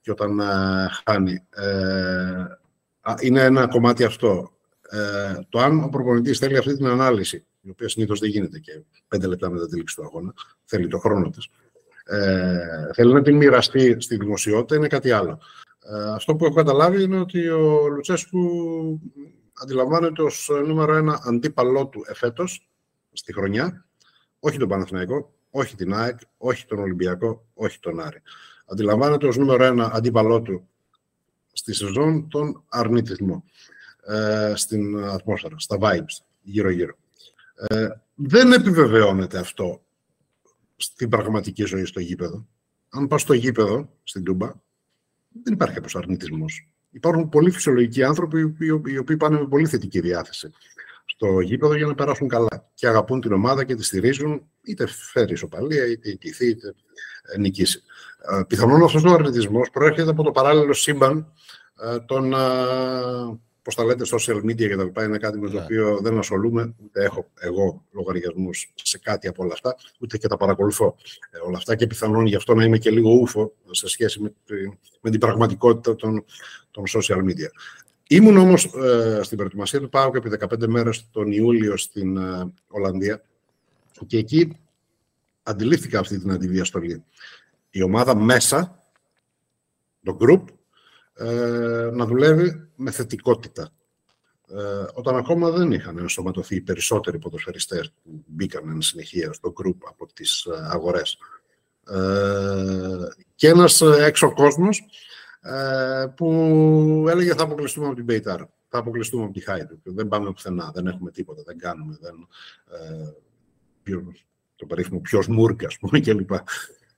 και 0.00 0.10
όταν 0.10 0.40
ε, 0.40 0.88
χάνει. 1.04 1.44
Ε, 1.50 2.44
είναι 3.20 3.44
ένα 3.44 3.68
κομμάτι 3.68 4.04
αυτό. 4.04 4.52
Ε, 4.90 5.34
το 5.48 5.58
αν 5.58 5.84
ο 5.84 5.88
προπονητής 5.88 6.38
θέλει 6.38 6.56
αυτή 6.56 6.76
την 6.76 6.86
ανάλυση, 6.86 7.46
η 7.60 7.70
οποία 7.70 7.88
συνήθως 7.88 8.20
δεν 8.20 8.28
γίνεται 8.28 8.58
και 8.58 8.82
πέντε 9.08 9.26
λεπτά 9.26 9.50
μετά 9.50 9.66
τη 9.66 9.76
λήξη 9.76 9.96
του 9.96 10.04
αγώνα, 10.04 10.32
θέλει 10.64 10.88
το 10.88 10.98
χρόνο 10.98 11.30
της, 11.30 11.48
ε, 12.04 12.92
θέλει 12.94 13.12
να 13.12 13.22
την 13.22 13.36
μοιραστεί 13.36 14.00
στη 14.00 14.16
δημοσιότητα, 14.16 14.76
είναι 14.76 14.88
κάτι 14.88 15.10
άλλο. 15.10 15.40
Ε, 15.90 16.10
αυτό 16.10 16.36
που 16.36 16.44
έχω 16.44 16.54
καταλάβει 16.54 17.02
είναι 17.02 17.18
ότι 17.18 17.48
ο 17.48 17.88
Λουτσέσκου 17.88 18.40
αντιλαμβάνεται 19.62 20.22
ως 20.22 20.50
νούμερο 20.66 20.94
ένα 20.94 21.20
αντίπαλό 21.24 21.86
του 21.86 22.04
εφέτος, 22.06 22.68
στη 23.12 23.32
χρονιά, 23.32 23.86
όχι 24.40 24.58
τον 24.58 24.68
Παναθηναϊκό, 24.68 25.34
όχι 25.50 25.76
την 25.76 25.94
ΑΕΚ, 25.94 26.18
όχι 26.36 26.66
τον 26.66 26.78
Ολυμπιακό, 26.78 27.46
όχι 27.54 27.80
τον 27.80 28.00
Άρη. 28.00 28.22
Αντιλαμβάνεται 28.66 29.26
ως 29.26 29.36
νούμερο 29.36 29.64
ένα 29.64 29.90
αντίπαλό 29.92 30.42
του 30.42 30.68
στη 31.52 31.74
σεζόν 31.74 32.28
τον 32.28 32.64
αρνητισμό, 32.68 33.44
ε, 34.06 34.52
στην 34.56 35.04
ατμόσφαιρα, 35.04 35.58
στα 35.58 35.78
vibes, 35.80 36.24
γύρω-γύρω. 36.42 36.94
Ε, 37.54 37.88
δεν 38.14 38.52
επιβεβαιώνεται 38.52 39.38
αυτό 39.38 39.82
στην 40.76 41.08
πραγματική 41.08 41.64
ζωή 41.64 41.84
στο 41.84 42.00
γήπεδο. 42.00 42.46
Αν 42.88 43.06
πας 43.06 43.20
στο 43.20 43.32
γήπεδο, 43.32 43.92
στην 44.02 44.24
Τούμπα, 44.24 44.50
δεν 45.42 45.52
υπάρχει 45.52 45.74
κάποιος 45.74 45.96
αρνητισμός. 45.96 46.68
Υπάρχουν 46.90 47.28
πολύ 47.28 47.50
φυσιολογικοί 47.50 48.02
άνθρωποι 48.02 48.56
οι 48.84 48.98
οποίοι 48.98 49.16
πάνε 49.16 49.38
με 49.38 49.46
πολύ 49.46 49.66
θετική 49.66 50.00
διάθεση 50.00 50.50
στο 51.04 51.40
γήπεδο 51.40 51.74
για 51.74 51.86
να 51.86 51.94
περάσουν 51.94 52.28
καλά 52.28 52.70
και 52.74 52.86
αγαπούν 52.86 53.20
την 53.20 53.32
ομάδα 53.32 53.64
και 53.64 53.74
τη 53.74 53.84
στηρίζουν, 53.84 54.42
είτε 54.62 54.86
φέρει 54.86 55.32
ισοπαλία, 55.32 55.86
είτε 55.86 56.10
ιτηθεί, 56.10 56.48
είτε 56.48 56.74
νικήσει. 57.38 57.82
Ε, 58.38 58.42
πιθανόν 58.48 58.82
αυτός 58.82 59.04
ο 59.04 59.12
αρνητισμός 59.12 59.70
προέρχεται 59.70 60.10
από 60.10 60.22
το 60.22 60.30
παράλληλο 60.30 60.72
σύμπαν 60.72 61.32
ε, 61.82 61.98
των 61.98 62.34
πώς 63.62 63.74
τα 63.74 63.84
λέτε, 63.84 64.04
social 64.06 64.36
media 64.36 64.68
και 64.68 64.76
τα 64.76 64.84
λοιπά, 64.84 65.04
είναι 65.04 65.18
κάτι 65.18 65.38
με 65.38 65.48
το 65.48 65.56
ναι. 65.56 65.62
οποίο 65.62 65.98
δεν 66.02 66.18
ασχολούμαι, 66.18 66.74
ούτε 66.84 67.04
έχω 67.04 67.26
εγώ 67.34 67.84
λογαριασμούς 67.90 68.72
σε 68.74 68.98
κάτι 68.98 69.28
από 69.28 69.42
όλα 69.42 69.52
αυτά, 69.52 69.76
ούτε 70.00 70.18
και 70.18 70.28
τα 70.28 70.36
παρακολουθώ 70.36 70.96
ε, 71.30 71.38
όλα 71.46 71.56
αυτά 71.56 71.76
και 71.76 71.86
πιθανόν 71.86 72.26
γι' 72.26 72.36
αυτό 72.36 72.54
να 72.54 72.64
είμαι 72.64 72.78
και 72.78 72.90
λίγο 72.90 73.10
ούφο 73.10 73.52
σε 73.70 73.88
σχέση 73.88 74.20
με, 74.20 74.32
με 75.00 75.10
την 75.10 75.20
πραγματικότητα 75.20 75.96
των, 75.96 76.24
των 76.70 76.84
social 76.86 77.18
media. 77.18 77.48
Ήμουν 78.08 78.36
όμως 78.36 78.64
ε, 78.64 79.20
στην 79.22 79.36
προετοιμασία 79.36 79.80
του 79.80 79.88
πάω 79.88 80.10
και 80.10 80.18
επί 80.18 80.30
15 80.62 80.66
μέρες 80.66 81.10
τον 81.10 81.32
Ιούλιο 81.32 81.76
στην 81.76 82.16
ε, 82.16 82.52
Ολλανδία 82.68 83.22
και 84.06 84.18
εκεί 84.18 84.58
αντιλήφθηκα 85.42 85.98
αυτή 85.98 86.18
την 86.18 86.30
αντιδιαστολή. 86.30 87.04
Η 87.70 87.82
ομάδα 87.82 88.16
μέσα, 88.16 88.82
το 90.02 90.16
group, 90.20 90.44
ε, 91.14 91.90
να 91.92 92.06
δουλεύει 92.06 92.69
με 92.80 92.90
θετικότητα. 92.90 93.72
Ε, 94.48 94.84
όταν 94.92 95.16
ακόμα 95.16 95.50
δεν 95.50 95.72
είχαν 95.72 95.98
ενσωματωθεί 95.98 96.56
οι 96.56 96.60
περισσότεροι 96.60 97.18
ποδοσφαιριστές 97.18 97.92
που 98.02 98.24
μπήκαν 98.26 98.68
εν 98.68 98.82
συνεχεία 98.82 99.32
στο 99.32 99.52
group 99.62 99.76
από 99.88 100.06
τις 100.12 100.44
ε, 100.44 100.68
αγορές. 100.70 101.18
Ε, 101.86 103.08
και 103.34 103.48
ένας 103.48 103.80
έξω 103.80 104.32
κόσμος 104.34 104.84
ε, 105.40 106.06
που 106.16 106.26
έλεγε 107.08 107.34
θα 107.34 107.42
αποκλειστούμε 107.42 107.86
από 107.86 107.94
την 107.94 108.04
Μπέιταρ, 108.04 108.40
θα 108.68 108.78
αποκλειστούμε 108.78 109.24
από 109.24 109.32
τη 109.32 109.40
Χάιντου. 109.40 109.80
Δεν 109.82 110.08
πάμε 110.08 110.32
πουθενά, 110.32 110.70
δεν 110.74 110.86
έχουμε 110.86 111.10
τίποτα, 111.10 111.42
δεν 111.46 111.58
κάνουμε. 111.58 111.98
Δεν, 112.00 112.14
ε, 112.70 113.14
το 114.56 114.66
περίφημο 114.66 115.00
ποιος 115.00 115.26
μούρκας, 115.26 115.66
ας 115.66 115.78
πούμε, 115.78 116.00
κλπ. 116.00 116.30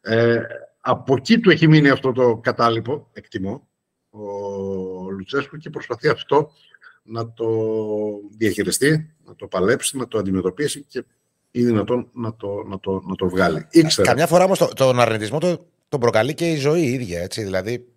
Ε, 0.00 0.42
από 0.80 1.14
εκεί 1.14 1.40
του 1.40 1.50
έχει 1.50 1.68
μείνει 1.68 1.88
αυτό 1.88 2.12
το 2.12 2.36
κατάλοιπο, 2.36 3.08
εκτιμώ, 3.12 3.68
ο 4.12 5.10
Λουτσέσκου 5.10 5.56
και 5.56 5.70
προσπαθεί 5.70 6.08
αυτό 6.08 6.52
να 7.02 7.32
το 7.32 7.46
διαχειριστεί, 8.36 9.14
να 9.24 9.34
το 9.34 9.46
παλέψει, 9.46 9.96
να 9.96 10.08
το 10.08 10.18
αντιμετωπίσει 10.18 10.84
και 10.88 11.04
ή 11.50 11.64
δυνατόν 11.64 12.08
να 12.12 12.34
το, 12.34 12.62
να 12.66 12.80
το, 12.80 13.02
να 13.06 13.14
το 13.14 13.28
βγάλει. 13.28 13.66
Ήξερα. 13.70 14.08
Καμιά 14.08 14.26
φορά 14.26 14.44
όμως 14.44 14.58
το, 14.58 14.66
τον 14.66 15.00
αρνητισμό 15.00 15.38
το, 15.38 15.66
τον 15.88 16.00
προκαλεί 16.00 16.34
και 16.34 16.50
η 16.50 16.56
ζωή 16.56 16.80
η 16.80 16.92
ίδια. 16.92 17.20
Έτσι. 17.20 17.42
Δηλαδή 17.42 17.88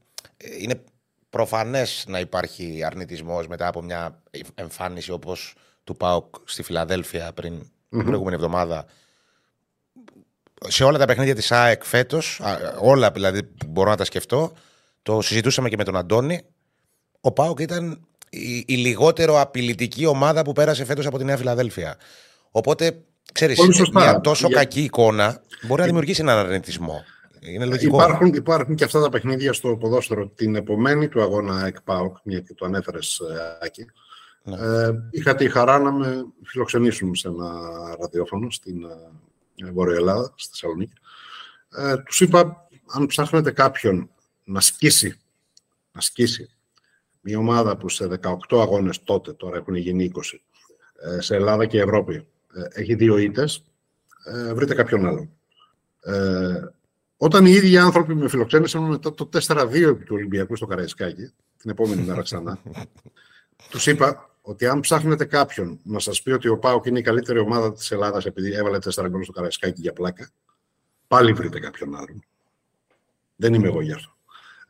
είναι 0.59 0.83
προφανές 1.29 2.05
να 2.07 2.19
υπάρχει 2.19 2.83
αρνητισμός 2.83 3.47
μετά 3.47 3.67
από 3.67 3.81
μια 3.81 4.23
εμφάνιση 4.55 5.11
όπως 5.11 5.55
του 5.83 5.95
ΠΑΟΚ 5.95 6.35
στη 6.43 6.63
Φιλαδέλφια 6.63 7.33
πριν 7.33 7.53
mm-hmm. 7.53 7.89
την 7.89 8.05
προηγούμενη 8.05 8.35
εβδομάδα 8.35 8.85
σε 10.67 10.83
όλα 10.83 10.97
τα 10.97 11.05
παιχνίδια 11.05 11.35
της 11.35 11.51
ΑΕΚ 11.51 11.83
φέτος, 11.83 12.41
όλα 12.79 13.11
δηλαδή 13.11 13.43
που 13.43 13.67
μπορώ 13.67 13.89
να 13.89 13.95
τα 13.95 14.05
σκεφτώ, 14.05 14.53
το 15.05 15.21
συζητούσαμε 15.21 15.69
και 15.69 15.77
με 15.77 15.83
τον 15.83 15.95
Αντώνη. 15.95 16.41
Ο 17.21 17.31
Πάοκ 17.31 17.59
ήταν 17.59 18.07
η, 18.29 18.63
η 18.67 18.75
λιγότερο 18.75 19.41
απειλητική 19.41 20.05
ομάδα 20.05 20.41
που 20.41 20.51
πέρασε 20.51 20.85
φέτος 20.85 21.05
από 21.05 21.17
τη 21.17 21.23
Νέα 21.23 21.37
Φιλαδέλφια. 21.37 21.97
Οπότε, 22.51 23.01
ξέρεις, 23.33 23.59
μια 23.93 24.21
τόσο 24.21 24.47
Για... 24.47 24.57
κακή 24.57 24.81
εικόνα 24.81 25.41
μπορεί 25.67 25.81
να 25.81 25.87
δημιουργήσει 25.87 26.21
έναν 26.21 26.37
αρνητισμό. 26.37 27.03
Είναι 27.39 27.65
λογικό. 27.65 27.95
Υπάρχουν, 27.95 28.33
υπάρχουν 28.33 28.75
και 28.75 28.83
αυτά 28.83 29.01
τα 29.01 29.09
παιχνίδια 29.09 29.53
στο 29.53 29.77
ποδόσφαιρο. 29.77 30.27
Την 30.27 30.55
επομένη 30.55 31.07
του 31.07 31.21
αγώνα 31.21 31.65
ΕΚΠΑΟΚ, 31.65 32.17
μια 32.23 32.39
και 32.39 32.53
το 32.53 32.65
ανέφερε, 32.65 32.97
ε, 32.97 33.65
Άκη, 33.65 33.85
ναι. 34.43 34.55
ε, 34.55 34.91
είχα 35.11 35.35
τη 35.35 35.49
χαρά 35.49 35.79
να 35.79 35.91
με 35.91 36.25
φιλοξενήσουν 36.43 37.15
σε 37.15 37.27
ένα 37.27 37.49
ραδιόφωνο 37.99 38.51
στην 38.51 38.83
ε, 39.55 39.71
Βόρεια 39.71 39.95
Ελλάδα, 39.95 40.33
στη 40.35 40.49
Θεσσαλονίκη. 40.49 40.93
Ε, 41.77 41.97
τους 41.97 42.21
είπα, 42.21 42.67
αν 42.93 43.05
ψάχνετε 43.05 43.51
κάποιον 43.51 44.09
να 44.45 44.61
σκίσει, 44.61 45.19
να 45.91 46.01
σκίσει 46.01 46.49
μια 47.27 47.37
ομάδα 47.37 47.77
που 47.77 47.89
σε 47.89 48.07
18 48.23 48.37
αγώνες 48.49 49.03
τότε, 49.03 49.33
τώρα 49.33 49.57
έχουν 49.57 49.75
γίνει 49.75 50.11
20, 50.15 50.41
ε, 51.01 51.21
σε 51.21 51.35
Ελλάδα 51.35 51.65
και 51.65 51.79
Ευρώπη, 51.79 52.27
ε, 52.53 52.81
έχει 52.81 52.95
δύο 52.95 53.17
ήττες, 53.17 53.63
ε, 54.25 54.53
βρείτε 54.53 54.73
κάποιον 54.73 55.05
άλλον. 55.05 55.29
Όταν 57.17 57.45
οι 57.45 57.51
ίδιοι 57.51 57.77
άνθρωποι 57.77 58.15
με 58.15 58.29
φιλοξένησαν 58.29 58.83
μετά 58.83 59.13
το 59.13 59.25
4-2 59.25 59.89
επί 59.89 60.03
του 60.03 60.15
Ολυμπιακού 60.15 60.55
στο 60.55 60.65
Καραϊσκάκι, 60.65 61.31
την 61.57 61.69
επόμενη 61.69 62.01
μέρα 62.01 62.21
ξανά, 62.21 62.59
τους 63.71 63.87
είπα 63.87 64.29
ότι 64.41 64.65
αν 64.67 64.79
ψάχνετε 64.79 65.25
κάποιον 65.25 65.79
να 65.83 65.99
σας 65.99 66.21
πει 66.21 66.31
ότι 66.31 66.47
ο 66.47 66.57
Πάοκ 66.57 66.85
είναι 66.85 66.99
η 66.99 67.01
καλύτερη 67.01 67.39
ομάδα 67.39 67.73
της 67.73 67.91
Ελλάδας 67.91 68.25
επειδή 68.25 68.53
έβαλε 68.53 68.77
4 68.77 69.07
γκολ 69.09 69.23
στο 69.23 69.31
Καραϊσκάκι 69.31 69.81
για 69.81 69.93
πλάκα, 69.93 70.29
πάλι 71.07 71.33
βρείτε 71.33 71.59
κάποιον 71.59 71.95
άλλον. 71.95 72.23
Δεν 73.35 73.53
είμαι 73.53 73.67
εγώ 73.67 73.81
γι' 73.81 73.93
αυτό. 73.93 74.14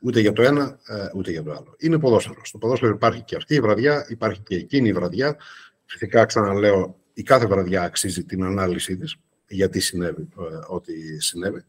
Ούτε 0.00 0.20
για 0.20 0.32
το 0.32 0.42
ένα, 0.42 0.78
ε, 0.86 1.08
ούτε 1.14 1.30
για 1.30 1.42
το 1.42 1.50
άλλο. 1.50 1.74
Είναι 1.78 1.98
ποδόσφαιρο. 1.98 2.40
Στο 2.44 2.58
ποδόσφαιρο 2.58 2.92
υπάρχει 2.92 3.22
και 3.22 3.36
αυτή 3.36 3.54
η 3.54 3.60
βραδιά, 3.60 4.06
υπάρχει 4.08 4.40
και 4.40 4.56
εκείνη 4.56 4.88
η 4.88 4.92
βραδιά. 4.92 5.36
Φυσικά, 5.84 6.24
ξαναλέω, 6.24 6.96
η 7.14 7.22
κάθε 7.22 7.46
βραδιά 7.46 7.82
αξίζει 7.82 8.24
την 8.24 8.44
ανάλυση 8.44 8.96
της, 8.96 9.16
γιατί 9.48 9.80
συνέβη 9.80 10.28
ε, 10.38 10.42
ό,τι 10.66 11.20
συνέβη. 11.20 11.64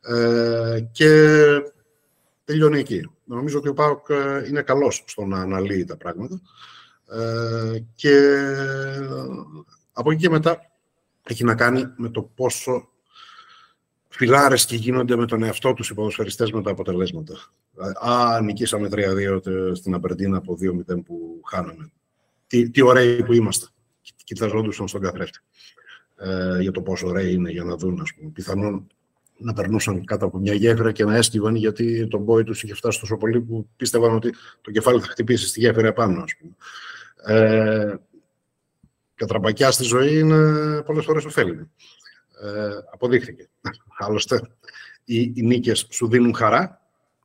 Ε, 0.00 0.80
και 0.92 1.36
τελειώνει 2.44 2.78
εκεί. 2.78 3.10
Νομίζω 3.24 3.58
ότι 3.58 3.68
ο 3.68 3.74
Πάοκ 3.74 4.06
είναι 4.48 4.62
καλός 4.62 5.04
στο 5.06 5.24
να 5.24 5.40
αναλύει 5.40 5.84
τα 5.84 5.96
πράγματα. 5.96 6.40
και 7.94 8.36
από 9.92 10.10
εκεί 10.10 10.20
και 10.20 10.30
μετά 10.30 10.72
έχει 11.22 11.44
να 11.44 11.54
κάνει 11.54 11.84
με 11.96 12.08
το 12.08 12.22
πόσο 12.22 12.91
φιλάρες 14.12 14.66
και 14.66 14.76
γίνονται 14.76 15.16
με 15.16 15.26
τον 15.26 15.42
εαυτό 15.42 15.72
τους 15.72 15.90
οι 15.90 15.94
ποδοσφαιριστές 15.94 16.52
με 16.52 16.62
τα 16.62 16.70
αποτελέσματα. 16.70 17.34
Α, 18.00 18.40
νικήσαμε 18.40 18.88
3-2 18.92 19.74
στην 19.74 19.94
Απερντίνα 19.94 20.36
από 20.36 20.56
2-0 20.92 21.02
που 21.04 21.40
χάναμε. 21.44 21.92
Τι, 22.46 22.70
τι 22.70 22.82
ωραίοι 22.82 23.22
που 23.22 23.32
είμαστε. 23.32 23.66
Κοιτάζοντουσαν 24.24 24.88
στον 24.88 25.00
καθρέφτη. 25.00 25.38
Ε, 26.16 26.60
για 26.60 26.70
το 26.70 26.82
πόσο 26.82 27.06
ωραίοι 27.06 27.32
είναι 27.32 27.50
για 27.50 27.64
να 27.64 27.76
δουν, 27.76 28.00
ας 28.00 28.14
πούμε. 28.14 28.30
Πιθανόν 28.30 28.86
να 29.36 29.52
περνούσαν 29.52 30.04
κάτω 30.04 30.26
από 30.26 30.38
μια 30.38 30.54
γέφυρα 30.54 30.92
και 30.92 31.04
να 31.04 31.16
έσκυβαν 31.16 31.54
γιατί 31.54 32.06
το 32.06 32.18
μπόι 32.18 32.44
τους 32.44 32.62
είχε 32.62 32.74
φτάσει 32.74 33.00
τόσο 33.00 33.16
πολύ 33.16 33.40
που 33.40 33.68
πίστευαν 33.76 34.14
ότι 34.14 34.34
το 34.60 34.70
κεφάλι 34.70 35.00
θα 35.00 35.06
χτυπήσει 35.06 35.46
στη 35.46 35.60
γέφυρα 35.60 35.86
επάνω, 35.88 36.22
ας 36.22 36.34
πούμε. 36.36 36.52
Ε, 37.24 37.94
κατραπακιά 39.14 39.70
στη 39.70 39.84
ζωή 39.84 40.18
είναι 40.18 40.82
πολλές 40.82 41.04
φορές 41.04 41.24
ωφέλιμη. 41.24 41.70
Ε, 42.42 42.70
αποδείχθηκε. 42.92 43.48
Άλλωστε, 43.98 44.40
οι, 45.04 45.20
οι 45.20 45.42
νίκες 45.42 45.86
σου 45.90 46.08
δίνουν 46.08 46.34
χαρά, 46.34 46.80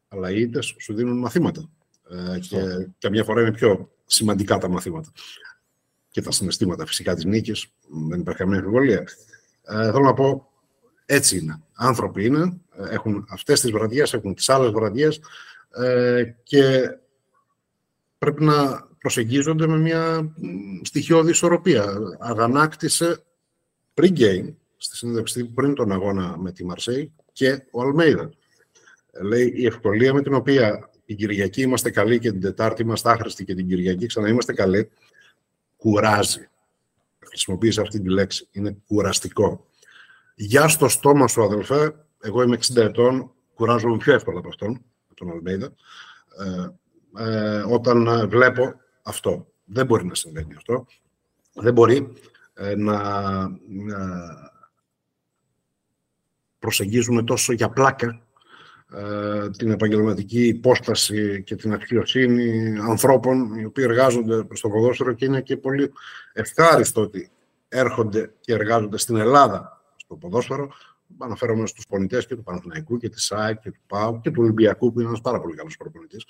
αλλά 0.08 0.32
οι 0.32 0.42
ήττες 0.42 0.76
σου 0.80 0.94
δίνουν 0.94 1.18
μαθήματα. 1.18 1.70
Ε, 2.10 2.40
και 2.40 2.58
καμιά 3.00 3.24
φορά 3.24 3.42
είναι 3.42 3.52
πιο 3.52 3.92
σημαντικά 4.06 4.58
τα 4.58 4.70
μαθήματα. 4.70 5.12
Και 6.10 6.22
τα 6.22 6.32
συναισθήματα 6.32 6.86
φυσικά 6.86 7.16
της 7.16 7.26
νίκης, 7.26 7.68
δεν 8.10 8.20
υπάρχει 8.20 8.40
καμία 8.40 8.58
αμφιβολία. 8.58 9.04
Ε, 9.64 9.92
θέλω 9.92 10.04
να 10.04 10.14
πω, 10.14 10.52
έτσι 11.06 11.38
είναι. 11.38 11.62
Άνθρωποι 11.74 12.26
είναι, 12.26 12.58
έχουν 12.90 13.28
αυτές 13.30 13.62
τις 13.62 13.72
βραδιές, 13.72 14.14
έχουν 14.14 14.34
τις 14.34 14.50
άλλες 14.50 14.72
βραδιές 14.72 15.20
ε, 15.70 16.24
και 16.44 16.98
πρέπει 18.18 18.44
να 18.44 18.88
προσεγγίζονται 18.98 19.68
με 19.68 19.78
μια 19.78 20.34
στοιχειώδη 20.82 21.30
ισορροπία. 21.30 21.98
Αγανάκτησε 22.20 23.24
pre-game, 23.94 24.54
στη 24.78 24.96
συνέντευξη 24.96 25.46
πριν 25.46 25.74
τον 25.74 25.92
αγώνα 25.92 26.38
με 26.38 26.52
τη 26.52 26.66
Μαρσέη 26.66 27.14
και 27.32 27.64
ο 27.72 27.82
Αλμέιδα. 27.82 28.30
Λέει 29.22 29.54
η 29.56 29.66
ευκολία 29.66 30.14
με 30.14 30.22
την 30.22 30.34
οποία 30.34 30.90
την 31.06 31.16
Κυριακή 31.16 31.62
είμαστε 31.62 31.90
καλοί 31.90 32.20
και 32.20 32.32
την 32.32 32.42
Τετάρτη 32.42 32.82
είμαστε 32.82 33.10
άχρηστοι 33.10 33.46
και 33.46 33.56
την 33.56 33.68
Κυριακή 33.68 34.06
ξανά 34.06 34.30
είμαστε 34.30 34.54
καλοί, 34.54 34.90
κουράζει. 35.78 36.50
Χρησιμοποίησε 37.20 37.82
αυτή 37.82 38.02
τη 38.02 38.10
λέξη. 38.10 38.48
Είναι 38.52 38.78
κουραστικό. 38.88 39.66
Γεια 40.36 40.68
στο 40.68 40.88
στόμα 40.88 41.28
σου, 41.28 41.44
αδελφέ. 41.44 41.96
Εγώ 42.20 42.42
είμαι 42.42 42.58
60 42.74 42.76
ετών, 42.76 43.32
κουράζομαι 43.54 43.98
πιο 43.98 44.14
εύκολα 44.14 44.40
από 44.40 44.48
αυτόν, 44.48 44.86
τον 45.14 45.32
Αλμέιδα. 45.32 45.74
Ε, 46.38 46.70
ε, 47.24 47.64
όταν 47.70 48.30
βλέπω 48.30 48.74
αυτό. 49.04 49.48
Δεν 49.66 49.86
μπορεί 49.86 50.06
να 50.06 50.16
συμβαίνει 50.16 50.54
αυτό. 50.56 50.86
Δεν 51.54 51.74
μπορεί 51.74 52.14
ε, 52.54 52.76
να, 52.76 53.00
προσεγγίζουμε 56.60 57.24
τόσο 57.24 57.54
για 57.54 57.70
πλάκα 57.70 58.22
ε, 58.94 59.50
την 59.50 59.72
επαγγελματική 59.72 60.48
υπόσταση 60.48 61.44
και 61.44 61.56
την 61.56 61.74
αξιοσύνη 61.74 62.78
ανθρώπων 62.80 63.54
οι 63.60 63.66
οποίοι 63.66 63.86
εργάζονται 63.88 64.56
στο 64.56 64.70
ποδόσφαιρο 64.70 65.14
και 65.14 65.26
είναι 65.26 65.42
και 65.42 65.58
πολύ 65.58 65.92
ευχάριστο 66.34 67.02
ότι 67.02 67.30
έρχονται 67.70 68.34
και 68.40 68.54
εργάζονται 68.54 68.98
στην 68.98 69.16
Ελλάδα 69.16 69.82
στο 69.96 70.16
ποδόσφαιρο. 70.16 70.72
Αναφέρομαι 71.18 71.68
στους 71.68 71.86
πονητές 71.88 72.26
και 72.26 72.36
του 72.36 72.44
Παναθηναϊκού 72.44 72.98
και 72.98 73.10
της 73.10 73.24
ΣΑΕΚ 73.24 73.60
και 73.60 73.72
του 73.72 73.82
ΠΑΟ 73.88 74.20
και 74.20 74.32
του 74.32 74.42
Ολυμπιακού 74.42 74.94
που 74.94 75.00
είναι 75.00 75.10
ένας 75.10 75.22
πάρα 75.22 75.42
πολύ 75.42 75.56
καλός 75.56 75.78
προπονητής 75.78 76.26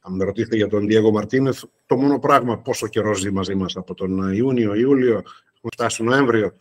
αν 0.00 0.14
με 0.14 0.24
ρωτήσετε 0.24 0.56
για 0.56 0.68
τον 0.68 0.86
Διέγο 0.86 1.10
Μαρτίνεθ, 1.10 1.64
το 1.86 1.96
μόνο 1.96 2.18
πράγμα 2.18 2.58
πόσο 2.58 2.88
καιρός 2.88 3.18
ζει 3.18 3.30
μαζί 3.30 3.54
μας 3.54 3.76
από 3.76 3.94
τον 3.94 4.32
Ιούνιο, 4.32 4.74
Ιούλιο, 4.74 5.12
έχουμε 5.12 5.70
φτάσει 5.72 6.02
Νοέμβριο. 6.02 6.52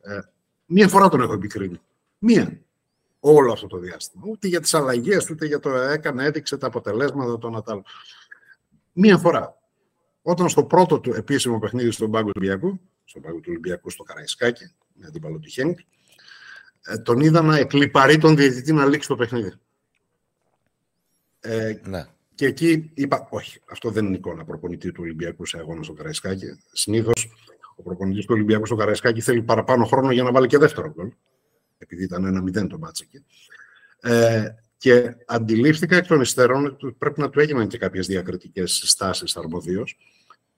Ε, 0.00 0.18
μία 0.66 0.88
φορά 0.88 1.08
τον 1.08 1.20
έχω 1.20 1.32
επικρίνει. 1.32 1.80
Μία. 2.18 2.60
Όλο 3.20 3.52
αυτό 3.52 3.66
το 3.66 3.78
διάστημα. 3.78 4.24
Ούτε 4.26 4.48
για 4.48 4.60
τις 4.60 4.74
αλλαγές, 4.74 5.30
ούτε 5.30 5.46
για 5.46 5.58
το 5.58 5.70
έκανε, 5.70 6.24
έδειξε 6.24 6.56
τα 6.56 6.66
αποτελέσματα 6.66 7.38
των 7.38 7.56
Ατάλων. 7.56 7.84
Μία 8.92 9.18
φορά. 9.18 9.56
Όταν 10.22 10.48
στο 10.48 10.64
πρώτο 10.64 11.00
του 11.00 11.12
επίσημο 11.12 11.58
παιχνίδι 11.58 11.90
στον 11.90 12.10
πάγκο 12.10 12.26
του 12.26 12.40
Ολυμπιακού, 12.40 12.80
στον 13.04 13.22
πάγκο 13.22 13.36
του 13.36 13.46
Ολυμπιακού 13.48 13.90
στο 13.90 14.02
Καραϊσκάκι, 14.02 14.74
με 14.92 15.06
αντίπαλο 15.06 15.38
του 15.38 15.48
Χένκ, 15.48 15.78
ε, 16.82 16.98
τον 16.98 17.20
είδα 17.20 17.42
να 17.42 17.56
εκλυπαρεί 17.56 18.18
τον 18.18 18.36
διαιτητή 18.36 18.72
να 18.72 18.86
λήξει 18.86 19.08
το 19.08 19.16
παιχνίδι. 19.16 19.52
Ε, 21.40 21.74
ναι. 21.84 22.04
Και 22.34 22.46
εκεί 22.46 22.90
είπα, 22.94 23.26
όχι, 23.30 23.60
αυτό 23.70 23.90
δεν 23.90 24.06
είναι 24.06 24.16
εικόνα 24.16 24.44
προπονητή 24.44 24.92
του 24.92 25.00
Ολυμπιακού 25.02 25.46
σε 25.46 25.58
αγώνα 25.58 25.82
στο 25.82 25.92
Καραϊσκάκι. 25.92 26.46
Συνήθως 26.72 27.28
ο 27.76 27.82
προπονητής 27.82 28.24
του 28.24 28.34
Ολυμπιακού 28.34 28.66
στο 28.66 28.76
Καραϊσκάκι 28.76 29.20
θέλει 29.20 29.42
παραπάνω 29.42 29.84
χρόνο 29.84 30.12
για 30.12 30.22
να 30.22 30.32
βάλει 30.32 30.46
και 30.46 30.58
δεύτερο 30.58 30.92
γκολ. 30.92 31.12
Επειδή 31.78 32.04
ήταν 32.04 32.24
ένα 32.24 32.42
μηδέν 32.42 32.68
το 32.68 32.78
μάτς 32.78 33.00
εκεί. 33.00 33.24
Ε, 34.00 34.48
και 34.78 35.16
αντιλήφθηκα 35.26 35.96
εκ 35.96 36.06
των 36.06 36.20
υστέρων 36.20 36.66
ότι 36.66 36.94
πρέπει 36.98 37.20
να 37.20 37.30
του 37.30 37.40
έγιναν 37.40 37.68
και 37.68 37.78
κάποιες 37.78 38.06
διακριτικές 38.06 38.72
συστάσεις 38.72 39.36
αρμοδίως. 39.36 39.96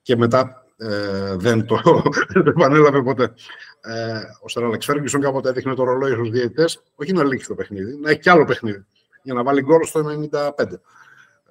Και 0.03 0.17
μετά 0.17 0.65
ε, 0.77 1.37
δεν 1.37 1.67
το 1.67 2.03
επανέλαβε 2.47 3.03
ποτέ. 3.03 3.35
Ε, 3.81 4.21
ο 4.41 4.49
Σερ 4.49 4.65
Αλεξ 4.65 4.85
Φέργκισον 4.85 5.21
κάποτε 5.21 5.49
έδειχνε 5.49 5.75
το 5.75 5.85
ρολόι 5.85 6.13
στους 6.13 6.31
διαιτητές, 6.31 6.83
όχι 6.95 7.13
να 7.13 7.25
λήξει 7.25 7.49
το 7.49 7.55
παιχνίδι, 7.55 7.97
να 7.97 8.11
έχει 8.11 8.21
κι 8.21 8.31
άλλο 8.31 8.45
παιχνίδι. 8.45 8.85
Για 9.23 9.35
να 9.35 9.43
βάλει 9.43 9.63
γκολ 9.63 9.85
στο 9.85 10.29
95. 10.31 10.65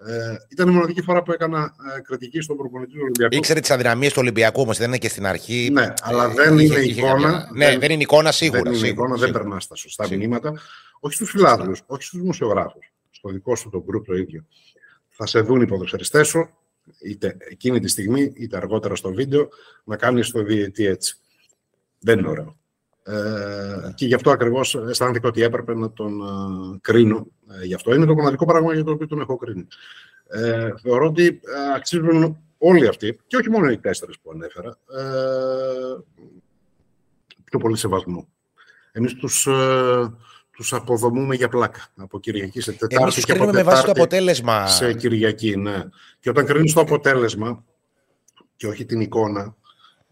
Ε, 0.05 0.35
ήταν 0.49 0.67
η 0.67 0.71
μοναδική 0.71 1.01
φορά 1.01 1.23
που 1.23 1.31
έκανα 1.31 1.75
ε, 1.97 2.01
κριτική 2.01 2.41
στον 2.41 2.57
προπονητή 2.57 2.91
του 2.91 2.99
Ολυμπιακού. 3.01 3.35
Ήξερε 3.35 3.59
τις 3.59 3.71
αδυναμίες 3.71 4.13
του 4.13 4.19
Ολυμπιακού 4.21 4.61
όμως, 4.61 4.77
δεν 4.77 4.87
είναι 4.87 4.97
και 4.97 5.09
στην 5.09 5.25
αρχή. 5.25 5.69
Ναι, 5.71 5.93
αλλά 6.01 6.25
ε, 6.25 6.33
δεν 6.33 6.59
είναι 6.59 6.79
εικόνα. 6.79 7.49
Ναι, 7.53 7.77
δεν, 7.77 7.91
είναι 7.91 8.01
εικόνα 8.01 8.31
σίγουρα. 8.31 8.61
Δεν 8.61 8.71
είναι 8.71 8.85
σίγουρα, 8.85 9.07
εικόνα, 9.07 9.19
δεν 9.19 9.31
περνάς 9.31 9.63
στα 9.63 9.75
σωστά 9.75 10.03
σίγουρα. 10.03 10.27
μηνύματα. 10.27 10.53
Όχι 10.99 11.15
στους 11.15 11.29
φιλάθλους, 11.29 11.81
όχι 11.85 12.03
στους 12.03 12.19
δημοσιογράφους. 12.19 12.93
Στο 13.09 13.29
δικό 13.29 13.55
σου 13.55 13.69
το 13.69 13.83
γκρουπ 13.83 14.05
το 14.05 14.15
ίδιο. 14.15 14.45
Θα 15.09 15.25
σε 15.25 15.39
δουν 15.39 15.61
οι 15.61 15.65
ποδοσφαιριστές 15.65 16.27
σου, 16.27 16.49
είτε 17.01 17.37
εκείνη 17.39 17.79
τη 17.79 17.87
στιγμή, 17.87 18.31
είτε 18.35 18.57
αργότερα 18.57 18.95
στο 18.95 19.13
βίντεο, 19.13 19.49
να 19.83 19.95
κάνεις 19.95 20.31
το 20.31 20.43
διαιτή 20.43 20.85
έτσι. 20.85 21.17
Δεν 21.99 22.19
είναι 22.19 22.27
ωραίο. 22.27 22.57
Ε, 23.03 23.91
και 23.95 24.05
γι' 24.05 24.13
αυτό 24.13 24.31
ακριβώς 24.31 24.75
αισθάνθηκα 24.75 25.27
ότι 25.27 25.41
έπρεπε 25.41 25.75
να 25.75 25.91
τον 25.91 26.21
ε, 26.21 26.77
κρίνω. 26.81 27.27
Ε, 27.61 27.65
γι' 27.65 27.73
αυτό 27.73 27.95
είναι 27.95 28.05
το 28.05 28.13
μοναδικό 28.13 28.45
πράγμα 28.45 28.73
για 28.73 28.83
το 28.83 28.91
οποίο 28.91 29.07
τον 29.07 29.19
έχω 29.19 29.37
κρίνει. 29.37 29.67
Ε, 30.27 30.69
θεωρώ 30.81 31.05
ότι 31.05 31.25
ε, 31.25 31.73
αξίζουν 31.75 32.37
όλοι 32.57 32.87
αυτοί, 32.87 33.19
και 33.27 33.35
όχι 33.35 33.49
μόνο 33.49 33.69
οι 33.71 33.77
τέσσερις 33.77 34.19
που 34.19 34.31
ανέφερα, 34.31 34.69
ε, 34.69 35.97
πιο 37.43 37.59
πολύ 37.59 37.77
σεβασμό. 37.77 38.27
Εμείς 38.91 39.13
τους 39.13 39.47
τους 40.59 40.73
αποδομούμε 40.73 41.35
για 41.35 41.49
πλάκα. 41.49 41.87
Από 41.95 42.19
Κυριακή 42.19 42.61
σε 42.61 42.71
Τετάρτη 42.71 43.21
και 43.21 43.31
από 43.31 43.45
με 43.45 43.63
βάση 43.63 43.85
το 43.85 43.91
αποτέλεσμα. 43.91 44.67
σε 44.67 44.93
Κυριακή, 44.93 45.55
ναι. 45.55 45.83
Και 46.19 46.29
όταν 46.29 46.45
κρίνεις 46.45 46.73
το 46.73 46.81
αποτέλεσμα 46.81 47.63
και 48.55 48.67
όχι 48.67 48.85
την 48.85 49.01
εικόνα, 49.01 49.55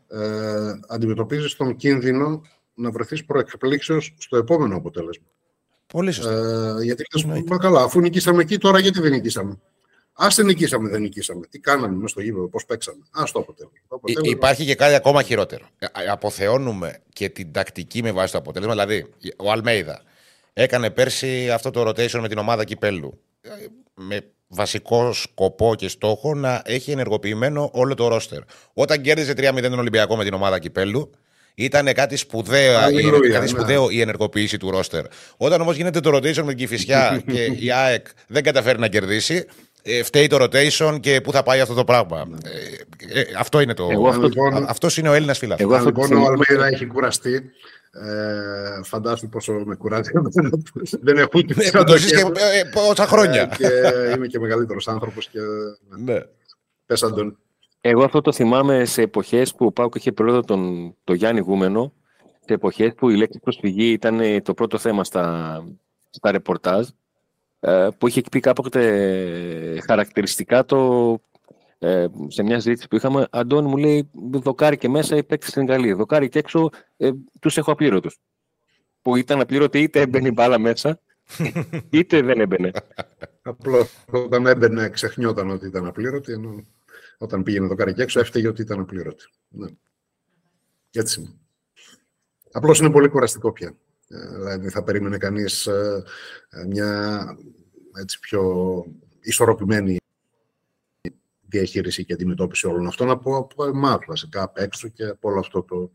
ε, 0.07 0.71
αντιμετωπίζεις 0.87 1.55
τον 1.55 1.75
κίνδυνο 1.75 2.41
να 2.77 2.91
βρεθείς 2.91 3.25
προεκπλήξεως 3.25 4.13
στο 4.17 4.37
επόμενο 4.37 4.75
αποτέλεσμα. 4.75 5.25
Πολύ 5.87 6.11
σωστά. 6.11 6.31
Ε, 6.79 6.83
γιατί 6.83 7.03
λες, 7.13 7.43
καλά, 7.59 7.81
αφού 7.81 7.99
νικήσαμε 7.99 8.41
εκεί, 8.41 8.57
τώρα 8.57 8.79
γιατί 8.79 8.99
δεν 8.99 9.11
νικήσαμε; 9.11 9.59
Α 10.13 10.27
δεν 10.35 10.45
νικήσαμε, 10.45 10.89
δεν 10.89 11.01
νικήσαμε. 11.01 11.45
Τι 11.45 11.59
κάναμε 11.59 11.95
μέσα 11.95 12.07
στο 12.07 12.21
γήπεδο, 12.21 12.47
πώς 12.47 12.65
παίξαμε. 12.65 13.03
Α 13.11 13.23
το 13.31 13.39
αποτέλεσμα. 13.39 14.29
Υπάρχει 14.29 14.65
και 14.65 14.75
κάτι 14.75 14.93
ακόμα 14.93 15.23
χειρότερο. 15.23 15.65
Ε, 15.79 15.87
αποθεώνουμε 16.09 16.99
και 17.13 17.29
την 17.29 17.51
τακτική 17.51 18.01
με 18.01 18.11
βάση 18.11 18.31
το 18.31 18.37
αποτέλεσμα. 18.37 18.73
Δηλαδή, 18.73 19.05
ο 19.37 19.51
Αλμέιδα 19.51 20.01
έκανε 20.53 20.89
πέρσι 20.89 21.51
αυτό 21.51 21.71
το 21.71 21.89
rotation 21.89 22.19
με 22.19 22.27
την 22.27 22.37
ομάδα 22.37 22.63
κυπέλου. 22.63 23.19
Ε, 23.41 23.49
με 23.93 24.21
βασικό 24.47 25.13
σκοπό 25.13 25.75
και 25.75 25.87
στόχο 25.87 26.35
να 26.35 26.61
έχει 26.65 26.91
ενεργοποιημένο 26.91 27.69
όλο 27.73 27.93
το 27.93 28.07
ρόστερ. 28.07 28.39
Όταν 28.73 29.01
κέρδιζε 29.01 29.33
3-0 29.37 29.61
τον 29.61 29.79
Ολυμπιακό 29.79 30.15
με 30.15 30.23
την 30.23 30.33
ομάδα 30.33 30.59
κυπέλου, 30.59 31.11
ήταν 31.59 31.93
κάτι 31.93 32.15
σπουδαίο, 32.15 32.79
κάτι 32.79 33.39
ναι. 33.39 33.47
σπουδαίο 33.47 33.89
η 33.89 34.01
ενεργοποίηση 34.01 34.57
του 34.57 34.71
ρόστερ. 34.71 35.05
Όταν 35.37 35.61
όμως 35.61 35.75
γίνεται 35.75 35.99
το 35.99 36.15
rotation 36.15 36.41
με 36.41 36.47
την 36.47 36.57
Κυφυσιά 36.57 37.21
και 37.31 37.43
η 37.59 37.71
ΑΕΚ 37.71 38.07
δεν 38.27 38.43
καταφέρει 38.43 38.79
να 38.79 38.87
κερδίσει, 38.87 39.45
ε, 39.83 40.03
φταίει 40.03 40.27
το 40.27 40.37
rotation 40.43 40.97
και 40.99 41.21
πού 41.21 41.31
θα 41.31 41.43
πάει 41.43 41.59
αυτό 41.59 41.73
το 41.73 41.83
πράγμα. 41.83 42.27
Ε, 43.11 43.19
ε, 43.19 43.25
αυτό 43.37 43.59
είναι 43.59 43.73
το. 43.73 43.87
Εγώ 43.91 44.07
αυτό, 44.07 44.27
λοιπόν, 44.27 44.65
αυτός 44.67 44.97
είναι 44.97 45.09
ο 45.09 45.13
Έλληνας 45.13 45.37
φιλάθλο. 45.37 45.75
Εγώ 45.75 45.85
λοιπόν 45.85 46.11
ο 46.11 46.25
Αλμέιδα 46.25 46.67
έχει 46.67 46.85
κουραστεί. 46.85 47.51
Ε, 47.91 48.83
φαντάσου 48.83 49.29
πόσο 49.29 49.53
με 49.53 49.75
κουράζει. 49.75 50.11
Δεν 51.05 51.17
έχω 51.17 51.29
ούτε 51.33 51.53
ναι, 51.73 51.83
το 51.83 51.97
ζεις 51.97 52.11
και 52.11 52.23
πόσα 52.73 53.07
χρόνια. 53.07 53.45
και 53.57 53.67
είμαι 54.15 54.27
και 54.27 54.39
μεγαλύτερος 54.39 54.87
άνθρωπος. 54.87 55.27
Και... 55.27 55.39
Ναι. 55.97 56.19
Πες, 56.85 57.03
Αντώνη. 57.03 57.37
Εγώ 57.89 58.03
αυτό 58.03 58.21
το 58.21 58.31
θυμάμαι 58.31 58.85
σε 58.85 59.01
εποχές 59.01 59.55
που 59.55 59.65
ο 59.65 59.71
Πάουκ 59.71 59.95
είχε 59.95 60.11
πρόεδρο 60.11 60.41
τον, 60.41 60.93
τον 61.03 61.15
Γιάννη 61.15 61.39
Γούμενο, 61.39 61.93
σε 62.39 62.53
εποχές 62.53 62.93
που 62.93 63.09
η 63.09 63.15
λέξη 63.15 63.39
προσφυγή 63.39 63.91
ήταν 63.91 64.21
το 64.43 64.53
πρώτο 64.53 64.77
θέμα 64.77 65.03
στα, 65.03 65.67
στα 66.09 66.31
ρεπορτάζ, 66.31 66.87
ε, 67.59 67.87
που 67.97 68.07
είχε 68.07 68.21
πει 68.31 68.39
κάποτε 68.39 69.81
χαρακτηριστικά 69.85 70.65
το, 70.65 71.11
ε, 71.79 72.05
σε 72.27 72.43
μια 72.43 72.59
συζήτηση 72.59 72.87
που 72.87 72.95
είχαμε. 72.95 73.27
Αντώνη 73.29 73.67
μου 73.67 73.77
λέει: 73.77 74.09
Δοκάρι 74.31 74.77
και 74.77 74.89
μέσα 74.89 75.15
οι 75.15 75.23
παίκτες 75.23 75.49
στην 75.49 75.65
Γαλλία. 75.65 75.95
Δοκάρι 75.95 76.29
και 76.29 76.39
έξω 76.39 76.69
ε, 76.97 77.09
τους 77.39 77.57
έχω 77.57 77.71
απλήρωτου. 77.71 78.09
Που 79.01 79.15
ήταν 79.15 79.39
απλήρωτοι 79.41 79.79
είτε 79.79 80.01
έμπαινε 80.01 80.27
η 80.27 80.31
μπάλα 80.35 80.59
μέσα, 80.59 80.99
είτε 81.89 82.21
δεν 82.21 82.39
έμπαινε. 82.39 82.71
Απλώς 83.41 84.05
όταν 84.11 84.45
έμπαινε, 84.45 84.89
ξεχνιόταν 84.89 85.49
ότι 85.49 85.65
ήταν 85.65 85.85
απλήρωτη, 85.85 86.31
ενώ 86.31 86.65
όταν 87.17 87.43
πήγαινε 87.43 87.67
το 87.67 87.75
κάνει 87.75 87.93
και 87.93 88.01
έξω, 88.01 88.19
έφταιγε 88.19 88.47
ότι 88.47 88.61
ήταν 88.61 88.79
απλήρωτη. 88.79 89.25
Ναι. 89.47 89.67
Έτσι 90.91 91.19
είναι. 91.19 91.33
Απλώς 92.51 92.79
είναι 92.79 92.91
πολύ 92.91 93.09
κουραστικό 93.09 93.51
πια. 93.51 93.77
Ε, 94.07 94.27
δηλαδή 94.27 94.69
θα 94.69 94.83
περίμενε 94.83 95.17
κανείς 95.17 95.65
ε, 95.65 96.03
μια 96.67 97.21
έτσι 97.99 98.19
πιο 98.19 98.83
ισορροπημένη 99.21 99.97
διαχείριση 101.41 102.05
και 102.05 102.13
αντιμετώπιση 102.13 102.67
όλων 102.67 102.87
αυτών 102.87 103.09
από, 103.09 103.37
από 103.37 103.65
εμάς 103.65 103.99
βασικά, 104.07 104.41
απ' 104.41 104.57
έξω 104.57 104.87
και 104.87 105.05
από 105.05 105.29
όλο 105.29 105.39
αυτό 105.39 105.63
το. 105.63 105.91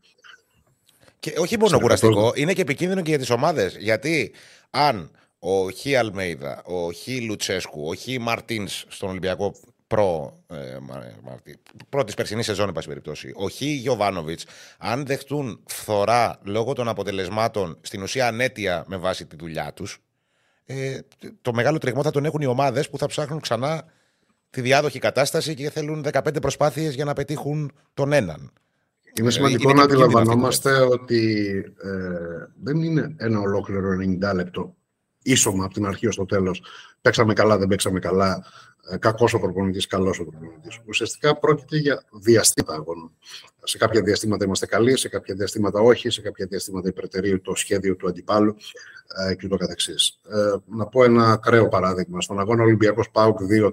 Και 1.19 1.33
όχι 1.37 1.59
μόνο 1.59 1.79
κουραστικό, 1.79 2.31
είναι 2.35 2.53
και 2.53 2.61
επικίνδυνο 2.61 3.01
και 3.01 3.09
για 3.09 3.19
τις 3.19 3.29
ομάδες. 3.29 3.77
Γιατί 3.77 4.33
αν 4.69 5.11
ο 5.39 5.69
Χ 5.69 5.97
Αλμέιδα, 5.97 6.63
ο 6.63 6.91
Χ 6.91 7.07
Λουτσέσκου, 7.27 7.87
ο 7.87 7.95
Χ 7.95 8.19
Μαρτίνς 8.19 8.85
στον 8.87 9.09
Ολυμπιακό 9.09 9.55
προ, 9.93 10.43
ε, 10.47 10.77
προ 11.89 12.03
τη 12.03 12.13
περσινή 12.13 12.43
σεζόν, 12.43 12.67
εν 12.67 12.73
πάση 12.73 12.87
περιπτώσει, 12.87 13.31
ο 13.35 13.49
Χ 13.49 13.61
Γιωβάνοβιτς, 13.61 14.45
αν 14.77 15.05
δεχτούν 15.05 15.63
φθορά 15.65 16.39
λόγω 16.43 16.73
των 16.73 16.87
αποτελεσμάτων, 16.87 17.77
στην 17.81 18.01
ουσία 18.01 18.27
ανέτεια 18.27 18.83
με 18.87 18.97
βάση 18.97 19.25
τη 19.25 19.35
δουλειά 19.35 19.73
τους, 19.73 19.97
ε, 20.65 20.99
το 21.41 21.53
μεγάλο 21.53 21.77
τριγμό 21.77 22.03
θα 22.03 22.11
τον 22.11 22.25
έχουν 22.25 22.41
οι 22.41 22.45
ομάδες 22.45 22.89
που 22.89 22.97
θα 22.97 23.07
ψάχνουν 23.07 23.39
ξανά 23.39 23.83
τη 24.49 24.61
διάδοχη 24.61 24.99
κατάσταση 24.99 25.53
και 25.53 25.69
θέλουν 25.69 26.05
15 26.11 26.41
προσπάθειες 26.41 26.93
για 26.93 27.05
να 27.05 27.13
πετύχουν 27.13 27.71
τον 27.93 28.13
έναν. 28.13 28.51
Είναι 29.19 29.27
ε, 29.27 29.31
σημαντικό 29.31 29.69
είναι 29.69 29.79
να 29.79 29.83
αντιλαμβανόμαστε 29.83 30.79
ότι 30.79 31.49
ε, 31.83 31.89
δεν 32.63 32.83
είναι 32.83 33.15
ένα 33.17 33.39
ολόκληρο 33.39 33.89
90 34.31 34.33
λεπτό 34.35 34.75
ίσωμα 35.23 35.65
από 35.65 35.73
την 35.73 35.85
αρχή 35.85 36.07
ως 36.07 36.15
το 36.15 36.25
τέλος. 36.25 36.61
Παίξαμε 37.01 37.33
καλά, 37.33 37.57
δεν 37.57 37.67
παίξαμε 37.67 37.99
καλά. 37.99 38.43
Ε, 38.89 38.97
Κακός 38.97 39.33
ο 39.33 39.39
προπονητής, 39.39 39.87
καλός 39.87 40.19
ο 40.19 40.25
προπονητής. 40.25 40.79
Ουσιαστικά 40.85 41.37
πρόκειται 41.37 41.77
για 41.77 42.03
διαστήματα 42.11 42.73
αγώνων. 42.73 43.11
Σε 43.63 43.77
κάποια 43.77 44.01
διαστήματα 44.01 44.45
είμαστε 44.45 44.65
καλοί, 44.65 44.97
σε 44.97 45.09
κάποια 45.09 45.35
διαστήματα 45.35 45.79
όχι, 45.79 46.09
σε 46.09 46.21
κάποια 46.21 46.45
διαστήματα 46.45 46.87
υπερτερεί 46.87 47.39
το 47.39 47.55
σχέδιο 47.55 47.95
του 47.95 48.07
αντιπάλου 48.07 48.55
ε, 49.27 49.35
και 49.35 49.45
ούτω 49.45 49.57
καθεξής. 49.57 50.19
Ε, 50.29 50.55
να 50.65 50.87
πω 50.87 51.03
ένα 51.03 51.31
ακραίο 51.31 51.67
παράδειγμα. 51.67 52.21
Στον 52.21 52.39
αγώνα 52.39 52.63
Ολυμπιακός 52.63 53.09
Πάουκ 53.09 53.39
2-4. 53.51 53.71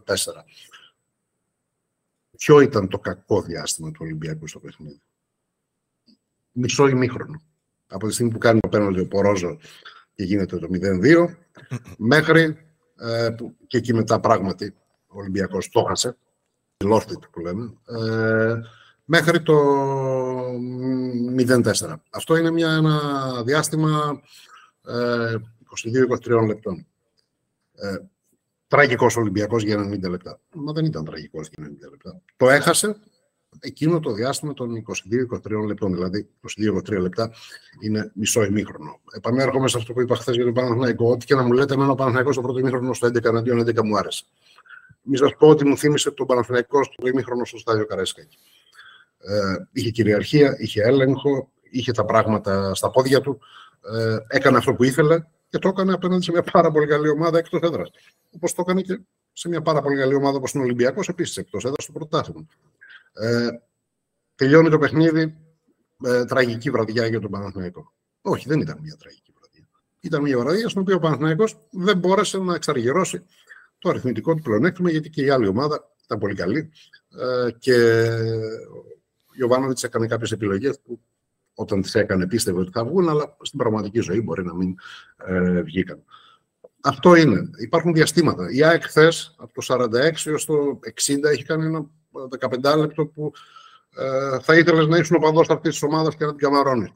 Ποιο 2.36 2.60
ήταν 2.60 2.88
το 2.88 2.98
κακό 2.98 3.42
διάστημα 3.42 3.90
του 3.90 3.98
Ολυμπιακού 4.02 4.46
στο 4.46 4.58
παιχνίδι; 4.58 5.00
Μισό 6.52 6.88
ημίχρονο. 6.88 7.42
Από 7.86 8.06
τη 8.06 8.12
στιγμή 8.12 8.32
που 8.32 8.38
κάνει 8.38 8.60
το 8.60 8.68
πέναλτι 8.68 9.00
ο 9.00 9.06
Πορόζο 9.06 9.58
και 10.14 10.24
γίνεται 10.24 10.58
το 10.58 10.68
0-2, 10.72 11.26
μέχρι 11.96 12.56
ε, 13.00 13.34
και 13.66 13.76
εκεί 13.76 13.94
μετά 13.94 14.20
πράγματι 14.20 14.74
ο 15.10 15.18
Ολυμπιακός 15.18 15.68
το 15.68 15.82
χάσε, 15.82 16.16
lost 16.84 17.06
it 17.06 17.30
που 17.32 17.40
λέμε, 17.40 17.74
ε, 17.84 18.60
μέχρι 19.04 19.42
το 19.42 19.56
0-4. 21.36 21.94
Αυτό 22.10 22.36
είναι 22.36 22.50
μια, 22.50 22.70
ένα 22.70 23.00
διάστημα 23.42 24.20
ε, 24.86 25.34
22-23 26.26 26.46
λεπτών. 26.46 26.86
Ε, 27.74 27.96
τραγικός 28.66 29.16
Ολυμπιακός 29.16 29.62
για 29.62 29.78
90 29.78 30.08
λεπτά. 30.10 30.40
Μα 30.54 30.72
δεν 30.72 30.84
ήταν 30.84 31.04
τραγικός 31.04 31.48
για 31.48 31.66
90 31.66 31.90
λεπτά. 31.90 32.22
Το 32.36 32.48
έχασε 32.48 32.96
εκείνο 33.60 34.00
το 34.00 34.12
διάστημα 34.12 34.52
των 34.52 34.82
22-23 35.42 35.66
λεπτών. 35.66 35.94
Δηλαδή, 35.94 36.28
22-23 36.88 37.00
λεπτά 37.00 37.32
είναι 37.80 38.10
μισό 38.14 38.44
ημίχρονο. 38.44 39.00
Επανέρχομαι 39.12 39.68
σε 39.68 39.78
αυτό 39.78 39.92
που 39.92 40.00
είπα 40.00 40.16
χθες 40.16 40.34
για 40.34 40.44
τον 40.44 40.54
Παναθηναϊκό. 40.54 41.10
Ό,τι 41.10 41.26
και 41.26 41.34
να 41.34 41.42
μου 41.42 41.52
λέτε, 41.52 41.74
εμένα 41.74 41.90
ο 41.90 41.94
Παναθηναϊκός 41.94 42.34
στο 42.34 42.42
πρώτο 42.42 42.58
ημίχρονο 42.58 42.92
στο 42.94 43.06
11 43.06 43.34
αντίον 43.36 43.60
11 43.60 43.82
μου 43.84 43.96
άρεσε. 43.96 44.24
Μη 45.02 45.16
σας 45.16 45.36
πω 45.36 45.48
ότι 45.48 45.66
μου 45.66 45.76
θύμισε 45.76 46.10
τον 46.10 46.26
Παναθηναϊκό 46.26 46.84
στο 46.84 47.06
ημίχρονο 47.06 47.44
στο 47.44 47.58
στάδιο 47.58 47.86
Καρέσκακη. 47.86 48.38
Ε, 49.18 49.54
είχε 49.72 49.90
κυριαρχία, 49.90 50.56
είχε 50.58 50.82
έλεγχο, 50.82 51.50
είχε 51.70 51.92
τα 51.92 52.04
πράγματα 52.04 52.74
στα 52.74 52.90
πόδια 52.90 53.20
του. 53.20 53.40
Ε, 53.96 54.16
έκανε 54.28 54.56
αυτό 54.56 54.74
που 54.74 54.84
ήθελε 54.84 55.22
και 55.48 55.58
το 55.58 55.68
έκανε 55.68 55.92
απέναντι 55.92 56.24
σε 56.24 56.30
μια 56.30 56.42
πάρα 56.42 56.70
πολύ 56.70 56.86
καλή 56.86 57.08
ομάδα 57.08 57.38
εκτός 57.38 57.60
έδρας. 57.62 57.90
Όπως 58.30 58.54
το 58.54 58.62
έκανε 58.66 58.80
και 58.80 59.00
σε 59.32 59.48
μια 59.48 59.62
πάρα 59.62 59.80
πολύ 59.80 59.96
καλή 59.96 60.14
ομάδα 60.14 60.36
όπως 60.36 60.52
είναι 60.52 60.62
ο 60.62 60.66
Ολυμπιακός, 60.66 61.08
επίσης 61.08 61.36
εκτός 61.36 61.64
έδρας 61.64 61.84
στο 61.84 61.92
πρωτάθλημα. 61.92 62.46
Ε, 63.12 63.48
τελειώνει 64.34 64.70
το 64.70 64.78
παιχνίδι, 64.78 65.36
ε, 66.04 66.24
τραγική 66.24 66.70
βραδιά 66.70 67.06
για 67.06 67.20
τον 67.20 67.30
Παναθηναϊκό. 67.30 67.92
Όχι, 68.22 68.48
δεν 68.48 68.60
ήταν 68.60 68.78
μια 68.82 68.96
τραγική 68.98 69.32
βραδιά. 69.38 69.68
Ήταν 70.00 70.22
μια 70.22 70.38
βραδιά 70.38 70.68
στην 70.68 70.80
οποία 70.80 70.94
ο 70.94 70.98
Παναθηναϊκός 70.98 71.60
δεν 71.70 71.98
μπόρεσε 71.98 72.38
να 72.38 72.54
εξαργυρώσει 72.54 73.24
το 73.80 73.88
αριθμητικό 73.88 74.34
του 74.34 74.42
πλεονέκτημα, 74.42 74.90
γιατί 74.90 75.10
και 75.10 75.22
η 75.22 75.30
άλλη 75.30 75.46
ομάδα 75.46 75.90
ήταν 76.04 76.18
πολύ 76.18 76.34
καλή 76.34 76.70
ε, 77.18 77.50
και 77.58 77.74
ο 79.28 79.32
Ιωβάνοβιτς 79.38 79.84
έκανε 79.84 80.06
κάποιες 80.06 80.32
επιλογές 80.32 80.80
που 80.84 81.00
όταν 81.54 81.82
τις 81.82 81.94
έκανε 81.94 82.26
πίστευε 82.26 82.60
ότι 82.60 82.70
θα 82.72 82.84
βγουν, 82.84 83.08
αλλά 83.08 83.36
στην 83.42 83.58
πραγματική 83.58 84.00
ζωή 84.00 84.20
μπορεί 84.20 84.44
να 84.44 84.54
μην 84.54 84.74
ε, 85.26 85.62
βγήκαν. 85.62 86.02
Αυτό 86.80 87.14
είναι. 87.14 87.50
Υπάρχουν 87.58 87.92
διαστήματα. 87.92 88.50
Η 88.50 88.64
ΑΕΚ 88.64 88.82
χθες 88.82 89.34
από 89.38 89.52
το 89.54 89.74
46 89.74 89.90
έως 90.24 90.44
το 90.44 90.78
60 91.06 91.22
έχει 91.22 91.44
κάνει 91.44 91.64
ένα 91.64 91.86
15 92.62 92.78
λεπτό 92.78 93.06
που 93.06 93.32
ε, 93.96 94.38
θα 94.40 94.56
ήθελες 94.56 94.86
να 94.86 94.98
ήσουν 94.98 95.16
ο 95.16 95.18
παδός 95.18 95.48
αυτής 95.48 95.70
της 95.70 95.82
ομάδας 95.82 96.16
και 96.16 96.24
να 96.24 96.30
την 96.30 96.38
καμαρώνεις. 96.38 96.90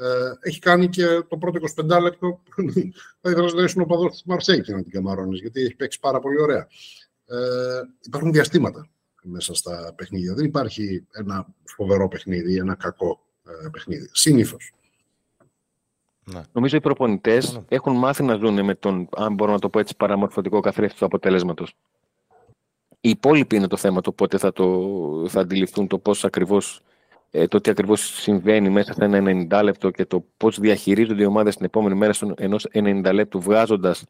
Ε, 0.00 0.32
έχει 0.40 0.58
κάνει 0.58 0.88
και 0.88 1.04
το 1.28 1.36
πρώτο 1.36 1.58
25 1.76 2.00
λεπτό 2.02 2.40
που 2.44 2.72
θα 3.20 3.30
ήθελε 3.30 3.52
να 3.52 3.62
ήσουν 3.62 3.82
ο 3.82 3.84
παδό 3.84 4.08
της 4.08 4.22
Μαρσέης 4.24 4.66
και 4.66 4.72
να 4.72 4.82
την 4.82 4.92
καμαρώνεις, 4.92 5.40
γιατί 5.40 5.60
έχει 5.60 5.74
παίξει 5.74 6.00
πάρα 6.00 6.20
πολύ 6.20 6.40
ωραία. 6.40 6.66
Ε, 7.26 7.80
υπάρχουν 8.06 8.32
διαστήματα 8.32 8.88
μέσα 9.22 9.54
στα 9.54 9.92
παιχνίδια. 9.96 10.34
Δεν 10.34 10.44
υπάρχει 10.44 11.06
ένα 11.10 11.46
φοβερό 11.64 12.08
παιχνίδι 12.08 12.52
ή 12.52 12.56
ένα 12.56 12.74
κακό 12.74 13.20
ε, 13.64 13.68
παιχνίδι. 13.68 14.08
Συνήθω. 14.12 14.56
Ναι. 16.24 16.40
Νομίζω 16.52 16.76
οι 16.76 16.80
προπονητές 16.80 17.52
ναι. 17.52 17.62
έχουν 17.68 17.96
μάθει 17.96 18.22
να 18.22 18.36
ζουν 18.36 18.64
με 18.64 18.74
τον, 18.74 19.08
αν 19.16 19.34
μπορώ 19.34 19.52
να 19.52 19.58
το 19.58 19.68
πω 19.68 19.78
έτσι, 19.78 19.96
παραμορφωτικό 19.96 20.60
καθρέφτη 20.60 20.98
του 20.98 21.04
αποτελέσματος. 21.04 21.74
Οι 23.00 23.08
υπόλοιποι 23.08 23.56
είναι 23.56 23.66
το 23.66 23.76
θέμα 23.76 24.00
το 24.00 24.12
πότε 24.12 24.38
θα, 24.38 24.52
το, 24.52 25.28
θα 25.28 25.40
αντιληφθούν 25.40 25.86
το 25.86 25.98
πώς 25.98 26.24
ακριβώς 26.24 26.82
ε, 27.30 27.46
το 27.46 27.60
τι 27.60 27.70
ακριβώς 27.70 28.20
συμβαίνει 28.20 28.70
μέσα 28.70 28.92
σε 28.92 29.04
ένα 29.04 29.46
90 29.50 29.62
λεπτό 29.64 29.90
και 29.90 30.04
το 30.04 30.24
πώς 30.36 30.60
διαχειρίζονται 30.60 31.22
οι 31.22 31.26
ομάδες 31.26 31.56
την 31.56 31.64
επόμενη 31.64 31.94
μέρα 31.94 32.12
ενός 32.36 32.68
90 32.72 33.10
λεπτού 33.12 33.40
βγάζοντας 33.40 34.04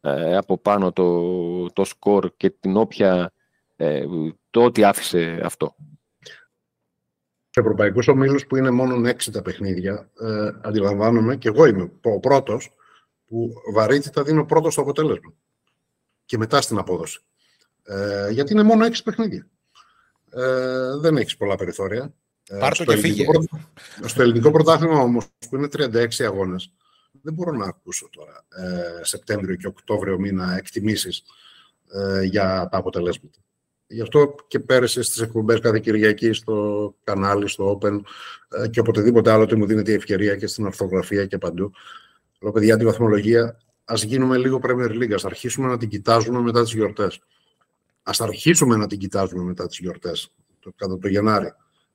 ε, 0.00 0.36
από 0.36 0.58
πάνω 0.58 0.92
το, 0.92 1.72
το 1.72 1.84
σκορ 1.84 2.30
και 2.36 2.50
την 2.50 2.76
όποια 2.76 3.32
ε, 3.76 4.04
το 4.50 4.64
ότι 4.64 4.84
άφησε 4.84 5.40
αυτό. 5.44 5.74
Σε 7.50 7.60
ευρωπαϊκούς 7.60 8.08
ομίλους 8.08 8.46
που 8.46 8.56
είναι 8.56 8.70
μόνο 8.70 9.10
6 9.10 9.30
τα 9.32 9.42
παιχνίδια 9.42 10.10
ε, 10.20 10.50
αντιλαμβάνομαι 10.62 11.36
και 11.36 11.48
εγώ 11.48 11.66
είμαι 11.66 11.92
ο 12.02 12.20
πρώτος 12.20 12.74
που 13.26 13.52
βαρύτητα 13.74 14.22
δίνω 14.22 14.44
πρώτος 14.44 14.72
στο 14.72 14.82
αποτέλεσμα 14.82 15.32
και 16.24 16.38
μετά 16.38 16.60
στην 16.60 16.78
απόδοση. 16.78 17.20
Ε, 17.82 18.30
γιατί 18.30 18.52
είναι 18.52 18.62
μόνο 18.62 18.84
έξι 18.84 19.02
παιχνίδια. 19.02 19.46
Ε, 20.30 20.96
δεν 20.96 21.16
έχεις 21.16 21.36
πολλά 21.36 21.56
περιθώρια. 21.56 22.14
Ε, 22.50 22.58
Πάρ' 22.58 22.76
το 22.76 22.84
και 22.84 22.96
φύγε. 22.96 23.24
στο 24.04 24.22
ελληνικό 24.22 24.50
πρωτάθλημα 24.50 24.98
όμως, 25.00 25.26
που 25.50 25.56
είναι 25.56 25.68
36 25.68 26.24
αγώνες, 26.24 26.72
δεν 27.22 27.34
μπορώ 27.34 27.52
να 27.52 27.66
ακούσω 27.66 28.08
τώρα 28.10 28.44
ε, 28.48 29.04
Σεπτέμβριο 29.04 29.56
και 29.56 29.66
Οκτώβριο 29.66 30.18
μήνα 30.18 30.56
εκτιμήσεις 30.56 31.22
ε, 31.92 32.22
για 32.22 32.68
τα 32.70 32.78
αποτελέσματα. 32.78 33.38
Γι' 33.86 34.00
αυτό 34.00 34.34
και 34.48 34.58
πέρασε 34.58 35.02
στις 35.02 35.20
εκπομπές 35.20 35.60
κάθε 35.60 35.78
Κυριακή 35.78 36.32
στο 36.32 36.94
κανάλι, 37.04 37.48
στο 37.48 37.78
Open 37.82 38.00
ε, 38.48 38.68
και 38.68 38.80
οποτεδήποτε 38.80 39.30
άλλο 39.30 39.56
μου 39.56 39.66
δίνεται 39.66 39.90
η 39.90 39.94
ευκαιρία 39.94 40.36
και 40.36 40.46
στην 40.46 40.64
ορθογραφία 40.64 41.26
και 41.26 41.38
παντού. 41.38 41.72
Λέω, 42.40 42.52
παιδιά, 42.52 42.76
τη 42.76 42.84
βαθμολογία 42.84 43.60
ας 43.84 44.02
γίνουμε 44.02 44.36
λίγο 44.36 44.60
Premier 44.62 44.90
League, 44.90 45.12
ας 45.12 45.24
αρχίσουμε 45.24 45.66
να 45.66 45.78
την 45.78 45.88
κοιτάζουμε 45.88 46.40
μετά 46.40 46.62
τις 46.62 46.72
γιορτές 46.72 47.20
ας 48.02 48.20
αρχίσουμε 48.20 48.76
να 48.76 48.86
την 48.86 48.98
κοιτάζουμε 48.98 49.42
μετά 49.42 49.66
τις 49.66 49.78
γιορτές, 49.78 50.32
το, 50.60 50.72
κατά 50.76 50.98
το 50.98 51.08
Γενάρη. 51.08 51.52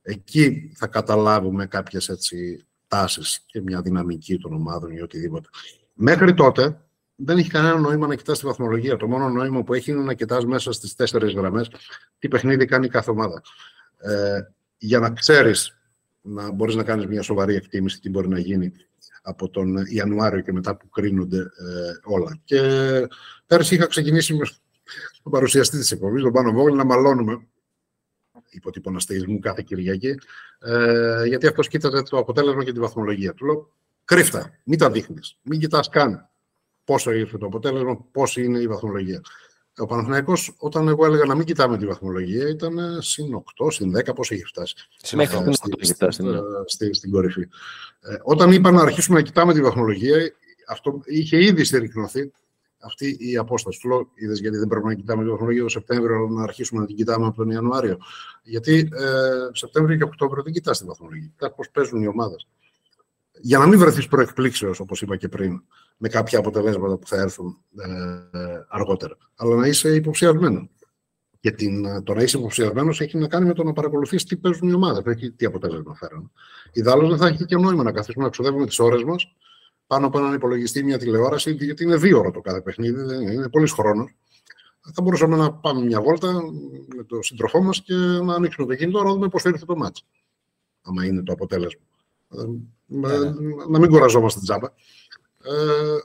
Εκεί 0.08 0.72
θα 0.74 0.86
καταλάβουμε 0.86 1.66
κάποιες 1.66 2.08
έτσι 2.08 2.66
τάσεις 2.88 3.42
και 3.46 3.60
μια 3.60 3.82
δυναμική 3.82 4.38
των 4.38 4.54
ομάδων 4.54 4.90
ή 4.90 5.00
οτιδήποτε. 5.00 5.48
Μέχρι 5.92 6.34
τότε 6.34 6.80
δεν 7.16 7.38
έχει 7.38 7.50
κανένα 7.50 7.78
νόημα 7.78 8.06
να 8.06 8.14
κοιτάς 8.14 8.38
τη 8.38 8.46
βαθμολογία. 8.46 8.96
Το 8.96 9.06
μόνο 9.06 9.28
νόημα 9.28 9.62
που 9.62 9.74
έχει 9.74 9.90
είναι 9.90 10.02
να 10.02 10.14
κοιτάς 10.14 10.44
μέσα 10.44 10.72
στις 10.72 10.94
τέσσερις 10.94 11.32
γραμμές 11.32 11.70
τι 12.18 12.28
παιχνίδι 12.28 12.64
κάνει 12.64 12.88
κάθε 12.88 13.10
ομάδα. 13.10 13.42
Ε, 13.98 14.40
για 14.76 14.98
να 14.98 15.10
ξέρεις 15.10 15.78
να 16.20 16.50
μπορείς 16.50 16.74
να 16.74 16.84
κάνεις 16.84 17.06
μια 17.06 17.22
σοβαρή 17.22 17.54
εκτίμηση 17.54 18.00
τι 18.00 18.10
μπορεί 18.10 18.28
να 18.28 18.38
γίνει 18.38 18.72
από 19.22 19.48
τον 19.48 19.76
Ιανουάριο 19.86 20.40
και 20.40 20.52
μετά 20.52 20.76
που 20.76 20.88
κρίνονται 20.88 21.38
ε, 21.38 21.92
όλα. 22.04 22.40
Και 22.44 22.60
πέρσι 23.46 23.74
είχα 23.74 23.86
ξεκινήσει 23.86 24.34
με 24.34 24.46
τον 25.22 25.32
παρουσιαστή 25.32 25.78
της 25.78 25.90
εκπομπής, 25.90 26.22
τον 26.22 26.32
Πάνο 26.32 26.52
Βόγλη, 26.52 26.76
να 26.76 26.84
μαλώνουμε 26.84 27.46
υπό 28.56 28.70
τύπο 28.70 28.90
μου 29.26 29.38
κάθε 29.38 29.62
Κυριακή, 29.66 30.14
ε, 30.58 31.24
γιατί 31.26 31.46
αυτός 31.46 31.68
κοίταζε 31.68 32.02
το 32.02 32.18
αποτέλεσμα 32.18 32.64
και 32.64 32.72
τη 32.72 32.80
βαθμολογία. 32.80 33.34
Του 33.34 33.46
λέω, 33.46 33.72
κρύφτα, 34.04 34.50
μην 34.64 34.78
τα 34.78 34.90
δείχνεις, 34.90 35.38
μην 35.42 35.60
κοιτάς 35.60 35.88
καν 35.88 36.28
πόσο 36.84 37.12
ήρθε 37.12 37.38
το 37.38 37.46
αποτέλεσμα, 37.46 38.04
πόση 38.12 38.44
είναι 38.44 38.58
η 38.58 38.66
βαθμολογία. 38.66 39.20
Ο 39.78 39.86
Παναθηναϊκός, 39.86 40.54
όταν 40.58 40.88
εγώ 40.88 41.06
έλεγα 41.06 41.24
να 41.24 41.34
μην 41.34 41.44
κοιτάμε 41.44 41.78
τη 41.78 41.86
βαθμολογία, 41.86 42.48
ήταν 42.48 43.02
συν 43.02 43.42
8, 43.64 43.70
συν 43.70 43.92
10, 43.96 44.14
πώ 44.14 44.22
έχει 44.28 44.44
φτάσει. 44.44 44.74
Μέχρι 45.12 45.36
ε, 45.48 45.52
στη, 45.52 46.22
ναι. 46.22 46.38
στη, 46.66 46.94
στην 46.94 47.10
κορυφή. 47.10 47.48
Ε, 48.00 48.16
όταν 48.22 48.52
είπα 48.52 48.70
να 48.70 48.82
αρχίσουμε 48.82 49.18
να 49.18 49.24
κοιτάμε 49.24 49.52
τη 49.52 49.62
βαθμολογία, 49.62 50.32
αυτό 50.68 51.00
είχε 51.04 51.44
ήδη 51.44 51.64
συρρυκνωθεί 51.64 52.32
αυτή 52.78 53.16
η 53.18 53.36
απόσταση. 53.36 53.78
Φλό, 53.78 54.10
είδες 54.14 54.40
γιατί 54.40 54.56
δεν 54.56 54.68
πρέπει 54.68 54.86
να 54.86 54.94
κοιτάμε 54.94 55.22
τη 55.22 55.30
βαθμολογία 55.30 55.62
το 55.62 55.68
Σεπτέμβριο, 55.68 56.16
αλλά 56.16 56.28
να 56.28 56.42
αρχίσουμε 56.42 56.80
να 56.80 56.86
την 56.86 56.96
κοιτάμε 56.96 57.26
από 57.26 57.36
τον 57.36 57.50
Ιανουάριο. 57.50 57.98
Γιατί 58.42 58.88
ε, 58.92 59.48
Σεπτέμβριο 59.52 59.96
και 59.96 60.02
Οκτώβριο 60.02 60.42
δεν 60.42 60.52
κοιτάς 60.52 60.78
τη 60.78 60.84
βαθμολογία. 60.84 61.26
Κοιτάς 61.26 61.54
πώς 61.56 61.70
παίζουν 61.70 62.02
οι 62.02 62.06
ομάδες. 62.06 62.48
Για 63.40 63.58
να 63.58 63.66
μην 63.66 63.78
βρεθείς 63.78 64.08
προεκπλήξεως, 64.08 64.80
όπως 64.80 65.02
είπα 65.02 65.16
και 65.16 65.28
πριν, 65.28 65.62
με 65.96 66.08
κάποια 66.08 66.38
αποτελέσματα 66.38 66.96
που 66.96 67.06
θα 67.06 67.16
έρθουν 67.16 67.58
ε, 67.76 67.88
αργότερα. 68.68 69.16
Αλλά 69.36 69.56
να 69.56 69.66
είσαι 69.66 69.94
υποψιασμένος. 69.94 70.68
Και 71.40 71.50
την, 71.50 72.02
το 72.04 72.14
να 72.14 72.22
είσαι 72.22 72.38
υποψιασμένος 72.38 73.00
έχει 73.00 73.18
να 73.18 73.28
κάνει 73.28 73.46
με 73.46 73.52
το 73.52 73.62
να 73.62 73.72
παρακολουθείς 73.72 74.24
τι 74.24 74.36
παίζουν 74.36 74.68
οι 74.68 74.72
ομάδες, 74.72 75.02
όχι 75.14 75.30
τι 75.30 75.46
αποτέλεσμα 75.46 75.94
φέρουν. 75.94 76.32
Ιδάλω 76.72 77.08
δεν 77.08 77.18
θα 77.18 77.26
έχει 77.26 77.44
και 77.44 77.56
νόημα 77.56 77.82
να 77.82 77.92
καθίσουμε 77.92 78.24
να 78.24 78.30
ξοδεύουμε 78.30 78.66
τις 78.66 78.78
ώρες 78.78 79.04
μας 79.04 79.34
πάνω 79.86 80.06
από 80.06 80.18
έναν 80.18 80.34
υπολογιστή, 80.34 80.84
μια 80.84 80.98
τηλεόραση, 80.98 81.52
γιατί 81.52 81.84
είναι 81.84 81.96
δύο 81.96 82.18
ώρα 82.18 82.30
το 82.30 82.40
κάθε 82.40 82.60
παιχνίδι, 82.60 83.02
δεν 83.02 83.20
είναι, 83.20 83.32
είναι 83.32 83.48
πολύς 83.48 83.72
χρόνος. 83.72 84.14
Θα 84.94 85.02
μπορούσαμε 85.02 85.36
να 85.36 85.52
πάμε 85.52 85.84
μια 85.84 86.02
βόλτα 86.02 86.32
με 86.96 87.04
τον 87.04 87.22
σύντροφό 87.22 87.62
μας 87.62 87.82
και 87.82 87.94
να 87.94 88.34
ανοίξουμε 88.34 88.66
το 88.66 88.74
κινητό 88.74 89.02
να 89.02 89.12
δούμε 89.12 89.28
πώς 89.28 89.42
θα 89.42 89.48
έρθει 89.48 89.66
το 89.66 89.76
μάτσο. 89.76 90.04
Άμα 90.82 91.04
είναι 91.04 91.22
το 91.22 91.32
αποτέλεσμα. 91.32 91.82
Ε, 92.30 92.42
ναι. 92.86 93.18
Να 93.68 93.78
μην 93.78 93.90
κουραζόμαστε 93.90 94.40
τζάμπα. 94.40 94.66
Ε, 95.44 95.52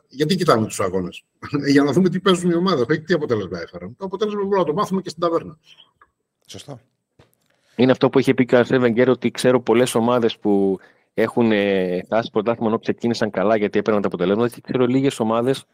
γιατί 0.07 0.35
κοιτάμε 0.35 0.67
τους 0.67 0.79
αγώνες; 0.79 1.23
Για 1.71 1.83
να 1.83 1.91
δούμε 1.91 2.09
τι 2.09 2.19
παίζουν 2.19 2.51
οι 2.51 2.55
ομάδες, 2.55 2.85
τι 3.05 3.13
αποτέλεσμα 3.13 3.61
έφεραν. 3.61 3.95
Το 3.97 4.05
αποτέλεσμα 4.05 4.39
μπορούμε 4.39 4.57
να 4.57 4.65
το 4.65 4.73
μάθουμε 4.73 5.01
και 5.01 5.09
στην 5.09 5.21
ταβέρνα. 5.21 5.57
Σωστά. 6.45 6.81
Είναι 7.75 7.91
αυτό 7.91 8.09
που 8.09 8.19
είχε 8.19 8.33
πει 8.33 8.45
και 8.45 8.55
ο 8.55 8.57
Αρσέ 8.57 8.93
ότι 9.07 9.31
ξέρω 9.31 9.61
πολλές 9.61 9.95
ομάδες 9.95 10.37
που 10.37 10.79
έχουν 11.13 11.51
φτάσει 12.03 12.29
πρωτάθλημα 12.31 12.69
ενώ 12.69 12.79
ξεκίνησαν 12.79 13.29
καλά 13.29 13.55
γιατί 13.55 13.79
έπαιρναν 13.79 14.01
τα 14.01 14.07
αποτελέσματα 14.07 14.49
και 14.49 14.61
ξέρω 14.61 14.85
λίγες 14.85 15.19
ομάδες 15.19 15.65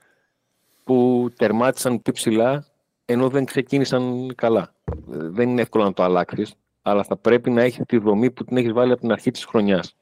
που 0.83 1.29
τερμάτισαν 1.37 2.01
πιο 2.01 2.13
ψηλά 2.13 2.65
ενώ 3.05 3.29
δεν 3.29 3.45
ξεκίνησαν 3.45 4.33
καλά. 4.35 4.73
Δεν 5.07 5.49
είναι 5.49 5.61
εύκολο 5.61 5.83
να 5.83 5.93
το 5.93 6.03
αλλάξεις, 6.03 6.53
αλλά 6.81 7.03
θα 7.03 7.17
πρέπει 7.17 7.49
να 7.49 7.61
έχεις 7.61 7.85
τη 7.85 7.97
δομή 7.97 8.31
που 8.31 8.43
την 8.43 8.57
έχεις 8.57 8.71
βάλει 8.71 8.91
από 8.91 9.01
την 9.01 9.11
αρχή 9.11 9.31
της 9.31 9.45
χρονιάς 9.45 9.95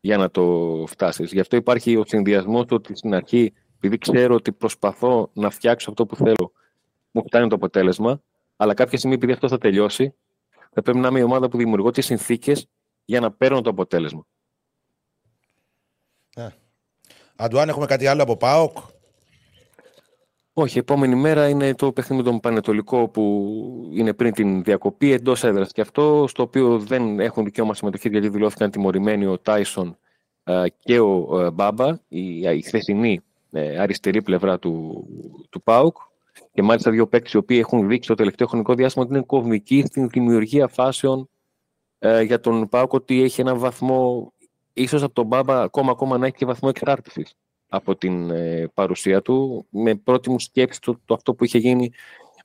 για 0.00 0.16
να 0.16 0.30
το 0.30 0.84
φτάσεις. 0.88 1.32
Γι' 1.32 1.40
αυτό 1.40 1.56
υπάρχει 1.56 1.96
ο 1.96 2.04
συνδυασμός 2.06 2.64
ότι 2.70 2.96
στην 2.96 3.14
αρχή, 3.14 3.52
επειδή 3.76 3.98
ξέρω 3.98 4.34
ότι 4.34 4.52
προσπαθώ 4.52 5.30
να 5.32 5.50
φτιάξω 5.50 5.90
αυτό 5.90 6.06
που 6.06 6.16
θέλω, 6.16 6.52
μου 7.10 7.22
φτάνει 7.26 7.48
το 7.48 7.54
αποτέλεσμα, 7.54 8.22
αλλά 8.56 8.74
κάποια 8.74 8.98
στιγμή 8.98 9.16
επειδή 9.16 9.32
αυτό 9.32 9.48
θα 9.48 9.58
τελειώσει, 9.58 10.14
θα 10.72 10.82
πρέπει 10.82 10.98
να 10.98 11.08
είμαι 11.08 11.18
η 11.18 11.22
ομάδα 11.22 11.48
που 11.48 11.56
δημιουργώ 11.56 11.90
τις 11.90 12.06
συνθήκες 12.06 12.66
για 13.04 13.20
να 13.20 13.32
παίρνω 13.32 13.60
το 13.60 13.70
αποτέλεσμα. 13.70 14.26
Ναι. 16.36 16.48
Αντουάν, 17.42 17.68
έχουμε 17.68 17.86
κάτι 17.86 18.06
άλλο 18.06 18.22
από 18.22 18.36
ΠΑΟΚ; 18.36 18.76
Όχι, 20.52 20.78
επόμενη 20.78 21.14
μέρα 21.14 21.48
είναι 21.48 21.74
το 21.74 21.92
παιχνίδι 21.92 22.22
με 22.22 22.30
τον 22.30 22.40
Πανετολικό 22.40 23.08
που 23.08 23.54
είναι 23.92 24.12
πριν 24.12 24.32
την 24.32 24.62
διακοπή 24.62 25.12
εντός 25.12 25.44
έδρας 25.44 25.72
και 25.72 25.80
αυτό, 25.80 26.24
στο 26.28 26.42
οποίο 26.42 26.78
δεν 26.78 27.20
έχουν 27.20 27.44
δικαίωμα 27.44 27.74
συμμετοχή 27.74 28.08
γιατί 28.08 28.28
δηλώθηκαν 28.28 28.70
τιμωρημένοι 28.70 29.26
ο 29.26 29.38
Τάισον 29.38 29.98
και 30.78 31.00
ο 31.00 31.40
ε, 31.40 31.50
Μπάμπα, 31.50 31.98
η, 32.08 32.40
η 32.40 32.62
χθεσινή 32.62 33.20
ε, 33.50 33.78
αριστερή 33.78 34.22
πλευρά 34.22 34.58
του, 34.58 35.04
του 35.50 35.62
ΠΑΟΚ. 35.62 35.96
Και 36.52 36.62
μάλιστα 36.62 36.90
δύο 36.90 37.06
παίκτες 37.06 37.32
οι 37.32 37.36
οποίοι 37.36 37.58
έχουν 37.60 37.88
δείξει 37.88 38.08
το 38.08 38.14
τελευταίο 38.14 38.46
χρονικό 38.46 38.74
διάστημα 38.74 39.04
ότι 39.04 39.14
είναι 39.14 39.24
κομβικοί 39.26 39.84
στην 39.86 40.08
δημιουργία 40.08 40.68
φάσεων 40.68 41.28
ε, 41.98 42.22
για 42.22 42.40
τον 42.40 42.68
ΠΑΟΚ 42.68 42.92
ότι 42.92 43.22
έχει 43.22 43.40
ένα 43.40 43.54
βαθμό 43.54 44.32
ίσως 44.72 45.02
από 45.02 45.14
τον 45.14 45.26
Μπάμπα 45.26 45.62
ακόμα, 45.62 45.90
ακόμα 45.90 46.18
να 46.18 46.26
έχει 46.26 46.36
και 46.36 46.46
βαθμό 46.46 46.68
εξάρτησης 46.74 47.34
από 47.68 47.96
την 47.96 48.30
ε, 48.30 48.70
παρουσία 48.74 49.22
του. 49.22 49.66
Με 49.70 49.94
πρώτη 49.94 50.30
μου 50.30 50.38
σκέψη 50.38 50.80
το, 50.80 51.00
το, 51.04 51.14
αυτό 51.14 51.34
που 51.34 51.44
είχε 51.44 51.58
γίνει 51.58 51.92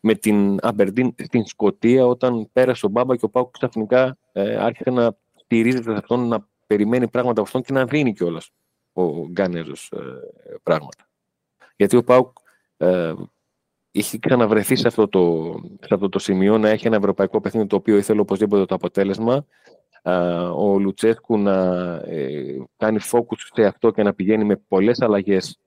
με 0.01 0.15
την 0.15 0.57
Αμπερντίν 0.61 1.15
στην 1.23 1.45
Σκωτία 1.45 2.05
όταν 2.05 2.49
πέρασε 2.51 2.85
ο 2.85 2.89
Μπάμπα 2.89 3.15
και 3.15 3.25
ο 3.25 3.29
Πάουκ 3.29 3.51
ξαφνικά 3.51 4.17
ε, 4.31 4.55
άρχισε 4.55 4.89
να 4.89 5.17
στηρίζεται 5.35 5.91
σε 5.91 5.97
αυτόν, 5.97 6.27
να 6.27 6.47
περιμένει 6.67 7.07
πράγματα 7.07 7.39
από 7.39 7.49
αυτόν 7.49 7.61
και 7.61 7.73
να 7.73 7.85
δίνει 7.85 8.13
κιόλας 8.13 8.49
ο 8.93 9.27
Γκάνεζος 9.27 9.91
ε, 9.91 9.99
πράγματα. 10.63 11.09
Γιατί 11.75 11.95
ο 11.95 12.03
Πάουκ 12.03 12.37
ε, 12.77 13.13
είχε 13.91 14.17
ξαναβρεθεί 14.17 14.75
σε 14.75 14.87
αυτό, 14.87 15.07
το, 15.07 15.53
σε 15.79 15.93
αυτό 15.93 16.09
το 16.09 16.19
σημείο 16.19 16.57
να 16.57 16.69
έχει 16.69 16.87
ένα 16.87 16.95
ευρωπαϊκό 16.95 17.41
παιχνίδι 17.41 17.67
το 17.67 17.75
οποίο 17.75 17.97
ήθελε 17.97 18.19
οπωσδήποτε 18.19 18.65
το 18.65 18.75
αποτέλεσμα 18.75 19.45
ο 20.55 20.79
Λουτσέσκου 20.79 21.37
να 21.37 21.95
ε, 21.95 22.57
κάνει 22.77 22.99
focus 23.11 23.37
σε 23.53 23.65
αυτό 23.65 23.91
και 23.91 24.03
να 24.03 24.13
πηγαίνει 24.13 24.43
με 24.43 24.55
πολλές 24.55 25.01
αλλαγές 25.01 25.59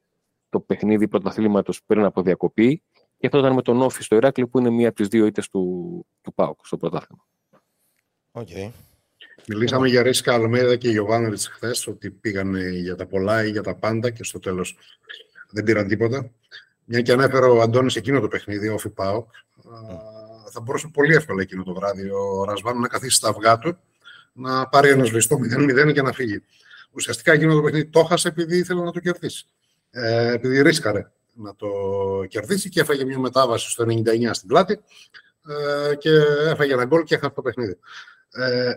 το 0.48 0.60
παιχνίδι 0.60 1.08
πρωταθλήματος 1.08 1.82
πριν 1.86 2.04
από 2.04 2.22
διακοπή. 2.22 2.82
Και 3.18 3.26
αυτό 3.26 3.38
ήταν 3.38 3.52
με 3.54 3.62
τον 3.62 3.82
Όφη 3.82 4.02
στο 4.02 4.16
Ηράκλειο 4.16 4.48
που 4.48 4.58
είναι 4.58 4.70
μία 4.70 4.88
από 4.88 4.96
τις 4.96 5.08
δύο 5.08 5.26
ήττες 5.26 5.48
του, 5.48 6.06
του 6.20 6.34
ΠΑΟΚ 6.34 6.66
στο 6.66 6.76
πρωτάθλημα. 6.76 7.26
Okay. 8.32 8.70
Μιλήσαμε 9.46 9.88
για 9.88 10.02
Ρίσκα 10.02 10.34
Αλμέδα 10.34 10.76
και 10.76 10.90
Γιωβάνοβιτς 10.90 11.48
χθες 11.48 11.86
ότι 11.86 12.10
πήγαν 12.10 12.56
για 12.56 12.96
τα 12.96 13.06
πολλά 13.06 13.44
ή 13.44 13.50
για 13.50 13.62
τα 13.62 13.74
πάντα 13.74 14.10
και 14.10 14.24
στο 14.24 14.38
τέλος 14.38 14.76
δεν 15.50 15.64
πήραν 15.64 15.88
τίποτα. 15.88 16.30
Μια 16.84 17.00
και 17.00 17.12
ανέφερε 17.12 17.46
ο 17.46 17.60
Αντώνης 17.60 17.96
εκείνο 17.96 18.20
το 18.20 18.28
παιχνίδι, 18.28 18.68
όφη 18.68 18.88
ΠΑΟΚ, 18.88 19.30
θα 20.50 20.60
μπορούσε 20.60 20.88
πολύ 20.92 21.14
εύκολα 21.14 21.42
εκείνο 21.42 21.62
το 21.62 21.74
βράδυ 21.74 22.10
ο 22.10 22.44
Ρασβάν 22.44 22.78
να 22.78 22.88
καθίσει 22.88 23.16
στα 23.16 23.28
αυγά 23.28 23.58
του 23.58 23.78
να 24.38 24.68
πάρει 24.68 24.88
ένα 24.88 25.04
σβηστό 25.04 25.38
0-0 25.86 25.92
και 25.92 26.02
να 26.02 26.12
φύγει. 26.12 26.42
Ουσιαστικά 26.90 27.32
εκείνο 27.32 27.54
το 27.54 27.62
παιχνίδι 27.62 27.86
το 27.86 28.00
έχασε 28.00 28.28
επειδή 28.28 28.56
ήθελε 28.56 28.82
να 28.82 28.92
το 28.92 29.00
κερδίσει. 29.00 29.46
Ε, 29.90 30.32
επειδή 30.32 30.62
ρίσκαρε 30.62 31.10
να 31.34 31.54
το 31.56 31.68
κερδίσει 32.28 32.68
και 32.68 32.80
έφαγε 32.80 33.04
μια 33.04 33.18
μετάβαση 33.18 33.70
στο 33.70 33.84
99 33.88 34.30
στην 34.32 34.48
πλάτη 34.48 34.80
ε, 35.48 35.94
και 35.94 36.10
έφαγε 36.46 36.72
ένα 36.72 36.84
γκολ 36.84 37.02
και 37.04 37.14
έχασε 37.14 37.32
το 37.34 37.42
παιχνίδι. 37.42 37.78
Ε, 38.30 38.72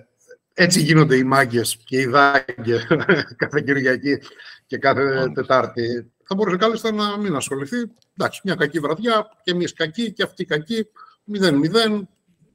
έτσι 0.54 0.82
γίνονται 0.82 1.16
οι 1.16 1.24
μάγκες 1.24 1.78
και 1.86 2.00
οι 2.00 2.06
δάγκες 2.06 2.88
κάθε 3.42 3.62
Κυριακή 3.62 4.18
και 4.66 4.78
κάθε 4.78 5.32
Τετάρτη. 5.34 6.12
Θα 6.24 6.36
μπορούσε 6.36 6.58
κάλλιστα 6.58 6.92
να 6.92 7.18
μην 7.18 7.36
ασχοληθεί. 7.36 7.78
Εντάξει, 8.18 8.42
μια 8.44 8.56
κακή 8.56 8.80
βραδιά 8.80 9.30
και 9.44 9.52
εμείς 9.52 9.74
κακοί 9.74 10.12
και 10.12 10.24
αυτοί 10.24 10.46
κακοί. 10.46 10.88
0-0, 11.34 12.02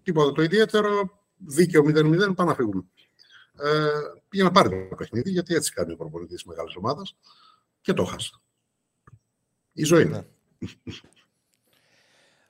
τίποτα 0.03 0.33
το 0.33 0.43
ιδιαίτερο. 0.43 1.11
Δίκαιο 1.37 1.83
0-0, 1.83 2.35
πάμε 2.35 2.51
να 2.51 2.55
φύγουμε 2.55 2.83
ε, 2.83 2.96
πήγε 4.29 4.43
να 4.43 4.51
πάρει 4.51 4.87
το 4.89 4.95
παιχνίδι, 4.95 5.31
γιατί 5.31 5.55
έτσι 5.55 5.73
κάνει 5.73 5.93
ο 5.93 5.97
προπονητής 5.97 6.45
μεγάλης 6.45 6.77
ομάδας 6.77 7.17
και 7.81 7.93
το 7.93 8.05
χάσα. 8.05 8.41
Η 9.73 9.85
ζωή 9.85 10.03
είναι. 10.03 10.27
Ναι. 10.59 10.93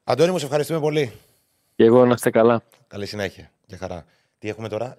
Αντώνη, 0.04 0.30
μου 0.30 0.38
σε 0.38 0.44
ευχαριστούμε 0.44 0.80
πολύ. 0.80 1.12
Και 1.74 1.84
εγώ 1.84 2.06
να 2.06 2.12
είστε 2.12 2.30
καλά. 2.30 2.62
Καλή 2.88 3.06
συνέχεια 3.06 3.50
και 3.66 3.76
χαρά. 3.76 4.04
Τι 4.38 4.48
έχουμε 4.48 4.68
τώρα; 4.68 4.98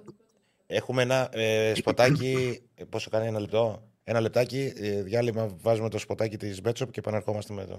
Έχουμε 0.67 1.01
ένα 1.01 1.29
ε, 1.31 1.73
σποτάκι. 1.75 2.61
πόσο 2.89 3.09
κάνει 3.09 3.27
ένα 3.27 3.39
λεπτό; 3.39 3.83
Ένα 4.03 4.19
λεπτάκι. 4.19 4.73
Ε, 4.75 5.01
διάλειμμα. 5.01 5.47
Βάζουμε 5.61 5.89
το 5.89 5.97
σποτάκι 5.97 6.37
της 6.37 6.61
Μπέτσοπ 6.61 6.91
και 6.91 6.99
επαναρχόμαστε 6.99 7.53
με 7.53 7.65
το. 7.65 7.77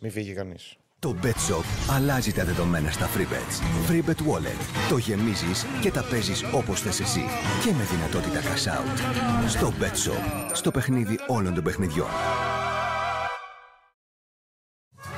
Μην 0.00 0.10
φύγει 0.10 0.32
κανείς. 0.32 0.76
Το 1.02 1.16
Bet 1.22 1.26
Shop 1.26 1.64
αλλάζει 1.90 2.32
τα 2.32 2.44
δεδομένα 2.44 2.90
στα 2.90 3.08
FreeBets. 3.08 3.90
FreeBet 3.90 4.10
Wallet. 4.10 4.88
Το 4.88 4.96
γεμίζεις 4.96 5.66
και 5.80 5.90
τα 5.90 6.02
παίζεις 6.02 6.44
όπως 6.52 6.80
θες 6.80 7.00
εσύ. 7.00 7.24
Και 7.64 7.72
με 7.72 7.84
δυνατότητα 7.84 8.40
cash 8.40 8.68
out. 8.68 9.48
Στο 9.48 9.72
Bet 9.80 10.10
Shop. 10.10 10.50
Στο 10.52 10.70
παιχνίδι 10.70 11.18
όλων 11.26 11.54
των 11.54 11.64
παιχνιδιών. 11.64 12.06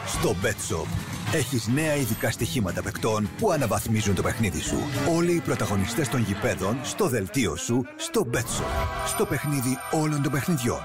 Στο 0.06 0.34
Bet 0.42 0.74
Shop. 0.74 0.86
Έχεις 1.34 1.68
νέα 1.68 1.94
ειδικά 1.94 2.30
στοιχήματα 2.30 2.82
παικτών 2.82 3.28
που 3.38 3.50
αναβαθμίζουν 3.50 4.14
το 4.14 4.22
παιχνίδι 4.22 4.60
σου. 4.60 4.78
Όλοι 5.16 5.32
οι 5.32 5.40
πρωταγωνιστές 5.40 6.08
των 6.08 6.20
γηπέδων 6.20 6.78
στο 6.82 7.08
δελτίο 7.08 7.56
σου 7.56 7.84
στο 7.96 8.26
Bet 8.32 8.36
Shop. 8.36 9.06
Στο 9.06 9.26
παιχνίδι 9.26 9.78
όλων 9.90 10.22
των 10.22 10.32
παιχνιδιών. 10.32 10.80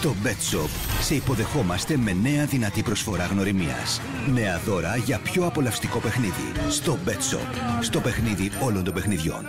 Στο 0.00 0.14
Bet 0.24 0.56
Shop 0.56 0.68
σε 1.00 1.14
υποδεχόμαστε 1.14 1.96
με 1.96 2.12
νέα 2.12 2.44
δυνατή 2.44 2.82
προσφορά 2.82 3.24
γνωριμίας. 3.24 4.00
Νέα 4.32 4.58
δώρα 4.58 4.96
για 4.96 5.18
πιο 5.18 5.46
απολαυστικό 5.46 5.98
παιχνίδι. 5.98 6.52
Στο 6.68 6.98
Bet 7.06 7.10
Shop. 7.10 7.80
Στο 7.80 8.00
παιχνίδι 8.00 8.50
όλων 8.62 8.84
των 8.84 8.94
παιχνιδιών. 8.94 9.44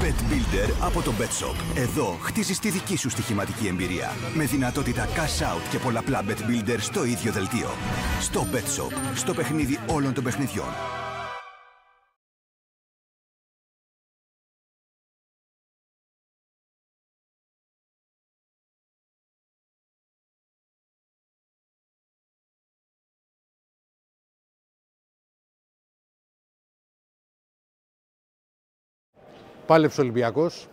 Bet 0.00 0.32
Builder 0.32 0.70
από 0.80 1.02
το 1.02 1.12
Bet 1.18 1.44
Shop. 1.44 1.56
Εδώ 1.76 2.18
χτίζεις 2.22 2.58
τη 2.58 2.70
δική 2.70 2.96
σου 2.96 3.10
στοιχηματική 3.10 3.66
εμπειρία. 3.66 4.10
Με 4.34 4.44
δυνατότητα 4.44 5.06
cash 5.06 5.42
out 5.42 5.68
και 5.70 5.78
πολλαπλά 5.78 6.22
Bet 6.28 6.50
Builder 6.50 6.78
στο 6.78 7.04
ίδιο 7.04 7.32
δελτίο. 7.32 7.70
Στο 8.20 8.46
Bet 8.52 8.56
Shop. 8.56 8.92
Στο 9.14 9.34
παιχνίδι 9.34 9.78
όλων 9.86 10.14
των 10.14 10.24
παιχνιδιών. 10.24 10.68
Πάλεψε 29.66 30.00
ο 30.00 30.02
Ολυμπιακός. 30.02 30.68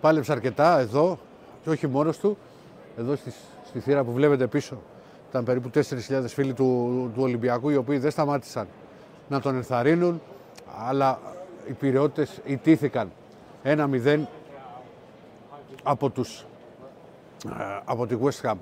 πάλεψε 0.00 0.32
αρκετά 0.32 0.78
εδώ 0.78 1.18
και 1.62 1.70
όχι 1.70 1.86
μόνος 1.86 2.18
του. 2.18 2.36
Εδώ 2.98 3.16
στη, 3.16 3.32
στη 3.66 3.80
θύρα 3.80 4.04
που 4.04 4.12
βλέπετε 4.12 4.46
πίσω 4.46 4.76
ήταν 5.28 5.44
περίπου 5.44 5.70
4.000 5.74 6.24
φίλοι 6.26 6.52
του, 6.52 7.10
του 7.14 7.22
Ολυμπιακού 7.22 7.70
οι 7.70 7.76
οποίοι 7.76 7.98
δεν 7.98 8.10
σταμάτησαν 8.10 8.66
να 9.28 9.40
τον 9.40 9.54
ενθαρρύνουν 9.54 10.20
αλλά 10.88 11.18
οι 11.68 11.72
πυρεώτες 11.72 12.40
ιτήθηκαν 12.44 13.10
1-0 13.64 14.20
από, 15.82 16.10
τους, 16.10 16.44
ε, 17.48 17.80
από 17.84 18.06
τη 18.06 18.16
West 18.22 18.50
Ham, 18.50 18.54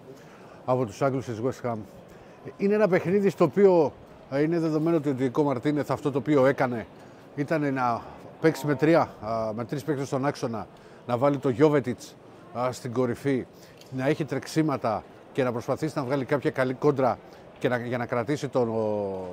από 0.65 0.85
τους 0.86 1.03
Άγγλους 1.03 1.24
της 1.24 1.40
West 1.44 1.70
Ham. 1.70 1.77
Είναι 2.57 2.74
ένα 2.74 2.89
παιχνίδι 2.89 3.31
στο 3.31 3.44
οποίο 3.44 3.93
ε, 4.31 4.43
είναι 4.43 4.59
δεδομένο 4.59 4.97
ότι 4.97 5.09
ο 5.09 5.15
Διεκό 5.15 5.43
Μαρτίνεθ 5.43 5.90
αυτό 5.90 6.11
το 6.11 6.19
οποίο 6.19 6.47
έκανε 6.47 6.86
ήταν 7.36 7.74
να 7.74 8.03
παίξει 8.43 8.66
με, 8.66 8.74
τρία, 8.74 9.09
με 9.55 9.64
τρεις 9.64 9.85
παίκτες 9.85 10.06
στον 10.06 10.27
άξονα, 10.27 10.66
να 11.06 11.16
βάλει 11.16 11.39
το 11.39 11.48
Γιώβετιτς 11.48 12.14
στην 12.70 12.93
κορυφή, 12.93 13.47
να 13.90 14.09
έχει 14.09 14.24
τρεξίματα 14.24 15.02
και 15.32 15.43
να 15.43 15.52
προσπαθήσει 15.52 15.93
να 15.97 16.05
βγάλει 16.05 16.24
κάποια 16.24 16.51
καλή 16.51 16.74
κόντρα 16.74 17.19
και 17.59 17.69
να, 17.69 17.77
για 17.77 17.98
να 17.98 18.06
κρατήσει 18.06 18.48
το, 18.48 18.64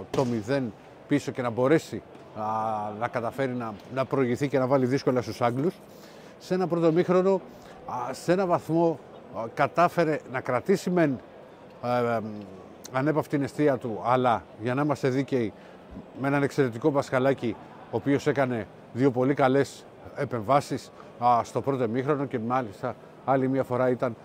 το 0.10 0.26
0 0.48 0.62
πίσω 1.08 1.32
και 1.32 1.42
να 1.42 1.50
μπορέσει 1.50 2.02
να 3.00 3.08
καταφέρει 3.08 3.54
να, 3.54 3.74
να 3.94 4.06
προηγηθεί 4.06 4.48
και 4.48 4.60
να 4.60 4.68
βάλει 4.68 4.86
δύσκολα 4.86 5.22
στους 5.22 5.42
Άγγλους. 5.42 5.74
Σε 6.40 6.54
ένα 6.54 6.68
πρώτο 6.68 6.92
μήχρονο, 6.92 7.42
σε 8.12 8.32
ένα 8.32 8.46
βαθμό 8.46 9.00
κατάφερε 9.54 10.20
να 10.32 10.42
κρατήσει 10.42 10.90
μεν 10.90 11.20
ε, 11.84 12.16
ε, 12.16 12.20
ανέπαυτη 12.92 13.30
την 13.30 13.44
αιστεία 13.44 13.78
του, 13.78 14.02
αλλά 14.06 14.44
για 14.62 14.74
να 14.74 14.82
είμαστε 14.82 15.10
δίκαιοι 15.10 15.54
με 16.22 16.28
έναν 16.28 16.44
εξαιρετικό 16.44 16.92
Πασχαλάκη, 16.92 17.56
ο 17.92 17.96
οποίος 17.98 18.28
έκανε 18.28 18.68
δύο 18.94 19.12
πολύ 19.12 19.34
καλές 19.34 19.86
επεμβάσεις 20.16 20.92
στο 21.44 21.62
πρώτο 21.62 21.88
μήχρονο 21.88 22.26
και 22.26 22.40
μάλιστα 22.40 22.96
άλλη 23.26 23.48
μια 23.48 23.64
φορά 23.64 23.90
ήταν 23.90 24.16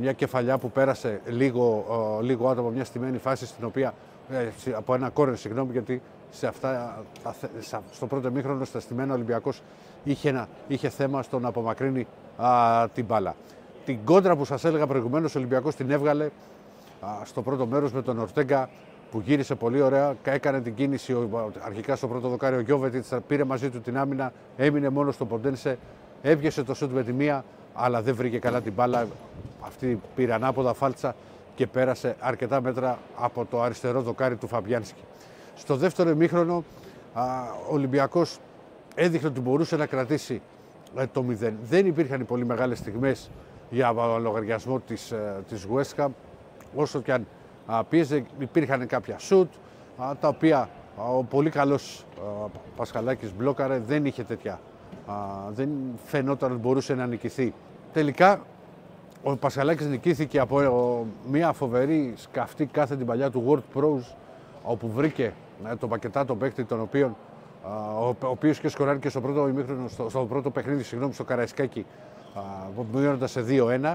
μια 0.00 0.12
κεφαλιά 0.12 0.58
που 0.58 0.70
πέρασε 0.70 1.20
λίγο, 1.26 1.84
λίγο 2.22 2.48
άτομο 2.48 2.66
από 2.66 2.76
μια 2.76 2.84
στημένη 2.84 3.18
φάση 3.18 3.46
στην 3.46 3.64
οποία 3.64 3.94
ε, 4.30 4.72
από 4.74 4.94
ένα 4.94 5.08
κόρνερ, 5.08 5.36
συγγνώμη, 5.36 5.72
γιατί 5.72 6.02
σε 6.30 6.46
αυτά, 6.46 7.02
στο 7.92 8.06
πρώτο 8.06 8.30
μήχρονο 8.30 8.64
στα 8.64 8.80
στημένα 8.80 9.14
Ολυμπιακός 9.14 9.62
είχε, 10.04 10.46
είχε 10.68 10.88
θέμα 10.88 11.22
στο 11.22 11.38
να 11.38 11.48
απομακρύνει 11.48 12.06
α, 12.36 12.88
την 12.94 13.04
μπάλα. 13.04 13.34
Την 13.84 13.98
κόντρα 14.04 14.36
που 14.36 14.44
σας 14.44 14.64
έλεγα 14.64 14.86
προηγουμένως 14.86 15.34
ο 15.34 15.38
Ολυμπιακός 15.38 15.74
την 15.74 15.90
έβγαλε 15.90 16.24
α, 17.00 17.08
στο 17.24 17.42
πρώτο 17.42 17.66
μέρος 17.66 17.92
με 17.92 18.02
τον 18.02 18.18
Ορτέγκα 18.18 18.68
που 19.12 19.20
γύρισε 19.24 19.54
πολύ 19.54 19.80
ωραία, 19.80 20.16
έκανε 20.22 20.60
την 20.60 20.74
κίνηση 20.74 21.16
αρχικά 21.58 21.96
στο 21.96 22.08
πρώτο 22.08 22.28
δοκάριο 22.28 22.58
ο 22.58 22.60
Γιώβετιτς, 22.60 23.12
πήρε 23.26 23.44
μαζί 23.44 23.70
του 23.70 23.80
την 23.80 23.98
άμυνα, 23.98 24.32
έμεινε 24.56 24.88
μόνο 24.88 25.12
στο 25.12 25.24
Ποντένσε, 25.24 25.78
έβγεσε 26.22 26.62
το 26.62 26.74
σούτ 26.74 26.92
με 26.92 27.02
τη 27.02 27.12
μία, 27.12 27.44
αλλά 27.74 28.02
δεν 28.02 28.14
βρήκε 28.14 28.38
καλά 28.38 28.60
την 28.60 28.72
μπάλα. 28.72 29.06
Αυτή 29.60 30.00
πήρε 30.14 30.32
ανάποδα 30.32 30.74
φάλτσα 30.74 31.14
και 31.54 31.66
πέρασε 31.66 32.16
αρκετά 32.20 32.60
μέτρα 32.60 32.98
από 33.16 33.44
το 33.44 33.62
αριστερό 33.62 34.00
δοκάρι 34.00 34.36
του 34.36 34.46
Φαμπιάνσκι. 34.46 35.02
Στο 35.54 35.76
δεύτερο 35.76 36.10
ημίχρονο 36.10 36.64
ο 37.68 37.74
Ολυμπιακός 37.74 38.38
έδειχνε 38.94 39.28
ότι 39.28 39.40
μπορούσε 39.40 39.76
να 39.76 39.86
κρατήσει 39.86 40.42
ε, 40.96 41.06
το 41.06 41.24
0. 41.28 41.52
Δεν 41.62 41.86
υπήρχαν 41.86 42.20
οι 42.20 42.24
πολύ 42.24 42.44
μεγάλες 42.44 42.78
στιγμές 42.78 43.30
για 43.70 43.92
λογαριασμό 44.20 44.80
της, 44.80 45.10
ε, 45.10 45.42
της 45.48 45.66
West 45.74 46.04
Ham, 46.04 46.08
όσο 46.74 47.00
και 47.00 47.12
αν 47.12 47.26
πίεζε, 47.88 48.24
υπήρχαν 48.38 48.86
κάποια 48.86 49.18
σουτ, 49.18 49.52
τα 50.20 50.28
οποία 50.28 50.68
ο 50.96 51.24
πολύ 51.24 51.50
καλός 51.50 52.04
Πασχαλάκης 52.76 53.32
μπλόκαρε, 53.36 53.78
δεν 53.78 54.06
είχε 54.06 54.22
τέτοια, 54.22 54.60
δεν 55.50 55.68
φαινόταν 56.04 56.50
ότι 56.50 56.60
μπορούσε 56.60 56.94
να 56.94 57.06
νικηθεί. 57.06 57.54
Τελικά 57.92 58.40
ο 59.22 59.36
Πασχαλάκης 59.36 59.86
νικήθηκε 59.86 60.38
από 60.38 61.06
μια 61.30 61.52
φοβερή 61.52 62.12
σκαφτή 62.16 62.66
κάθε 62.66 62.96
την 62.96 63.06
παλιά 63.06 63.30
του 63.30 63.44
World 63.48 63.78
Pros 63.78 64.14
όπου 64.62 64.90
βρήκε 64.90 65.32
ε, 65.70 65.76
τον 65.76 65.88
πακετάτο 65.88 66.34
παίκτη 66.34 66.64
τον 66.64 66.80
οποίο 66.80 67.16
ο 68.00 68.16
οποίος 68.20 68.58
και 68.60 68.68
σκοράρει 68.68 68.98
και 68.98 69.08
στο 69.08 69.20
πρώτο, 69.20 69.50
στο, 69.88 70.08
στο 70.08 70.24
πρώτο 70.24 70.50
παιχνίδι 70.50 70.82
συγγνώμη, 70.82 71.12
στο 71.14 71.24
Καραϊσκάκι 71.24 71.86
μειώνοντα 72.92 73.26
σε 73.26 73.44
2-1 73.48 73.94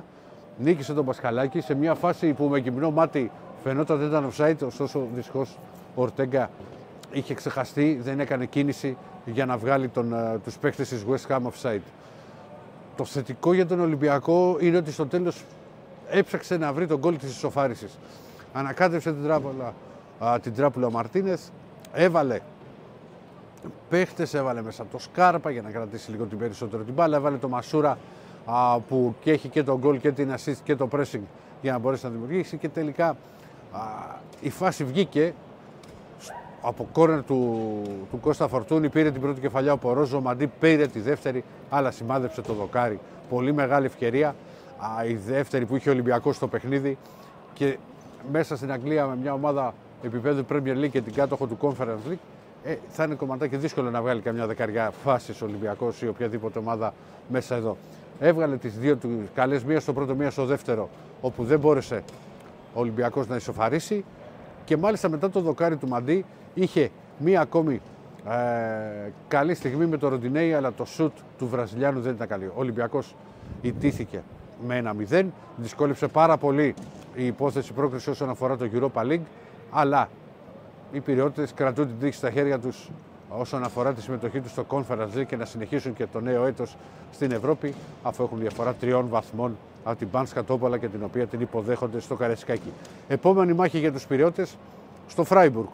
νίκησε 0.57 0.93
τον 0.93 1.05
Πασχαλάκη 1.05 1.61
σε 1.61 1.75
μια 1.75 1.93
φάση 1.93 2.33
που 2.33 2.47
με 2.47 2.57
γυμνό 2.57 2.91
μάτι 2.91 3.31
φαινόταν 3.63 3.97
δεν 3.97 4.07
ήταν 4.07 4.31
offside 4.31 4.67
ωστόσο 4.67 5.07
δυστυχώς 5.13 5.57
ο 5.95 6.01
Ορτέγκα 6.01 6.49
είχε 7.11 7.33
ξεχαστεί, 7.33 7.99
δεν 8.03 8.19
έκανε 8.19 8.45
κίνηση 8.45 8.97
για 9.25 9.45
να 9.45 9.57
βγάλει 9.57 9.87
τον, 9.87 10.13
ε, 10.13 10.39
τους 10.43 10.57
παίκτες 10.57 10.89
της 10.89 11.05
West 11.09 11.35
Ham 11.35 11.41
offside. 11.41 11.81
Το 12.95 13.05
θετικό 13.05 13.53
για 13.53 13.65
τον 13.65 13.79
Ολυμπιακό 13.79 14.57
είναι 14.59 14.77
ότι 14.77 14.91
στο 14.91 15.05
τέλος 15.05 15.43
έψαξε 16.09 16.57
να 16.57 16.73
βρει 16.73 16.87
τον 16.87 16.99
κόλλη 16.99 17.17
της 17.17 17.29
ισοφάρισης. 17.29 17.97
Ανακάτευσε 18.53 19.11
την 19.11 19.23
τράπουλα, 19.23 19.73
την 20.41 20.53
τράπουλα 20.53 20.87
ο 20.87 20.91
Μαρτίνεθ, 20.91 21.41
έβαλε 21.93 22.39
παίχτες, 23.89 24.33
έβαλε 24.33 24.61
μέσα 24.61 24.85
το 24.91 24.99
Σκάρπα 24.99 25.49
για 25.49 25.61
να 25.61 25.69
κρατήσει 25.69 26.11
λίγο 26.11 26.25
την 26.25 26.37
περισσότερο 26.37 26.83
την 26.83 26.93
μπάλα, 26.93 27.17
έβαλε 27.17 27.37
το 27.37 27.47
Μασούρα 27.49 27.97
α, 28.45 28.79
που 28.79 29.15
και 29.21 29.31
έχει 29.31 29.49
και 29.49 29.63
τον 29.63 29.77
γκολ 29.77 29.99
και 29.99 30.11
την 30.11 30.33
assist 30.33 30.57
και 30.63 30.75
το 30.75 30.87
pressing 30.91 31.21
για 31.61 31.71
να 31.71 31.77
μπορέσει 31.77 32.05
να 32.05 32.11
δημιουργήσει 32.11 32.57
και 32.57 32.69
τελικά 32.69 33.07
α, 33.07 33.15
η 34.41 34.49
φάση 34.49 34.83
βγήκε 34.83 35.33
από 36.61 36.87
κόρνερ 36.91 37.23
του, 37.23 37.81
του 38.11 38.19
Κώστα 38.19 38.47
Φορτούνη, 38.47 38.89
πήρε 38.89 39.11
την 39.11 39.21
πρώτη 39.21 39.41
κεφαλιά 39.41 39.73
ο 39.73 39.77
Πορόζο, 39.77 40.21
Μαντί 40.21 40.47
πήρε 40.47 40.87
τη 40.87 40.99
δεύτερη, 40.99 41.43
αλλά 41.69 41.91
σημάδεψε 41.91 42.41
το 42.41 42.53
δοκάρι. 42.53 42.99
Πολύ 43.29 43.53
μεγάλη 43.53 43.85
ευκαιρία. 43.85 44.35
Α, 44.77 45.05
η 45.05 45.13
δεύτερη 45.13 45.65
που 45.65 45.75
είχε 45.75 45.89
ο 45.89 45.91
Ολυμπιακός 45.91 46.35
στο 46.35 46.47
παιχνίδι 46.47 46.97
και 47.53 47.77
μέσα 48.31 48.55
στην 48.55 48.71
Αγγλία 48.71 49.05
με 49.05 49.15
μια 49.21 49.33
ομάδα 49.33 49.73
επίπεδου 50.03 50.45
Premier 50.51 50.83
League 50.83 50.89
και 50.89 51.01
την 51.01 51.13
κάτοχο 51.13 51.47
του 51.47 51.57
Conference 51.61 52.11
League 52.11 52.17
ε, 52.63 52.75
θα 52.89 53.03
είναι 53.03 53.15
κομματάκι 53.15 53.55
δύσκολο 53.55 53.89
να 53.89 54.01
βγάλει 54.01 54.21
καμιά 54.21 54.47
δεκαριά 54.47 54.91
φάση 55.03 55.31
ο 55.31 55.45
Ολυμπιακός 55.45 56.01
ή 56.01 56.07
οποιαδήποτε 56.07 56.59
ομάδα 56.59 56.93
μέσα 57.29 57.55
εδώ. 57.55 57.77
Έβγαλε 58.19 58.57
τις 58.57 58.77
δύο 58.77 58.95
του 58.95 59.09
καλές, 59.33 59.63
μία 59.63 59.79
στο 59.79 59.93
πρώτο, 59.93 60.15
μία 60.15 60.31
στο 60.31 60.45
δεύτερο, 60.45 60.89
όπου 61.21 61.43
δεν 61.43 61.59
μπόρεσε 61.59 62.03
ο 62.73 62.79
Ολυμπιακός 62.79 63.27
να 63.27 63.35
ισοφαρίσει. 63.35 64.05
Και 64.65 64.77
μάλιστα 64.77 65.09
μετά 65.09 65.29
το 65.29 65.39
δοκάρι 65.39 65.75
του 65.77 65.87
Μαντί 65.87 66.25
είχε 66.53 66.89
μία 67.17 67.41
ακόμη 67.41 67.81
ε, 68.29 69.11
καλή 69.27 69.55
στιγμή 69.55 69.85
με 69.85 69.97
το 69.97 70.07
Ροντινέι, 70.07 70.53
αλλά 70.53 70.73
το 70.73 70.85
σουτ 70.85 71.11
του 71.37 71.47
Βραζιλιάνου 71.47 72.01
δεν 72.01 72.13
ήταν 72.13 72.27
καλή. 72.27 72.45
Ο 72.45 72.53
Ολυμπιακός 72.55 73.15
ιτήθηκε 73.61 74.23
με 74.67 74.77
ένα 74.77 74.95
0. 75.09 75.25
Δυσκόλεψε 75.57 76.07
πάρα 76.07 76.37
πολύ 76.37 76.73
η 77.15 77.25
υπόθεση 77.25 77.73
πρόκριση 77.73 78.09
όσον 78.09 78.29
αφορά 78.29 78.57
το 78.57 78.69
Europa 78.73 79.01
League, 79.01 79.25
αλλά 79.71 80.09
οι 80.91 80.99
πυριώτες 80.99 81.53
κρατούν 81.53 81.87
την 81.87 81.99
τύχη 81.99 82.13
στα 82.13 82.31
χέρια 82.31 82.59
τους 82.59 82.89
όσον 83.37 83.63
αφορά 83.63 83.93
τη 83.93 84.01
συμμετοχή 84.01 84.41
τους 84.41 84.51
στο 84.51 84.65
Conference 84.69 85.09
League 85.15 85.25
και 85.25 85.35
να 85.35 85.45
συνεχίσουν 85.45 85.93
και 85.93 86.05
το 86.05 86.19
νέο 86.19 86.45
έτος 86.45 86.75
στην 87.11 87.31
Ευρώπη, 87.31 87.73
αφού 88.03 88.23
έχουν 88.23 88.39
διαφορά 88.39 88.73
τριών 88.73 89.07
βαθμών 89.07 89.57
από 89.83 89.97
την 89.97 90.09
Πάνσκα 90.09 90.43
Τόπολα 90.43 90.77
και 90.77 90.87
την 90.87 91.03
οποία 91.03 91.27
την 91.27 91.41
υποδέχονται 91.41 91.99
στο 91.99 92.15
Καρεσκάκι. 92.15 92.71
Επόμενη 93.07 93.53
μάχη 93.53 93.79
για 93.79 93.91
τους 93.91 94.07
πυριώτες 94.07 94.57
στο 95.07 95.23
Φράιμπουργκ, 95.23 95.67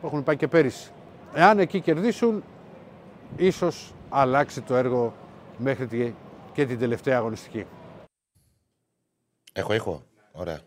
που 0.00 0.06
έχουν 0.06 0.22
πάει 0.22 0.36
και 0.36 0.48
πέρυσι. 0.48 0.90
Εάν 1.34 1.58
εκεί 1.58 1.80
κερδίσουν, 1.80 2.42
ίσως 3.36 3.94
αλλάξει 4.08 4.60
το 4.60 4.76
έργο 4.76 5.14
μέχρι 5.58 6.14
και 6.52 6.66
την 6.66 6.78
τελευταία 6.78 7.16
αγωνιστική. 7.16 7.64
Έχω 9.52 9.74
ήχο. 9.74 10.02
Ωραία. 10.32 10.60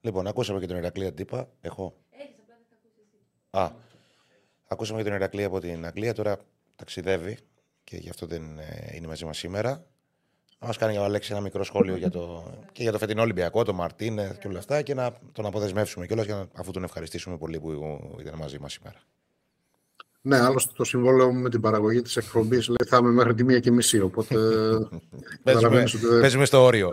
Λοιπόν, 0.00 0.26
ακούσαμε 0.26 0.60
και 0.60 0.66
τον 0.66 0.76
Ηρακλή 0.76 1.06
Αντίπα. 1.06 1.48
Έχω. 1.60 1.94
Α, 3.50 3.70
ακούσαμε 4.68 4.98
και 4.98 5.04
τον 5.04 5.14
Ηρακλή 5.14 5.44
από 5.44 5.60
την 5.60 5.86
Αγγλία. 5.86 6.14
Τώρα 6.14 6.36
ταξιδεύει 6.76 7.38
και 7.84 7.96
γι' 7.96 8.08
αυτό 8.08 8.26
δεν 8.26 8.58
ε, 8.58 8.92
είναι 8.94 9.06
μαζί 9.06 9.24
μας 9.24 9.38
σήμερα. 9.38 9.84
Να 10.60 10.66
μας 10.66 10.76
κάνει 10.76 10.98
ο 10.98 11.04
Αλέξη 11.04 11.32
ένα 11.32 11.40
μικρό 11.40 11.64
σχόλιο 11.64 11.96
για 11.96 12.10
το, 12.10 12.52
και 12.72 12.82
για 12.82 12.92
το 12.92 12.98
φετινό 12.98 13.22
Ολυμπιακό, 13.22 13.64
τον 13.64 13.74
Μαρτίνε 13.74 14.36
και 14.40 14.48
όλα 14.48 14.58
αυτά 14.58 14.82
και 14.82 14.94
να 14.94 15.18
τον 15.32 15.46
αποδεσμεύσουμε 15.46 16.06
κιόλας 16.06 16.26
αφού 16.52 16.70
τον 16.70 16.84
ευχαριστήσουμε 16.84 17.36
πολύ 17.36 17.60
που 17.60 17.70
ήταν 18.20 18.34
μαζί 18.38 18.58
μας 18.58 18.72
σήμερα. 18.72 18.98
Ναι, 20.20 20.38
άλλωστε 20.38 20.72
το 20.76 20.84
συμβόλαιο 20.84 21.32
με 21.32 21.50
την 21.50 21.60
παραγωγή 21.60 22.02
της 22.02 22.16
εκπομπής 22.16 22.68
λέει 22.68 22.88
θα 22.88 22.96
είμαι 22.96 23.10
μέχρι 23.10 23.34
τη 23.34 23.44
μία 23.44 23.60
και 23.60 23.70
μισή. 23.70 24.00
Οπότε. 24.00 24.34
παίζουμε, 25.44 25.84
παίζουμε 26.20 26.44
στο 26.44 26.62
όριο. 26.62 26.90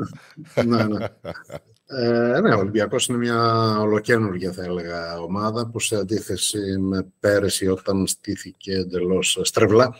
ναι, 0.65 0.83
ναι. 0.83 1.05
Ε, 1.87 2.39
ναι, 2.41 2.53
ο 2.53 2.59
Ολυμπιακός 2.59 3.07
είναι 3.07 3.17
μια 3.17 3.77
ολοκένουργια 3.79 4.51
θα 4.51 4.63
έλεγα 4.63 5.19
ομάδα 5.19 5.67
που 5.67 5.79
σε 5.79 5.95
αντίθεση 5.95 6.77
με 6.79 7.07
πέρυσι 7.19 7.67
όταν 7.67 8.07
στήθηκε 8.07 8.73
εντελώς 8.73 9.39
στρεβλά 9.41 9.95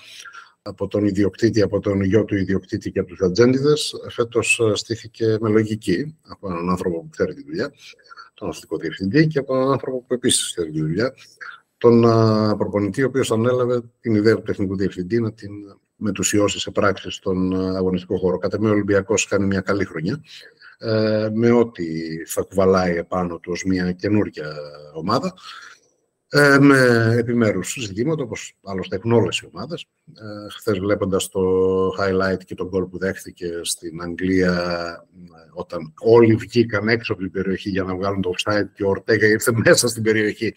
από 0.62 0.88
τον 0.88 1.06
ιδιοκτήτη, 1.06 1.62
από 1.62 1.80
τον 1.80 2.02
γιο 2.02 2.26
του 2.26 2.36
ιδιοκτήτη 2.36 2.92
και 2.92 3.00
από 3.00 3.10
τους 3.10 3.22
ατζέντιδες, 3.22 3.94
φέτος 4.10 4.62
στήθηκε 4.74 5.38
με 5.40 5.50
λογική 5.50 6.18
από 6.28 6.50
έναν 6.50 6.70
άνθρωπο 6.70 7.02
που 7.02 7.10
ξέρει 7.10 7.34
τη 7.34 7.44
δουλειά, 7.44 7.74
τον 8.34 8.50
αστικό 8.50 8.78
διευθυντή 8.78 9.28
και 9.28 9.40
από 9.40 9.56
έναν 9.56 9.72
άνθρωπο 9.72 9.98
που 10.08 10.14
επίσης 10.14 10.52
ξέρει 10.52 10.72
τη 10.72 10.80
δουλειά, 10.80 11.14
τον 11.78 12.02
προπονητή, 12.58 13.04
ο 13.04 13.08
οποίος 13.08 13.32
ανέλαβε 13.32 13.82
την 14.00 14.16
ιδέα 14.16 14.36
του 14.36 14.42
τεχνικού 14.42 14.76
διευθυντή 14.76 15.20
να 15.20 15.34
την 15.34 15.52
μετουσιώσει 15.96 16.60
σε 16.60 16.72
πράξη 16.72 17.12
στον 17.12 17.52
ε, 17.52 17.76
αγωνιστικό 17.76 18.18
χώρο. 18.18 18.38
Κατά 18.38 18.60
με 18.60 18.70
ο 18.70 18.72
Ολυμπιακός 18.72 19.28
κάνει 19.28 19.46
μια 19.46 19.62
καλή 19.62 19.86
χρονιά 19.86 20.22
ε, 20.78 21.30
με 21.34 21.52
ό,τι 21.52 21.86
θα 22.26 22.42
κουβαλάει 22.42 22.96
επάνω 22.96 23.40
του 23.40 23.52
ως 23.52 23.64
μια 23.64 23.92
καινούργια 23.92 24.56
ομάδα 24.94 25.34
ε, 26.30 26.60
με 26.60 27.10
επιμέρους 27.18 27.78
ζητήματα, 27.80 28.24
όπως 28.24 28.58
άλλωστε 28.64 28.96
έχουν 28.96 29.12
όλες 29.12 29.38
οι 29.38 29.50
ομάδες. 29.54 29.86
Ε, 30.14 30.50
χθες 30.58 30.80
βλέποντας 30.80 31.30
το 31.30 31.42
highlight 32.00 32.44
και 32.46 32.56
τον 32.56 32.70
goal 32.74 32.90
που 32.90 32.98
δέχτηκε 32.98 33.48
στην 33.62 34.02
Αγγλία 34.02 34.54
ε, 35.14 35.50
όταν 35.54 35.94
όλοι 36.00 36.36
βγήκαν 36.36 36.88
έξω 36.88 37.14
από 37.14 37.22
την 37.22 37.32
περιοχή 37.32 37.70
για 37.70 37.84
να 37.84 37.96
βγάλουν 37.96 38.22
το 38.22 38.32
offside 38.38 38.68
και 38.74 38.84
ο 38.84 38.90
Ορτέγα 38.90 39.28
ήρθε 39.28 39.52
μέσα 39.66 39.88
στην 39.88 40.04
περιοχή 40.04 40.54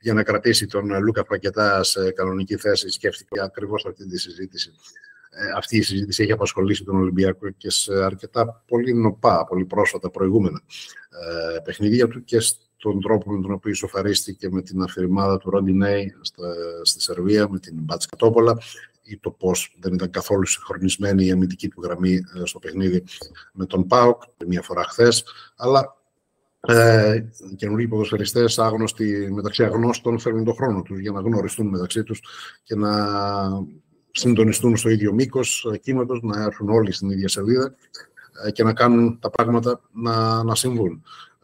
για 0.00 0.14
να 0.14 0.22
κρατήσει 0.22 0.66
τον 0.66 1.02
Λούκα 1.02 1.24
Πακετά 1.24 1.82
σε 1.82 2.10
κανονική 2.10 2.56
θέση. 2.56 2.88
Σκέφτηκε 2.88 3.40
ακριβώς 3.42 3.86
αυτή 3.86 4.06
τη 4.06 4.18
συζήτηση. 4.18 4.70
Ε, 5.30 5.50
αυτή 5.56 5.76
η 5.76 5.82
συζήτηση 5.82 6.22
έχει 6.22 6.32
απασχολήσει 6.32 6.84
τον 6.84 6.96
Ολυμπιακό 6.96 7.50
και 7.50 7.70
σε 7.70 8.04
αρκετά 8.04 8.62
πολύ 8.66 8.94
νοπά, 8.94 9.44
πολύ 9.44 9.64
πρόσφατα 9.64 10.10
προηγούμενα 10.10 10.62
ε, 11.54 11.58
παιχνίδια 11.58 12.08
του 12.08 12.24
και 12.24 12.38
τον 12.76 13.00
τρόπο 13.00 13.32
με 13.32 13.42
τον 13.42 13.52
οποίο 13.52 13.70
ισοφαρίστηκε 13.70 14.50
με 14.50 14.62
την 14.62 14.82
αφηρημάδα 14.82 15.38
του 15.38 15.50
Ροντινέη 15.50 16.14
στη 16.82 17.00
Σερβία, 17.00 17.48
με 17.48 17.58
την 17.58 17.74
Μπάτς 17.76 18.08
Τόπολα 18.16 18.58
ή 19.02 19.18
το 19.18 19.30
πώς 19.30 19.76
δεν 19.80 19.94
ήταν 19.94 20.10
καθόλου 20.10 20.46
συγχρονισμένη 20.46 21.26
η 21.26 21.30
αμυντική 21.30 21.68
του 21.68 21.82
γραμμή 21.82 22.14
ε, 22.14 22.44
στο 22.44 22.58
παιχνίδι 22.58 23.04
με 23.52 23.66
τον 23.66 23.86
ΠΑΟΚ, 23.86 24.22
μία 24.46 24.62
φορά 24.62 24.82
χθες. 24.82 25.24
Αλλά 25.56 25.96
ε, 26.60 27.24
καινούργιοι 27.56 27.88
ποδοσφαιριστές, 27.88 28.58
άγνωστοι 28.58 29.28
μεταξύ 29.32 29.64
αγνώστων, 29.64 30.18
φέρνουν 30.18 30.44
τον 30.44 30.54
χρόνο 30.54 30.82
τους 30.82 30.98
για 30.98 31.10
να 31.10 31.20
γνωριστούν 31.20 31.66
μεταξύ 31.66 32.02
τους 32.02 32.20
και 32.62 32.74
να 32.74 32.90
συντονιστούν 34.12 34.76
στο 34.76 34.88
ίδιο 34.88 35.12
μήκος 35.12 35.66
κύματος, 35.80 36.20
να 36.22 36.42
έρθουν 36.42 36.68
όλοι 36.68 36.92
στην 36.92 37.10
ίδια 37.10 37.28
σελίδα 37.28 37.74
ε, 38.46 38.50
και 38.50 38.62
να 38.62 38.72
κάνουν 38.72 39.18
τα 39.20 39.30
πράγματα 39.30 39.80
να, 39.92 40.42
να 40.42 40.54
συμβούν. 40.54 41.02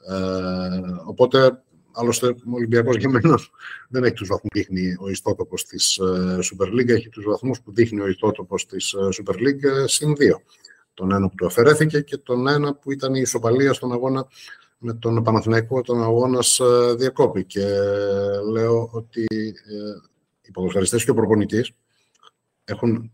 Ε, 0.09 0.15
οπότε, 1.05 1.63
άλλωστε, 1.93 2.27
ο 2.27 2.55
Ολυμπιακός 2.55 2.97
για 2.97 3.09
μένα 3.09 3.39
δεν 3.89 4.05
έχει 4.05 4.15
τους 4.15 4.29
βαθμούς 4.29 4.51
που 4.51 4.59
δείχνει 4.59 4.97
ο 5.01 5.09
ιστότοπος 5.09 5.65
της 5.65 5.99
ε, 5.99 6.39
Super 6.43 6.67
League, 6.67 6.89
έχει 6.89 7.09
τους 7.09 7.25
βαθμούς 7.25 7.61
που 7.61 7.73
δείχνει 7.73 8.01
ο 8.01 8.07
ιστότοπος 8.07 8.67
της 8.67 8.93
ε, 8.93 8.99
Super 8.99 9.35
League 9.35 9.85
συν 9.85 10.15
δύο. 10.15 10.41
Τον 10.95 11.13
ένα 11.13 11.29
που 11.29 11.35
του 11.35 11.47
αφαιρέθηκε 11.47 12.01
και 12.01 12.17
τον 12.17 12.49
ένα 12.49 12.75
που 12.75 12.93
ήταν 12.93 13.15
η 13.15 13.21
ισοπαλία 13.21 13.73
στον 13.73 13.93
αγώνα 13.93 14.27
με 14.79 14.95
τον 14.95 15.23
Παναθηναϊκό, 15.23 15.81
τον 15.81 16.03
αγώνα 16.03 16.39
διακόπη. 16.97 17.45
Και 17.45 17.67
λέω 18.53 18.89
ότι 18.93 19.27
οι 20.43 20.51
ποδοσφαιριστές 20.51 21.05
και 21.05 21.11
ο 21.11 21.15
προπονητής 21.15 21.73
έχουν 22.67 23.13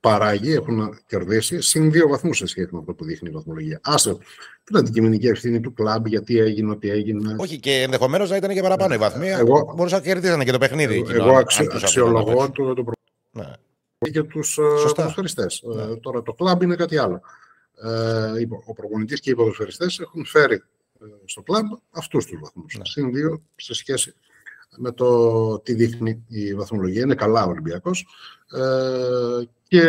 παράγει, 0.00 0.52
έχουν 0.52 0.98
κερδίσει 1.06 1.60
συν 1.60 1.90
δύο 1.90 2.08
βαθμούς 2.08 2.36
σε 2.36 2.46
σχέση 2.46 2.68
με 2.72 2.78
αυτό 2.78 2.94
που 2.94 3.04
δείχνει 3.04 3.28
η 3.28 3.32
βαθμολογία. 3.32 3.80
Άσε 3.82 4.16
την 4.64 4.76
αντικειμενική 4.76 5.26
ευθύνη 5.26 5.60
του 5.60 5.72
κλαμπ, 5.72 6.06
γιατί 6.06 6.38
έγινε 6.38 6.70
ό,τι 6.70 6.90
έγινε. 6.90 7.34
Όχι, 7.38 7.58
και 7.58 7.82
ενδεχομένως 7.82 8.30
να 8.30 8.36
ήταν 8.36 8.50
και 8.50 8.60
παραπάνω 8.60 8.94
η 8.94 8.98
βαθμοί. 8.98 9.28
Εγώ, 9.28 9.72
μπορούσαν 9.76 9.98
να 9.98 10.04
κερδίσανε 10.04 10.44
και 10.44 10.52
το 10.52 10.58
παιχνίδι. 10.58 11.04
Εγώ, 11.08 11.28
εγώ 11.28 11.36
αξι, 11.36 11.68
αξιολογώ 11.72 12.50
το, 12.50 12.74
το 12.74 12.84
ναι. 13.30 14.10
και 14.10 14.22
τους 14.22 14.58
ε, 14.58 14.62
ποδοσφαιριστέ. 14.94 15.46
Ε, 15.78 15.86
ναι. 15.86 15.96
τώρα 15.96 16.22
το 16.22 16.32
κλαμπ 16.32 16.62
είναι 16.62 16.76
κάτι 16.76 16.98
άλλο. 16.98 17.20
Ε, 17.82 18.46
ο 18.64 18.72
προπονητής 18.72 19.20
και 19.20 19.30
οι 19.30 19.34
ποδοσφαιριστές 19.34 19.98
έχουν 20.00 20.24
φέρει 20.24 20.54
ε, 20.54 21.04
στο 21.24 21.42
κλαμπ 21.42 21.66
αυτούς 21.90 22.26
τους 22.26 22.38
βαθμούς. 22.40 22.74
Ναι. 22.78 22.84
Συν 22.84 23.12
δύο 23.12 23.42
σε 23.56 23.74
σχέση 23.74 24.14
με 24.76 24.92
το 24.92 25.58
τι 25.58 25.74
δείχνει 25.74 26.24
η 26.28 26.54
βαθμολογία. 26.54 27.02
Είναι 27.02 27.14
καλά 27.14 27.44
ο 27.44 27.48
Ολυμπιακός 27.48 28.06
ε, 28.52 29.44
και 29.68 29.82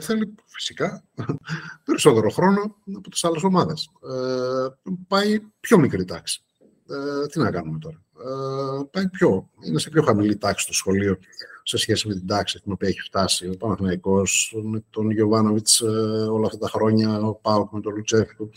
θέλει 0.00 0.34
φυσικά 0.46 1.04
περισσότερο 1.84 2.30
χρόνο 2.30 2.76
από 2.96 3.10
τις 3.10 3.24
άλλες 3.24 3.42
ομάδες. 3.42 3.90
Ε, 4.02 4.66
πάει 5.08 5.40
πιο 5.60 5.78
μικρή 5.78 6.04
τάξη. 6.04 6.42
Ε, 6.88 7.26
τι 7.26 7.38
να 7.38 7.50
κάνουμε 7.50 7.78
τώρα. 7.78 8.02
Ε, 8.18 8.84
πάει 8.90 9.08
πιο, 9.08 9.50
είναι 9.66 9.78
σε 9.78 9.90
πιο 9.90 10.02
χαμηλή 10.02 10.36
τάξη 10.36 10.66
το 10.66 10.72
σχολείο 10.72 11.18
σε 11.62 11.76
σχέση 11.76 12.08
με 12.08 12.14
την 12.14 12.26
τάξη 12.26 12.60
την 12.60 12.72
οποία 12.72 12.88
έχει 12.88 13.00
φτάσει 13.00 13.48
ο 13.48 13.56
Παναθηναϊκός 13.58 14.56
με 14.62 14.84
τον 14.90 15.10
Γιωβάνοβιτς 15.10 15.80
ε, 15.80 15.86
όλα 16.30 16.46
αυτά 16.46 16.58
τα 16.58 16.68
χρόνια, 16.68 17.20
ο 17.20 17.34
Πάουκ 17.34 17.72
με 17.72 17.80
τον 17.80 17.94
Λουτσέφικο, 17.94 18.50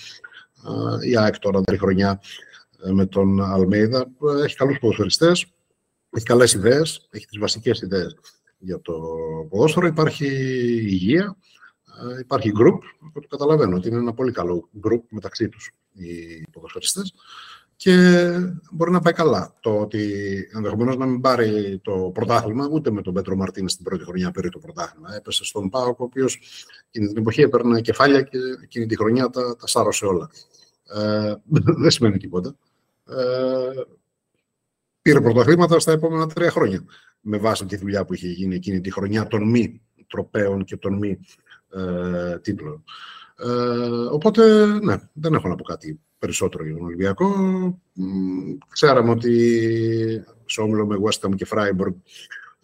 ε, 1.02 1.10
η 1.10 1.18
ΑΕΚ 1.18 1.40
τώρα 1.40 1.62
τρει 1.62 1.78
χρονιά 1.78 2.22
ε, 2.84 2.92
με 2.92 3.06
τον 3.06 3.42
Αλμέιδα. 3.42 4.06
Έχει 4.44 4.56
καλούς 4.56 4.80
ποδοσφαιριστές, 4.80 5.46
έχει 6.16 6.26
καλές 6.26 6.54
ιδέες, 6.54 7.08
έχει 7.10 7.26
τις 7.26 7.40
βασικές 7.40 7.82
ιδέες 7.82 8.16
για 8.58 8.82
το 8.82 8.94
ποδόσφαιρο. 9.50 9.88
Υπάρχει 9.88 10.28
υγεία, 10.82 11.38
ε, 12.16 12.20
υπάρχει 12.20 12.52
group, 12.60 12.80
το 13.14 13.28
καταλαβαίνω 13.28 13.76
ότι 13.76 13.88
είναι 13.88 13.98
ένα 13.98 14.14
πολύ 14.14 14.32
καλό 14.32 14.70
group 14.84 15.02
μεταξύ 15.10 15.50
τους 15.50 15.72
οι 15.92 16.42
ποδοσφαιριστές 16.52 17.14
και 17.76 17.94
μπορεί 18.72 18.92
να 18.92 19.00
πάει 19.00 19.14
καλά. 19.14 19.56
Το 19.60 19.80
ότι 19.80 20.10
ενδεχομένως 20.54 20.98
να 20.98 21.06
μην 21.06 21.22
πάρει 21.22 21.80
το 21.84 22.12
πρωτάθλημα, 22.14 22.68
ούτε 22.72 22.92
με 22.92 23.02
τον 23.02 23.14
Πέτρο 23.14 23.36
Μαρτίνες 23.36 23.72
στην 23.72 23.84
πρώτη 23.84 24.04
χρονιά 24.04 24.32
πήρε 24.32 24.50
το 24.50 24.60
πρωτάθλημα. 24.60 25.16
Έπεσε 25.16 25.46
στον 25.46 25.70
Πάοκ, 25.70 26.00
ο 26.00 26.04
οποίος 26.04 26.40
εκείνη 26.88 27.08
την 27.08 27.18
εποχή 27.18 27.42
έπαιρνε 27.42 27.82
κεφάλια 27.82 28.22
και 28.22 28.38
εκείνη 28.64 28.86
τη 28.86 28.96
χρονιά 28.96 29.30
τα, 29.30 29.56
τα 29.56 29.68
σάρωσε 29.68 30.06
όλα. 30.06 30.30
Ε, 30.94 31.36
δεν 31.82 31.92
σημαίνει 31.92 32.18
τίποτα. 32.18 32.56
Ε, 33.08 33.82
πήρε 35.06 35.22
πρωταθλήματα 35.22 35.80
στα 35.80 35.92
επόμενα 35.92 36.28
τρία 36.28 36.52
χρόνια. 36.52 36.86
Με 37.22 37.38
βάση 37.38 37.66
τη 37.66 37.76
δουλειά 37.76 38.06
που 38.06 38.14
είχε 38.14 38.28
γίνει 38.28 38.56
εκείνη 38.56 38.82
τη 38.82 38.92
χρονιά 38.92 39.28
των 39.28 39.50
μη 39.50 39.82
τροπέων 40.08 40.64
και 40.64 40.78
των 40.78 40.98
μη 40.98 41.20
ε, 41.74 42.40
τίτλων. 42.40 42.84
Ε, 43.38 43.48
οπότε, 44.12 44.66
ναι, 44.66 44.96
δεν 45.14 45.34
έχω 45.34 45.48
να 45.48 45.56
πω 45.56 45.64
κάτι 45.64 46.00
περισσότερο 46.20 46.66
για 46.66 46.74
τον 46.76 46.86
Ολυμπιακό. 46.86 47.32
Ξέραμε 48.72 49.10
ότι 49.10 50.26
σε 50.46 50.62
όμιλο 50.62 50.86
με 50.86 50.98
West 51.04 51.28
Ham 51.28 51.36
και 51.36 51.48
Freiburg 51.50 51.94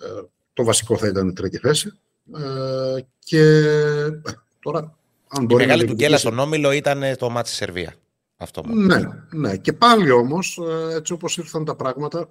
ε, 0.01 0.21
το 0.53 0.63
βασικό 0.63 0.97
θα 0.97 1.07
ήταν 1.07 1.27
η 1.27 1.33
τρίτη 1.33 1.57
θέση. 1.57 1.91
Ε, 2.35 3.01
και 3.19 3.41
ε, 3.41 4.21
τώρα, 4.59 4.97
αν 5.27 5.47
η 5.49 5.55
μεγάλη 5.55 5.85
του 5.85 5.93
γκέλα 5.93 6.17
στον 6.17 6.39
όμιλο 6.39 6.71
ήταν 6.71 7.01
το 7.17 7.29
μάτι 7.29 7.47
στη 7.47 7.57
Σερβία. 7.57 7.93
Αυτό 8.41 8.63
ναι, 8.67 8.99
ναι. 9.31 9.57
Και 9.57 9.73
πάλι 9.73 10.11
όμως, 10.11 10.57
ε, 10.57 10.93
έτσι 10.95 11.13
όπως 11.13 11.37
ήρθαν 11.37 11.65
τα 11.65 11.75
πράγματα, 11.75 12.29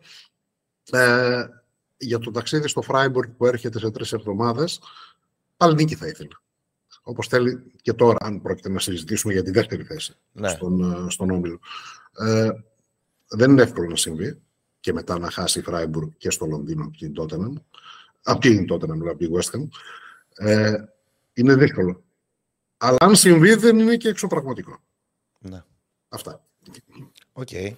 ε, 0.91 1.45
για 1.97 2.19
το 2.19 2.31
ταξίδι 2.31 2.69
στο 2.69 2.82
Φράιμπουργκ 2.82 3.31
που 3.31 3.47
έρχεται 3.47 3.78
σε 3.78 3.91
τρεις 3.91 4.12
εβδομάδες, 4.12 4.81
πάλι 5.57 5.74
νίκη 5.74 5.95
θα 5.95 6.07
ήθελε. 6.07 6.28
Όπως 7.03 7.27
θέλει 7.27 7.62
και 7.82 7.93
τώρα, 7.93 8.19
αν 8.20 8.43
πρόκειται 8.43 8.69
να 8.69 8.78
συζητήσουμε 8.78 9.32
για 9.32 9.43
τη 9.43 9.51
δεύτερη 9.51 9.82
θέση 9.82 10.15
ναι. 10.32 10.49
στον, 10.49 10.93
ε, 11.07 11.11
στον 11.11 11.31
Όμιλο. 11.31 11.61
Ε, 12.19 12.51
δεν 13.28 13.51
είναι 13.51 13.62
εύκολο 13.62 13.89
να 13.89 13.97
συμβεί 13.97 14.41
και 14.81 14.93
μετά 14.93 15.19
να 15.19 15.31
χάσει 15.31 15.59
η 15.59 15.62
Φράιμπουργκ 15.62 16.09
και 16.16 16.31
στο 16.31 16.47
Λονδίνο 16.47 16.85
από 16.85 16.97
την 16.97 17.12
Τότεναμ. 17.12 17.55
Από 18.23 18.41
την 18.41 18.66
Τότεναμ, 18.66 19.09
από 19.09 19.19
την 19.19 19.31
West 19.35 19.57
Ham. 19.57 19.69
Ε, 20.35 20.74
είναι 21.32 21.55
δύσκολο. 21.55 22.03
Αλλά 22.77 22.97
αν 23.01 23.16
συμβεί 23.16 23.55
δεν 23.55 23.78
είναι 23.78 23.97
και 23.97 24.09
εξωπραγματικό. 24.09 24.78
Ναι. 25.39 25.62
Αυτά. 26.11 26.45
OK. 27.32 27.48
Okay. 27.53 27.70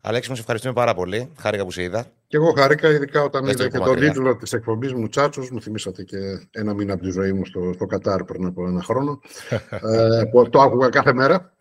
Αλέξη, 0.00 0.28
μου 0.28 0.34
σε 0.34 0.40
ευχαριστούμε 0.40 0.74
πάρα 0.74 0.94
πολύ. 0.94 1.32
Χάρηκα 1.38 1.64
που 1.64 1.70
σε 1.70 1.82
είδα. 1.82 2.06
Και 2.26 2.36
εγώ 2.36 2.52
χάρηκα, 2.52 2.88
ειδικά 2.90 3.22
όταν 3.22 3.46
είδα 3.46 3.68
και 3.68 3.78
τον 3.78 3.96
τίτλο 3.96 4.36
της 4.36 4.52
εκπομπής 4.52 4.92
Muchachos. 4.92 5.50
Μου 5.50 5.60
θυμήσατε 5.60 6.02
και 6.02 6.16
ένα 6.50 6.74
μήνα 6.74 6.92
από 6.94 7.02
τη 7.02 7.10
ζωή 7.10 7.32
μου 7.32 7.44
στο, 7.46 7.72
στο 7.74 7.86
Κατάρ 7.86 8.24
πριν 8.24 8.46
από 8.46 8.66
ένα 8.66 8.82
χρόνο. 8.82 9.20
ε, 9.70 10.24
που 10.30 10.48
το 10.48 10.60
άκουγα 10.60 10.88
κάθε 10.88 11.12
μέρα. 11.12 11.52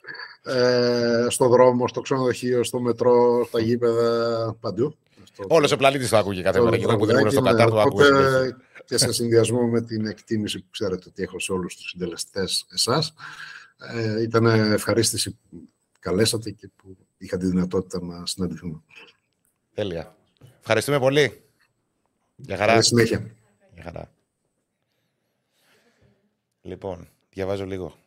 Ε, 0.44 1.26
στο 1.30 1.48
δρόμο, 1.48 1.88
στο 1.88 2.02
ξενοδοχείο, 2.02 2.64
στο 2.64 2.80
μετρό, 2.80 3.46
στα 3.48 3.60
γήπεδα, 3.60 4.56
παντού. 4.60 4.98
Όλος 5.48 5.72
ο 5.72 5.78
πλανήτης 5.78 6.10
το 6.10 6.18
άκουγε 6.18 6.42
κάθε 6.42 6.62
μέρα. 6.62 6.78
Και 6.78 6.84
εγώ 6.84 6.96
που 6.96 7.06
δεν 7.06 7.18
ήμουν 7.18 7.32
στο 7.32 7.42
Κατάρ 7.42 7.70
το 7.70 7.80
άκουγα. 7.80 8.08
Και 8.86 8.98
σε 8.98 9.14
συνδυασμό 9.14 9.68
με 9.68 9.82
την 9.82 10.06
εκτίμηση 10.06 10.60
που 10.60 10.68
ξέρετε 10.72 11.04
ότι 11.08 11.24
έχω 11.24 11.40
σε 11.40 11.52
όλους 11.52 11.76
τους 11.76 11.90
συντελεστές 11.90 12.66
εσάς. 12.74 13.14
Ε, 13.94 14.22
ήταν 14.22 14.46
ευχαρίστηση 14.46 15.40
καλέσατε 16.04 16.52
και 16.52 16.70
που 16.76 16.98
είχα 17.18 17.38
τη 17.38 17.46
δυνατότητα 17.46 18.02
να 18.02 18.26
συναντηθούμε. 18.26 18.82
Τέλεια. 19.74 20.16
Ευχαριστούμε 20.60 21.00
πολύ. 21.00 21.44
Για 22.36 22.58
χαρά. 22.58 22.72
Καλή 22.72 22.84
συνέχεια. 22.84 23.36
Για 23.74 23.84
χαρά. 23.84 24.12
Λοιπόν, 26.62 27.10
διαβάζω 27.30 27.66
λίγο. 27.66 27.98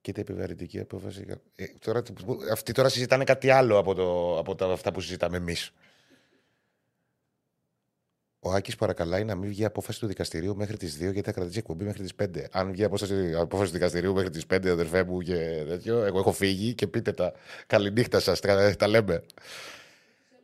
Κοίτα 0.00 0.20
επιβαρυντική 0.20 0.80
απόφαση. 0.80 1.26
Ε, 1.54 1.66
τώρα, 1.78 2.02
αυτοί 2.52 2.72
τώρα 2.72 2.88
συζητάνε 2.88 3.24
κάτι 3.24 3.50
άλλο 3.50 3.78
από, 3.78 3.94
το, 3.94 4.38
από 4.38 4.54
τα, 4.54 4.66
αυτά 4.72 4.92
που 4.92 5.00
συζητάμε 5.00 5.36
εμείς. 5.36 5.72
Ο 8.46 8.52
Άκης 8.52 8.76
παρακαλάει 8.76 9.24
να 9.24 9.34
μην 9.34 9.48
βγει 9.48 9.64
απόφαση 9.64 10.00
του 10.00 10.06
δικαστηρίου 10.06 10.56
μέχρι 10.56 10.76
τις 10.76 10.96
2 10.96 10.98
γιατί 10.98 11.22
θα 11.22 11.32
κρατήσει 11.32 11.58
εκπομπή 11.58 11.84
μέχρι 11.84 12.02
τις 12.02 12.12
5. 12.22 12.44
Αν 12.50 12.72
βγει 12.72 12.84
απόφαση, 12.84 13.34
απόφαση 13.34 13.70
του 13.70 13.76
δικαστηρίου 13.76 14.14
μέχρι 14.14 14.30
τις 14.30 14.46
5, 14.54 14.68
αδερφέ 14.68 15.04
μου 15.04 15.20
και 15.20 15.64
τέτοιο, 15.68 16.02
εγώ 16.02 16.18
έχω 16.18 16.32
φύγει 16.32 16.74
και 16.74 16.86
πείτε 16.86 17.12
τα. 17.12 17.32
Καληνύχτα 17.66 18.20
σας, 18.20 18.40
τα, 18.40 18.76
τα 18.76 18.88
λέμε. 18.88 19.22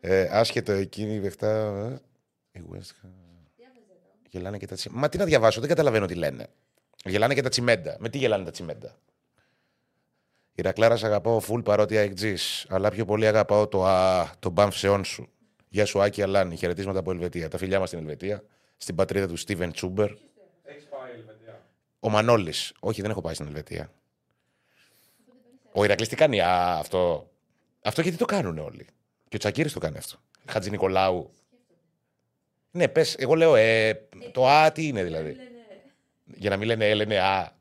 Ε, 0.01 0.29
άσχετο 0.31 0.73
εκείνη 0.73 1.15
η 1.15 1.21
Βεχτά. 1.21 2.01
Η 2.53 2.61
West 2.73 3.09
Γελάνε 4.31 4.59
και 4.59 4.67
τα 4.67 4.75
τσιμέντα. 4.75 5.01
Μα 5.01 5.09
τι 5.09 5.19
να 5.19 5.25
διαβάσω, 5.25 5.61
δεν 5.61 5.69
καταλαβαίνω 5.69 6.07
τι 6.07 6.15
λένε. 6.15 6.47
Γελάνε 7.05 7.35
και 7.35 7.43
τα 7.43 7.49
τσιμέντα. 7.49 7.97
Με 7.99 8.09
τι 8.09 8.19
γελάνε 8.19 8.45
τα 8.45 8.51
τσιμέντα; 8.51 8.97
Η 10.55 10.63
Ρακλάρα 10.63 10.97
σ' 10.97 11.05
αγαπάω 11.05 11.41
full 11.49 11.65
παρότι 11.65 11.97
αεκτζής, 11.97 12.67
αλλά 12.69 12.91
πιο 12.91 13.05
πολύ 13.05 13.27
αγαπάω 13.27 13.69
το 13.69 13.87
α, 13.87 14.31
το 14.39 14.51
μπαμφσεόν 14.51 15.05
σου. 15.05 15.29
Γεια 15.73 15.85
σου 15.85 16.03
Άκη 16.03 16.23
Αλάνη, 16.23 16.57
χαιρετίσματα 16.57 16.99
από 16.99 17.11
Ελβετία. 17.11 17.49
Τα 17.49 17.59
φιλιά 17.59 17.79
μας 17.79 17.89
στην 17.89 18.01
Ελβετία, 18.01 18.43
στην 18.77 18.95
πατρίδα 18.95 19.29
του 19.29 19.37
Στίβεν 19.37 19.73
Τσούμπερ. 19.73 20.11
Έχεις 20.63 20.85
πάει 20.85 21.11
Ελβετία. 21.15 21.61
Ο 22.01 22.09
Μανώλης. 22.09 22.73
Όχι, 22.81 23.01
δεν 23.03 23.11
έχω 23.11 23.21
πάει 23.21 23.35
στην 23.35 23.47
Ελβετία. 23.47 23.93
Ο 25.73 25.85
Ηρακλής 25.85 26.09
τι 26.09 26.17
κάνει, 26.17 26.41
α, 26.41 26.77
αυτό. 26.79 27.31
Αυτό 27.83 28.01
γιατί 28.01 28.17
το 28.17 28.25
κάνουν 28.25 28.59
όλοι. 28.59 28.87
Και 29.29 29.37
ο 29.37 29.39
Τσακίρη 29.39 29.71
το 29.71 29.79
κάνει 29.79 29.99
αυτό. 29.99 30.19
Χατζη 30.47 30.71
Νικολάου. 30.71 31.31
Ναι, 32.71 32.89
πες, 32.89 33.15
εγώ 33.19 33.35
λέω, 33.35 33.55
ε, 33.55 34.09
το 34.33 34.49
Α 34.49 34.73
τι 34.73 34.87
είναι 34.87 35.03
δηλαδή; 35.05 35.37
Για 36.25 36.51
να 36.51 36.57
μην 36.57 36.67
λένε 36.67 36.89
Ε, 36.89 36.95
λένε 36.95 37.19
Α. 37.21 37.53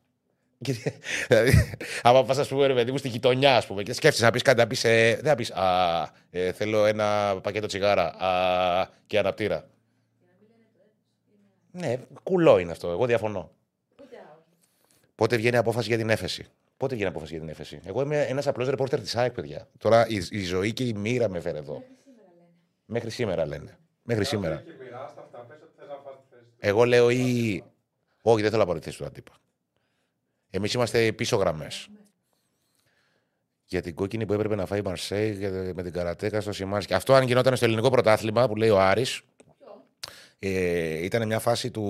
Γιατί, 0.62 0.94
δηλαδή, 1.28 1.78
άμα 2.02 2.24
πας, 2.24 2.38
ας 2.38 2.48
πούμε, 2.48 2.68
ρε 2.68 2.74
παιδί 2.74 2.92
μου, 2.92 2.98
στη 2.98 3.08
γειτονιά, 3.08 3.56
ας 3.58 3.68
πούμε, 3.68 3.84
και 3.84 3.94
σκέφτεσαι 3.94 4.26
να 4.26 4.32
πεις 4.32 4.42
κάτι, 4.42 4.60
να 4.60 4.68
πεις. 4.68 4.84
Ε, 4.84 5.16
δεν 5.16 5.26
θα 5.26 5.36
πεις 5.36 5.52
Α, 5.52 6.10
ε, 6.30 6.52
θέλω 6.52 6.86
ένα 6.86 7.40
πακέτο 7.44 7.68
τσιγάρα 7.68 8.06
α, 8.06 8.90
και 9.08 9.20
αναπτήρα. 9.20 9.68
Ναι, 11.72 11.98
κουλό 12.24 12.58
είναι 12.58 12.72
αυτό. 12.72 12.90
Εγώ 12.90 13.06
διαφωνώ. 13.06 13.52
Πότε 15.16 15.36
βγαίνει 15.36 15.58
απόφαση 15.58 15.88
για 15.88 15.98
την 15.98 16.10
έφεση. 16.10 16.46
Πότε 16.78 16.96
βγαίνει 16.96 17.10
απόφαση 17.10 17.32
για 17.32 17.42
την 17.42 17.50
έφεση. 17.50 17.80
Εγώ 17.86 18.02
είμαι 18.02 18.22
ένας 18.22 18.48
απλός 18.48 18.68
ρεπόρτερ 18.70 19.00
της 19.00 19.16
ΑΕΚ, 19.16 19.32
παιδιά. 19.32 19.68
Τώρα 19.78 20.08
η, 20.08 20.28
η 20.30 20.44
ζωή 20.44 20.74
και 20.74 20.84
η 20.84 20.94
μοίρα 20.94 21.30
με 21.30 21.40
φέρε 21.40 21.58
εδώ. 21.58 21.84
Μέχρι 22.86 23.10
σήμερα 23.10 23.46
λένε. 23.46 23.78
Μέχρι 24.04 24.26
σήμερα. 24.26 24.56
Και 24.56 24.72
μοιράστα 24.84 25.22
αυτά, 25.22 25.40
πες 25.40 25.58
ότι 25.64 25.72
θες 25.78 25.88
να 25.88 25.94
φας 25.94 26.14
τη 26.14 26.36
θέση 26.36 26.44
του. 26.44 26.56
Εγώ 26.60 26.84
λέω 26.84 27.10
ή. 27.10 27.64
Όχι, 28.22 28.42
δεν 28.42 28.50
θέλω 28.50 28.62
να 28.62 28.68
πάρω 28.68 28.80
τη 28.80 28.86
θέση 28.86 28.98
του 28.98 29.06
αντίπα. 29.06 29.34
Εμείς 30.50 30.74
είμαστε 30.74 31.12
πίσω 31.12 31.36
γραμμές. 31.38 31.88
Για 33.66 33.82
την 33.82 33.96
κόκκινη 33.96 34.26
που 34.26 34.34
έπρεπε 34.34 34.56
να 34.56 34.66
φάει 34.66 34.80
η 34.80 34.82
Μαρσέη 34.82 35.32
για- 35.32 35.52
με 35.76 35.84
την 35.84 35.94
καρατέκα 35.94 36.42
στο 36.42 36.52
Σιμάνσκι. 36.52 36.94
Αυτό 36.94 37.14
αν 37.14 37.24
γινόταν 37.28 37.56
στο 37.56 37.66
ελληνικό 37.66 37.90
πρωτάθλημα 37.90 38.48
που 38.48 38.56
λέει 38.56 38.70
ο 38.70 38.80
Άρης, 38.80 39.22
ε, 40.40 41.04
ήταν 41.06 41.28
μια 41.28 41.40
φάση 41.40 41.72
του. 41.72 41.84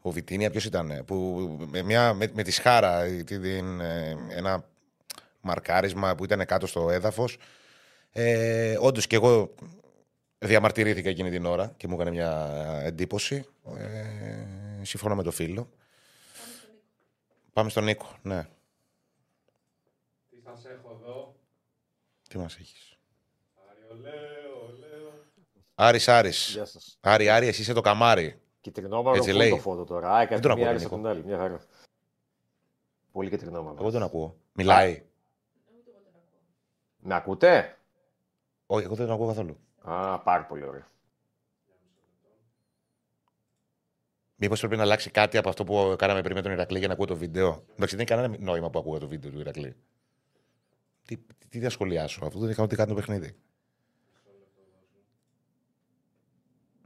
Ο 0.00 0.10
Βιτίνια, 0.10 0.50
ποιος 0.50 0.64
ήταν, 0.64 1.02
που 1.06 1.16
με, 1.70 1.82
μια, 1.82 2.14
με, 2.14 2.30
με 2.34 2.42
τη 2.42 2.50
Σχάρα, 2.50 3.00
ε, 3.02 3.22
την, 3.22 3.42
την, 3.42 3.80
ε, 3.80 4.16
ένα 4.30 4.64
μαρκάρισμα 5.40 6.14
που 6.14 6.24
ήταν 6.24 6.44
κάτω 6.46 6.66
στο 6.66 6.90
έδαφος. 6.90 7.36
Ε, 8.12 8.76
Όντως 8.80 9.06
και 9.06 9.16
εγώ 9.16 9.54
διαμαρτυρήθηκα 10.38 11.08
εκείνη 11.08 11.30
την 11.30 11.46
ώρα 11.46 11.72
και 11.76 11.88
μου 11.88 11.94
έκανε 11.94 12.10
μια 12.10 12.50
εντύπωση. 12.84 13.44
Ε, 13.78 14.84
συμφωνώ 14.84 15.14
με 15.14 15.22
το 15.22 15.30
φίλο. 15.30 15.68
Πάμε 17.54 17.70
στον 17.70 17.84
Νίκο, 17.84 18.06
ναι. 18.22 18.48
Τι 20.30 20.36
σας 20.44 20.64
έχω 20.64 20.98
εδώ; 21.02 21.34
Τι 22.28 22.38
μας 22.38 22.56
έχεις; 22.56 22.98
Άρη, 23.70 23.80
ολέ, 23.90 24.10
ολέ. 24.66 24.86
Άρης, 25.74 26.08
Άρης. 26.08 26.50
Γεια 26.52 26.64
σας. 26.64 26.98
Άρη, 27.00 27.28
Άρη, 27.28 27.46
εσύ 27.46 27.60
είσαι 27.60 27.72
το 27.72 27.80
καμάρι. 27.80 28.40
Κυτρινόμαυρο 28.60 29.16
Έτσι 29.16 29.30
full 29.30 29.36
λέει. 29.36 29.50
το 29.50 29.56
φώτο 29.56 29.84
τώρα. 29.84 30.10
Α, 30.16 30.26
Δεν 30.26 30.40
τον 30.40 30.50
έκανε 30.50 30.54
μία 30.54 30.70
ακούω, 30.70 30.70
άλλη 30.70 30.78
Νίκο. 30.82 30.94
από 30.94 30.96
την 30.96 31.06
άλλη. 31.06 31.24
Μια 31.24 31.38
χαρά. 31.38 31.60
Πολύ 33.12 33.30
κυτρινόμαυρο. 33.30 33.76
Εγώ 33.80 33.90
δεν 33.90 34.00
τον 34.00 34.08
ακούω. 34.08 34.36
Μιλάει. 34.52 35.02
Με 37.06 37.14
ακούτε; 37.14 37.78
Όχι, 38.66 38.84
εγώ 38.84 38.94
δεν 38.94 39.06
τον 39.06 39.14
ακούω 39.14 39.26
καθόλου. 39.26 39.58
Α, 39.82 40.20
πάρα 40.20 40.44
πολύ 40.46 40.64
ωραία. 40.64 40.86
Μήπως 44.36 44.58
πρέπει 44.58 44.76
να 44.76 44.82
αλλάξει 44.82 45.10
κάτι 45.10 45.36
από 45.36 45.48
αυτό 45.48 45.64
που 45.64 45.94
κάναμε 45.98 46.22
πριν 46.22 46.34
με 46.34 46.42
τον 46.42 46.52
Ηρακλή 46.52 46.78
για 46.78 46.86
να 46.88 46.92
ακούω 46.94 47.06
το 47.06 47.16
βίντεο; 47.16 47.64
Εντάξει, 47.72 47.96
δεν 47.96 48.06
έχει 48.06 48.14
κανένα 48.14 48.36
νόημα 48.38 48.70
που 48.70 48.78
ακούω 48.78 48.98
το 48.98 49.08
βίντεο 49.08 49.30
του 49.30 49.38
Ηρακλή. 49.38 49.76
Τι, 51.06 51.16
τι, 51.16 51.48
τι 51.48 51.60
θα 51.60 51.70
σχολιάσω, 51.70 52.24
αφού 52.24 52.38
δεν 52.38 52.50
είχαμε 52.50 52.68
τι 52.68 52.76
κάνει 52.76 52.88
το 52.88 52.94
παιχνίδι. 52.94 53.36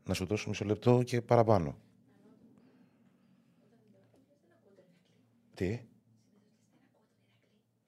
Να 0.04 0.14
σου 0.14 0.26
δώσω 0.26 0.48
μισό 0.48 0.64
λεπτό 0.64 1.02
και 1.02 1.22
παραπάνω. 1.22 1.78
Τι; 5.54 5.80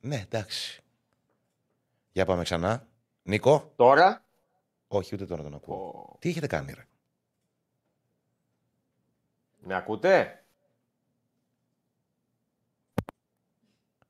Ναι, 0.01 0.17
εντάξει. 0.17 0.83
Για 2.13 2.25
πάμε 2.25 2.43
ξανά. 2.43 2.89
Νίκο; 3.23 3.73
Τώρα; 3.77 4.25
Όχι, 4.89 5.15
ούτε 5.15 5.27
τώρα 5.27 5.43
τον 5.43 5.55
ακούω. 5.55 6.17
Τι 6.19 6.29
έχετε 6.29 6.47
κάνει, 6.47 6.73
ρε; 6.73 6.87
Με 9.61 9.75
ακούτε; 9.77 10.35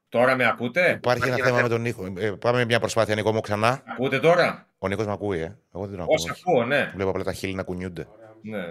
Τώρα 0.09 0.36
με 0.36 0.47
ακούτε; 0.47 0.90
Υπάρχει 0.90 1.28
ένα 1.28 1.44
θέμα 1.44 1.62
με 1.62 1.68
τον 1.68 1.81
Νίκο. 1.81 2.12
Ε, 2.16 2.31
πάμε 2.31 2.59
με 2.59 2.64
μια 2.64 2.81
προσπάθεια, 2.81 3.14
Νίκο 3.14 3.32
μου, 3.32 3.40
ξανά. 3.40 3.82
Ακούτε 3.86 4.20
τώρα; 4.20 4.66
Ο 4.78 4.89
Νίκος 4.89 5.06
με 5.06 5.12
ακούει, 5.12 5.39
ε. 5.39 5.59
Εγώ 5.74 5.86
δεν 5.86 5.90
τον 5.90 6.01
ακούω. 6.01 6.14
Πώς 6.14 6.31
ακούω, 6.31 6.64
ναι. 6.64 6.90
Βλέπω 6.94 7.10
απλά 7.10 7.24
τα 7.24 7.32
χείλη 7.32 7.55
να 7.55 7.62
κουνιούνται. 7.62 8.09
Ναι, 8.43 8.66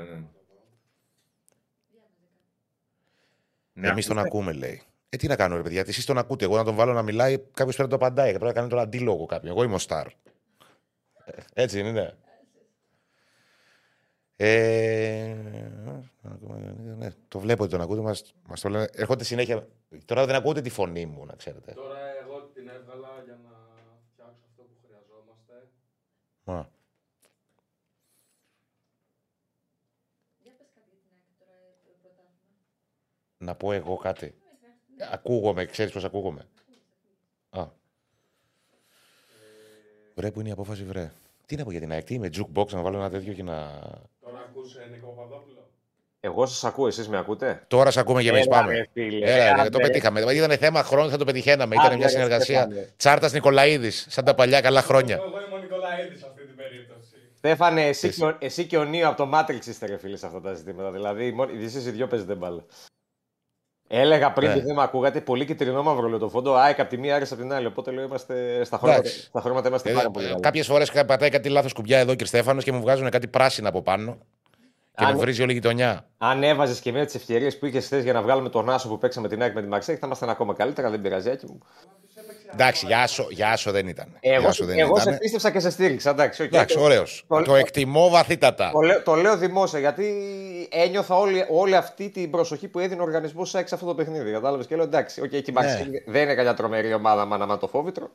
ναι. 3.73 3.88
Εμείς 3.88 4.07
τον 4.07 4.19
ακούμε, 4.19 4.53
λέει. 4.53 4.81
Ε, 5.10 5.18
τι 5.18 5.27
να 5.27 5.35
κάνω, 5.35 5.56
ρε 5.56 5.61
παιδιά, 5.61 5.84
εσείς 5.88 6.06
τον 6.06 6.18
ακούτε. 6.18 6.45
Εγώ 6.45 6.56
να 6.57 6.64
τον 6.64 6.76
βάλω 6.76 6.93
να 6.93 7.01
μιλάει, 7.01 7.38
κάποιος 7.38 7.76
πρέπει 7.76 7.91
να 7.91 7.97
το 7.97 8.06
απαντάει. 8.06 8.30
Πρέπει 8.30 8.45
να 8.45 8.53
κάνει 8.53 8.68
τον 8.69 8.80
αντίλογο 8.80 9.26
κάποιον. 9.26 9.51
Εγώ 9.51 9.64
είμαι 9.64 9.76
ο 9.76 9.77
Σταρ. 9.77 10.07
Ε, 10.07 10.11
Έτσι 11.53 11.81
δεν 11.81 11.85
είναι. 11.85 12.18
Ε, 14.41 15.36
ναι, 16.98 17.10
το 17.28 17.40
βλέπω 17.40 17.64
ότι 17.64 17.72
τον 17.72 17.82
ακούτε. 17.82 18.02
Μας, 18.02 18.34
μας 18.48 18.61
το 18.61 18.70
λένε. 18.70 18.90
Έρχονται 18.91 19.24
συνέχεια. 19.24 19.68
Τώρα 20.06 20.26
δεν 20.26 20.36
ακούτε 20.36 20.61
τη 20.61 20.70
φωνή 20.70 21.06
μου, 21.06 21.26
να 21.26 21.36
ξέρετε. 21.36 21.72
Τώρα 21.74 21.99
εγώ 22.22 22.41
την 22.53 22.68
έβγαλα 22.68 23.22
για 23.26 23.40
να 23.44 23.49
φτιάξω 24.11 24.44
αυτό 24.49 24.64
που 24.64 24.76
χρειαζόμαστε. 24.86 25.68
Μα. 26.44 26.70
Να 33.38 33.56
πω 33.56 33.72
εγώ 33.72 33.95
κάτι. 33.95 34.36
Ακούγομαι, 35.11 35.66
ξέρεις 35.66 35.91
πώς 35.91 36.03
ακούγομαι. 36.03 36.48
Α. 37.49 37.68
Βρε, 40.16 40.32
που 40.32 40.40
είναι 40.40 40.49
η 40.49 40.52
απόφαση, 40.52 40.84
βρε. 40.84 41.11
Τι 41.45 41.56
να 41.56 41.64
πω 41.64 41.72
για 41.72 41.80
την 41.80 41.91
ΑΕΚ, 41.91 42.03
τι 42.03 42.14
είμαι, 42.14 42.30
jukebox, 42.34 42.70
να 42.70 42.82
βάλω 42.82 42.98
ένα 42.98 43.10
τέτοιο 43.10 43.34
και 43.34 43.44
να... 43.44 43.82
Τώρα 44.53 44.61
ακούσε 44.61 44.88
Νίκο 44.91 45.07
Παπαδόπουλο; 45.07 45.67
Εγώ 46.19 46.45
σας 46.45 46.63
ακούω, 46.63 46.88
εσείς 46.88 47.07
με 47.07 47.17
ακούτε; 47.17 47.63
Τώρα 47.67 47.91
σε 47.91 47.99
ακούμε 47.99 48.21
και 48.21 48.30
εμείς, 48.30 48.45
Έλα, 48.45 48.55
πάμε. 48.59 48.73
ρε, 48.73 48.85
φίλε. 48.93 49.26
Έλα, 49.31 49.53
ρε, 49.53 49.59
Άντε, 49.61 49.69
το 49.69 49.77
ρε. 49.77 49.84
πετύχαμε. 49.84 50.19
Ήταν 50.21 50.57
θέμα 50.57 50.84
χρόνου, 50.84 51.09
θα 51.09 51.17
το 51.17 51.26
πετυχαίναμε. 51.26 51.76
Ήταν 51.76 51.85
Άντε, 51.88 51.95
μια 51.95 52.05
ρε, 52.05 52.11
συνεργασία. 52.11 52.61
Στέφανε. 52.61 52.93
Τσάρτας 52.97 53.34
Νικολαίδης, 53.34 54.05
σαν 54.09 54.23
τα 54.26 54.35
παλιά 54.35 54.61
καλά 54.61 54.81
χρόνια. 54.81 55.15
Εγώ 55.15 55.26
είμαι 55.27 55.55
ο 55.55 55.57
Νικολαίδης 55.57 56.19
σε 56.19 56.26
αυτή 56.30 56.45
την 56.45 56.55
περίπτωση. 56.55 57.15
Στέφανε, 57.38 57.88
εσύ, 57.88 58.07
Εσύ. 58.07 58.19
και 58.19 58.26
ο, 58.26 58.35
εσύ 58.39 58.65
και 58.65 58.77
ο 58.77 58.84
Νίο 58.84 59.07
από 59.07 59.17
το 59.26 59.30
Matrix 59.34 59.65
είστε 59.67 59.85
ρε 59.85 59.97
φίλε 59.97 60.17
σε 60.17 60.26
αυτά 60.26 60.41
τα 60.41 60.53
ζητήματα. 60.53 60.91
Δηλαδή, 60.91 61.31
μόνο, 61.31 61.51
εσείς 61.63 61.85
οι 61.85 61.91
δυο 61.91 62.07
παίζετε 62.07 62.34
μπάλα. 62.35 62.65
Έλεγα 63.91 64.31
πριν 64.31 64.49
Ναι. 64.49 64.55
και 64.55 64.61
δεν 64.61 64.76
με 64.76 64.81
ακούγατε 64.84 65.21
πολύ 65.21 65.45
κυτρινό 65.45 65.84
μαύρο 65.84 66.07
λέω 66.07 66.17
το 66.17 66.30
φόντο. 66.30 66.53
ΑΕΚ 66.55 66.80
από 66.80 66.89
τη 66.89 66.97
μία, 66.97 67.15
Άρης 67.15 67.31
από 67.31 67.41
την 67.41 67.53
άλλη. 67.53 67.65
Οπότε 67.65 67.91
λέω 67.91 68.03
είμαστε 68.03 68.63
στα 68.63 68.77
χρώματα, 68.77 68.99
Εντάξει. 68.99 69.21
στα 69.21 69.41
χρώματα 69.41 69.67
είμαστε 69.67 69.91
πάρα 69.91 70.11
πολύ 70.11 70.26
καλά. 70.26 70.39
Κάποιες 70.39 70.67
φορές 70.67 70.91
πατάει 70.91 71.30
κάτι 71.30 71.49
λάθος 71.49 71.73
κουμπιά 71.73 71.99
εδώ 71.99 72.15
και 72.15 72.26
Στέφανος 72.26 72.63
και 72.63 72.71
μου 72.71 72.81
βγάζουν 72.81 73.09
κάτι 73.09 73.27
πράσινα 73.27 73.69
από 73.69 73.81
πάνω. 73.81 74.17
Και 74.99 75.05
Αν- 75.05 75.13
με 75.13 75.19
βρίζει 75.19 75.41
όλη 75.41 75.51
η 75.51 75.53
γειτονιά. 75.53 76.05
Αν 76.17 76.43
έβαζες 76.43 76.80
και 76.80 76.91
μία 76.91 77.05
τις 77.05 77.15
ευκαιρίες 77.15 77.57
που 77.57 77.65
είχες 77.65 77.85
χθες 77.85 78.03
για 78.03 78.13
να 78.13 78.21
βγάλουμε 78.21 78.49
τον 78.49 78.69
Άσο 78.69 78.88
που 78.88 78.97
παίξαμε 78.97 79.27
την 79.27 79.41
ΑΕΚ 79.41 79.53
με 79.53 79.61
τη 79.61 79.67
Μαρσέιγ, 79.68 79.97
θα 79.99 80.05
ήμασταν 80.05 80.30
ακόμα 80.30 80.53
καλύτερα. 80.53 80.89
Δεν 80.89 81.01
πειράζει, 81.01 81.30
Άκη 81.30 81.45
μου. 81.45 81.59
Εντάξει, 82.53 82.85
για 82.85 83.01
άσο, 83.01 83.27
για 83.30 83.49
άσο 83.49 83.71
δεν 83.71 83.88
ήταν. 83.88 84.17
Εγώ, 84.19 84.39
Για 84.39 84.49
άσο 84.49 84.65
δεν 84.65 84.80
εγώ 84.80 84.95
σε 84.95 85.01
ήταν. 85.01 85.17
πίστεψα 85.17 85.51
και 85.51 85.59
σε 85.59 85.69
στήριξα. 85.69 86.09
Εντάξει, 86.09 86.43
οκ. 86.43 86.47
Εντάξει, 86.53 86.80
ωραίος. 86.80 87.26
Το- 87.27 87.41
Το 87.41 87.55
εκτιμώ 87.55 88.09
βαθύτατα. 88.09 88.69
Το 88.73 88.80
λέω, 88.80 89.03
το 89.03 89.15
λέω 89.15 89.38
δημόσια 89.38 89.80
γιατί 89.80 90.13
ένιωθα 90.71 91.15
όλη, 91.15 91.45
όλη 91.49 91.76
αυτή 91.76 92.09
την 92.09 92.30
προσοχή 92.31 92.67
που 92.67 92.80
έδινε 92.80 93.01
ο 93.01 93.03
οργανισμός 93.03 93.49
σε 93.49 93.57
αυτό 93.59 93.85
το 93.85 93.95
παιχνίδι. 93.95 94.31
Κατάλαβες; 94.31 94.65
Και 94.65 94.76
λέω 94.76 94.84
εντάξει, 94.85 95.21
okay, 95.26 95.30
και 95.30 95.51
η 95.51 95.53
Μαρσέιγ 95.53 95.88
Ναι. 95.88 95.99
δεν 96.07 96.21
είναι 96.23 96.35
καμιά 96.35 96.53
τρομερή 96.53 96.93
ομάδα 96.93 97.26
μα 97.26 97.38
να 97.38 97.57
το 97.57 97.67
φόβητρο. 97.67 98.09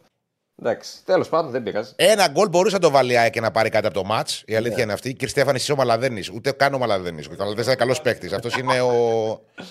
Εντάξει, 0.65 1.05
τέλος 1.05 1.29
πάντων 1.29 1.51
δεν 1.51 1.63
πειράζει. 1.63 1.93
Ένα 1.97 2.29
γκολ 2.29 2.49
μπορούσε 2.49 2.75
να 2.75 2.81
το 2.81 2.91
βάλει 2.91 3.13
η 3.13 3.17
ΑΕΚ 3.17 3.33
και 3.33 3.41
να 3.41 3.51
πάρει 3.51 3.69
κάτι 3.69 3.87
από 3.87 3.95
το 3.95 4.05
ματ. 4.05 4.29
Η 4.45 4.55
αλήθεια 4.57 4.77
Ναι. 4.77 4.83
είναι 4.83 4.93
αυτή. 4.93 5.13
Κύριε 5.13 5.29
Στέφανη, 5.29 5.57
εσύ 5.57 5.73
ο 5.73 5.77
Μαλαδένης. 5.77 6.31
Ούτε 6.31 6.53
καν 6.53 6.75
ο 6.75 6.79
Μαλαδένης. 6.79 7.27
Ο 7.27 7.31
Μαλαδένης 7.39 7.67
είναι 7.67 7.75
καλός 7.75 8.01
παίκτης. 8.01 8.33
Αυτός 8.33 8.57
είναι 8.57 8.81
ο, 8.81 8.93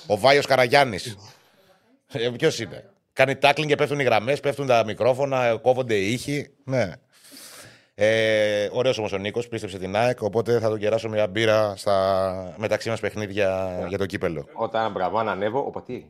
ο 0.07 0.18
Βάιος 0.18 0.45
Καραγιάννης. 0.45 1.18
Ε, 2.11 2.30
Ποιος 2.38 2.60
είναι; 2.60 2.90
Κάνει 3.14 3.36
τάκλινγκ 3.36 3.70
και 3.70 3.76
πέφτουν 3.76 3.99
οι 3.99 4.03
γραμμές, 4.03 4.40
πέφτουν 4.40 4.68
τα 4.68 4.84
μικρόφωνα, 4.86 5.60
κόβονται 5.61 5.95
οι 5.95 6.11
ήχοι. 6.11 6.49
Ναι. 6.64 6.91
Ε, 7.95 8.68
Ωραίος 8.72 8.98
όμως 8.98 9.11
ο 9.14 9.18
Νίκος, 9.18 9.48
πίστεψε 9.48 9.78
την 9.78 9.95
ΑΕΚ. 9.95 10.22
Οπότε 10.22 10.60
θα 10.60 10.70
τον 10.70 10.80
κεράσω 10.80 11.10
μια 11.10 11.28
μπύρα 11.28 11.74
στα 11.76 12.53
μεταξύ 12.57 12.90
μας 12.90 12.99
παιχνίδια 12.99 13.78
για 13.88 13.98
το 13.98 14.06
κύπελο. 14.06 14.48
Όταν 14.53 14.91
μπραβό, 14.91 15.18
αν 15.18 15.30
ανέβω, 15.30 15.60
ο 15.60 15.70
πατή. 15.70 16.07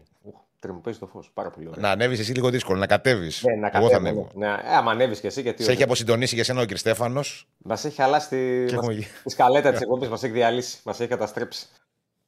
Τρεμοπαίζει 0.64 1.00
το 1.00 1.06
φως. 1.08 1.32
Πάρα 1.34 1.50
πολύ 1.50 1.68
ωραία. 1.68 1.82
Να 1.82 1.90
ανέβεις 1.90 2.20
εσύ 2.20 2.32
λίγο 2.34 2.50
δύσκολο, 2.50 2.80
να 2.80 2.88
κατέβεις. 2.88 3.44
Ναι, 3.44 3.56
να 3.56 3.68
Εγώ 3.74 3.88
θα 3.90 3.94
κατέβω, 3.96 3.96
ανέβω. 3.98 4.30
ναι. 4.34 4.48
Ναι, 4.48 4.54
ε, 4.54 4.76
άμα 4.76 4.92
ανέβεις 4.92 5.20
και 5.20 5.28
εσύ, 5.28 5.42
γιατί. 5.42 5.64
Σε 5.64 5.72
έχει 5.72 5.84
αποσυντονίσει 5.84 6.36
για 6.36 6.44
σένα 6.44 6.62
ο 6.62 6.66
κ. 6.66 6.78
Στέφανος. 6.78 7.48
Μας 7.58 7.86
έχει 7.86 7.96
χαλάσει 7.96 8.30
τη, 8.30 8.36
Και 8.36 8.62
μας- 8.62 8.72
έχουμε 8.74 8.94
γι- 8.94 9.08
τη 9.24 9.30
σκαλέτα 9.30 9.72
της 9.72 9.82
εκπομπής, 9.82 10.10
μας 10.10 10.24
έχει 10.24 10.34
διαλύσει, 10.34 10.80
μας 10.84 11.00
έχει 11.00 11.10
καταστρέψει. 11.10 11.68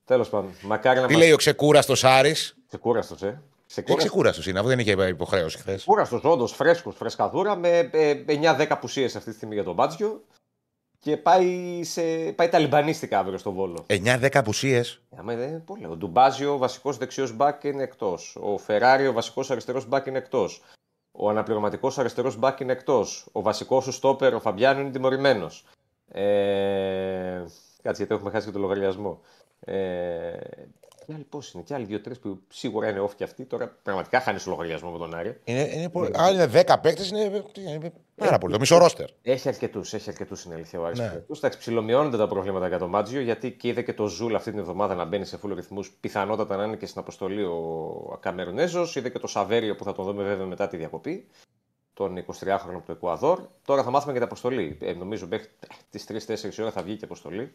Τέλος 0.06 0.30
πάντων. 0.30 0.52
Μακάρι 0.62 1.00
να 1.00 1.06
Τι 1.08 1.14
μας- 1.14 1.22
λέει 1.22 1.32
ο 1.32 1.36
ξεκούραστος 1.36 2.04
Άρης; 2.04 2.56
Ξεκούραστος, 2.68 3.22
ε. 3.24 3.28
Τι 3.28 3.66
Ξεκούραστος. 3.68 3.98
ξεκούραστος 4.10 4.48
είναι, 4.48 4.60
αφού 4.60 4.68
δεν 4.68 4.80
είχε 4.80 5.08
υποχρέωση 5.08 5.58
χθες. 5.58 5.84
Κούραστο, 5.84 6.20
όντως, 6.24 6.52
φρέσκος, 6.52 6.96
φρεσκαδούρα 6.96 7.56
με 7.56 7.90
ε, 7.92 8.14
9-10 8.28 8.66
απουσίε 8.74 9.06
αυτή 9.06 9.30
τη 9.30 9.36
στιγμή 9.36 9.54
για 9.54 9.64
τον 9.64 9.74
Μπάτζιο. 9.74 10.24
Και 11.06 11.18
πάει, 11.18 11.84
σε, 11.84 12.02
πάει 12.36 12.50
ταλιμπανίστικα 12.50 13.20
αύριο 13.20 13.38
στο 13.38 13.52
Βόλο. 13.52 13.86
9-10 13.88 14.30
απουσίες. 14.34 15.02
Άμα 15.16 15.36
δεν 15.36 15.50
είναι 15.50 15.60
πολύ. 15.60 15.86
Ο 15.86 15.96
Ντουμπάζιο, 15.96 16.54
ο 16.54 16.58
βασικός 16.58 16.98
δεξιός 16.98 17.36
μπακ, 17.36 17.64
είναι 17.64 17.84
εκτός. 17.84 18.38
Ο 18.42 18.58
Φεράρι, 18.58 19.08
ο 19.08 19.14
βασικός 19.14 19.52
αριστερός 19.52 19.88
μπακ, 19.88 20.06
είναι 20.06 20.18
εκτός. 20.18 20.64
Ο 21.12 21.30
αναπληρωματικός 21.30 21.98
αριστερός 21.98 22.38
μπακ 22.38 22.60
είναι 22.60 22.72
εκτός. 22.72 23.28
Ο 23.32 23.42
βασικός 23.42 23.84
σου 23.84 23.92
στόπερ, 23.92 24.34
ο 24.34 24.40
Φαμπιάνο, 24.40 24.80
είναι 24.80 24.90
τιμωρημένος. 24.90 25.66
Ε, 26.12 27.44
κάτσε 27.82 28.04
γιατί 28.04 28.14
έχουμε 28.14 28.32
χάσει 28.32 28.46
και 28.46 28.52
το 28.52 28.60
λογαριασμό. 28.60 29.22
Ε, 29.60 30.34
και 31.06 31.14
άλλοι 31.14 31.24
πώ 31.24 31.40
είναι, 31.54 31.64
και 31.64 31.74
άλλοι 31.74 31.86
δύο-τρεις 31.86 32.20
που 32.20 32.40
σίγουρα 32.48 32.90
είναι 32.90 33.02
off 33.02 33.16
και 33.16 33.24
αυτοί. 33.24 33.46
Τώρα 33.46 33.78
πραγματικά 33.84 34.20
χάνεις 34.20 34.44
το 34.44 34.50
λογαριασμό 34.50 34.92
με 34.92 34.98
τον 34.98 35.16
Άρη. 35.16 35.40
Είναι, 35.44 35.70
είναι, 35.74 35.90
πολύ- 35.90 36.12
αν 36.14 36.34
είναι 36.34 36.46
10 36.46 36.76
παίκτες, 36.82 37.10
είναι, 37.10 37.44
είναι 37.58 37.92
πάρα 38.16 38.38
πολύ. 38.38 38.54
Το 38.54 38.60
μισό 38.60 38.78
ρόστερ. 38.78 39.10
Έχει 39.22 39.48
αρκετούς, 39.48 39.94
έχει 39.94 40.10
αρκετούς 40.10 40.44
είναι 40.44 40.54
αλήθεια 40.54 40.80
ο 40.80 40.86
Άρης. 40.86 41.00
Ναι. 41.00 41.06
Ναι. 41.06 41.24
Εντάξει, 41.36 41.58
ψιλομειώνονται 41.60 42.18
τα 42.18 42.28
προβλήματα 42.28 42.68
για 42.68 42.78
τον 42.78 42.90
Μάτζιο 42.90 43.22
γιατί 43.22 43.52
και 43.52 43.68
είδε 43.68 43.82
και 43.82 43.94
το 43.94 44.08
Ζουλ 44.08 44.36
αυτή 44.36 44.50
την 44.50 44.60
εβδομάδα 44.60 44.96
να 44.96 45.06
μπαίνει 45.06 45.26
σε 45.26 45.38
φουλ 45.38 45.56
ρυθμούς. 45.56 45.92
Πιθανότατα 46.00 46.56
να 46.56 46.64
είναι 46.64 46.76
και 46.76 46.86
στην 46.86 47.02
αποστολή 47.02 47.44
ο 47.44 48.18
Καμερουνέζος. 48.22 48.86
Είδε 48.94 49.10
και 49.10 49.20
το 49.20 49.28
Σαβέριο 49.28 49.76
που 49.76 49.84
θα 49.84 49.94
τον 49.94 50.06
δούμε 50.06 50.24
βέβαια 50.24 50.46
μετά 50.46 50.68
τη 50.68 50.78
διακοπή. 50.78 51.28
Τον 51.94 52.18
23χρονο 52.18 52.76
από 52.76 52.86
το 52.86 52.92
Εκουαδόρ. 52.92 53.40
Τώρα 53.66 53.84
θα 53.84 53.90
μάθουμε 53.90 54.12
και 54.12 54.18
την 54.20 54.28
αποστολή. 54.28 54.78
Ε, 54.82 54.94
νομίζω 54.94 55.28
μέχρι 55.28 55.48
τις 55.90 56.06
3-4 56.08 56.60
ώρα 56.62 56.72
θα 56.72 56.82
βγει 56.84 56.96
και 56.96 57.06
αποστολή 57.06 57.54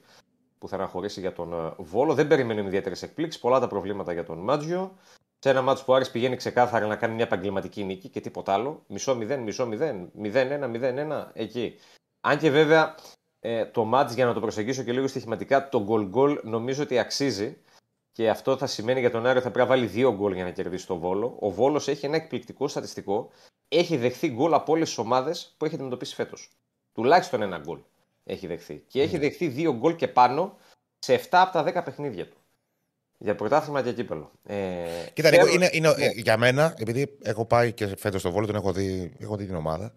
που 0.60 0.68
θα 0.68 0.76
αναχωρήσει 0.76 1.20
για 1.20 1.32
τον 1.32 1.52
ε, 1.52 1.72
Βόλο. 1.76 2.14
Δεν 2.14 2.26
περιμένουμε 2.26 2.66
ιδιαίτερες 2.66 3.02
εκπλήξεις. 3.02 3.40
Πολλά 3.40 3.60
τα 3.60 3.66
προβλήματα 3.66 4.12
για 4.12 4.24
τον 4.24 4.38
Μάτζιο. 4.38 4.96
Σε 5.38 5.50
ένα 5.50 5.62
ματς 5.62 5.84
που 5.84 5.92
ο 5.92 5.94
Άρης 5.94 6.10
πηγαίνει 6.10 6.36
ξεκάθαρα 6.36 6.86
να 6.86 6.96
κάνει 6.96 7.14
μια 7.14 7.24
επαγγελματική 7.24 7.84
νίκη 7.84 8.08
και 8.08 8.20
τίποτα 8.20 8.52
άλλο. 8.52 8.82
Μισό 8.86 9.18
0, 9.20 9.38
μισό 9.38 9.68
0, 9.72 10.08
0-1, 10.22 10.70
0-1 11.22 11.26
εκεί. 11.32 11.78
Αν 12.20 12.38
και 12.38 12.50
βέβαια 12.50 12.94
ε, 13.40 13.66
το 13.66 13.84
μάτς 13.84 14.14
για 14.14 14.24
να 14.24 14.32
το 14.32 14.40
προσεγγίσω 14.40 14.82
και 14.82 14.92
λίγο 14.92 15.06
στοιχηματικά, 15.06 15.68
το 15.68 15.82
γκολ 15.82 16.06
γκολ 16.06 16.40
νομίζω 16.42 16.82
ότι 16.82 16.98
αξίζει. 16.98 17.56
Και 18.12 18.30
αυτό 18.30 18.56
θα 18.56 18.66
σημαίνει 18.66 19.00
για 19.00 19.10
τον 19.10 19.26
Άριο 19.26 19.40
θα 19.40 19.50
πρέπει 19.50 19.68
να 19.68 19.74
βάλει 19.74 19.86
δύο 19.86 20.14
γκολ 20.14 20.32
για 20.32 20.44
να 20.44 20.50
κερδίσει 20.50 20.86
το 20.86 20.98
Βόλο. 20.98 21.36
Ο 21.40 21.50
Βόλος 21.50 21.88
έχει 21.88 22.06
ένα 22.06 22.16
εκπληκτικό 22.16 22.68
στατιστικό. 22.68 23.30
Έχει 23.68 23.96
δεχθεί 23.96 24.28
γκολ 24.28 24.54
από 24.54 24.72
όλες 24.72 24.88
τις 24.88 24.98
ομάδες 24.98 25.54
που 25.56 25.64
έχει 25.64 25.74
αντιμετωπίσει 25.74 26.14
φέτος. 26.14 26.50
Τουλάχιστον 26.92 27.42
ένα 27.42 27.58
γκολ 27.58 27.78
έχει 28.24 28.46
δεχθεί. 28.46 28.84
Και 28.86 29.02
έχει 29.02 29.18
δεχθεί 29.18 29.48
δύο 29.48 29.72
γκολ 29.72 29.96
και 29.96 30.08
πάνω 30.08 30.56
σε 30.98 31.14
7 31.14 31.26
από 31.30 31.52
τα 31.52 31.80
10 31.80 31.84
παιχνίδια 31.84 32.28
του. 32.28 32.36
Για 33.18 33.34
πρωτάθλημα 33.34 33.82
και 33.82 33.92
κύπελο. 33.92 34.30
Ε, 34.46 34.84
Κοίτα, 35.12 35.30
Νίκο, 35.30 35.42
θέλω- 35.44 35.54
είναι, 35.54 35.68
είναι, 35.72 35.94
ναι. 35.96 36.04
ε, 36.04 36.10
για 36.14 36.36
μένα, 36.36 36.74
επειδή 36.78 37.18
έχω 37.22 37.44
πάει 37.44 37.72
και 37.72 37.96
φέτος 37.96 38.20
στο 38.20 38.30
Βόλο, 38.30 38.46
τον 38.46 38.54
έχω 38.54 38.72
δει, 38.72 39.12
έχω 39.18 39.36
δει 39.36 39.46
την 39.46 39.54
ομάδα 39.54 39.92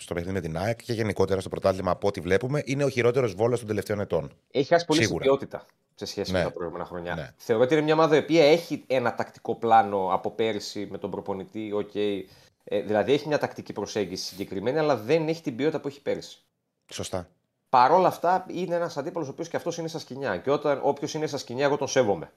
στο 0.00 0.14
παιχνίδι 0.14 0.34
με 0.34 0.40
την 0.40 0.56
ΑΕΚ 0.58 0.82
και 0.82 0.92
γενικότερα 0.92 1.40
στο 1.40 1.48
πρωτάθλημα 1.48 1.90
από 1.90 2.08
ό,τι 2.08 2.20
βλέπουμε, 2.20 2.62
είναι 2.64 2.84
ο 2.84 2.88
χειρότερος 2.88 3.34
Βόλος 3.34 3.58
των 3.58 3.68
τελευταίων 3.68 4.00
ετών. 4.00 4.32
Έχει 4.50 4.66
χάσει 4.68 4.84
πολύ 4.84 4.98
στην 5.02 5.10
Σίγουρα. 5.16 5.24
ποιότητα 5.24 5.66
σε 5.94 6.04
σχέση 6.06 6.32
Ναι. 6.32 6.38
με 6.38 6.44
τα 6.44 6.50
προηγούμενα 6.52 6.84
χρόνια. 6.84 7.14
Ναι. 7.14 7.30
Θεωρώ 7.36 7.62
ότι 7.62 7.74
είναι 7.74 7.82
μια 7.82 7.94
ομάδα 7.94 8.16
η 8.16 8.18
οποία 8.18 8.44
έχει 8.44 8.84
ένα 8.86 9.14
τακτικό 9.14 9.54
πλάνο 9.54 10.08
από 10.12 10.30
πέρυσι 10.30 10.88
με 10.90 10.98
τον 10.98 11.10
προπονητή. 11.10 11.72
Okay. 11.74 12.22
Ε, 12.64 12.80
δηλαδή 12.80 13.12
έχει 13.12 13.28
μια 13.28 13.38
τακτική 13.38 13.72
προσέγγιση 13.72 14.24
συγκεκριμένη, 14.24 14.78
αλλά 14.78 14.96
δεν 14.96 15.28
έχει 15.28 15.42
την 15.42 15.56
ποιότητα 15.56 15.80
που 15.80 15.88
έχει 15.88 16.02
πέρυσι. 16.02 16.38
Σωστά. 16.92 17.28
Παρ' 17.74 17.92
όλα 17.92 18.08
αυτά 18.08 18.46
είναι 18.48 18.74
ένας 18.74 18.96
αντίπαλος 18.96 19.28
ο 19.28 19.30
οποίος 19.30 19.48
και 19.48 19.56
αυτός 19.56 19.78
είναι 19.78 19.88
στα 19.88 19.98
σκηνιά. 19.98 20.36
Και 20.36 20.50
όταν 20.50 20.80
όποιος 20.82 21.14
είναι 21.14 21.26
στα 21.26 21.38
σκηνιά, 21.38 21.64
εγώ 21.64 21.76
τον 21.76 21.88
σέβομαι 21.88 22.32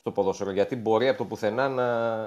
στο 0.00 0.10
ποδόσφαιρο. 0.10 0.50
Γιατί 0.50 0.76
μπορεί 0.76 1.08
από 1.08 1.18
το 1.18 1.24
πουθενά 1.24 1.68
να, 1.68 2.20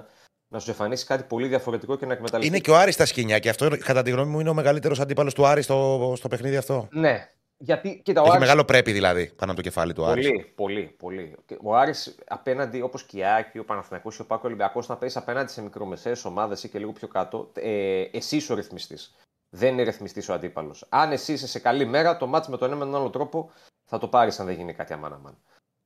να 0.47 0.59
σου 0.59 0.69
εμφανίσει 0.69 1.05
κάτι 1.05 1.23
πολύ 1.23 1.47
διαφορετικό 1.47 1.95
και 1.95 2.05
να 2.05 2.13
εκμεταλλευτεί. 2.13 2.47
Είναι 2.55 2.61
και 2.63 2.71
ο 2.71 2.77
Άρης 2.77 2.93
στα 2.93 3.05
σκηνιά 3.05 3.39
και 3.39 3.49
αυτό, 3.49 3.69
κατά 3.77 4.01
τη 4.01 4.11
γνώμη 4.11 4.31
μου, 4.31 4.39
είναι 4.39 4.49
ο 4.49 4.53
μεγαλύτερος 4.53 4.99
αντίπαλος 4.99 5.33
του 5.33 5.45
Άρη 5.45 5.61
στο, 5.61 6.13
στο 6.17 6.27
παιχνίδι 6.27 6.57
αυτό. 6.57 6.87
Ναι. 6.91 7.29
Γιατί, 7.57 8.01
κοίτα, 8.03 8.21
ο 8.21 8.23
Έχει 8.23 8.31
Άρης- 8.31 8.45
μεγάλο 8.45 8.65
πρέπει 8.65 8.91
δηλαδή 8.91 9.31
πάνω 9.35 9.51
από 9.51 9.61
το 9.61 9.67
κεφάλι 9.67 9.93
του 9.93 10.05
Άρης. 10.05 10.27
Πολύ, 10.27 10.53
πολύ, 10.55 10.95
πολύ. 10.97 11.35
Και 11.45 11.57
Ο 11.61 11.75
Άρης 11.75 12.15
απέναντι, 12.27 12.81
όπως 12.81 13.03
και 13.03 13.17
η 13.17 13.25
Άκη, 13.25 13.59
ο 13.59 13.65
Παναθηναϊκός, 13.65 14.19
ο 14.19 14.25
Πάκο 14.25 14.41
Ολυμπιακός, 14.45 14.87
να 14.87 14.97
παίζει 14.97 15.17
απέναντι 15.17 15.51
σε 15.51 15.61
μικρομεσαίες 15.61 16.25
ομάδες 16.25 16.63
ή 16.63 16.69
και 16.69 16.79
λίγο 16.79 16.91
πιο 16.91 17.07
κάτω, 17.07 17.51
ε, 17.53 18.01
εσύ 18.11 18.35
είσαι 18.35 18.51
ο 18.51 18.55
ρυθμιστής. 18.55 19.15
Δεν 19.55 19.73
είναι 19.73 19.83
ρυθμιστής 19.83 20.29
ο 20.29 20.33
αντίπαλος. 20.33 20.85
Αν 20.89 21.11
εσύ 21.11 21.33
είσαι 21.33 21.47
σε 21.47 21.59
καλή 21.59 21.85
μέρα, 21.85 22.17
το 22.17 22.27
μάτι 22.27 22.49
με 22.51 22.57
τον 22.57 22.67
ένα 22.67 22.77
με 22.77 22.85
τον 22.85 22.95
άλλο 22.95 23.09
τρόπο 23.09 23.51
θα 23.85 23.97
το 23.97 24.07
πάρεις 24.07 24.39
αν 24.39 24.45
δεν 24.45 24.55
γίνει 24.55 24.73
κάτι 24.73 24.93
αμάν 24.93 25.13
αμάν. 25.13 25.37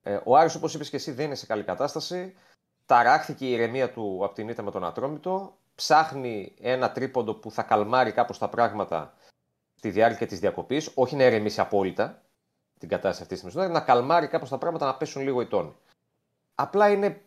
Ε, 0.04 0.20
ο 0.24 0.38
Άρης, 0.38 0.56
όπως 0.56 0.74
είπες 0.74 0.90
και 0.90 0.96
εσύ, 0.96 1.12
δεν 1.12 1.26
είναι 1.26 1.36
σε 1.36 1.46
καλή 1.46 1.64
κατάσταση. 1.64 2.36
Ταράχθηκε 2.86 3.46
η 3.46 3.52
ηρεμία 3.52 3.92
του 3.92 4.22
από 4.24 4.34
την 4.34 4.50
ήττα 4.50 4.64
με 4.64 4.72
τον 4.72 4.86
Ατρόμητο. 4.86 5.58
Ψάχνει 5.76 6.54
ένα 6.60 6.92
τρίποντο 6.92 7.34
που 7.34 7.52
θα 7.52 7.64
καλμάρει 7.64 8.12
κάπως 8.12 8.38
τα 8.38 8.50
πράγματα 8.50 9.14
στη 9.76 9.90
διάρκεια 9.90 10.28
της 10.28 10.40
διακοπής. 10.40 10.92
Όχι 10.94 11.16
να 11.16 11.24
ηρεμήσει 11.24 11.62
απόλυτα, 11.62 12.22
την 12.80 12.90
κατάσταση 12.90 13.22
αυτή 13.22 13.36
τη 13.36 13.46
μεσονάρη, 13.46 13.72
να 13.72 13.82
καλμάρει 13.82 14.28
κάπως 14.28 14.50
τα 14.50 14.58
πράγματα 14.58 14.86
να 14.86 14.96
πέσουν 14.96 15.22
λίγο 15.22 15.42
οι 15.42 15.48
τόνοι. 15.48 15.76
Απλά 16.56 16.90
είναι 16.90 17.22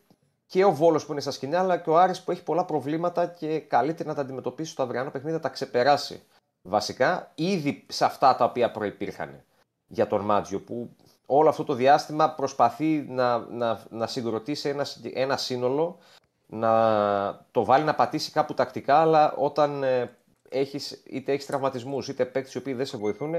και 0.46 0.64
ο 0.64 0.72
Βόλος 0.72 1.06
που 1.06 1.12
είναι 1.12 1.20
στα 1.20 1.30
σκηνιά, 1.30 1.60
αλλά 1.60 1.78
και 1.78 1.90
ο 1.90 1.98
Άρης 1.98 2.22
που 2.22 2.30
έχει 2.30 2.42
πολλά 2.42 2.64
προβλήματα 2.64 3.26
και 3.26 3.60
καλείται 3.60 4.04
να 4.04 4.14
τα 4.14 4.20
αντιμετωπίσει 4.20 4.70
στο 4.72 4.82
αυριανό 4.82 5.10
παιχνίδι, 5.10 5.36
να 5.36 5.42
τα 5.42 5.48
ξεπεράσει. 5.48 6.22
Βασικά, 6.62 7.32
ήδη 7.34 7.86
σε 7.88 8.04
αυτά 8.04 8.36
τα 8.36 8.44
οποία 8.44 8.70
προπήρχαν 8.70 9.42
για 9.86 10.06
τον 10.06 10.20
Μάτζιο, 10.20 10.60
που 10.60 10.96
όλο 11.26 11.48
αυτό 11.48 11.64
το 11.64 11.74
διάστημα 11.74 12.34
προσπαθεί 12.34 13.04
να, 13.08 13.38
να, 13.38 13.82
να 13.90 14.06
συγκροτήσει 14.06 14.68
ένα, 14.68 14.84
συγκε- 14.84 15.16
ένα 15.16 15.36
σύνολο, 15.36 15.98
να 16.46 17.46
το 17.50 17.64
βάλει 17.64 17.84
να 17.84 17.94
πατήσει 17.94 18.30
κάπου 18.30 18.54
τακτικά, 18.54 18.96
αλλά 18.96 19.32
όταν 19.32 19.82
ε, 19.82 20.16
έχεις, 20.48 21.02
είτε 21.06 21.32
έχεις 21.32 21.46
τραυματισμούς 21.46 22.08
είτε 22.08 22.24
παίκτες 22.24 22.54
οι 22.54 22.58
οποίοι 22.58 22.74
δεν 22.74 22.86
σε 22.86 22.96
βοηθούν, 22.96 23.34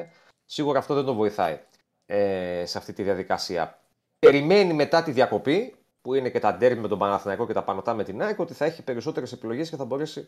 σίγουρα 0.45 0.79
αυτό 0.79 0.93
δεν 0.93 1.05
το 1.05 1.13
βοηθάει 1.13 1.59
ε, 2.05 2.63
σε 2.65 2.77
αυτή 2.77 2.93
τη 2.93 3.03
διαδικασία. 3.03 3.79
Περιμένει 4.19 4.73
μετά 4.73 5.03
τη 5.03 5.11
διακοπή, 5.11 5.75
που 6.01 6.13
είναι 6.13 6.29
και 6.29 6.39
τα 6.39 6.53
ντέρμπι 6.53 6.79
με 6.79 6.87
τον 6.87 6.99
Παναθηναϊκό 6.99 7.47
και 7.47 7.53
τα 7.53 7.63
πανωτά 7.63 7.93
με 7.93 8.03
την 8.03 8.21
ΑΕΚ, 8.21 8.39
ότι 8.39 8.53
θα 8.53 8.65
έχει 8.65 8.81
περισσότερες 8.81 9.31
επιλογές 9.31 9.69
και 9.69 9.75
θα 9.75 9.85
μπορέσει 9.85 10.27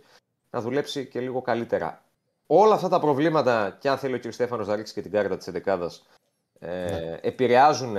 να 0.49 0.61
δουλέψει 0.61 1.05
και 1.05 1.19
λίγο 1.19 1.41
καλύτερα. 1.41 2.03
Όλα 2.47 2.73
αυτά 2.73 2.88
τα 2.89 2.99
προβλήματα, 2.99 3.77
και 3.80 3.89
αν 3.89 3.97
θέλει 3.97 4.13
ο 4.15 4.19
κ. 4.19 4.31
Στέφανος 4.31 4.67
να 4.67 4.76
ρίξει 4.76 4.93
και 4.93 5.01
την 5.01 5.11
κάρτα 5.11 5.38
της 5.38 5.51
11 5.65 5.88
ε, 6.59 7.17
επηρεάζουν 7.22 7.97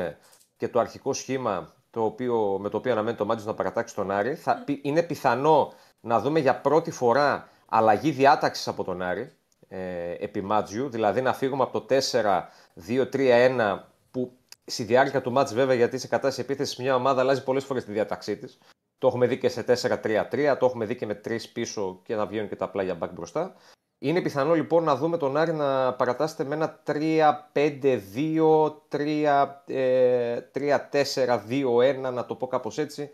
και 0.57 0.69
το 0.69 0.79
αρχικό 0.79 1.13
σχήμα 1.13 1.75
το 1.91 2.05
οποίο, 2.05 2.59
με 2.61 2.69
το 2.69 2.77
οποίο 2.77 2.93
αναμένει 2.93 3.17
το 3.17 3.25
Μάτζιο 3.25 3.47
να 3.49 3.55
παρατάξει 3.55 3.95
τον 3.95 4.11
Άρη. 4.11 4.35
Θα, 4.35 4.63
πι- 4.65 4.85
είναι 4.85 5.03
πιθανό 5.03 5.73
να 6.01 6.21
δούμε 6.21 6.41
για 6.41 6.61
πρώτη 6.61 6.91
φορά 6.91 7.49
αλλαγή 7.67 8.11
διάταξης 8.11 8.69
από 8.69 8.85
τον 8.85 9.03
Άρη 9.03 9.33
ε, 9.69 10.11
επί 10.19 10.41
Μάτζιου, 10.41 10.89
δηλαδή 10.89 11.23
να 11.23 11.33
φύγουμε 11.33 11.63
από 11.63 11.81
το 11.81 11.97
4-2-3-1 12.87 13.79
που 14.11 14.33
στη 14.65 14.83
διάρκεια 14.83 15.21
του 15.23 15.33
μάτς 15.33 15.55
βέβαια 15.55 15.75
γιατί 15.75 15.99
σε 15.99 16.07
κατάσταση 16.09 16.41
επίθεσης 16.41 16.77
μια 16.77 16.95
ομάδα 16.95 17.21
αλλάζει 17.21 17.45
πολλές 17.45 17.65
φορές 17.65 17.85
τη 17.85 17.93
διάταξή 17.93 18.37
της. 18.37 18.59
Το 18.99 19.07
έχουμε 19.07 19.27
δει 19.27 19.39
και 19.39 19.49
σε 19.49 19.65
4-3-3, 19.69 20.57
το 20.59 20.67
έχουμε 20.67 20.85
δει 20.85 20.97
και 20.97 21.07
με 21.07 21.21
3 21.25 21.37
πίσω 21.53 22.01
και 22.03 22.15
να 22.15 22.27
βγαίνουν 22.27 22.49
και 22.49 22.57
τα 22.57 22.71
πλάγια 22.71 22.99
back 23.01 23.11
μπροστά. 23.13 23.55
Είναι 23.99 24.21
πιθανό 24.21 24.55
λοιπόν 24.55 24.85
να 24.85 24.97
δούμε 24.97 25.17
τον 25.17 25.37
Άρη 25.37 25.53
να 25.53 25.95
παρατάσσεται 25.95 26.45
με 26.45 26.55
ένα 26.55 26.83
3-5-2, 26.87 27.43
3-4-2-1, 30.53 32.13
να 32.13 32.27
το 32.27 32.35
πω 32.35 32.47
κάπως 32.47 32.79
έτσι. 32.79 33.11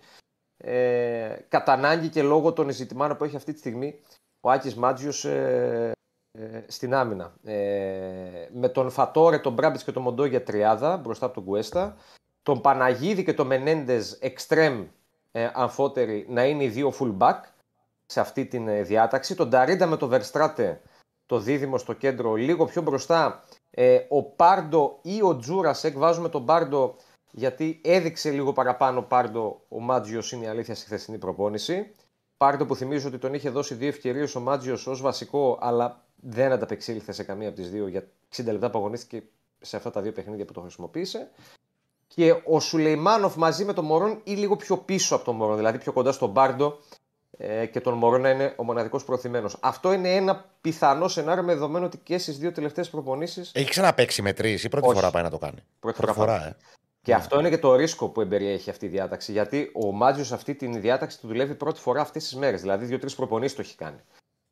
Ε, 0.57 1.37
κατά 1.49 1.73
ανάγκη 1.73 2.09
και 2.09 2.23
λόγω 2.23 2.53
των 2.53 2.71
ζητημάτων 2.71 3.17
που 3.17 3.25
έχει 3.25 3.37
αυτή 3.37 3.53
τη 3.53 3.59
στιγμή 3.59 4.01
ο 4.41 4.51
Άκης 4.51 4.75
Μάτζιος 4.75 5.25
ε, 5.25 5.93
ε, 6.39 6.63
στην 6.67 6.95
άμυνα. 6.95 7.35
Ε, 7.45 8.49
με 8.53 8.69
τον 8.69 8.91
Φατόρε, 8.91 9.39
τον 9.39 9.53
Μπράμπιτς 9.53 9.85
και 9.85 9.93
τον 9.93 10.03
Μοντόγια 10.03 10.43
τριάδα 10.43 10.97
μπροστά 10.97 11.25
από 11.27 11.35
τον 11.35 11.45
Κουέστα. 11.45 11.97
Τον 12.43 12.61
Παναγίδη 12.61 13.25
και 13.25 13.35
τον 13.35 13.47
Μενέντες 13.47 14.13
εξτρέμ 14.13 14.87
ε, 15.33 15.51
αμφότεροι 15.55 16.27
να 16.29 16.45
είναι 16.45 16.65
οι 16.65 16.69
δύο 16.69 16.93
full 17.01 17.17
back 17.19 17.41
σε 18.13 18.21
αυτή 18.21 18.47
τη 18.47 18.59
διάταξη. 18.83 19.35
Τον 19.35 19.51
Ταρίντα 19.51 19.87
με 19.87 19.97
τον 19.97 20.09
Βερστράτε 20.09 20.81
το 21.27 21.39
δίδυμο 21.39 21.79
στο 21.79 21.93
κέντρο 21.93 22.35
λίγο 22.35 22.65
πιο 22.65 22.83
μπροστά. 22.83 23.45
Ε, 23.71 23.99
ο 24.09 24.23
Πάρντο 24.23 24.99
ή 25.03 25.23
ο 25.23 25.37
Τζούρασεκ, 25.37 25.99
βάζουμε 25.99 26.29
τον 26.29 26.45
Πάρντο 26.45 26.97
γιατί 27.31 27.81
έδειξε 27.85 28.31
λίγο 28.31 28.53
παραπάνω 28.53 29.03
Πάρντο 29.03 29.61
ο 29.69 29.81
Μάτζιος 29.81 30.33
είναι 30.33 30.45
η 30.45 30.49
αλήθεια 30.49 30.75
στη 30.75 30.85
χθεσινή 30.85 31.19
προπόνηση. 31.19 31.95
Πάρντο 32.37 32.67
που 32.67 32.77
θυμίζω 32.77 33.09
ότι 33.09 33.19
τον 33.19 33.35
είχε 33.35 33.51
δώσει 33.51 33.75
δύο 33.75 33.89
ευκαιρίες 33.89 34.35
ο 34.35 34.41
Μάτζιος 34.41 34.87
ως 34.87 35.01
βασικό, 35.01 35.59
αλλά 35.61 36.05
δεν 36.17 36.53
ανταπεξήλθε 36.53 37.13
σε 37.13 37.23
καμία 37.23 37.49
από 37.49 37.57
τις 37.57 37.71
δύο 37.71 37.87
για 37.87 38.09
60 38.37 38.45
λεπτά 38.45 38.71
που 38.71 38.79
αγωνίστηκε 38.79 39.23
σε 39.61 39.77
αυτά 39.77 39.91
τα 39.91 40.01
δύο 40.01 40.13
παιχνίδια 40.13 40.45
που 40.45 40.53
το 40.53 40.61
χρησιμοποίησε. 40.61 41.31
και 42.07 42.43
ο 42.45 42.61
Σουλεϊμάνοφ 42.61 43.37
μαζί 43.37 43.65
με 43.65 43.73
τον 43.73 43.85
Μωρόν 43.85 44.21
ή 44.25 44.33
λίγο 44.33 44.57
πιο 44.57 44.77
πίσω 44.79 45.15
από 45.15 45.25
τον 45.25 45.37
Μωρόν, 45.37 45.57
δηλαδή 45.57 45.79
πιο 45.79 45.93
κοντά 45.93 46.13
στον 46.13 46.31
Μπάρντο 46.31 46.79
ε, 47.45 47.67
και 47.67 47.81
τον 47.81 47.95
Μωρόν 47.95 48.21
να 48.21 48.31
είναι 48.31 48.55
ο 48.57 48.65
μοναδικός 48.65 49.05
προθυμένο. 49.05 49.51
Αυτό 49.61 49.93
είναι 49.93 50.15
ένα 50.15 50.45
πιθανό 50.61 51.09
σενάριο 51.09 51.43
με 51.43 51.53
δεδομένο 51.53 51.85
ότι 51.85 51.99
και 51.99 52.19
στις 52.19 52.39
δύο 52.39 52.53
τελευταίες 52.53 52.91
προπονήσει. 52.91 53.41
Έχει 53.53 53.71
ξαναπέξει 53.71 54.23
με 54.23 54.33
τρεις 54.33 54.65
ή 54.65 54.69
πρώτη 54.69 54.87
Όχι. 54.87 54.97
φορά 54.97 55.11
πάει 55.11 55.23
να 55.23 55.31
το 55.31 55.39
κάνει. 55.39 55.63
Πρώτη 55.81 56.01
Πρώτη 56.01 56.19
φορά 56.19 56.33
φορά, 56.33 56.47
ε. 56.47 56.57
Και 57.03 57.15
αυτό 57.15 57.39
είναι 57.39 57.49
και 57.49 57.59
το 57.59 57.75
ρίσκο 57.75 58.09
που 58.09 58.21
εμπεριέχει 58.21 58.71
αυτή 58.71 58.87
η 58.87 58.89
διάταξη. 58.89 59.33
Γιατί 59.33 59.71
ο 59.75 59.93
Μάτζιος 59.93 60.33
αυτή 60.33 60.55
τη 60.55 60.79
διάταξη 60.79 61.21
του 61.21 61.27
δουλεύει 61.27 61.55
πρώτη 61.55 61.81
φορά 61.81 62.01
αυτές 62.01 62.23
τις 62.23 62.35
μέρες. 62.35 62.61
Δηλαδή, 62.61 62.85
δύο-τρεις 62.85 63.15
προπονήσεις 63.15 63.57
το 63.57 63.63
έχει 63.63 63.77
κάνει. 63.77 64.01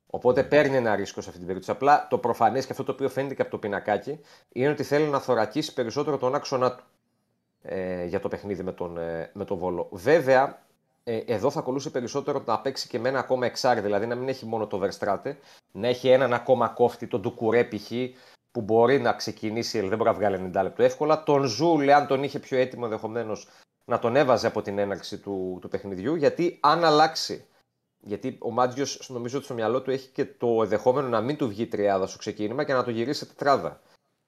Οπότε 0.07 0.43
παίρνει 0.43 0.77
ένα 0.77 0.95
ρίσκο 0.95 1.21
σε 1.21 1.27
αυτή 1.29 1.39
την 1.39 1.47
περίπτωση. 1.47 1.77
Απλά 1.77 2.07
το 2.11 2.19
προφανές 2.19 2.67
και 2.67 2.73
αυτό 2.73 2.85
το 2.85 2.93
οποίο 2.93 3.09
φαίνεται 3.09 3.35
και 3.35 3.43
από 3.43 3.51
το 3.51 3.59
πινακάκι 3.59 4.21
είναι 4.53 4.69
ότι 4.69 4.83
θέλει 4.83 5.05
να 5.05 5.21
θωρακίσει 5.21 5.73
περισσότερο 5.73 6.19
τον 6.19 6.35
άξονα 6.35 6.75
του 6.75 6.85
ε, 7.62 8.05
για 8.05 8.21
το 8.21 8.29
παιχνίδι 8.29 8.62
με 8.62 8.73
τον, 8.73 8.99
ε, 8.99 9.31
με 9.33 9.45
τον 9.45 9.59
Βόλο. 9.59 9.89
Βέβαια, 9.91 10.43
ε, 10.45 10.69
εδώ 11.05 11.51
θα 11.51 11.60
κολούσε 11.60 11.90
περισσότερο 11.90 12.43
να 12.47 12.60
παίξει 12.60 12.89
και 12.89 12.98
με 12.98 13.09
ένα 13.09 13.18
ακόμα 13.18 13.47
εξάρι, 13.47 13.81
δηλαδή 13.81 14.06
να 14.06 14.14
μην 14.14 14.28
έχει 14.28 14.47
μόνο 14.47 14.66
το 14.66 14.81
Verstrate, 14.82 15.35
να 15.72 15.89
έχει 15.89 16.09
έναν 16.09 16.32
ακόμα 16.32 16.68
κόφτη, 16.68 17.06
τον 17.06 17.20
Ντουκουρέ 17.20 17.64
π.χ., 17.64 17.90
που 18.52 18.60
μπορεί 18.60 19.01
να 19.01 19.12
ξεκινήσει, 19.12 19.78
αλλά 19.78 19.89
δεν 19.89 19.98
μπορεί 19.98 20.10
να 20.10 20.16
βγάλει 20.16 20.51
90 20.55 20.62
λεπτό 20.62 20.82
εύκολα. 20.82 21.22
Τον 21.22 21.44
Ζούλε, 21.44 21.94
αν 21.94 22.06
τον 22.06 22.22
είχε 22.22 22.39
πιο 22.39 22.59
έτοιμο 22.59 22.82
ενδεχομένως, 22.85 23.48
να 23.85 23.98
τον 23.98 24.16
έβαζε 24.16 24.47
από 24.47 24.62
την 24.62 24.78
έναρξη 24.78 25.18
του, 25.18 25.59
του 25.60 25.68
παιχνιδιού, 25.68 26.14
γιατί 26.14 26.59
αν 26.60 26.85
αλλάξει. 26.85 27.44
Γιατί 28.02 28.39
ο 28.40 28.51
Μάτζιος 28.51 29.09
νομίζω 29.09 29.36
ότι 29.36 29.44
στο 29.44 29.55
μυαλό 29.55 29.82
του 29.82 29.90
έχει 29.90 30.09
και 30.09 30.24
το 30.24 30.62
ενδεχόμενο 30.62 31.09
να 31.09 31.20
μην 31.20 31.36
του 31.36 31.48
βγει 31.48 31.66
τριάδα 31.66 32.06
στο 32.06 32.18
ξεκίνημα 32.18 32.64
και 32.64 32.72
να 32.72 32.85
το 32.85 32.90
γυρίσει 32.90 33.18
σε 33.18 33.27
τετράδα. 33.27 33.81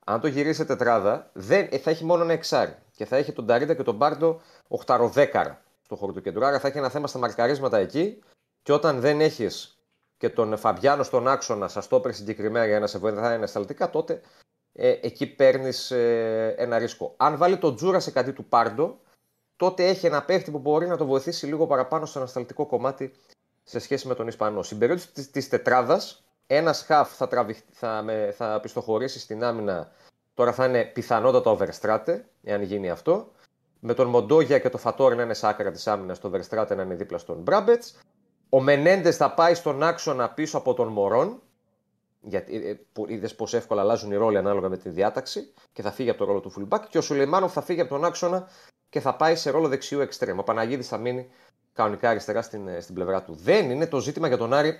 Αν 0.04 0.20
το 0.20 0.26
γυρίσει 0.26 0.54
σε 0.54 0.64
τετράδα, 0.64 1.30
δεν, 1.32 1.68
ε, 1.70 1.78
θα 1.78 1.90
έχει 1.90 2.04
μόνο 2.04 2.22
ένα 2.22 2.32
εξάρι. 2.32 2.74
Και 2.96 3.04
θα 3.04 3.16
έχει 3.16 3.32
τον 3.32 3.46
Ταρίντα 3.46 3.74
και 3.74 3.82
τον 3.82 3.94
Μπάρντο 3.94 4.40
οχταροδέκαρα 4.68 5.62
στο 5.92 6.00
χώρο 6.00 6.12
του 6.12 6.22
κέντρου. 6.22 6.46
Άρα 6.46 6.58
θα 6.58 6.68
έχει 6.68 6.78
ένα 6.78 6.88
θέμα 6.88 7.06
στα 7.06 7.18
μαρκαρίσματα 7.18 7.78
εκεί. 7.78 8.18
Και 8.62 8.72
όταν 8.72 9.00
δεν 9.00 9.20
έχεις 9.20 9.78
και 10.16 10.30
τον 10.30 10.56
Φαμπιάνο 10.56 11.02
στον 11.02 11.28
άξονα, 11.28 11.68
σας 11.68 11.88
το 11.88 11.96
έπρεπε 11.96 12.16
συγκεκριμένα 12.16 12.66
για 12.66 12.80
να 12.80 12.86
σε 12.86 12.98
βοηθάει 12.98 13.34
ανασταλτικά, 13.34 13.90
τότε 13.90 14.20
ε, 14.72 14.90
εκεί 15.02 15.26
παίρνεις 15.26 15.90
ε, 15.90 16.54
ένα 16.58 16.78
ρίσκο. 16.78 17.14
Αν 17.16 17.36
βάλει 17.36 17.58
τον 17.58 17.76
Τζούρα 17.76 18.00
σε 18.00 18.10
κάτι 18.10 18.32
του 18.32 18.44
Πάρντο, 18.44 19.00
τότε 19.56 19.86
έχει 19.86 20.06
ένα 20.06 20.24
παίχτη 20.24 20.50
που 20.50 20.58
μπορεί 20.58 20.86
να 20.86 20.96
το 20.96 21.06
βοηθήσει 21.06 21.46
λίγο 21.46 21.66
παραπάνω 21.66 22.06
στο 22.06 22.18
ανασταλτικό 22.18 22.66
κομμάτι 22.66 23.12
σε 23.62 23.78
σχέση 23.78 24.06
με 24.06 24.14
τον 24.14 24.26
Ισπανό. 24.28 24.62
Στην 24.62 24.78
περίπτωση 24.78 25.12
της, 25.12 25.30
της 25.30 25.48
τετράδας, 25.48 26.24
ένας 26.46 26.82
χαφ 26.82 27.16
θα, 27.16 27.28
τραβηχ- 27.28 27.64
θα, 27.72 28.02
με, 28.02 28.34
θα 28.36 28.60
πιστοχωρήσει 28.60 29.18
στην 29.18 29.44
άμυνα, 29.44 29.92
τώρα 30.34 30.52
θα 30.52 30.66
είναι 30.66 30.84
πιθανότατα 30.84 31.50
ο 31.50 31.56
Βερστράτε, 31.56 32.28
εάν 32.42 32.62
γίνει 32.62 32.90
αυτό. 32.90 33.32
Με 33.84 33.94
τον 33.94 34.08
Μοντόγια 34.08 34.58
και 34.58 34.68
το 34.68 34.78
Φατόρ 34.78 35.14
να 35.14 35.22
είναι 35.22 35.34
σ' 35.34 35.44
άκρα 35.44 35.70
της 35.70 35.86
άμυνας, 35.86 36.18
το 36.18 36.30
Βερστράτε 36.30 36.74
να 36.74 36.82
είναι 36.82 36.94
δίπλα 36.94 37.18
στον 37.18 37.36
Μπράμπετς. 37.36 37.98
Ο 38.48 38.60
Μενέντες 38.60 39.16
θα 39.16 39.34
πάει 39.34 39.54
στον 39.54 39.82
άξονα 39.82 40.30
πίσω 40.30 40.58
από 40.58 40.74
τον 40.74 40.88
Μωρόν, 40.88 41.42
γιατί 42.20 42.68
ε, 42.68 42.74
που 42.92 43.04
είδες 43.08 43.34
πώς 43.34 43.54
εύκολα 43.54 43.80
αλλάζουν 43.80 44.12
οι 44.12 44.16
ρόλοι 44.16 44.36
ανάλογα 44.36 44.68
με 44.68 44.76
τη 44.76 44.88
διάταξη 44.88 45.52
και 45.72 45.82
θα 45.82 45.90
φύγει 45.90 46.08
από 46.10 46.18
το 46.18 46.24
ρόλο 46.24 46.40
του 46.40 46.52
fullback. 46.56 46.80
Και 46.88 46.98
ο 46.98 47.00
Σουλεϊμάνοφ 47.00 47.52
θα 47.52 47.60
φύγει 47.62 47.80
από 47.80 47.90
τον 47.90 48.04
άξονα 48.04 48.48
και 48.88 49.00
θα 49.00 49.16
πάει 49.16 49.36
σε 49.36 49.50
ρόλο 49.50 49.68
δεξιού 49.68 50.00
εξτρέμ. 50.00 50.38
Ο 50.38 50.42
Παναγίδης 50.42 50.88
θα 50.88 50.96
μείνει 50.96 51.30
κανονικά 51.72 52.10
αριστερά 52.10 52.42
στην, 52.42 52.68
ε, 52.68 52.80
στην 52.80 52.94
πλευρά 52.94 53.22
του. 53.22 53.34
Δεν 53.34 53.70
είναι 53.70 53.86
το 53.86 54.00
ζήτημα 54.00 54.28
για 54.28 54.36
τον 54.36 54.52
Άρη. 54.52 54.72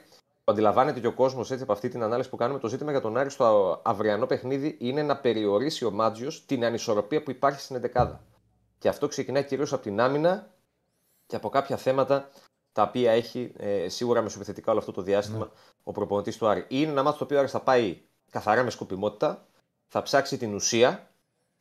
Το 0.45 0.53
αντιλαμβάνεται 0.53 1.01
και 1.01 1.07
ο 1.07 1.13
κόσμος 1.13 1.51
έτσι 1.51 1.63
από 1.63 1.73
αυτή 1.73 1.89
την 1.89 2.03
ανάλυση 2.03 2.29
που 2.29 2.37
κάνουμε. 2.37 2.59
Το 2.59 2.69
ζήτημα 2.69 2.91
για 2.91 3.01
τον 3.01 3.17
Άρη 3.17 3.31
στο 3.31 3.81
αυριανό 3.85 4.27
παιχνίδι 4.27 4.77
είναι 4.81 5.03
να 5.03 5.17
περιορίσει 5.17 5.85
ο 5.85 5.91
Μάτζιος 5.91 6.47
την 6.47 6.65
ανισορροπία 6.65 7.23
που 7.23 7.31
υπάρχει 7.31 7.61
στην 7.61 7.77
11. 7.95 8.19
Και 8.83 8.89
αυτό 8.89 9.09
ξεκινάει 9.09 9.45
κυρίως 9.45 9.73
από 9.73 9.83
την 9.83 10.01
άμυνα 10.01 10.51
και 11.27 11.37
από 11.37 11.49
κάποια 11.49 11.77
θέματα 11.77 12.31
τα 12.73 12.83
οποία 12.83 13.13
έχει 13.13 13.53
ε, 13.57 13.89
σίγουρα 13.89 14.23
μεσοπιθετικά 14.23 14.71
όλο 14.71 14.81
αυτό 14.81 14.93
το 14.93 15.03
διάστημα 15.03 15.51
ο 15.83 15.93
προπονητής 15.93 16.37
του 16.37 16.47
Άρη. 16.47 16.65
Είναι 16.69 16.91
ένα 16.91 17.03
μάτι 17.03 17.19
το 17.19 17.25
οποίο 17.25 17.37
ο 17.37 17.41
Άρης 17.41 17.51
θα 17.51 17.61
πάει 17.61 18.01
καθαρά 18.31 18.63
με 18.63 18.71
σκοπιμότητα, 18.71 19.47
θα 19.89 20.03
ψάξει 20.03 20.37
την 20.37 20.55
ουσία 20.55 21.11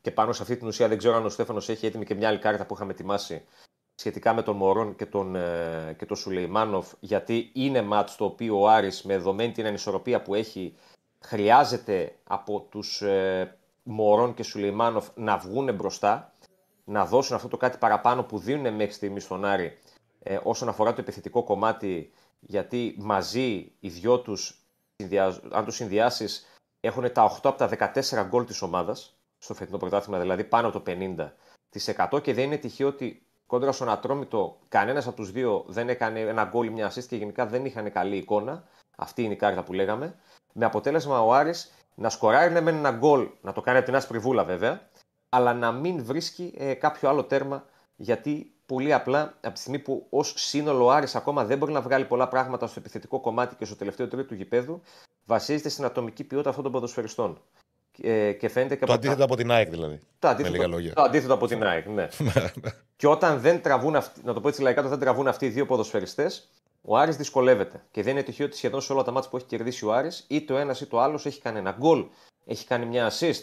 και 0.00 0.10
πάνω 0.10 0.32
σε 0.32 0.42
αυτή 0.42 0.56
την 0.56 0.66
ουσία 0.66 0.88
δεν 0.88 0.98
ξέρω 0.98 1.16
αν 1.16 1.24
ο 1.24 1.28
Στέφανος 1.28 1.68
έχει 1.68 1.86
έτοιμη 1.86 2.04
και 2.04 2.14
μια 2.14 2.28
άλλη 2.28 2.38
κάρτα 2.38 2.66
που 2.66 2.74
είχαμε 2.74 2.92
ετοιμάσει 2.92 3.44
σχετικά 3.94 4.34
με 4.34 4.42
τον 4.42 4.56
Μωρόν 4.56 4.96
και 4.96 5.06
τον, 5.06 5.36
ε, 5.36 5.94
και 5.98 6.06
τον 6.06 6.16
Σουλεϊμάνοφ, 6.16 6.92
γιατί 7.00 7.50
είναι 7.54 7.82
μάτς 7.82 8.16
το 8.16 8.24
οποίο 8.24 8.60
ο 8.60 8.68
Άρης 8.68 9.02
με 9.02 9.16
δεδομένη 9.16 9.52
την 9.52 9.66
ανισορροπία 9.66 10.22
που 10.22 10.34
έχει 10.34 10.74
χρειάζεται 11.20 12.16
από 12.24 12.66
τους 12.70 13.02
ε, 13.02 13.56
Μωρόν 13.82 14.34
και 14.34 14.42
Σουλεϊμάνοφ 14.42 15.08
να 15.14 15.38
βγουν 15.38 15.74
μπροστά, 15.74 16.31
να 16.84 17.06
δώσουν 17.06 17.36
αυτό 17.36 17.48
το 17.48 17.56
κάτι 17.56 17.78
παραπάνω 17.78 18.22
που 18.22 18.38
δίνουν 18.38 18.74
μέχρι 18.74 18.92
στιγμής 18.92 19.24
στον 19.24 19.44
Άρη 19.44 19.78
ε, 20.22 20.38
όσον 20.42 20.68
αφορά 20.68 20.92
το 20.92 21.00
επιθετικό 21.00 21.42
κομμάτι, 21.42 22.12
γιατί 22.40 22.94
μαζί 22.98 23.72
οι 23.80 23.88
δυο 23.88 24.20
τους, 24.20 24.60
συνδυα- 24.96 25.40
αν 25.50 25.64
τους 25.64 25.74
συνδυάσεις, 25.74 26.46
έχουν 26.80 27.12
τα 27.12 27.22
8 27.24 27.48
από 27.48 27.58
τα 27.58 27.92
14 27.94 28.26
γκολ 28.28 28.44
της 28.44 28.62
ομάδας, 28.62 29.16
στο 29.38 29.54
φετινό 29.54 29.78
πρωτάθλημα, 29.78 30.18
δηλαδή 30.18 30.44
πάνω 30.44 30.68
από 30.68 30.80
το 30.80 30.82
50% 30.82 32.20
και 32.22 32.34
δεν 32.34 32.44
είναι 32.44 32.56
τυχαίο 32.56 32.88
ότι 32.88 33.26
κόντρα 33.46 33.72
στον 33.72 33.88
Ατρόμητο 33.88 34.58
κανένας 34.68 35.06
από 35.06 35.16
τους 35.16 35.32
δύο 35.32 35.64
δεν 35.68 35.88
έκανε 35.88 36.20
ένα 36.20 36.44
γκολ 36.44 36.66
ή 36.66 36.70
μια 36.70 36.92
assist 36.92 37.04
και 37.04 37.16
γενικά 37.16 37.46
δεν 37.46 37.64
είχαν 37.64 37.92
καλή 37.92 38.16
εικόνα. 38.16 38.64
Αυτή 38.96 39.22
είναι 39.22 39.32
η 39.32 39.36
κάρτα 39.36 39.62
που 39.62 39.72
λέγαμε. 39.72 40.14
Με 40.52 40.64
αποτέλεσμα 40.64 41.22
ο 41.22 41.32
Άρης 41.32 41.72
να 41.94 42.08
σκοράρει 42.10 42.52
ναι, 42.52 42.60
με 42.60 42.70
ένα 42.70 42.90
γκολ, 42.90 43.28
να 43.40 43.52
το 43.52 43.60
κάνει 43.60 43.76
από 43.78 43.86
την 43.86 43.94
άσπρη 43.94 44.18
βούλα 44.18 44.44
βέβαια, 44.44 44.88
αλλά 45.34 45.54
να 45.54 45.72
μην 45.72 46.04
βρίσκει 46.04 46.52
ε, 46.56 46.74
κάποιο 46.74 47.08
άλλο 47.08 47.24
τέρμα 47.24 47.64
γιατί 47.96 48.52
πολύ 48.66 48.92
απλά 48.92 49.34
από 49.40 49.54
τη 49.54 49.60
στιγμή 49.60 49.78
που 49.78 50.06
ως 50.10 50.32
σύνολο 50.36 50.84
ο 50.84 50.90
Άρης 50.90 51.14
ακόμα 51.14 51.44
δεν 51.44 51.58
μπορεί 51.58 51.72
να 51.72 51.80
βγάλει 51.80 52.04
πολλά 52.04 52.28
πράγματα 52.28 52.66
στο 52.66 52.78
επιθετικό 52.80 53.20
κομμάτι 53.20 53.54
και 53.54 53.64
στο 53.64 53.76
τελευταίο 53.76 54.08
τρίτο 54.08 54.24
του 54.28 54.34
γηπέδου, 54.34 54.80
βασίζεται 55.24 55.68
στην 55.68 55.84
ατομική 55.84 56.24
ποιότητα 56.24 56.48
αυτών 56.48 56.64
των 56.64 56.72
ποδοσφαιριστών. 56.72 57.40
Ε, 58.02 58.32
και 58.32 58.48
φαίνεται 58.48 58.76
και 58.76 58.84
Το 58.84 58.92
από 58.92 59.02
τα- 59.02 59.08
αντίθετο 59.08 59.24
από 59.24 59.36
την 59.36 59.50
ΑΕΚ 59.50 59.70
δηλαδή. 59.70 60.00
το 60.18 60.26
Με 60.26 60.32
αντίθετο, 60.32 60.54
λίγα 60.54 60.66
λόγια. 60.66 60.92
το 60.92 61.02
αντίθετο 61.02 61.34
από 61.34 61.46
την 61.46 61.62
ΑΕΚ, 61.64 61.86
ναι. 61.86 62.08
και 62.96 63.06
όταν 63.06 63.40
δεν 63.40 63.62
τραβούν, 63.62 63.96
αυτοί, 63.96 64.20
να 64.24 64.32
το 64.34 64.40
πω 64.40 64.48
έτσι 64.48 64.62
λαϊκά, 64.62 64.78
όταν 64.80 64.92
δεν 64.92 65.00
τραβούν 65.00 65.28
αυτοί 65.28 65.46
οι 65.46 65.48
δύο 65.48 65.66
ποδοσφαιριστές, 65.66 66.48
ο 66.82 66.96
Άρης 66.96 67.16
δυσκολεύεται. 67.16 67.84
Και 67.90 68.02
δεν 68.02 68.12
είναι 68.12 68.22
τυχαίο 68.22 68.46
ότι 68.46 68.56
σχεδόν 68.56 68.80
σε 68.80 68.92
όλα 68.92 69.02
τα 69.02 69.10
μάτια 69.10 69.30
που 69.30 69.36
έχει 69.36 69.46
κερδίσει 69.46 69.84
ο 69.86 69.92
Άρης, 69.92 70.24
είτε 70.28 70.52
ο 70.52 70.56
ένας 70.56 70.80
είτε 70.80 70.96
ο 70.96 71.00
άλλος 71.00 71.26
έχει 71.26 71.40
κάνει 71.40 71.58
ένα 71.58 71.70
γκολ, 71.78 72.04
έχει 72.44 72.66
κάνει 72.66 72.86
μια 72.86 73.10
assist. 73.10 73.42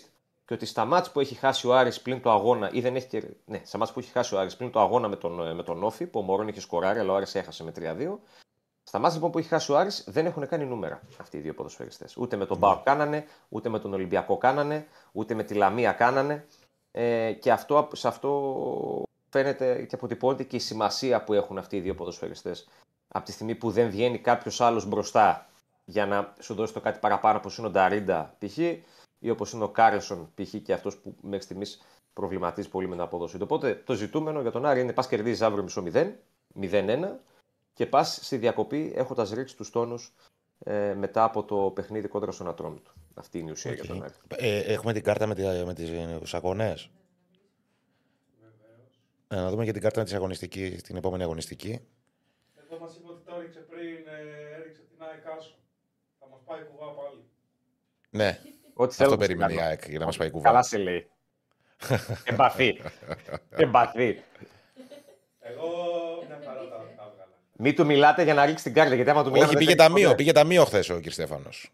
Και 0.49 0.55
ότι 0.55 0.65
στα 0.65 0.85
μάτια 0.85 1.11
που 1.11 1.19
έχει 1.19 1.35
χάσει 1.35 1.67
ο 1.67 1.76
Άρης 1.76 2.01
πλην 2.01 2.21
το 2.21 2.31
αγώνα, 2.31 2.69
ή 2.71 2.81
δεν 2.81 2.95
έχει 2.95 3.07
κερ... 3.07 3.23
ναι, 3.45 3.61
στα 3.65 3.77
μάτια 3.77 3.93
που 3.93 3.99
έχει 3.99 4.11
χάσει 4.11 4.35
ο 4.35 4.39
Άρης 4.39 4.55
πλην 4.55 4.71
το 4.71 4.80
αγώνα 4.80 5.07
με 5.07 5.15
τον, 5.15 5.47
ε, 5.47 5.53
με 5.53 5.63
τον 5.63 5.84
Όφη, 5.84 6.05
που 6.05 6.19
ο 6.19 6.21
Μωρόν 6.21 6.47
είχε 6.47 6.59
σκοράρει, 6.59 6.99
αλλά 6.99 7.11
ο 7.11 7.15
Άρης 7.15 7.35
έχασε 7.35 7.63
με 7.63 7.71
3-2. 7.76 8.17
Στα 8.84 8.99
μάτια 8.99 9.15
λοιπόν 9.15 9.31
που 9.31 9.38
έχει 9.38 9.47
χάσει 9.47 9.71
ο 9.71 9.77
Άρης 9.77 10.03
δεν 10.07 10.26
έχουν 10.26 10.47
κάνει 10.47 10.65
νούμερα 10.65 11.01
αυτοί 11.17 11.38
οι 11.38 11.39
δύο 11.39 11.53
ποδοσφαιριστές. 11.53 12.17
Ούτε 12.17 12.35
με 12.35 12.45
τον 12.45 12.57
Μπάουκ 12.57 12.84
κάνανε, 12.84 13.26
ούτε 13.49 13.69
με 13.69 13.80
τον 13.80 13.93
Ολυμπιακό 13.93 14.38
κάνανε, 14.38 14.88
ούτε 15.11 15.34
με 15.34 15.43
τη 15.43 15.53
Λαμία 15.53 15.91
κάνανε. 15.91 16.45
Ε, 16.91 17.31
και 17.31 17.51
αυτό, 17.51 17.88
σε 17.93 18.07
αυτό 18.07 19.03
φαίνεται 19.30 19.85
και 19.89 19.95
αποτυπώνεται 19.95 20.43
και 20.43 20.55
η 20.55 20.59
σημασία 20.59 21.23
που 21.23 21.34
έχουν 21.34 21.57
αυτοί 21.57 21.76
οι 21.76 21.80
δύο 21.80 21.95
ποδοσφαιριστές. 21.95 22.67
Από 23.07 23.26
τη 23.26 23.31
στιγμή 23.31 23.55
που 23.55 23.71
δεν 23.71 23.89
βγαίνει 23.89 24.17
κάποιος 24.17 24.61
άλλος 24.61 24.85
μπροστά 24.85 25.49
για 25.85 26.05
να 26.05 26.34
σου 26.39 26.53
δώσει 26.53 26.73
το 26.73 26.80
κάτι 26.80 26.99
παραπάνω, 26.99 27.38
όπως 27.38 27.57
είναι 27.57 27.67
ο 27.67 27.69
Νταρίντα 27.69 28.35
π.χ. 28.39 28.57
ή 29.19 29.29
όπως 29.29 29.51
είναι 29.51 29.63
ο 29.63 29.69
Κάρλσον 29.69 30.31
π.χ. 30.35 30.55
και 30.63 30.73
αυτός 30.73 30.97
που 30.97 31.15
μέχρι 31.21 31.43
στιγμής 31.43 31.81
προβληματίζει 32.13 32.69
πολύ 32.69 32.87
με 32.87 32.93
την 32.93 33.03
απόδοση 33.03 33.37
του. 33.37 33.43
Οπότε 33.43 33.81
το 33.85 33.93
ζητούμενο 33.93 34.41
για 34.41 34.51
τον 34.51 34.65
Άρη 34.65 34.81
είναι 34.81 34.93
πας 34.93 35.07
κερδίζεις 35.07 35.41
αύριο 35.41 35.63
μισό 35.63 35.83
0, 35.93 36.11
0-1 36.61 36.99
και 37.73 37.85
πας 37.85 38.19
στη 38.21 38.37
διακοπή 38.37 38.93
έχοντας 38.95 39.31
ρίξει 39.31 39.55
τους 39.55 39.69
τόνους 39.69 40.13
ε, 40.59 40.93
μετά 40.93 41.23
από 41.23 41.43
το 41.43 41.71
παιχνίδι 41.75 42.07
κόντρα 42.07 42.31
στον 42.31 42.47
Ατρόμητο. 42.47 42.91
Αυτή 43.13 43.39
είναι 43.39 43.49
η 43.49 43.51
ουσία 43.51 43.73
για 43.73 43.85
τον 43.85 44.03
Άρη. 44.03 44.13
Ε, 44.35 44.59
έχουμε 44.59 44.93
την 44.93 45.03
κάρτα 45.03 45.27
με, 45.27 45.35
τη, 45.35 45.43
με 45.43 45.73
τις 46.21 46.33
αγωνές. 46.33 46.89
Ε, 49.27 49.35
να 49.35 49.49
δούμε 49.49 49.65
και 49.65 49.71
την 49.71 49.81
κάρτα 49.81 49.99
με 49.99 50.05
τις 50.05 50.13
αγωνιστική, 50.13 50.69
την 50.69 50.95
επόμενη 50.95 51.23
αγωνιστική. 51.23 51.87
Εδώ 52.63 52.79
μας 52.79 52.95
είπε 52.95 53.07
ότι 53.11 53.23
το 53.25 53.35
έριξε 53.35 53.59
πριν, 53.59 54.07
ε, 54.07 54.55
έριξε 54.59 54.81
την 54.81 55.03
ΑΕΚ 55.03 55.37
Άσο. 55.37 55.55
Θα 56.19 56.27
μας 56.31 56.41
πάει 56.45 56.61
κουβά 56.63 56.91
πάλι. 56.91 57.23
Ναι, 58.09 58.39
Ό,τι 58.81 58.95
θέλω 58.95 59.10
αυτό 59.10 59.22
να 59.22 59.27
περιμένει 59.27 59.53
η 59.53 59.56
κάνω. 59.56 59.68
ΑΕΚ 59.69 59.89
για 59.89 59.99
να 59.99 60.06
μας 60.06 60.18
πάει 60.18 60.30
κουβά. 60.30 60.43
Καλά 60.49 60.64
σε 60.64 60.77
λέει. 60.77 61.07
Εμπαθή. 62.23 62.81
Εμπαθή. 63.49 64.23
Εγώ 65.39 65.68
μια 66.27 66.39
χαρά 66.45 66.60
τα, 66.60 66.68
τα 66.69 67.03
έβγαλα. 67.11 67.27
Μην 67.57 67.76
του 67.76 67.85
μιλάτε 67.85 68.23
για 68.23 68.34
να 68.34 68.45
ρίξει 68.45 68.64
την 68.64 68.73
κάρτα, 68.73 68.95
γιατί 68.95 69.10
άμα 69.10 69.23
του 69.23 69.31
μιλάτε. 69.31 69.45
Όχι, 69.45 69.56
δεν 69.56 69.65
πήγε 69.65 69.76
θα 69.76 69.84
έχει 69.84 69.89
ταμείο, 69.89 70.03
ποτέ. 70.10 70.15
πήγε 70.15 70.31
ταμείο 70.31 70.65
χθες 70.65 70.89
ο 70.89 70.99
κ. 71.01 71.10
Στέφανος. 71.11 71.72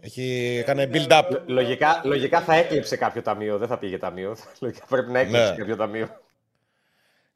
Έχει 0.00 0.62
κάνει 0.66 0.90
build-up. 0.92 1.22
Λο- 1.30 1.42
Λογικά, 1.46 2.00
λογικά 2.04 2.40
θα 2.40 2.54
έκλειψε 2.54 2.96
κάποιο 2.96 3.22
ταμείο, 3.22 3.58
δεν 3.58 3.68
θα 3.68 3.78
πήγε 3.78 3.98
ταμείο. 3.98 4.36
Λογικά 4.60 4.86
πρέπει 4.88 5.10
να 5.12 5.18
έκλειψε 5.18 5.50
Ναι. 5.50 5.56
κάποιο 5.56 5.76
ταμείο. 5.76 6.20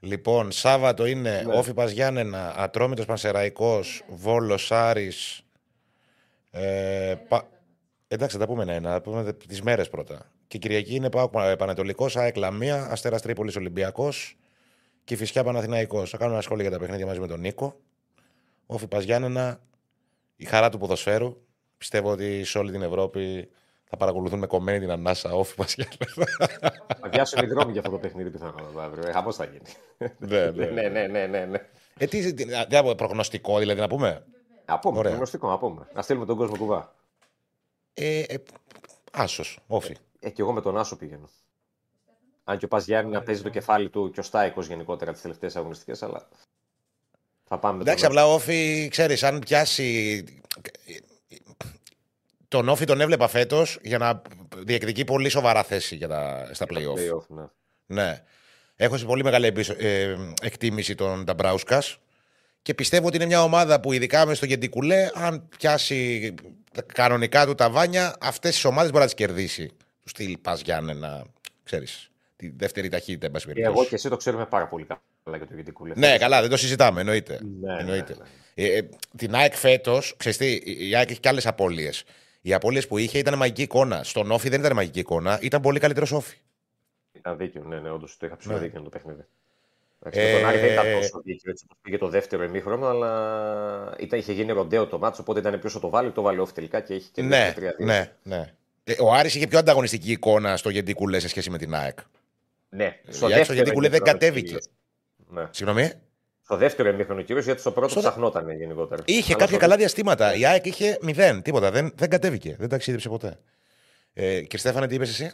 Λοιπόν, 0.01 0.53
Σάββατο 0.53 1.07
είναι 1.07 1.43
Ναι. 1.47 1.55
Όφη 1.57 1.75
Παζιάννενα, 1.75 2.55
Ατρόμητος 2.57 3.05
Πανσεραϊκός, 3.07 4.03
Βόλος 4.09 4.73
Άρης. 4.73 5.43
Ε, 6.51 7.15
πα... 7.29 7.49
Εντάξει, 8.13 8.37
θα 8.37 8.43
τα 8.47 8.51
πούμε 8.51 8.63
ένα-ένα. 8.63 8.91
Θα 8.93 9.01
πούμε 9.01 9.33
τις 9.33 9.63
μέρες 9.63 9.89
πρώτα. 9.89 10.31
Και 10.47 10.59
Κυριακή 10.59 10.95
είναι 10.95 11.11
Πάοκ 11.11 11.57
Πανετολικός, 11.57 12.17
ΑΕΚ 12.17 12.37
Λαμία, 12.37 12.89
Αστέρας 12.91 13.23
Τρίπολης 13.23 13.57
Ολυμπιακός 13.57 14.37
και 15.05 15.17
Φυσιά 15.17 15.45
Παναθηναϊκός. 15.45 16.11
Θα 16.11 16.17
κάνουμε 16.17 16.35
ένα 16.35 16.45
σχόλιο 16.45 16.63
για 16.63 16.73
τα 16.73 16.79
παιχνίδια 16.79 17.07
μαζί 17.07 17.21
με 17.21 17.27
τον 17.27 17.41
Νίκο. 17.41 17.77
Όφη 18.67 18.87
Παζιάννενα, 18.87 19.61
η 20.37 20.45
χαρά 20.45 20.69
του 20.69 20.79
ποδοσφαίρου. 20.79 21.37
Πιστεύω 21.79 22.11
ότι 22.11 22.45
σε 22.45 22.59
όλη 22.59 22.73
την 22.73 22.83
Ευρώπη 22.83 23.49
θα 23.85 23.97
παρακολουθούν 23.97 24.39
με 24.39 24.47
κομμένη 24.47 24.79
την 24.79 24.91
ανάσα 24.91 25.33
Όφη 25.33 25.55
Παζιάννενα. 25.55 26.27
Θα 27.01 27.09
πιάσουν 27.09 27.45
οι 27.45 27.47
δρόμοι 27.47 27.73
για 27.73 27.81
αυτό 27.81 27.93
το 27.93 27.99
παιχνίδι 27.99 28.31
πιθανόν 28.31 28.81
αύριο. 28.81 29.13
Χαμός 29.13 29.37
θα 29.37 29.45
γίνει. 29.45 29.71
ναι, 30.19 30.51
ναι. 30.51 30.67
ναι, 30.83 30.89
ναι, 30.89 31.07
ναι, 31.07 31.27
ναι, 31.27 31.45
ναι. 31.45 31.59
Ε, 31.99 32.07
τι, 32.07 32.21
τι, 32.23 32.35
τι, 32.35 32.45
τι, 32.45 32.95
προγνωστικό 32.97 33.59
δηλαδή 33.59 33.81
να 33.81 33.89
πούμε; 33.89 34.25
Να 34.67 34.79
πούμε, 34.79 34.99
Ωραία. 34.99 35.15
γνωστικό 35.15 35.49
να 35.49 35.59
πούμε. 35.59 35.87
Να 35.95 36.03
στείλουμε 36.03 36.27
τον 36.27 36.37
κόσμο 36.37 36.57
κουβά. 36.57 36.95
Ε, 37.95 38.21
ε, 38.21 38.37
άσος, 39.13 39.59
Όφη. 39.67 39.97
Ε, 40.21 40.31
και 40.31 40.43
εγώ 40.43 40.53
με 40.53 40.61
τον 40.61 40.79
Άσο 40.79 40.97
πηγαίνω. 40.97 41.29
Αν 42.45 42.59
και 42.59 42.65
ο 42.65 42.69
Πας 42.69 42.85
Γιάννη 42.85 43.11
να 43.13 43.23
παίζει 43.23 43.43
το 43.43 43.49
κεφάλι 43.49 43.89
του 43.89 44.11
και 44.11 44.21
ο 44.21 44.23
Στάικος 44.23 44.67
γενικότερα 44.67 45.13
τις 45.13 45.21
τελευταίες 45.21 45.57
αγωνιστικές, 45.57 46.03
αλλά 46.03 46.29
θα 47.45 47.59
πάμε 47.59 47.77
με 47.77 47.83
Εντάξει, 47.83 48.03
τον 48.05 48.13
απλά 48.13 48.27
ο 48.27 48.33
Όφη, 48.35 48.89
ξέρεις, 48.91 49.23
αν 49.23 49.39
πιάσει... 49.39 50.25
Τον 52.49 52.69
Όφη 52.69 52.85
τον 52.85 53.01
έβλεπα 53.01 53.29
φέτος 53.29 53.79
για 53.83 53.99
να 53.99 54.23
διεκδικεί 54.57 55.05
πολύ 55.05 55.29
σοβαρά 55.29 55.63
θέση 55.63 55.97
για 55.97 56.09
τα, 56.09 56.51
στα 56.53 56.67
play-off. 56.69 56.95
Play-off, 56.95 57.27
ναι. 57.29 57.45
Ναι. 57.87 58.25
Έχω 58.77 58.97
σε 58.97 59.05
πολύ 59.05 59.25
μεγάλη 59.25 59.47
εμπίσο- 59.47 59.77
ε, 59.79 60.17
εκτίμηση 60.43 60.95
των 60.95 61.25
Νταμπράουσκας 61.25 61.99
και 62.63 62.75
πιστεύω 62.75 63.07
ότι 63.07 63.17
είναι 63.17 63.27
μια 63.27 63.43
ομάδα 63.43 63.81
που 63.81 63.93
ειδικά 63.93 64.27
μες 64.27 64.37
στο 64.37 64.47
Γεντικουλέ, 64.47 65.11
αν 65.15 65.49
πιάσει 65.59 66.35
τα 66.35 66.43
κανονικά 66.95 67.47
του 67.47 67.55
τα 67.55 67.71
βάνια, 67.71 68.17
αυτές 68.21 68.55
τις 68.55 68.65
ομάδες 68.65 68.89
μπορεί 68.91 69.01
να 69.01 69.05
τις 69.11 69.15
κερδίσει. 69.15 69.71
Τους 70.03 70.11
στυλ 70.11 70.39
πας 70.39 70.61
Γιάννενα, 70.61 71.25
ξέρεις. 71.65 72.11
Τη 72.37 72.51
δεύτερη 72.57 72.89
ταχύτητα, 72.89 73.27
εν 73.27 73.33
πάση 73.33 73.47
Και 73.47 73.53
περιπτώσει. 73.53 73.79
εγώ 73.79 73.89
και 73.89 73.95
εσύ 73.95 74.09
το 74.09 74.17
ξέρουμε 74.17 74.47
πάρα 74.47 74.69
πολύ 74.69 74.85
καλά 75.25 75.37
για 75.37 75.47
το 75.47 75.55
Γεντικούλε. 75.55 75.93
Ναι, 75.97 76.19
καλά, 76.19 76.41
δεν 76.41 76.51
το 76.51 76.57
συζητάμε, 76.57 77.01
εννοείται. 77.01 77.41
Ναι, 77.61 77.77
εννοείται. 77.79 78.17
ναι, 78.19 78.25
Ε, 78.65 78.77
ε, 78.79 78.89
την 79.17 79.35
ΑΕΚ 79.35 79.55
φέτος, 79.55 80.15
ξέρεις 80.17 80.39
η 80.65 80.95
ΑΕΚ 80.97 81.11
έχει 81.11 81.21
και 81.21 81.29
άλλες 81.29 81.47
απώλειες. 81.47 82.05
Οι 82.41 82.53
απώλειες 82.55 82.87
που 82.87 82.99
είχε 82.99 83.19
ήταν 83.19 83.37
μαγική 83.37 83.63
εικόνα. 83.63 84.03
Στον 84.05 84.31
Όφη 84.31 84.49
δεν 84.49 84.61
ήταν 84.61 84.75
μαγική 84.75 84.99
εικόνα, 84.99 85.39
ήταν 85.43 85.61
πολύ 85.61 85.79
καλύτερο 85.79 86.07
Όφη. 86.13 86.37
Ήταν 87.13 87.37
δίκιο, 87.37 87.63
ναι, 87.65 87.81
ναι, 87.81 87.91
όντως 87.91 88.17
το 88.17 88.27
είχα 88.27 88.37
ψηλό 88.37 88.55
Ναι. 88.55 88.61
δίκιο 88.61 88.81
το 88.83 88.89
παιχνίδι. 88.89 89.25
Εντάξει, 90.03 90.21
Ε, 90.21 90.33
με 90.33 90.39
τον 90.41 90.49
Άρη 90.49 90.59
δεν 90.59 90.73
ήταν 90.73 90.85
τόσο 91.01 91.21
δίκιο 91.25 91.51
έτσι 91.51 91.65
όπως 91.69 91.79
πήγε 91.83 91.99
το 91.99 92.09
δεύτερο 92.09 92.43
ημίχρονο, 92.45 92.87
αλλά 92.87 93.95
ήταν, 93.99 94.19
είχε 94.19 94.33
γίνει 94.33 94.53
ροντέο 94.53 94.87
το 94.87 94.99
μάτσο, 94.99 95.23
οπότε 95.23 95.41
ήταν 95.41 95.61
ποιο 95.61 95.71
θα 95.71 95.81
το 95.81 95.89
βάλει, 95.89 96.11
το 96.11 96.23
βάλει 96.23 96.41
off 96.41 96.49
τελικά 96.55 96.81
και 96.81 96.95
έχει 96.95 97.11
και 97.11 97.23
Ναι, 97.23 97.55
ναι, 97.79 98.13
ναι. 98.23 98.53
Ε, 98.85 98.95
ο 99.01 99.13
Άρης 99.13 99.35
είχε 99.35 99.47
πιο 99.47 99.59
ανταγωνιστική 99.59 100.11
εικόνα 100.13 100.57
στο 100.57 100.71
Γεντικουλέ 100.71 101.19
σε 101.19 101.29
σχέση 101.29 101.51
με 101.51 101.59
την 101.59 101.75
ΑΕΚ. 101.75 101.99
ναι. 102.69 102.85
Η 103.29 103.33
ΑΕΚ 103.33 103.45
στο 103.45 103.53
Γεντικουλέ 103.53 103.89
δεν 103.89 103.99
ημίχρονο 103.99 104.19
κατέβηκε. 104.19 104.47
κυρίως. 104.47 104.67
Ναι. 105.29 105.47
Συγγνώμη. 105.51 105.93
Στο 106.43 106.57
δεύτερο 106.57 106.89
ημίχρονο 106.89 107.23
κυρίως, 107.23 107.45
γιατί 107.45 107.61
στο 107.61 107.71
πρώτο 107.73 107.89
Στο- 107.89 108.01
ψαχνόταν 108.01 108.51
γενικότερα. 108.51 109.03
Είχε 109.07 109.33
Αλλά 109.33 109.33
κάποια 109.41 109.47
στο 109.57 109.65
καλά 109.65 109.77
διαστήματα. 109.77 110.35
Η 110.35 110.47
ΑΕΚ 110.47 110.67
είχε 110.67 110.99
μηδέν, 111.01 111.43
τίποτα. 111.43 111.71
Δεν, 111.71 111.93
δεν 111.97 112.11
κατέβηκε. 112.11 112.57
Δεν 112.59 112.69
ταξίδεψε 112.69 113.09
ποτέ. 113.09 113.39
Ε, 114.13 114.41
και 114.41 114.59
Στέφανε, 114.59 114.87
τι 114.87 114.95
είπες 114.95 115.09
εσύ; 115.11 115.25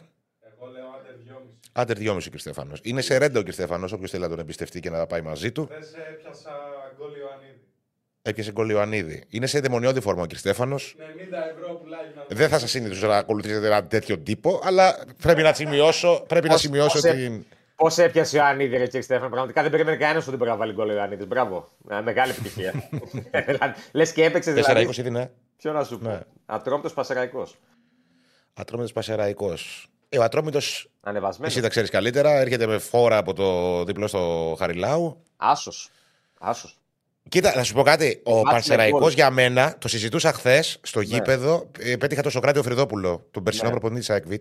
Εγώ 0.57 0.71
λέω 0.71 0.85
άντερ 0.99 1.13
2,5. 1.15 1.57
Άντερ 1.79 1.97
2,5 1.99 2.09
ο 2.27 2.29
κ. 2.31 2.39
Στέφανος. 2.39 2.79
Είναι 2.83 3.01
σε 3.01 3.17
ρέντο 3.17 3.39
ο 3.39 3.43
κ. 3.43 3.51
Στέφανος, 3.51 3.91
όποιος 3.91 4.11
θέλει 4.11 4.23
να 4.23 4.29
τον 4.29 4.39
εμπιστευτεί 4.39 4.79
και 4.79 4.89
να 4.89 4.97
τα 4.97 5.07
πάει 5.07 5.21
μαζί 5.21 5.51
του. 5.51 5.67
Δεν 5.71 5.83
σε 5.83 5.97
έπιασα 6.11 6.51
γκολ 6.97 7.09
Ιωαννίδη. 7.19 7.59
Έπιασε 8.21 8.51
γκολ 8.51 8.69
Ιωαννίδη. 8.69 9.23
Είναι 9.29 9.45
σε 9.47 9.59
δαιμονιώδη 9.59 9.99
φόρμα 9.99 10.21
ο 10.21 10.25
κ. 10.25 10.35
Στέφανος. 10.35 10.95
90 10.97 11.01
ευρώ 11.55 11.73
πουλάει 11.73 12.01
να 12.15 12.25
Δεν 12.35 12.49
θα 12.49 12.59
σας 12.59 12.69
συνηθίσω 12.69 13.07
να 13.07 13.17
ακολουθήσετε 13.17 13.65
ένα 13.67 13.83
τέτοιο 13.87 14.17
τύπο, 14.19 14.61
αλλά 14.63 15.05
πρέπει 15.21 15.41
να 15.41 15.53
σημειώσω, 15.53 16.23
πρέπει 16.27 16.45
να 16.45 16.51
Πώς- 16.51 16.61
σημειώσω 16.61 16.99
πώς 17.01 17.11
την. 17.11 17.45
Πώς 17.75 17.97
έπιασε 17.97 18.35
ο 18.37 18.39
Ιωαννίδη, 18.39 18.77
ρε 18.77 18.85
κύριε 18.85 19.01
Στέφαν. 19.01 19.27
Πραγματικά 19.29 19.61
δεν 19.61 19.71
περίμενε 19.71 19.97
κανένας 19.97 20.27
ότι 20.27 20.37
μπορεί 20.37 20.49
να 20.49 20.55
βάλει 20.55 20.73
γκολ 20.73 20.89
ο 20.89 20.93
Ιωαννίδης. 20.93 21.27
Μπράβο. 21.27 21.69
Ε, 21.89 22.01
Μεγάλη 22.01 22.31
επιτυχία. 22.31 22.73
Λες 23.91 24.11
και 24.11 24.23
έπαιξες 24.23 24.53
4-20 24.53 24.63
δηλαδή. 24.73 25.07
είναι. 25.07 25.31
Ποιο 25.57 25.71
να 25.71 25.83
σου 25.83 25.99
πω. 25.99 26.09
Ναι. 26.09 26.19
Ατρόμητος 26.45 26.93
Πασεραϊκό. 26.93 27.47
Ατρόμητος 28.53 28.91
Πασεραϊκό. 28.93 29.53
Ε, 30.09 30.17
ο 30.17 30.23
Ατρόμητος, 30.23 30.89
Ανεβασμένος. 31.01 31.53
εσύ 31.53 31.61
τα 31.63 31.69
ξέρεις 31.69 31.89
καλύτερα, 31.89 32.31
έρχεται 32.39 32.67
με 32.67 32.77
φόρα 32.77 33.17
από 33.17 33.33
το 33.33 33.83
διπλό 33.83 34.07
στο 34.07 34.55
Χαριλάου. 34.59 35.23
Άσος. 35.37 35.89
Άσος. 36.39 36.77
Κοίτα, 37.29 37.55
να 37.55 37.63
σου 37.63 37.73
πω 37.73 37.83
κάτι. 37.83 38.21
Ο 38.25 38.31
Μάτς 38.35 38.49
Πανσεραϊκός 38.51 38.99
με 38.99 39.05
γκολ. 39.05 39.13
για 39.13 39.29
μένα, 39.29 39.75
το 39.77 39.87
συζητούσα 39.87 40.33
χθες 40.33 40.79
στο 40.83 40.99
Ναι. 40.99 41.05
γήπεδο. 41.05 41.71
Ε, 41.79 41.95
πέτυχα 41.95 42.21
το 42.21 42.29
Σοκράτη 42.29 42.61
Φρυδόπουλο, 42.61 43.27
τον 43.31 43.43
περσινό 43.43 43.65
Ναι. 43.65 43.71
προπονητή 43.71 43.99
της 43.99 44.09
ΑΕΚΒ. 44.09 44.33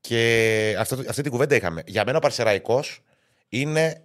Και 0.00 0.76
αυτό, 0.78 0.94
αυτή 1.08 1.22
την 1.22 1.30
κουβέντα 1.30 1.54
είχαμε. 1.54 1.82
Για 1.86 2.02
μένα 2.06 2.16
ο 2.16 2.20
Πανσεραϊκός 2.20 3.00
είναι 3.48 4.02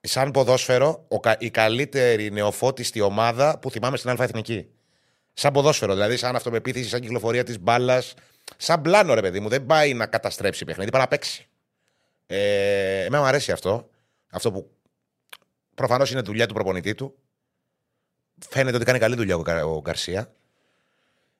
σαν 0.00 0.30
ποδόσφαιρο 0.30 1.04
ο, 1.08 1.20
κα- 1.20 1.36
η 1.38 1.50
καλύτερη 1.50 2.30
νεοφώτιστη 2.32 3.00
ομάδα 3.00 3.58
που 3.58 3.70
θυμάμαι 3.70 3.96
στην 3.96 4.10
Α 4.10 4.16
Εθνική. 4.20 4.66
Σαν 5.32 5.52
ποδόσφαιρο, 5.52 5.92
δηλαδή 5.92 6.16
σαν 6.16 6.36
αυτοπεποίθηση, 6.36 6.88
σαν 6.88 7.00
κυκλοφορία 7.00 7.44
της 7.44 7.58
μπάλας. 7.60 8.14
Σαν 8.56 8.80
πλάνο, 8.80 9.14
ρε 9.14 9.20
παιδί 9.20 9.40
μου. 9.40 9.48
Δεν 9.48 9.66
πάει 9.66 9.94
να 9.94 10.06
καταστρέψει 10.06 10.64
παιχνίδι, 10.64 10.90
πάει 10.90 11.00
να 11.00 11.08
παίξει. 11.08 11.48
Ε, 12.26 13.04
εμένα 13.04 13.22
μου 13.22 13.28
αρέσει 13.28 13.52
αυτό. 13.52 13.88
Αυτό 14.30 14.52
που 14.52 14.70
προφανώς 15.74 16.10
είναι 16.10 16.20
δουλειά 16.20 16.46
του 16.46 16.54
προπονητή 16.54 16.94
του. 16.94 17.14
Φαίνεται 18.48 18.76
ότι 18.76 18.84
κάνει 18.84 18.98
καλή 18.98 19.14
δουλειά 19.16 19.36
ο, 19.36 19.42
Κα- 19.42 19.66
ο 19.66 19.80
Γκαρσία. 19.80 20.34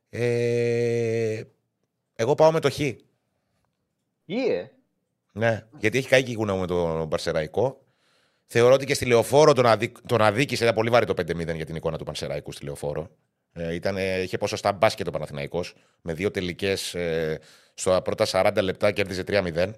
Ε, 0.08 1.42
εγώ 2.14 2.34
πάω 2.34 2.52
με 2.52 2.60
το 2.60 2.70
Χ. 2.70 2.78
Ιε. 4.24 4.70
Ναι, 5.32 5.66
γιατί 5.78 5.98
έχει 5.98 6.08
καεί 6.08 6.22
και 6.22 6.30
η 6.30 6.34
κουνά 6.34 6.54
μου 6.54 6.60
με 6.60 6.66
τον 6.66 7.08
Παρσεραϊκό. 7.08 7.84
Θεωρώ 8.46 8.74
ότι 8.74 8.84
και 8.86 8.94
στη 8.94 9.04
λεωφόρο 9.06 9.52
τον, 9.52 9.66
αδί... 9.66 9.92
τον 10.06 10.20
αδίκησε. 10.20 10.62
Ήταν 10.62 10.74
πολύ 10.74 10.90
βάρη 10.90 11.06
το 11.06 11.14
5-0 11.16 11.54
για 11.54 11.66
την 11.66 11.76
εικόνα 11.76 11.98
του 11.98 12.04
Πανσεραϊκού 12.04 12.52
στη 12.52 12.64
λεωφόρο. 12.64 13.10
Ε, 13.56 13.74
ήταν, 13.74 13.96
ε, 13.96 14.20
είχε 14.20 14.38
ποσοστά 14.38 14.72
μπάσκετ 14.72 15.08
ο 15.08 15.10
Παναθηναϊκός 15.10 15.74
με 16.02 16.12
δύο 16.12 16.30
τελικές 16.30 16.94
ε, 16.94 17.40
στα 17.74 18.02
πρώτα 18.02 18.26
40 18.28 18.58
λεπτά 18.62 18.92
κέρδιζε 18.92 19.24
3-0. 19.26 19.70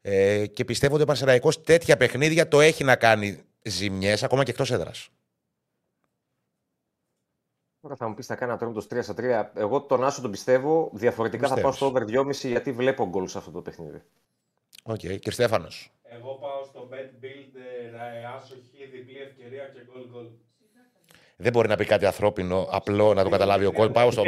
Ε, 0.00 0.46
και 0.46 0.64
πιστεύω 0.64 0.94
ότι 0.94 1.02
ο 1.02 1.06
Πανσεραϊκός 1.06 1.62
τέτοια 1.62 1.96
παιχνίδια 1.96 2.48
το 2.48 2.60
έχει 2.60 2.84
να 2.84 2.96
κάνει 2.96 3.42
ζημιές 3.62 4.22
ακόμα 4.22 4.42
και 4.44 4.50
εκτός 4.50 4.70
έδρας. 4.70 5.08
Τώρα 7.80 7.96
θα 7.96 8.08
μου 8.08 8.14
πεις 8.14 8.26
θα 8.26 8.34
κάνει 8.34 8.52
ατρόμητο 8.52 8.86
3 8.90 8.98
στα 9.02 9.14
3. 9.54 9.60
Εγώ 9.60 9.80
τον 9.80 10.04
Άσο 10.04 10.20
τον 10.20 10.30
πιστεύω. 10.30 10.90
Διαφορετικά 10.92 11.48
θα 11.48 11.60
πάω 11.60 11.72
στο 11.72 11.86
over 11.86 12.02
2,5 12.02 12.30
γιατί 12.32 12.72
βλέπω 12.72 13.08
γκολ 13.08 13.26
σε 13.26 13.38
αυτό 13.38 13.50
το 13.50 13.62
παιχνίδι. 13.62 14.02
OK, 14.82 15.00
okay. 15.02 15.18
και 15.20 15.30
Στέφανος. 15.30 15.92
Εγώ 16.02 16.34
πάω 16.34 16.64
στο 16.64 16.88
bet 16.92 17.24
builder, 17.24 17.94
ε, 18.14 18.24
άσο 18.36 18.54
χ, 18.54 18.90
διπλή 18.92 19.18
ευκαιρία 19.18 19.64
και 19.64 19.80
γκολ 19.90 20.08
γκολ. 20.10 20.26
Δεν 21.36 21.52
μπορεί 21.52 21.68
να 21.68 21.76
πει 21.76 21.84
κάτι 21.84 22.06
ανθρώπινο, 22.06 22.68
απλό 22.70 23.14
να 23.14 23.22
το 23.24 23.28
καταλάβει 23.28 23.64
ο 23.64 23.72
κόσμος. 23.72 23.92
Πάω 23.94 24.10
στο 24.10 24.22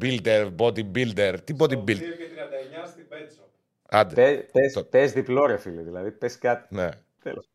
builder, 0.00 0.50
bodybuilder. 0.58 1.34
Τι 1.44 1.54
2 1.58 1.64
bodybuilder. 1.64 1.84
και 1.86 2.28
39 2.84 2.86
στην 2.86 3.04
bet 3.10 3.14
shop. 3.16 3.48
Άντε. 3.88 4.14
Πε 4.52 4.60
Το- 4.72 4.84
πες 4.84 5.12
διπλό, 5.12 5.46
ρε 5.46 5.56
φίλε. 5.56 5.82
Δηλαδή, 5.82 6.10
πες 6.10 6.38
κάτι. 6.38 6.74
Ναι. 6.74 6.88
Τέλος. 7.22 7.48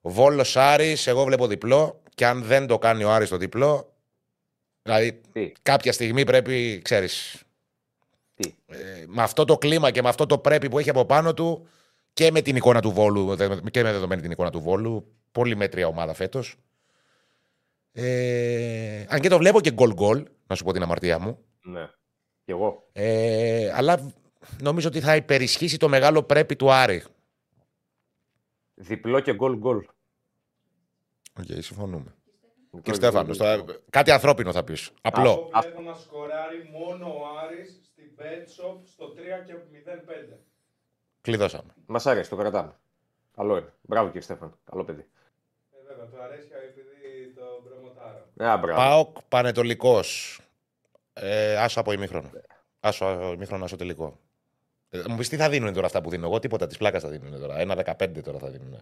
Βόλος 0.00 0.56
Άρης, 0.56 1.06
εγώ 1.06 1.24
βλέπω 1.24 1.46
διπλό. 1.46 2.00
Και 2.14 2.26
αν 2.26 2.42
δεν 2.42 2.66
το 2.66 2.78
κάνει 2.78 3.04
ο 3.04 3.10
Άρης 3.12 3.28
το 3.28 3.36
διπλό. 3.36 3.92
Δηλαδή, 4.82 5.20
Τι; 5.32 5.52
κάποια 5.62 5.92
στιγμή 5.92 6.24
πρέπει, 6.24 6.80
ξέρεις. 6.84 7.42
Τι; 8.34 8.54
Ε, 8.66 8.76
με 9.06 9.22
αυτό 9.22 9.44
το 9.44 9.58
κλίμα 9.58 9.90
και 9.90 10.02
με 10.02 10.08
αυτό 10.08 10.26
το 10.26 10.38
πρέπει 10.38 10.68
που 10.68 10.78
έχει 10.78 10.90
από 10.90 11.04
πάνω 11.04 11.34
του 11.34 11.68
και 12.12 12.30
με 12.30 12.40
την 12.40 12.56
εικόνα 12.56 12.80
του 12.80 12.90
Βόλου 12.90 13.34
δε- 13.36 13.56
και 13.70 13.82
με 13.82 13.92
δεδομένη 13.92 14.20
την 14.22 14.30
εικόνα 14.30 14.50
του 14.50 14.60
Βόλου. 14.60 15.12
Πολύ 15.32 15.56
μέτρια 15.56 15.86
ομάδα 15.86 16.14
φέτος. 16.14 16.56
Ε, 17.96 19.04
αν 19.08 19.20
και 19.20 19.28
το 19.28 19.38
βλέπω 19.38 19.60
και 19.60 19.72
γκολ 19.72 19.92
γκολ, 19.92 20.26
να 20.46 20.54
σου 20.54 20.64
πω 20.64 20.72
την 20.72 20.82
αμαρτία 20.82 21.18
μου. 21.18 21.44
Ναι. 21.62 21.86
Κι 22.44 22.50
εγώ. 22.50 22.88
Ε, 22.92 23.72
αλλά 23.74 24.12
νομίζω 24.62 24.88
ότι 24.88 25.00
θα 25.00 25.16
υπερισχύσει 25.16 25.76
το 25.76 25.88
μεγάλο 25.88 26.22
πρέπει 26.22 26.56
του 26.56 26.72
Άρη. 26.72 27.04
Διπλό 28.74 29.20
και 29.20 29.34
γκολ 29.34 29.56
γκολ. 29.56 29.86
Οκ, 31.38 31.44
συμφωνούμε. 31.58 32.14
Διπλό 32.70 32.80
Και 32.80 32.90
γκολ, 32.90 32.94
Στέφανος, 32.94 33.38
γκολ. 33.38 33.46
τώρα, 33.64 33.78
κάτι 33.90 34.10
ανθρώπινο 34.10 34.52
θα 34.52 34.64
πεις. 34.64 34.90
Απλό. 35.02 35.30
Εγώ 35.30 35.50
βλέπω 35.62 35.80
να 35.80 35.94
σκοράρει 35.94 36.68
μόνο 36.72 37.06
ο 37.06 37.20
Άρης 37.44 37.80
στην 37.84 38.04
bet 38.18 38.42
shop 38.56 38.78
στο 38.84 39.06
3 39.06 39.44
και 39.46 39.54
0-5. 39.54 40.38
Κλειδώσαμε. 41.20 41.74
Μας 41.86 42.06
αρέσει, 42.06 42.30
το 42.30 42.36
κρατάμε. 42.36 42.76
Καλό 43.36 43.56
είναι. 43.56 43.72
Μπράβο 43.82 44.06
κύριε 44.06 44.20
Στέφαν. 44.22 44.58
Καλό 44.70 44.84
παιδί. 44.84 45.00
Ε, 45.70 45.76
βέβαια, 45.88 46.04
του 46.06 46.22
αρέσει 46.22 46.48
επειδή 46.68 46.83
το 46.83 46.83
προμοτάρα. 48.34 48.52
Α, 48.52 48.58
μπράβο. 48.58 48.80
Πάοκ 48.80 49.16
Πανετολικός. 49.28 50.38
Ε, 51.12 51.56
άσο 51.56 51.80
από 51.80 51.92
ημίχρονο. 51.92 52.30
Άσο 52.80 53.04
από 53.04 53.32
ημίχρονο, 53.32 53.64
άσο 53.64 53.76
τελικό. 53.76 54.18
Ε, 54.90 55.02
μου 55.08 55.16
πεις 55.16 55.28
τι 55.28 55.36
θα 55.36 55.48
δίνουν 55.48 55.72
τώρα 55.72 55.86
αυτά 55.86 56.00
που 56.00 56.10
δίνω 56.10 56.26
εγώ, 56.26 56.38
τίποτα 56.38 56.66
τη 56.66 56.76
πλάκα 56.76 57.00
θα 57.00 57.08
δίνουν 57.08 57.40
τώρα. 57.40 57.58
Ένα 57.58 57.96
15 57.98 58.22
τώρα 58.22 58.38
θα 58.38 58.50
δίνουν. 58.50 58.78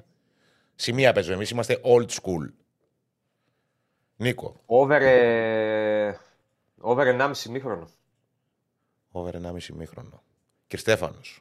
Σημεία 0.74 1.12
παίζουμε. 1.12 1.34
Εμείς 1.34 1.50
είμαστε 1.50 1.80
old 1.84 2.08
school. 2.08 2.52
Νίκο. 4.16 4.60
Over, 4.66 5.00
ε... 5.00 6.18
Over 6.80 7.06
1,5 7.20 7.32
μήχρονο. 7.50 7.88
Over 9.10 9.34
1,5 9.34 9.66
μήχρονο. 9.74 10.22
Και 10.66 10.76
Στέφανος. 10.76 11.40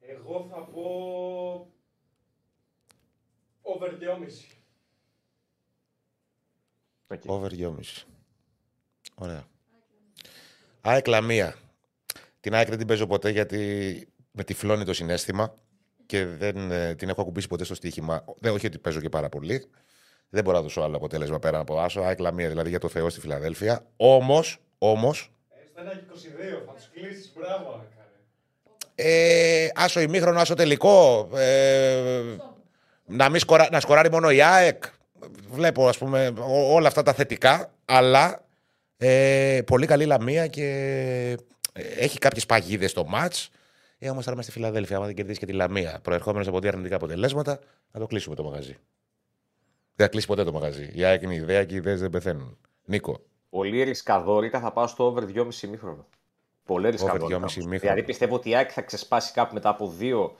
Εγώ 0.00 0.48
θα 0.50 0.64
πω. 0.64 0.82
Over 3.62 3.90
2,5. 3.90 4.61
Εκεί. 7.12 7.28
Over 7.30 7.48
2,5. 7.58 7.68
Ωραία. 9.14 9.44
ΑΕΚ 10.80 11.06
Λαμία. 11.06 11.54
Την 12.40 12.54
ΑΕΚ 12.54 12.68
δεν 12.68 12.78
την 12.78 12.86
παίζω 12.86 13.06
ποτέ 13.06 13.30
γιατί 13.30 13.58
με 14.30 14.44
τυφλώνει 14.44 14.84
το 14.84 14.92
συνέστημα 14.92 15.54
και 16.06 16.26
δεν 16.26 16.70
ε, 16.70 16.94
την 16.94 17.08
έχω 17.08 17.20
ακουμπήσει 17.20 17.48
ποτέ 17.48 17.64
στο 17.64 17.74
στοίχημα. 17.74 18.24
Δεν, 18.38 18.52
όχι 18.52 18.66
ότι 18.66 18.78
παίζω 18.78 19.00
και 19.00 19.08
πάρα 19.08 19.28
πολύ. 19.28 19.70
Δεν 20.28 20.44
μπορώ 20.44 20.56
να 20.56 20.62
δώσω 20.62 20.80
άλλο 20.80 20.96
αποτέλεσμα 20.96 21.38
πέρα 21.38 21.58
από 21.58 21.80
άσο. 21.80 22.00
ΑΕΚ 22.00 22.18
Λαμία 22.18 22.48
δηλαδή 22.48 22.68
για 22.68 22.78
το 22.78 22.88
Θεό 22.88 23.10
στη 23.10 23.20
Φιλαδέλφια. 23.20 23.86
Όμως, 23.96 24.58
όμως, 24.78 25.32
Έστω 25.64 25.80
ένα 25.80 25.90
και 25.90 26.04
22, 26.12 26.62
θα 26.66 26.72
του 26.72 26.82
κλείσει. 26.92 27.30
Μπράβο, 27.34 27.70
Άκα. 27.70 28.08
ε, 28.94 29.68
άσο 29.74 30.00
ημίχρονο, 30.00 30.40
άσο 30.40 30.54
τελικό. 30.54 31.28
Ε, 31.34 32.22
να, 33.06 33.28
μην 33.28 33.40
σκορα, 33.40 33.68
να 33.70 33.80
σκοράρει 33.80 34.10
μόνο 34.10 34.30
η 34.30 34.42
ΑΕΚ. 34.42 34.84
Βλέπω, 35.50 35.88
ας 35.88 35.98
πούμε, 35.98 36.32
ό- 36.38 36.72
όλα 36.74 36.88
αυτά 36.88 37.02
τα 37.02 37.12
θετικά, 37.12 37.72
αλλά 37.84 38.44
ε, 38.96 39.60
πολύ 39.66 39.86
καλή 39.86 40.04
Λαμία 40.06 40.46
και 40.46 40.64
ε, 41.72 41.82
έχει 41.82 42.18
κάποιες 42.18 42.46
παγίδες 42.46 42.90
στο 42.90 43.04
μάτς. 43.04 43.50
Ε, 43.98 44.10
όμως 44.10 44.24
τώρα 44.24 44.32
είμαστε 44.32 44.50
στη 44.50 44.60
Φιλαδέλφια, 44.60 44.96
άμα 44.96 45.06
δεν 45.06 45.14
κερδίσει 45.14 45.38
και 45.38 45.46
τη 45.46 45.52
Λαμία, 45.52 45.98
προερχόμενος 46.02 46.46
από 46.48 46.60
δύο 46.60 46.68
αρνητικά 46.68 46.96
αποτελέσματα, 46.96 47.58
θα 47.92 47.98
το 47.98 48.06
κλείσουμε 48.06 48.34
το 48.34 48.42
μαγαζί. 48.44 48.76
Δεν 49.94 50.06
θα 50.06 50.08
κλείσει 50.08 50.26
ποτέ 50.26 50.44
το 50.44 50.52
μαγαζί. 50.52 50.90
Η 50.94 51.04
ΑΕΚ 51.04 51.22
είναι 51.22 51.34
η 51.34 51.36
ιδέα 51.36 51.64
και 51.64 51.74
οι 51.74 51.76
ιδέες 51.76 52.00
δεν 52.00 52.10
πεθαίνουν. 52.10 52.58
Νίκο. 52.84 53.20
Πολύ 53.50 53.82
ρισκαδόρικα 53.82 54.60
θα 54.60 54.72
πάω 54.72 54.86
στο 54.86 55.04
over 55.04 55.22
2,5 55.34 55.62
ημίχρονο. 55.62 56.06
Πολύ 56.64 56.90
ρισκαδόρικα. 56.90 57.26
2,5 57.26 57.36
όμως. 57.36 57.54
ημίχρονο. 57.56 57.78
Δηλαδή 57.80 58.02
πιστεύω 58.02 58.34
ότι 58.34 58.48
η 58.48 58.54
ΑΕΚ 58.56 58.70
θα 58.72 58.82
ξεσπάσει 58.82 59.32
κάπου 59.32 59.54
μετά 59.54 59.68
από 59.68 59.88
δύο 59.88 60.36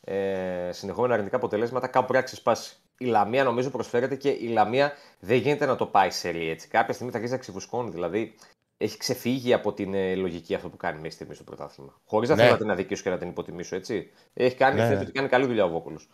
ε, 0.00 0.70
συνεχόμενα 0.72 1.12
αρνητικά 1.12 1.36
αποτελέσματα, 1.36 1.86
κάπου 1.86 2.04
πρέπει 2.06 2.18
να 2.18 2.24
ξεσπάσει. 2.24 2.76
Η 2.98 3.04
Λαμία 3.04 3.44
νομίζω 3.44 3.70
προσφέρεται 3.70 4.14
και 4.16 4.28
η 4.28 4.46
Λαμία 4.48 4.92
δεν 5.20 5.36
γίνεται 5.36 5.66
να 5.66 5.76
το 5.76 5.86
πάει 5.86 6.10
σε 6.10 6.28
ρί, 6.28 6.48
έτσι. 6.48 6.68
Κάποια 6.68 6.92
στιγμή 6.94 7.10
θα 7.12 7.16
αρχίσει 7.18 7.36
να 7.36 7.40
ξεφουσκώνει. 7.42 7.90
Δηλαδή 7.90 8.34
έχει 8.76 8.96
ξεφύγει 8.96 9.52
από 9.52 9.72
την 9.72 9.94
ε, 9.94 10.14
λογική 10.14 10.54
αυτό 10.54 10.68
που 10.68 10.76
κάνει 10.76 10.96
μέχρι 10.96 11.10
στιγμή 11.10 11.34
στο 11.34 11.44
πρωτάθλημα. 11.44 12.00
Χωρίς 12.04 12.28
να 12.28 12.34
Ναι. 12.34 12.40
θέλω 12.42 12.52
να 12.52 12.58
την 12.60 12.70
αδικήσω 12.70 13.02
και 13.02 13.10
να 13.10 13.18
την 13.18 13.28
υποτιμήσω, 13.28 13.76
έτσι. 13.76 14.10
Έχει 14.34 14.56
κάνει, 14.56 14.80
Ναι. 14.80 14.86
θεωρώ 14.86 15.00
ότι 15.00 15.12
κάνει 15.12 15.28
καλή 15.28 15.46
δουλειά 15.46 15.64
ο 15.64 15.68
Βόκολος. 15.68 16.08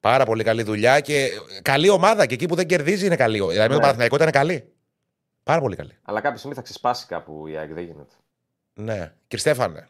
Πάρα 0.00 0.24
πολύ 0.24 0.44
καλή 0.44 0.62
δουλειά 0.62 1.00
και 1.00 1.28
καλή 1.62 1.88
ομάδα 1.88 2.26
και 2.26 2.34
εκεί 2.34 2.46
που 2.46 2.54
δεν 2.54 2.66
κερδίζει 2.66 3.06
είναι 3.06 3.16
καλή. 3.16 3.38
Δηλαδή 3.38 3.58
με 3.58 3.66
Ναι. 3.66 3.74
το 3.74 3.78
Παναθηναϊκό 3.80 4.16
ήταν 4.16 4.30
καλή. 4.30 4.72
Πάρα 5.42 5.60
πολύ 5.60 5.76
καλή. 5.76 5.96
Αλλά 6.02 6.20
κάποια 6.20 6.36
στιγμή 6.38 6.56
θα 6.56 6.62
ξεσπάσει 6.62 7.06
κάπου 7.06 7.46
η 7.46 7.56
ΑΕΚ, 7.56 7.72
δεν 7.72 7.84
γίνεται. 7.84 8.14
Ναι. 8.74 8.94
Κύριε 9.28 9.38
Στέφανε. 9.38 9.88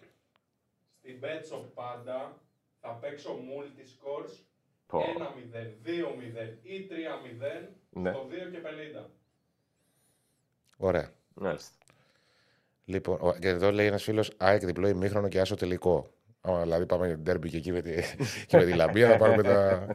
Στην 0.99 1.17
Betshop 1.23 1.65
πάντα 1.75 2.37
θα 2.81 2.89
παίξω 2.89 3.31
multi-scores 3.31 4.31
Πω. 4.31 4.48
1-0, 4.93 4.99
2-0 5.85 6.59
ή 6.63 6.87
3-0 6.87 7.69
Ναι. 7.91 8.11
στο 8.13 8.27
2 8.31 8.51
και 8.51 8.59
50. 8.59 9.11
Ωραία. 10.77 11.11
Μάλιστα. 11.35 11.71
Λοιπόν, 12.85 13.19
ο- 13.21 13.37
και 13.41 13.49
εδώ 13.49 13.73
λέει 13.73 13.87
ένας 13.87 14.03
φίλος 14.03 14.31
ΑΕΚ 14.37 14.65
διπλό 14.65 14.89
ημίχρονο 14.89 15.29
και 15.29 15.41
άσο 15.41 15.55
τελικό. 15.55 16.11
Ω, 16.41 16.61
δηλαδή 16.63 16.87
πάμε 16.87 17.07
για 17.07 17.19
ντέρμπι 17.19 17.51
και 17.51 17.57
εκεί 17.57 17.73
με 17.73 17.81
τη, 17.83 17.93
και 18.47 18.57
με 18.57 18.65
τη 18.65 18.73
Λαμπία, 18.75 19.09
θα 19.11 19.17
πάρουμε 19.17 19.43
τα, 19.43 19.87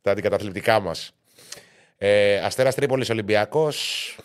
τα 0.00 0.10
αντικαταθλιπτικά 0.10 0.80
μας. 0.80 1.12
Ε, 1.96 2.38
Αστέρας 2.40 2.74
Τρίπολης 2.74 3.10
Ολυμπιακός. 3.10 4.18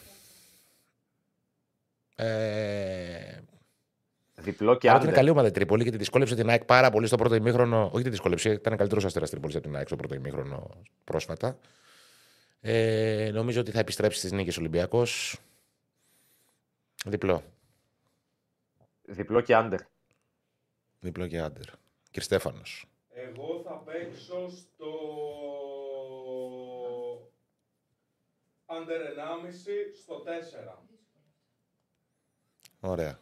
Ε, 2.16 3.38
Διπλό 4.50 4.78
και 4.78 4.88
Παρότι 4.88 4.88
είναι 4.88 4.96
άντερ. 4.96 5.14
καλή 5.14 5.30
ομάδα 5.30 5.48
η 5.48 5.52
Τρίπολη 5.52 5.84
και 5.84 5.92
τη 5.92 5.98
δυσκόλεψε 5.98 6.36
την 6.36 6.50
ΑΕΚ 6.50 6.66
πάρα 6.66 6.90
πολύ 6.90 7.08
στο 7.08 7.18
πρώτο 7.18 7.36
ημίχρονο. 7.36 7.90
Όχι 7.94 8.04
τη 8.04 8.10
δυσκόλεψε, 8.10 8.50
ήταν 8.50 8.78
καλύτερος 8.78 9.06
αστέρας 9.06 9.30
Τρίπολη 9.30 9.56
από 9.56 9.66
την 9.66 9.76
ΑΕΚ 9.76 9.88
στο 9.88 9.96
πρώτο 9.96 10.16
ημίχρονο 10.16 10.70
πρόσφατα. 11.04 11.58
Ε, 12.62 13.30
νομίζω 13.34 13.60
ότι 13.62 13.72
θα 13.72 13.80
επιστρέψει 13.80 14.20
στις 14.20 14.32
νίκες 14.32 14.58
Ολυμπιακός. 14.58 15.40
Διπλό. 17.06 17.44
Διπλό 19.02 19.42
και 19.42 19.56
άντερ. 19.56 19.80
Διπλό 21.00 21.28
και 21.28 21.40
άντερ. 21.40 21.66
Κύριε 22.04 22.22
Στέφανος. 22.22 22.86
Εγώ 23.14 23.62
θα 23.66 23.72
παίξω 23.86 24.50
στο 24.50 24.92
under 28.66 29.02
1,5 29.16 29.94
στο 30.02 30.24
4. 30.26 30.84
Ωραία. 32.80 33.20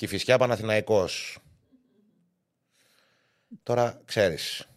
Και 0.00 0.06
η 0.06 0.08
φυσιά 0.08 0.38
Παναθηναϊκός. 0.38 1.38
Τώρα 3.62 4.00
ξέρεις. 4.04 4.68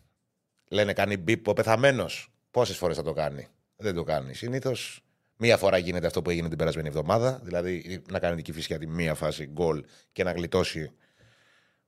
Λένε 0.68 0.94
κάνει 0.94 1.18
μπιπ 1.18 1.48
ο 1.48 1.54
πεθαμένος. 1.54 2.32
Πόσες 2.52 2.78
φορές 2.78 2.96
θα 2.96 3.04
το 3.04 3.14
κάνει. 3.14 3.48
Δεν 3.76 3.96
το 3.96 4.04
κάνει. 4.04 4.34
Συνήθως 4.34 5.04
μία 5.38 5.58
φορά 5.58 5.78
γίνεται 5.78 6.08
αυτό 6.08 6.22
που 6.22 6.30
έγινε 6.30 6.50
την 6.50 6.58
περασμένη 6.58 6.88
εβδομάδα. 6.88 7.40
Δηλαδή 7.44 8.04
να 8.10 8.20
κάνει 8.20 8.42
την 8.42 8.54
φυσιά 8.54 8.80
τη 8.80 8.88
μία 8.88 9.14
φάση 9.14 9.46
γκολ 9.46 9.86
και 10.12 10.24
να 10.24 10.32
γλιτώσει 10.32 10.92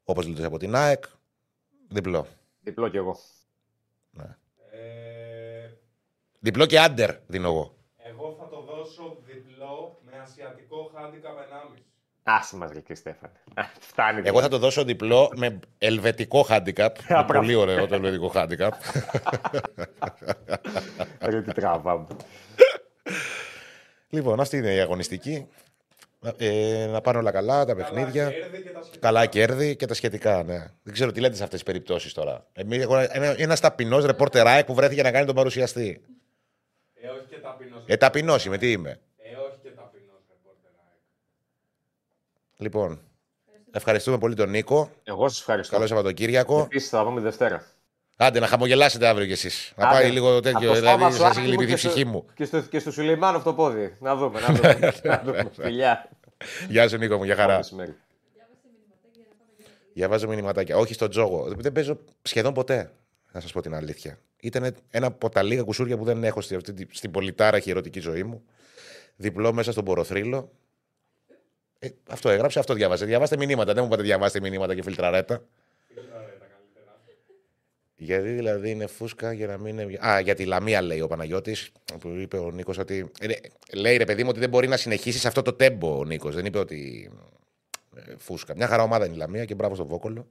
όπως 0.03 0.25
γλιτώσει 0.25 0.45
από 0.45 0.57
την 0.57 0.75
ΑΕΚ. 0.75 1.03
Διπλό. 1.87 2.27
Διπλό 2.61 2.89
και 2.89 2.97
εγώ. 2.97 3.19
Ε, 4.71 5.69
Διπλό 6.39 6.65
και 6.65 6.79
άντερ 6.79 7.15
δίνω 7.27 7.47
εγώ. 7.47 7.75
εγώ 7.97 8.35
θα 8.39 8.47
το 8.47 8.61
δώσω 8.61 9.17
διπλό 9.25 10.01
με 10.05 10.17
ασιατικό 10.17 10.91
handicap 10.95 11.75
1,5. 11.77 11.81
Άσε 12.27 12.55
μας 12.55 12.71
ρε 12.71 12.95
Στέφανε. 12.95 13.33
Α, 13.53 13.63
Φτάνει. 13.79 14.21
Εγώ 14.23 14.41
θα 14.41 14.47
το 14.47 14.57
δώσω 14.57 14.83
διπλό 14.83 15.31
με 15.35 15.59
ελβετικό 15.77 16.45
handicap. 16.49 16.89
Είναι 17.09 17.23
μπράβο. 17.23 17.33
πολύ 17.33 17.55
ωραίο 17.55 17.87
το 17.87 17.95
ελβετικό 17.95 18.31
handicap. 18.35 18.69
Ρε 21.19 21.41
τι 21.41 21.51
τραβάμε. 21.53 22.05
Λοιπόν, 24.09 24.39
αυτή 24.39 24.57
είναι 24.57 24.73
η 24.73 24.79
αγωνιστική. 24.79 25.47
Ε, 26.37 26.85
να 26.91 27.01
πάνε 27.01 27.17
όλα 27.17 27.31
καλά, 27.31 27.65
τα 27.65 27.75
παιχνίδια. 27.75 28.29
κέρδη 28.31 28.61
και 28.63 28.71
τα 28.71 28.81
σχετικά. 28.81 28.99
Καλά 28.99 29.25
κέρδη 29.25 29.75
και 29.75 29.85
τα 29.85 29.93
σχετικά, 29.93 30.43
ναι. 30.43 30.57
Δεν 30.83 30.93
ξέρω 30.93 31.11
τι 31.11 31.19
λέτε 31.19 31.35
σε 31.35 31.43
αυτές 31.43 31.59
τις 31.63 31.71
περιπτώσεις 31.71 32.13
τώρα. 32.13 32.47
Εμείς, 32.53 32.81
εγώ, 32.81 32.97
ένα 32.97 33.35
ένας 33.37 33.59
ταπεινός 33.59 34.05
ρεπόρτερ 34.05 34.47
ΑΕΚ 34.47 34.65
που 34.65 34.73
βρέθηκε 34.73 35.01
να 35.01 35.11
κάνει 35.11 35.25
τον 35.25 35.35
παρουσιαστή. 35.35 36.01
Ε, 36.93 37.07
όχι 37.07 37.25
και 37.29 37.35
ταπεινός. 37.35 37.83
Ε, 37.85 37.97
ταπεινός 37.97 38.45
είμαι, 38.45 38.57
τι 38.57 38.71
είμαι. 38.71 38.89
Ε, 39.17 39.35
όχι 39.35 39.57
και 39.63 39.69
ταπεινός 39.69 40.19
ρεπόρτερ. 40.29 40.71
ΑΕΚ. 40.71 40.99
Λοιπόν, 42.57 42.99
ευχαριστούμε 43.71 44.17
πολύ 44.17 44.35
τον 44.35 44.49
Νίκο. 44.49 44.91
Εγώ 45.03 45.27
σας 45.29 45.39
ευχαριστώ. 45.39 45.73
Καλό 45.75 45.87
Σαββατοκύριακο. 45.87 46.59
Επίσης 46.59 46.89
θα 46.89 46.97
τα 46.97 47.03
πούμε 47.03 47.21
Δευτέρα. 47.21 47.65
Άντε, 48.17 48.39
να 48.39 48.47
χαμογελάσετε 48.47 49.07
αύριο 49.07 49.25
κι 49.25 49.31
εσείς. 49.31 49.73
Να 49.75 49.87
Άντε. 49.87 49.95
πάει 49.99 50.11
λίγο 50.11 50.39
τέτοιο. 50.39 50.57
Από 50.57 50.67
το 50.67 50.73
Δηλαδή, 50.73 50.87
Σάββα 51.01 51.09
σας 51.09 51.17
Σουάκη 51.17 51.37
έχει 51.39 51.45
μου 51.47 51.51
λυπηθεί 51.51 51.69
η 51.71 51.73
και 51.73 51.79
στο- 51.79 51.89
ψυχή 51.89 52.05
μου. 52.05 52.25
Και 52.33 52.45
στο, 52.45 52.61
και 52.61 52.79
στο 52.79 52.91
Σουλεϊμάνο 52.91 53.41
το 53.41 53.53
πόδι. 53.53 53.95
Να 53.99 54.15
δούμε, 54.15 54.39
να 54.39 54.53
δούμε. 54.53 54.93
να 55.03 55.21
δούμε. 55.25 55.49
Φιλιά. 55.59 56.09
Γεια 56.69 56.87
σου, 56.89 56.97
Νίκο 56.97 57.17
μου, 57.17 57.23
για 57.23 57.35
χαρά. 57.35 57.47
Καλό 57.47 57.57
μεσημέρι. 57.57 57.95
Διαβάζω 59.93 60.27
μηνυματάκια. 60.27 60.77
Όχι 60.77 60.93
στον 60.93 61.09
τζόγο. 61.09 61.53
Δεν 61.57 61.71
παίζω 61.71 61.97
σχεδόν 62.21 62.53
ποτέ. 62.53 62.91
Να 63.31 63.39
σας 63.39 63.51
πω 63.51 63.61
την 63.61 63.75
αλήθεια. 63.75 64.19
Ήταν 64.39 64.75
ένα 64.89 65.07
από 65.07 65.29
τα 65.29 65.43
λίγα 65.43 65.61
κουσούρια 65.63 65.97
που 65.97 66.03
δεν 66.03 66.23
έχω 66.23 66.41
στη- 66.41 66.55
αυτή 66.55 66.73
τη- 66.73 66.95
στην 66.95 67.11
πολυτάραχη 67.11 67.69
ερωτική 67.69 67.99
ζωή 67.99 68.23
μου. 68.23 68.43
Διπλό 69.15 69.53
μέσα 69.53 69.71
στον 69.71 69.83
ποροθρύλο. 69.85 70.51
Ε, 71.85 71.93
αυτό 72.09 72.29
έγραψε, 72.29 72.59
αυτό 72.59 72.73
διάβασε. 72.73 73.05
Διαβάστε 73.05 73.37
μηνύματα. 73.37 73.73
Δεν 73.73 73.81
μου 73.83 73.87
είπατε 73.87 74.03
διαβάστε 74.03 74.39
μηνύματα 74.39 74.75
και 74.75 74.81
φιλτραρέτα. 74.81 75.43
Γιατί 77.97 78.29
δηλαδή 78.29 78.69
είναι 78.69 78.87
φούσκα 78.87 79.31
για 79.33 79.47
να 79.47 79.57
μην 79.57 79.79
είναι. 79.79 79.97
Α, 80.07 80.19
για 80.19 80.35
τη 80.35 80.45
Λαμία 80.45 80.81
λέει 80.81 81.01
ο 81.01 81.07
Παναγιώτης, 81.07 81.71
που 81.99 82.07
είπε 82.07 82.37
ο 82.37 82.51
Νίκος 82.51 82.77
ότι. 82.77 83.11
ε, 83.19 83.33
λέει 83.73 83.97
ρε 83.97 84.05
παιδί 84.05 84.23
μου 84.23 84.29
ότι 84.29 84.39
δεν 84.39 84.49
μπορεί 84.49 84.67
να 84.67 84.77
συνεχίσει 84.77 85.19
σε 85.19 85.27
αυτό 85.27 85.41
το 85.41 85.53
τέμπο 85.53 85.97
ο 85.97 86.03
Νίκος. 86.03 86.35
Δεν 86.35 86.45
είπε 86.45 86.57
ότι. 86.57 87.11
ε, 87.95 88.15
φούσκα. 88.17 88.55
Μια 88.55 88.67
χαρά 88.67 88.83
ομάδα 88.83 89.05
είναι 89.05 89.15
η 89.15 89.17
Λαμία 89.17 89.45
και 89.45 89.55
μπράβο 89.55 89.75
στον 89.75 89.87
Βόκολο. 89.87 90.27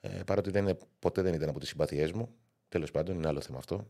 Ε, 0.00 0.08
παρότι 0.26 0.50
δεν 0.50 0.62
είναι, 0.62 0.76
ποτέ 0.98 1.22
δεν 1.22 1.34
ήταν 1.34 1.48
από 1.48 1.58
τις 1.58 1.68
συμπαθιέ 1.68 2.10
μου. 2.14 2.34
Τέλος 2.68 2.90
πάντων, 2.90 3.14
είναι 3.16 3.28
άλλο 3.28 3.40
θέμα 3.40 3.58
αυτό. 3.58 3.86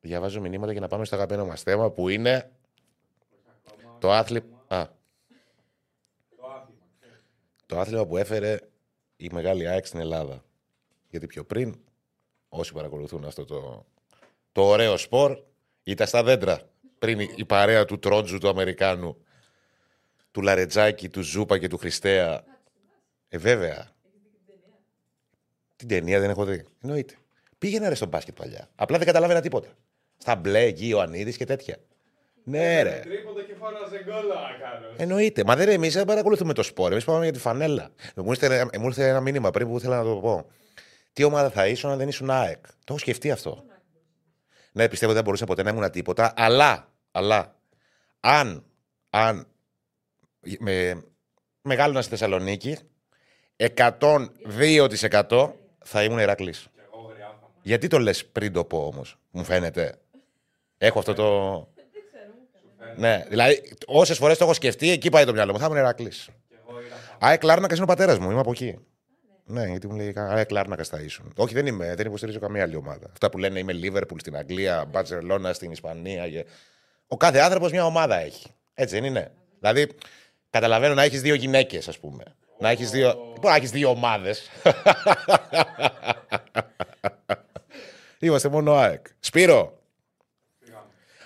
Διαβάζω 0.00 0.40
μηνύματα 0.40 0.72
για 0.72 0.80
να 0.80 0.86
πάμε 0.88 1.04
στο 1.04 1.16
αγαπημένο 1.16 1.46
μας 1.46 1.62
θέμα 1.62 1.90
που 1.90 2.08
είναι. 2.08 2.50
Το 3.98 4.12
άθλημα. 4.12 4.64
Α, 4.68 4.86
το 7.66 7.78
άθλημα 7.78 8.06
που 8.06 8.16
έφερε 8.16 8.58
η 9.16 9.28
μεγάλη 9.32 9.68
ΑΕΚ 9.68 9.86
στην 9.86 10.00
Ελλάδα. 10.00 10.44
Γιατί 11.10 11.26
πιο 11.26 11.44
πριν, 11.44 11.80
όσοι 12.48 12.72
παρακολουθούν 12.72 13.24
αυτό 13.24 13.44
το, 13.44 13.86
το 14.52 14.62
ωραίο 14.62 14.96
σπορ, 14.96 15.42
ήταν 15.82 16.06
στα 16.06 16.22
δέντρα. 16.22 16.60
Πριν 16.98 17.20
η, 17.20 17.34
η 17.36 17.44
παρέα 17.44 17.84
του 17.84 17.98
Τρότζου, 17.98 18.38
του 18.38 18.48
Αμερικάνου, 18.48 19.16
του 20.30 20.42
Λαρετζάκη, 20.42 21.08
του 21.08 21.22
Ζούπα 21.22 21.58
και 21.58 21.68
του 21.68 21.76
Χριστέα. 21.78 22.44
Ε, 23.28 23.38
βέβαια. 23.38 23.90
Την 25.76 25.88
ταινία 25.88 26.20
δεν 26.20 26.30
έχω 26.30 26.44
δει. 26.44 26.64
Εννοείται. 26.80 27.14
Πήγαινα 27.58 27.88
ρε 27.88 27.94
στο 27.94 28.06
μπάσκετ 28.06 28.36
παλιά. 28.36 28.68
Απλά 28.74 28.98
δεν 28.98 29.06
καταλάβαινα 29.06 29.40
τίποτα. 29.40 29.68
Στα 30.16 30.36
μπλε 30.36 30.62
εκεί, 30.62 30.92
ο 30.92 31.00
Ανίδης 31.00 31.36
και 31.36 31.44
τέτοια. 31.44 31.76
Ναι, 32.48 32.82
ρε. 32.82 33.00
Τρίποντα 33.04 33.42
και 33.42 33.54
φώναζε 33.58 34.02
γκολ 34.04 34.26
να 34.26 34.34
κάνω. 34.34 34.86
Εννοείται. 34.96 35.44
Μα 35.44 35.56
δεν 35.56 35.68
εμείς 35.68 35.94
δεν 35.94 36.04
παρακολουθούμε 36.04 36.52
το 36.52 36.62
σπορ. 36.62 36.92
Εμείς 36.92 37.04
πάμε 37.04 37.22
για 37.22 37.32
τη 37.32 37.38
φανέλα. 37.38 37.90
Μου 38.16 38.30
ήρθε, 38.30 38.68
μου 38.78 38.86
ήρθε 38.86 39.08
ένα 39.08 39.20
μήνυμα 39.20 39.50
πριν 39.50 39.68
που 39.68 39.76
ήθελα 39.76 39.96
να 39.96 40.02
το 40.02 40.16
πω. 40.16 40.46
Τι 41.12 41.24
ομάδα 41.24 41.50
θα 41.50 41.66
ήσουν 41.66 41.90
αν 41.90 41.98
δεν 41.98 42.08
ήσουν 42.08 42.30
ΑΕΚ; 42.30 42.66
Το 42.66 42.84
έχω 42.88 42.98
σκεφτεί 42.98 43.30
αυτό. 43.30 43.64
Ναι, 44.72 44.88
πιστεύω 44.88 45.12
δεν 45.12 45.24
μπορούσα 45.24 45.46
ποτέ 45.46 45.62
να 45.62 45.70
ήμουν 45.70 45.90
τίποτα. 45.90 46.32
Αλλά, 46.36 46.92
αλλά 47.10 47.56
αν, 48.20 48.64
αν 49.10 49.46
με, 50.58 51.02
μεγάλωνα 51.62 52.00
στη 52.00 52.10
Θεσσαλονίκη, 52.10 52.78
102% 53.56 55.50
θα 55.84 56.02
ήμουν 56.02 56.18
Ηρακλή. 56.18 56.54
Γιατί 57.62 57.88
το 57.88 57.98
λες 57.98 58.26
πριν 58.26 58.52
το 58.52 58.64
πω 58.64 58.86
όμως, 58.86 59.18
μου 59.30 59.44
φαίνεται; 59.44 59.98
Έχω 60.78 60.98
αυτό 60.98 61.14
το. 61.14 61.68
Ναι, 62.98 63.24
δηλαδή 63.28 63.62
όσες 63.86 64.18
φορές 64.18 64.38
το 64.38 64.44
έχω 64.44 64.54
σκεφτεί, 64.54 64.90
εκεί 64.90 65.10
πάει 65.10 65.24
το 65.24 65.32
μυαλό 65.32 65.52
μου. 65.52 65.58
Θα 65.58 65.64
ήμουν 65.66 65.78
Ηρακλή. 65.78 66.12
ΑΕΚ 67.18 67.42
Λάρνακας 67.42 67.76
είναι 67.76 67.84
ο 67.84 67.88
πατέρας 67.88 68.18
μου, 68.18 68.30
είμαι 68.30 68.40
από 68.40 68.50
εκεί. 68.50 68.78
Ναι, 69.44 69.64
γιατί 69.66 69.86
μου 69.86 69.96
λέει 69.96 70.14
ΑΕΚ 70.16 70.50
Λάρνακας 70.50 70.88
θα 70.88 71.00
ήσουν. 71.00 71.32
Όχι, 71.36 71.54
δεν 71.54 71.66
είμαι, 71.66 71.94
δεν 71.94 72.06
υποστηρίζω 72.06 72.38
καμία 72.38 72.62
άλλη 72.62 72.76
ομάδα. 72.76 73.06
Αυτά 73.12 73.30
που 73.30 73.38
λένε 73.38 73.58
είμαι 73.58 73.72
Λίβερπουλ 73.72 74.18
στην 74.18 74.36
Αγγλία, 74.36 74.84
Μπαρσελόνα 74.84 75.52
στην 75.52 75.70
Ισπανία. 75.70 76.28
και- 76.28 76.46
Ο 77.06 77.16
κάθε 77.16 77.38
άνθρωπος 77.38 77.70
μια 77.70 77.84
ομάδα 77.84 78.18
έχει. 78.20 78.46
Έτσι 78.74 78.94
δεν 78.94 79.04
είναι. 79.04 79.30
Δηλαδή, 79.60 79.88
καταλαβαίνω 80.50 80.94
να 80.94 81.02
έχεις 81.02 81.20
δύο 81.20 81.34
γυναίκες, 81.34 81.88
ας 81.88 81.98
πούμε. 81.98 82.22
Να 82.58 82.70
έχεις 82.70 82.90
δύο. 82.90 83.14
Μπορεί 83.14 83.48
να 83.48 83.54
έχεις 83.54 83.70
δύο 83.70 83.90
ομάδες. 83.90 84.50
Είμαστε 88.20 88.48
μόνο 88.48 88.74
ΑΕΚ. 88.74 89.06
Σπύρο, 89.20 89.78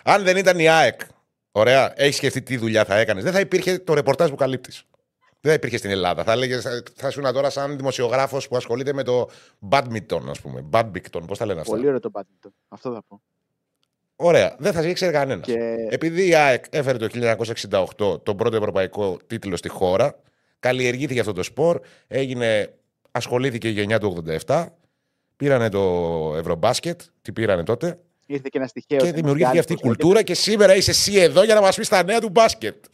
αν 0.04 0.22
δεν 0.22 0.36
ήταν 0.36 0.58
η 0.58 0.68
ΑΕΚ, 0.68 1.00
ωραία, 1.52 1.92
έχεις 1.96 2.16
σκεφτεί 2.16 2.42
τι 2.42 2.56
δουλειά 2.56 2.84
θα 2.84 2.96
έκανες. 2.96 3.24
Δεν 3.24 3.32
θα 3.32 3.40
υπήρχε 3.40 3.78
το 3.78 3.94
ρεπορτάζ 3.94 4.30
που 4.30 4.36
καλύπτεις. 4.36 4.84
Δεν 5.40 5.50
θα 5.50 5.52
υπήρχε 5.52 5.76
στην 5.76 5.90
Ελλάδα. 5.90 6.24
Θα, 6.24 6.32
έλεγες, 6.32 6.82
θα 6.94 7.08
ήσουν 7.08 7.32
τώρα 7.32 7.50
σαν 7.50 7.76
δημοσιογράφος 7.76 8.48
που 8.48 8.56
ασχολείται 8.56 8.92
με 8.92 9.02
το 9.02 9.28
badminton, 9.68 10.22
ας 10.28 10.40
πούμε. 10.40 10.64
Badminton, 10.70 11.22
πώς 11.26 11.38
τα 11.38 11.46
λένε 11.46 11.60
αυτά; 11.60 11.72
Πολύ 11.72 11.86
ωραίο 11.86 12.00
το 12.00 12.10
badminton. 12.14 12.50
Αυτό 12.68 12.92
θα 12.92 13.02
πω. 13.08 13.22
Ωραία, 14.16 14.56
δεν 14.58 14.72
θα 14.72 14.82
ήξερε 14.82 15.12
κανένας. 15.12 15.46
Και 15.46 15.86
Επειδή 15.90 16.28
η 16.28 16.34
ΑΕΚ 16.34 16.64
έφερε 16.70 16.98
το 16.98 17.08
1968 17.98 18.22
τον 18.22 18.36
πρώτο 18.36 18.56
ευρωπαϊκό 18.56 19.18
τίτλο 19.26 19.56
στη 19.56 19.68
χώρα, 19.68 20.20
καλλιεργήθηκε 20.58 21.20
αυτό 21.20 21.32
το 21.32 21.42
σπορ, 21.42 21.80
έγινε, 22.06 22.74
ασχολήθηκε 23.10 23.68
η 23.68 23.72
γενιά 23.72 23.98
του 23.98 24.24
87, 24.46 24.66
πήρανε 25.36 25.68
το 25.68 26.34
Ευρωμπάσκετ, 26.36 27.00
τι 27.22 27.32
πήρανε 27.32 27.64
τότε, 27.64 27.98
ήρθε 28.34 28.48
και 28.50 28.58
ένα 28.58 28.66
στοιχείο. 28.66 28.96
και 28.98 29.12
δημιουργήθηκε 29.12 29.58
αυτή 29.58 29.72
η 29.72 29.76
κουλτούρα 29.76 30.22
και 30.22 30.34
σήμερα 30.34 30.74
είσαι 30.76 30.90
εσύ 30.90 31.14
εδώ 31.16 31.42
για 31.44 31.54
να 31.54 31.60
μας 31.60 31.76
πεις 31.76 31.88
τα 31.88 32.02
νέα 32.02 32.20
του 32.20 32.28
μπάσκετ. 32.28 32.84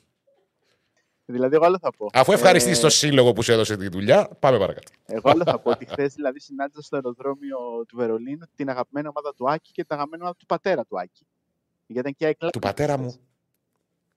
Δηλαδή, 1.31 1.55
εγώ 1.55 1.65
άλλο 1.65 1.78
θα 1.78 1.90
πω. 1.97 2.06
Αφού 2.12 2.32
ευχαριστείς 2.32 2.78
Ε, 2.78 2.81
το 2.81 2.89
σύλλογο 2.89 3.32
που 3.32 3.43
σου 3.43 3.52
έδωσε 3.52 3.77
τη 3.77 3.89
δουλειά, 3.89 4.28
πάμε 4.40 4.59
παρακάτω. 4.59 4.93
Εγώ 5.06 5.31
άλλο 5.31 5.44
θα 5.44 5.59
πω 5.60 5.70
ότι 5.70 5.86
χθες 5.86 6.15
δηλαδή 6.15 6.40
συνάντησα 6.40 6.82
στο 6.82 6.97
αεροδρόμιο 6.97 7.59
του 7.89 7.97
Βερολίνου 7.97 8.47
την 8.55 8.69
αγαπημένη 8.70 9.09
ομάδα 9.09 9.35
του 9.35 9.51
Άκη 9.51 9.73
και 9.73 9.85
την 9.85 9.94
αγαπημένη 9.94 10.23
ομάδα 10.23 10.36
του 10.39 10.47
πατέρα 10.47 10.85
του 10.85 11.01
Άκη. 11.01 11.27
Γιατί 11.86 12.01
ήταν 12.01 12.15
και 12.15 12.24
η 12.24 12.27
ΑΕΚ 12.27 12.52
Του 12.52 12.59
πατέρα 12.59 12.98
μου. 12.98 13.15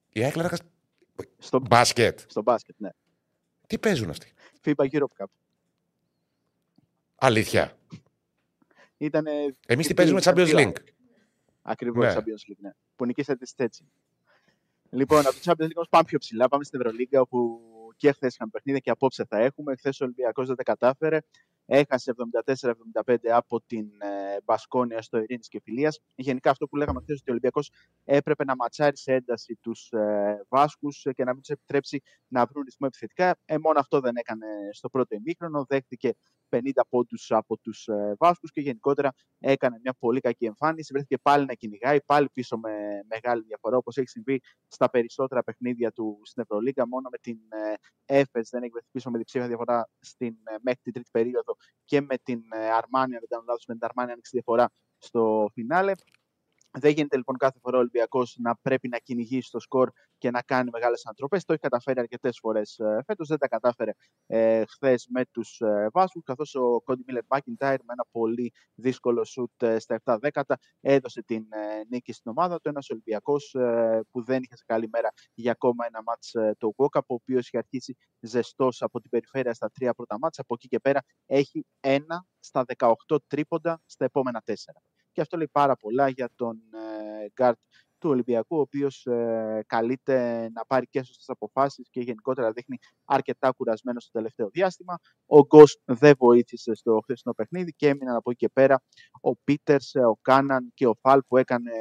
Η 0.09 0.23
ΑΕΚ 0.23 0.35
Λάρακας 0.35 0.59
Στο, 1.37 1.59
μπάσκετ. 1.59 2.19
στο 2.25 2.41
μπάσκετ, 2.41 2.75
ναι. 2.79 2.89
Τι 3.67 3.79
παίζουν 3.79 4.09
αυτοί; 4.09 4.33
FIBA 4.65 4.85
Europe 4.91 5.23
Cup. 5.23 5.25
Αλήθεια. 7.15 7.77
Ήταν. 8.97 9.25
Εμείς 9.67 9.87
τι 9.87 9.93
παίζουμε 9.93 10.21
Champions 10.23 10.55
League. 10.55 10.75
Ακριβώς 11.61 12.05
Ναι. 12.05 12.13
Champions 12.13 12.51
League, 12.51 12.59
ναι. 12.59 12.71
Που 12.95 13.05
νικήσατε 13.05 13.45
στη 13.45 13.63
έτσι. 13.63 13.91
Λοιπόν, 14.89 15.19
από 15.19 15.35
το 15.35 15.39
Champions 15.43 15.65
League 15.65 15.75
όμως 15.75 15.89
πάμε 15.89 16.03
πιο 16.03 16.17
ψηλά. 16.17 16.47
Πάμε 16.47 16.63
στην 16.63 16.79
Ευρωλίγκα 16.79 17.21
όπου 17.21 17.61
και 17.95 18.11
χθες 18.11 18.33
είχαμε 18.33 18.51
παιχνίδια 18.51 18.79
και 18.81 18.89
απόψε 18.89 19.25
θα 19.25 19.37
έχουμε. 19.37 19.75
Χθες 19.75 20.01
ο 20.01 20.03
Ολυμπιακός 20.03 20.47
δεν 20.47 20.55
τα 20.55 20.63
κατάφερε. 20.63 21.19
Έχασε 21.65 22.13
74-75 23.03 23.15
από 23.31 23.61
την 23.61 23.87
ε, 24.01 24.37
Μπασκόνια 24.43 25.01
στο 25.01 25.17
Ειρήνης 25.17 25.47
και 25.47 25.61
Φιλίας. 25.63 25.99
Γενικά 26.15 26.49
αυτό 26.49 26.67
που 26.67 26.75
λέγαμε 26.75 26.99
χθες 27.01 27.15
ότι 27.19 27.29
ο 27.29 27.31
Ολυμπιακός 27.31 27.71
έπρεπε 28.03 28.43
να 28.43 28.55
ματσάρει 28.55 28.97
σε 28.97 29.13
ένταση 29.13 29.57
τους 29.61 29.91
ε, 29.91 30.45
Βάσκους 30.49 31.05
και 31.15 31.23
να 31.23 31.31
μην 31.33 31.41
τους 31.41 31.49
επιτρέψει 31.49 32.01
να 32.27 32.45
βρουν 32.45 32.63
ρυθμό 32.63 32.87
επιθετικά. 32.89 33.37
Ε, 33.45 33.57
μόνο 33.57 33.79
αυτό 33.79 33.99
δεν 33.99 34.15
έκανε 34.15 34.47
στο 34.71 34.89
πρώτο 34.89 35.15
ημίχρονο. 35.15 35.65
Δέχτηκε 35.65 36.13
50 36.51 36.59
πόντους 36.89 37.31
από 37.31 37.57
τους 37.57 37.87
ε, 37.87 38.15
Βάσκους 38.19 38.51
και 38.51 38.61
γενικότερα 38.61 39.13
έκανε 39.39 39.79
μια 39.83 39.93
πολύ 39.99 40.19
κακή 40.19 40.45
εμφάνιση. 40.45 40.93
Βρέθηκε 40.93 41.17
πάλι 41.17 41.45
να 41.45 41.53
κυνηγάει, 41.53 42.01
πάλι 42.01 42.29
πίσω 42.33 42.57
με 42.57 42.71
μεγάλη 43.09 43.43
διαφορά 43.43 43.77
όπως 43.77 43.97
έχει 43.97 44.07
συμβεί 44.07 44.41
στα 44.67 44.89
περισσότερα 44.89 45.43
παιχνίδια 45.43 45.91
του 45.91 46.21
στην 46.23 46.41
Ευρωλίγκα. 46.41 46.87
Μόνο 46.87 47.09
με 47.09 47.17
την 47.17 47.37
ε, 47.49 47.73
Έφες 48.05 48.49
δεν 48.49 48.63
έχει 48.63 48.71
βρεθεί 48.71 48.87
πίσω 48.91 49.09
με 49.09 49.17
διψήφια 49.17 49.47
διαφορά 49.47 49.89
στην, 49.99 50.35
ε, 50.43 50.55
μέχρι 50.61 50.79
την 50.81 50.93
τρίτη 50.93 51.09
περίοδο 51.11 51.55
και 51.85 52.01
με 52.01 52.17
την 52.23 52.41
ε, 52.53 52.57
Αρμάνια, 52.57 53.17
αν 53.17 53.19
δεν 53.19 53.29
κάνω 53.29 53.43
λάθος, 53.47 53.65
με 53.67 53.73
την 53.73 53.85
Αρμάνια 53.85 54.13
άνοιξε 54.13 54.31
διαφορά 54.33 54.69
στο 54.97 55.49
φινάλε. 55.53 55.93
Δεν 56.79 56.91
γίνεται 56.91 57.17
λοιπόν 57.17 57.37
κάθε 57.37 57.59
φορά 57.61 57.77
ο 57.77 57.79
Ολυμπιακός 57.79 58.35
να 58.39 58.55
πρέπει 58.61 58.87
να 58.87 58.97
κυνηγήσει 58.97 59.51
το 59.51 59.59
σκορ 59.59 59.91
και 60.17 60.31
να 60.31 60.41
κάνει 60.41 60.69
μεγάλες 60.73 61.05
ανατροπές. 61.05 61.43
Το 61.43 61.53
έχει 61.53 61.61
καταφέρει 61.61 61.99
αρκετές 61.99 62.37
φορές 62.41 62.79
ε, 62.79 63.03
φέτος. 63.05 63.27
Δεν 63.27 63.37
τα 63.37 63.47
κατάφερε 63.47 63.91
ε, 64.27 64.63
χθες 64.65 65.07
με 65.09 65.25
τους 65.31 65.59
ε, 65.59 65.89
Βάσκους. 65.93 66.23
Καθώς 66.23 66.55
ο 66.55 66.81
Κόντι 66.81 67.03
Μίλερ 67.07 67.23
Μάκιντάιρ 67.29 67.79
με 67.83 67.93
ένα 67.93 68.05
πολύ 68.11 68.53
δύσκολο 68.75 69.23
σουτ 69.23 69.61
ε, 69.63 69.79
στα 69.79 70.01
7 70.03 70.17
δέκατα 70.21 70.57
έδωσε 70.81 71.23
την 71.23 71.45
ε, 71.49 71.83
νίκη 71.89 72.13
στην 72.13 72.31
ομάδα 72.31 72.59
του. 72.59 72.69
Ένας 72.69 72.89
Ολυμπιακός 72.89 73.53
ε, 73.53 74.01
που 74.11 74.23
δεν 74.23 74.43
είχε 74.43 74.55
σε 74.55 74.63
καλή 74.67 74.89
μέρα 74.91 75.09
για 75.33 75.51
ακόμα 75.51 75.85
ένα 75.85 76.03
μάτς 76.03 76.33
ε, 76.33 76.55
το 76.57 76.73
Walkup, 76.77 77.05
ο 77.07 77.13
οποίος 77.13 77.47
είχε 77.47 77.57
αρχίσει 77.57 77.97
ζεστός 78.19 78.81
από 78.81 79.01
την 79.01 79.09
περιφέρεια 79.09 79.53
στα 79.53 79.69
τρία 79.69 79.93
πρώτα 79.93 80.17
μάτς. 80.19 80.39
Από 80.39 80.53
εκεί 80.53 80.67
και 80.67 80.79
πέρα 80.79 81.01
έχει 81.25 81.65
ένα 81.79 82.25
στα 82.39 82.65
18 82.77 82.93
τρίποντα 83.27 83.81
στα 83.85 84.05
επόμενα 84.05 84.41
τέσσερα. 84.41 84.81
Και 85.11 85.21
αυτό 85.21 85.37
λέει 85.37 85.49
πάρα 85.51 85.75
πολλά 85.75 86.07
για 86.07 86.29
τον 86.35 86.61
ε, 86.73 87.27
γκαρντ 87.33 87.59
του 88.01 88.09
Ολυμπιακού, 88.09 88.57
ο 88.57 88.59
οποίος 88.59 89.05
ε, 89.05 89.63
καλείται 89.67 90.49
να 90.53 90.65
πάρει 90.65 90.85
και 90.85 91.03
σωστές 91.03 91.29
αποφάσεις 91.29 91.89
και 91.89 91.99
γενικότερα 91.99 92.51
δείχνει 92.51 92.77
αρκετά 93.05 93.51
κουρασμένος 93.51 94.03
στο 94.03 94.11
τελευταίο 94.11 94.49
διάστημα. 94.49 94.99
Ο 95.25 95.39
Γκος 95.45 95.81
δεν 95.85 96.13
βοήθησε 96.17 96.73
στο 96.73 96.99
χθεσινό 97.03 97.33
παιχνίδι 97.33 97.71
και 97.71 97.87
έμειναν 97.87 98.15
από 98.15 98.31
εκεί 98.31 98.39
και 98.45 98.49
πέρα 98.53 98.83
ο 99.21 99.35
Πίτερς, 99.35 99.95
ο 99.95 100.17
Κάναν 100.21 100.71
και 100.73 100.87
ο 100.87 100.95
Φαλ 101.01 101.21
που 101.27 101.37
έκανε 101.37 101.71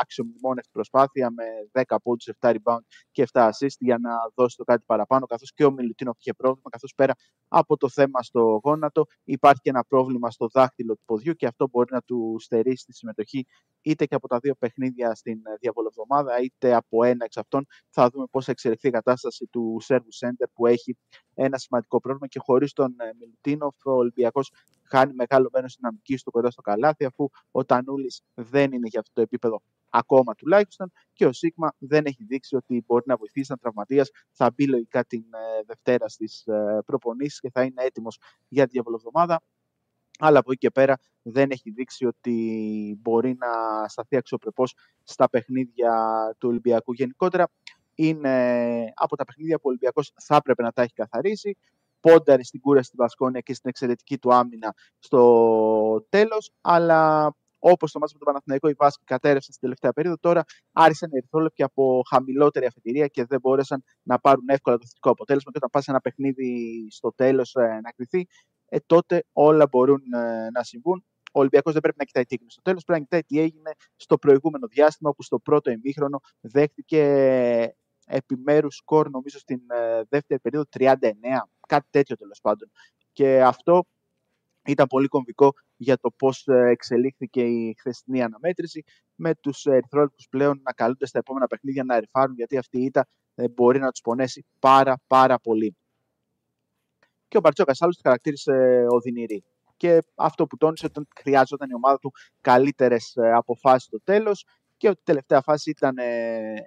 αξιομνημόνευτη 0.00 0.70
προσπάθεια 0.72 1.30
με 1.30 1.44
10 1.86 1.96
πόντους, 2.02 2.28
7 2.40 2.50
rebound 2.50 2.84
και 3.10 3.26
7 3.32 3.40
assist 3.40 3.76
για 3.78 3.98
να 3.98 4.10
δώσει 4.34 4.56
το 4.56 4.64
κάτι 4.64 4.82
παραπάνω, 4.86 5.26
καθώς 5.26 5.52
και 5.54 5.64
ο 5.64 5.72
Μιλουτίνοφ 5.72 6.18
είχε 6.18 6.32
πρόβλημα, 6.32 6.70
καθώς 6.70 6.92
πέρα 6.96 7.14
από 7.48 7.76
το 7.76 7.88
θέμα 7.88 8.22
στο 8.22 8.60
γόνατο 8.64 9.04
υπάρχει 9.24 9.60
και 9.60 9.70
ένα 9.70 9.84
πρόβλημα 9.88 10.30
στο 10.30 10.48
δάχτυλο 10.52 10.94
του 10.94 11.02
ποδιού 11.04 11.32
και 11.32 11.46
αυτό 11.46 11.68
μπορεί 11.68 11.88
να 11.92 12.00
του 12.00 12.36
στερήσει 12.38 12.84
τη 12.84 12.92
συμμετοχή 12.94 13.46
είτε 13.82 14.06
και 14.06 14.14
από 14.14 14.28
τα 14.28 14.38
δύο 14.38 14.54
παιχνίδια 14.54 15.14
στην 15.14 15.38
ε, 15.66 15.70
διαβολοβδομάδα, 15.70 16.40
είτε 16.40 16.74
από 16.74 17.04
ένα 17.04 17.24
εξ 17.24 17.36
αυτών. 17.36 17.66
Θα 17.90 18.08
δούμε 18.08 18.26
πώς 18.30 18.44
θα 18.44 18.50
εξελιχθεί 18.50 18.88
η 18.88 18.90
κατάσταση 18.90 19.46
του 19.46 19.76
Σέρβου 19.80 20.12
Σέντερ 20.12 20.48
που 20.48 20.66
έχει 20.66 20.96
ένα 21.34 21.58
σημαντικό 21.58 22.00
πρόβλημα 22.00 22.26
και 22.26 22.38
χωρίς 22.38 22.72
τον 22.72 22.94
ε, 23.00 23.10
Μιλουτίνοφ 23.18 23.74
ο 23.84 23.90
Ολυμπιακός 23.90 24.52
χάνει 24.88 25.12
μεγάλο 25.14 25.48
μέρος 25.52 25.76
δυναμικής 25.76 26.22
του 26.22 26.30
κοντά 26.30 26.50
στο 26.50 26.62
καλάθι 26.62 27.04
αφού 27.04 27.28
ο 27.50 27.64
Τανούλης 27.64 28.22
δεν 28.34 28.72
είναι 28.72 28.88
για 28.88 29.00
αυτό 29.00 29.12
το 29.14 29.20
επίπεδο 29.20 29.62
ακόμα 29.90 30.34
τουλάχιστον 30.34 30.92
και 31.12 31.26
ο 31.26 31.32
Σίγμα 31.32 31.74
δεν 31.78 32.04
έχει 32.04 32.24
δείξει 32.24 32.56
ότι 32.56 32.82
μπορεί 32.86 33.04
να 33.06 33.16
βοηθήσει 33.16 33.46
σαν 33.46 33.58
τραυματίας. 33.58 34.10
Θα 34.30 34.50
μπει 34.50 34.66
λογικά 34.68 35.04
την 35.04 35.20
ε, 35.20 35.62
Δευτέρα 35.66 36.08
στις 36.08 36.46
ε, 36.46 36.82
προπονήσεις 36.86 37.40
και 37.40 37.50
θα 37.50 37.62
είναι 37.62 37.82
έτοιμος 37.82 38.18
για 38.48 38.64
τη 38.64 38.70
διαβολοβδομάδα 38.70 39.40
αλλά 40.18 40.38
από 40.38 40.50
εκεί 40.50 40.60
και 40.60 40.70
πέρα 40.70 40.98
δεν 41.22 41.50
έχει 41.50 41.70
δείξει 41.70 42.06
ότι 42.06 42.98
μπορεί 43.00 43.36
να 43.38 43.48
σταθεί 43.88 44.16
αξιοπρεπώς 44.16 44.74
στα 45.02 45.28
παιχνίδια 45.28 45.92
του 46.38 46.48
Ολυμπιακού. 46.48 46.92
Γενικότερα 46.92 47.48
είναι 47.94 48.92
από 48.94 49.16
τα 49.16 49.24
παιχνίδια 49.24 49.56
που 49.56 49.62
ο 49.64 49.68
Ολυμπιακός 49.68 50.12
θα 50.22 50.36
έπρεπε 50.36 50.62
να 50.62 50.72
τα 50.72 50.82
έχει 50.82 50.92
καθαρίσει. 50.92 51.56
Πόνταρε 52.00 52.44
στην 52.44 52.60
κούραση 52.60 52.86
στη 52.86 52.96
Βασκόνια 52.96 53.40
και 53.40 53.54
στην 53.54 53.70
εξαιρετική 53.70 54.18
του 54.18 54.34
άμυνα 54.34 54.74
στο 54.98 56.06
τέλος, 56.08 56.52
αλλά 56.60 57.32
όπως 57.58 57.92
το 57.92 57.98
μάτς 57.98 58.12
με 58.12 58.18
τον 58.18 58.26
Παναθηναϊκό, 58.26 58.68
οι 58.68 58.72
Βάσκοι 58.72 59.04
κατέρευσαν 59.04 59.54
στην 59.54 59.60
τελευταία 59.60 59.92
περίοδο. 59.92 60.18
Τώρα 60.18 60.44
άρχισαν 60.72 61.10
να 61.12 61.18
ερθόλεπτοι 61.18 61.62
από 61.62 62.02
χαμηλότερη 62.10 62.66
αφετηρία 62.66 63.06
και 63.06 63.24
δεν 63.24 63.40
μπόρεσαν 63.40 63.84
να 64.02 64.18
πάρουν 64.18 64.44
εύκολα 64.48 64.76
το 64.76 64.86
θετικό 64.86 65.10
αποτέλεσμα. 65.10 65.50
Και 65.50 65.58
όταν 65.58 65.70
πας 65.72 65.88
ένα 65.88 66.00
παιχνίδι 66.00 66.86
στο 66.90 67.12
τέλος 67.14 67.54
ε, 67.54 67.80
να 67.82 67.90
κρυθεί, 67.90 68.26
ε, 68.68 68.78
τότε 68.86 69.24
όλα 69.32 69.66
μπορούν 69.70 70.02
ε, 70.12 70.50
να 70.50 70.62
συμβούν. 70.62 71.04
Ο 71.32 71.38
Ολυμπιακός 71.38 71.72
δεν 71.72 71.82
πρέπει 71.82 71.98
να 71.98 72.04
κοιτάει 72.04 72.24
τι 72.24 72.34
έγινε 72.34 72.50
στο 72.50 72.62
τέλος, 72.62 72.84
πρέπει 72.84 73.00
να 73.00 73.06
κοιτάει 73.06 73.22
τι 73.22 73.40
έγινε 73.40 73.70
στο 73.96 74.18
προηγούμενο 74.18 74.66
διάστημα, 74.66 75.10
όπου 75.10 75.22
στο 75.22 75.38
πρώτο 75.38 75.70
ημίχρονο 75.70 76.20
δέχτηκε 76.40 77.02
επιμέρους 78.06 78.76
σκορ, 78.76 79.10
νομίζω 79.10 79.38
στην 79.38 79.60
ε, 79.70 80.02
δεύτερη 80.08 80.40
περίοδο 80.40 80.66
39, 80.78 80.94
κάτι 81.68 81.86
τέτοιο 81.90 82.16
τέλος 82.16 82.40
πάντων. 82.42 82.70
Και 83.12 83.42
αυτό 83.42 83.84
ήταν 84.66 84.86
πολύ 84.86 85.08
κομβικό 85.08 85.52
για 85.76 85.96
το 85.96 86.10
πώς 86.10 86.46
ε, 86.46 86.68
εξελίχθηκε 86.68 87.42
η 87.42 87.74
χθεσινή 87.78 88.22
αναμέτρηση 88.22 88.84
με 89.14 89.34
τους 89.34 89.64
ερυθρόλεπτους 89.66 90.26
πλέον 90.28 90.60
να 90.62 90.72
καλούνται 90.72 91.06
στα 91.06 91.18
επόμενα 91.18 91.46
παιχνίδια 91.46 91.84
να 91.84 91.96
ερφάρουν 91.96 92.34
γιατί 92.34 92.56
αυτή 92.56 92.78
η 92.78 92.84
ήττα 92.84 93.06
ε, 93.34 93.48
μπορεί 93.48 93.78
να 93.78 93.90
τους 93.90 94.00
πονέσει 94.00 94.46
πάρα 94.58 95.00
πάρα 95.06 95.38
πολύ. 95.38 95.76
Και 97.28 97.36
ο 97.36 97.40
Μπαρτσόκας 97.40 97.82
άλλος 97.82 97.98
χαρακτήρισε 98.02 98.86
οδυνηρή. 98.88 99.44
Και 99.76 99.98
αυτό 100.14 100.46
που 100.46 100.56
τόνισε 100.56 100.86
ότι 100.86 101.08
χρειάζονταν 101.20 101.70
η 101.70 101.74
ομάδα 101.74 101.98
του 101.98 102.12
καλύτερες 102.40 103.14
αποφάσεις 103.16 103.82
στο 103.82 104.00
τέλος 104.04 104.44
και 104.76 104.88
ότι 104.88 104.98
η 105.00 105.04
τελευταία 105.04 105.40
φάση 105.40 105.70
ήταν 105.70 105.94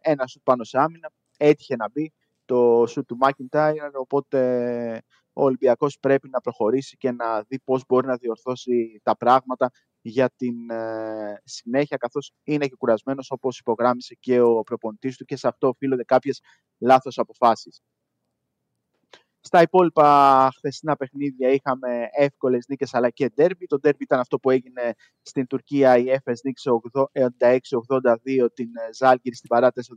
ένα 0.01 0.27
σουτ 0.27 0.41
πάνω 0.43 0.63
σε 0.63 0.77
άμυνα, 0.79 1.11
έτυχε 1.37 1.75
να 1.75 1.89
μπει 1.89 2.13
το 2.45 2.85
σουτ 2.87 3.07
του 3.07 3.17
Μάκιντάιρ, 3.17 3.89
οπότε 3.93 5.01
ο 5.33 5.43
Ολυμπιακός 5.43 5.97
πρέπει 5.99 6.29
να 6.29 6.41
προχωρήσει 6.41 6.97
και 6.97 7.11
να 7.11 7.41
δει 7.41 7.59
πώς 7.59 7.83
μπορεί 7.87 8.07
να 8.07 8.15
διορθώσει 8.15 8.99
τα 9.03 9.17
πράγματα 9.17 9.71
για 10.01 10.29
την 10.35 10.69
ε, 10.69 11.41
συνέχεια, 11.43 11.97
καθώς 11.97 12.31
είναι 12.43 12.67
και 12.67 12.75
κουρασμένος 12.75 13.31
όπως 13.31 13.59
υπογράμμισε 13.59 14.15
και 14.19 14.41
ο 14.41 14.61
προπονητής 14.61 15.17
του 15.17 15.25
και 15.25 15.35
σε 15.35 15.47
αυτό 15.47 15.67
οφείλονται 15.67 16.03
κάποιες 16.03 16.41
λάθος 16.77 17.17
αποφάσεις. 17.17 17.81
Στα 19.41 19.61
υπόλοιπα 19.61 20.49
χθεσινά 20.55 20.95
παιχνίδια 20.95 21.49
είχαμε 21.49 22.07
εύκολες 22.11 22.65
νίκες 22.67 22.93
αλλά 22.93 23.09
και 23.09 23.29
ντέρμπι. 23.29 23.65
Το 23.65 23.79
ντέρμπι 23.79 24.03
ήταν 24.03 24.19
αυτό 24.19 24.39
που 24.39 24.49
έγινε 24.49 24.93
στην 25.21 25.47
Τουρκία. 25.47 25.97
Η 25.97 26.09
Έφες 26.09 26.41
νίκησε 26.43 26.69
86-82 26.69 28.47
την 28.53 28.69
Ζάλγκυρη 28.97 29.35
στην 29.35 29.49
παράταση 29.49 29.91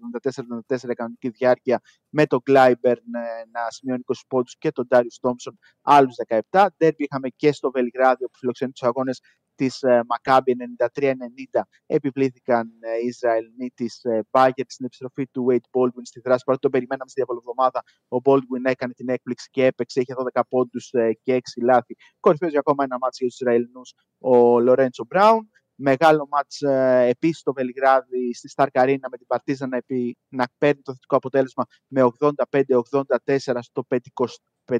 74-74 0.69 0.95
κανονική 0.95 1.29
διάρκεια 1.29 1.81
με 2.09 2.27
τον 2.27 2.41
Γκλάιμπερν 2.45 3.15
ε, 3.15 3.21
να 3.51 3.71
σημειώνει 3.71 4.03
20 4.07 4.15
πόντους 4.29 4.57
και 4.59 4.71
τον 4.73 4.87
Ντάριους 4.87 5.19
Τόμψον 5.19 5.59
άλλους 5.83 6.15
17. 6.51 6.67
Ντέρμπι 6.77 7.05
είχαμε 7.05 7.29
και 7.29 7.53
στο 7.53 7.71
Βελιγράδιο 7.71 8.27
που 8.27 8.39
φιλοξενεί 8.39 8.73
τους 8.73 8.83
αγώνες 8.83 9.21
της 9.55 9.83
ε, 9.83 10.01
Μακάμπη 10.09 10.57
93-90 10.95 11.61
επιβλήθηκαν 11.87 12.71
ε, 12.81 13.05
οι 13.05 13.07
Ισραηλοί 13.07 13.73
της 13.75 14.01
Μπάγκερ 14.31 14.65
στην 14.69 14.85
επιστροφή 14.85 15.27
του 15.27 15.47
Wade 15.51 15.79
Baldwin 15.79 16.03
στη 16.03 16.21
δράση. 16.21 16.45
Παρότι 16.45 16.63
τον 16.63 16.71
περιμέναμε 16.71 17.11
στη 17.11 17.21
διαβολοβδομάδα, 17.21 17.83
ο 18.09 18.17
Baldwin 18.25 18.65
έκανε 18.71 18.93
την 18.93 19.09
έκπληξη 19.09 19.49
και 19.51 19.65
έπαιξε, 19.65 20.01
είχε 20.01 20.15
12 20.35 20.41
πόντους 20.49 20.91
και 21.23 21.35
6 21.35 21.39
λάθη. 21.63 21.97
Κορυφαίος 22.21 22.51
για 22.51 22.61
ακόμα 22.61 22.85
ένα 22.85 22.97
μάτσο 23.01 23.19
για 23.19 23.29
τους 23.29 23.41
Ισραηλινούς, 23.41 23.95
ο 24.19 24.61
Λορέντσο 24.61 25.05
Μπράουν. 25.09 25.51
Μεγάλο 25.75 26.29
μάτς 26.31 26.61
ε, 26.61 27.07
επίσης 27.09 27.39
στο 27.39 27.53
Βελιγράδι, 27.53 28.35
στη 28.35 28.49
Σταρκαρίνα 28.49 29.09
με 29.11 29.17
την 29.17 29.27
Παρτίζα 29.27 29.67
να, 29.67 29.77
επί, 29.77 30.17
να 30.29 30.45
παίρνει 30.59 30.83
το 30.83 30.93
θετικό 30.93 31.17
αποτέλεσμα 31.17 31.65
με 31.87 32.11
85-84 32.19 33.59
στο 33.61 33.87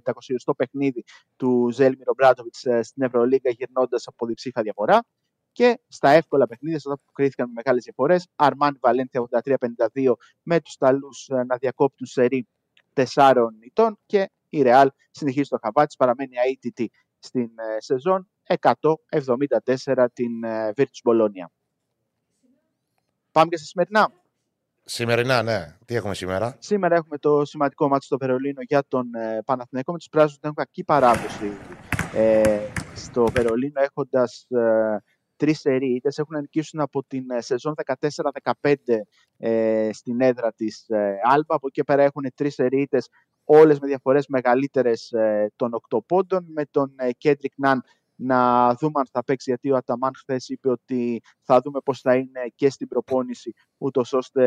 500 0.05 0.13
στο 0.37 0.55
παιχνίδι 0.55 1.05
του 1.37 1.69
Ζέλμιρο 1.73 2.13
Μπράτοβιτς 2.17 2.65
ε, 2.65 2.83
στην 2.83 3.03
Ευρωλίγα 3.03 3.51
γυρνώντας 3.51 4.07
από 4.07 4.27
διψήφα 4.27 4.63
διαφορά. 4.63 5.05
Και 5.53 5.81
στα 5.89 6.11
εύκολα 6.11 6.47
παιχνίδια, 6.47 6.79
στα 6.79 6.95
που 6.95 7.13
κρίθηκαν 7.13 7.47
με 7.47 7.53
μεγάλες 7.57 7.85
διαφορές, 7.85 8.29
Αρμάνι 8.37 8.79
Βαλένθια 8.81 9.29
83-52 9.95 10.13
με 10.43 10.61
τους 10.61 10.77
Ταλούς 10.77 11.29
ε, 11.29 11.45
να 11.45 11.57
διακόπτουν 11.57 12.07
σερή 12.07 12.49
4 12.95 13.47
ετών 13.67 13.99
και 14.07 14.31
η 14.49 14.63
Ρεάλ 14.63 14.91
συνεχίζει 15.11 15.49
το 15.49 15.59
χαβάτι, 15.63 15.95
παραμένει 15.99 16.37
αίτητη 16.47 16.91
στην 17.19 17.51
ε, 17.59 17.81
σεζόν 17.81 18.31
174 18.47 20.07
την 20.13 20.45
ε, 20.45 20.73
Virtus 20.77 21.11
Bologna. 21.11 21.47
Πάμε 23.33 23.49
και 23.49 23.57
στα 23.57 23.67
σημερινά. 23.67 24.22
Σημερινά, 24.85 25.43
ναι. 25.43 25.77
Τι 25.85 25.95
έχουμε 25.95 26.15
σήμερα; 26.15 26.57
Σήμερα 26.59 26.95
έχουμε 26.95 27.19
το 27.19 27.45
σημαντικό 27.45 27.89
μάτι 27.89 28.05
στο 28.05 28.17
Βερολίνο 28.19 28.63
για 28.63 28.83
τον 28.89 29.15
ε, 29.15 29.43
Παναθηναϊκό 29.45 29.93
με 29.93 29.99
τους 29.99 30.09
πράσινους 30.09 30.39
που 30.39 30.47
έχουν 30.47 30.57
κακή 30.57 30.85
παράδοση 30.85 31.53
ε, 32.15 32.61
στο 32.95 33.27
Βερολίνο 33.33 33.81
έχοντας 33.81 34.47
ε, 34.49 34.97
τρεις 35.37 35.61
σερίτες. 35.61 36.19
Έχουν 36.19 36.41
νικήσουν 36.41 36.81
από 36.81 37.05
την 37.05 37.31
ε, 37.31 37.41
σεζόν 37.41 37.75
14-15 38.61 38.75
ε, 39.39 39.91
στην 39.93 40.21
έδρα 40.21 40.53
της 40.53 40.89
ε, 40.89 41.15
Άλμπα. 41.23 41.55
Από 41.55 41.67
εκεί 41.67 41.85
πέρα 41.85 42.03
έχουν 42.03 42.25
τρεις 42.35 42.55
σερίτες 42.55 43.09
όλες 43.45 43.79
με 43.79 43.87
διαφορές 43.87 44.27
μεγαλύτερες 44.27 45.11
ε, 45.11 45.53
των 45.57 45.71
8 45.91 45.99
πόντων, 46.07 46.47
με 46.55 46.65
τον 46.71 46.95
Κέντρικ 47.19 47.53
Ναν 47.57 47.83
να 48.15 48.75
δούμε 48.75 49.01
αν 49.01 49.07
θα 49.13 49.25
παίξει, 49.25 49.51
γιατί 49.51 49.71
ο 49.71 49.77
Αταμάν 49.77 50.11
χθες 50.17 50.49
είπε 50.49 50.71
ότι 50.71 51.21
θα 51.43 51.61
δούμε 51.61 51.81
πώς 51.81 52.01
θα 52.01 52.17
είναι 52.17 52.53
και 52.55 52.71
στην 52.71 52.89
προπόνηση, 52.89 53.53
ούτως 53.79 54.13
ώστε 54.13 54.43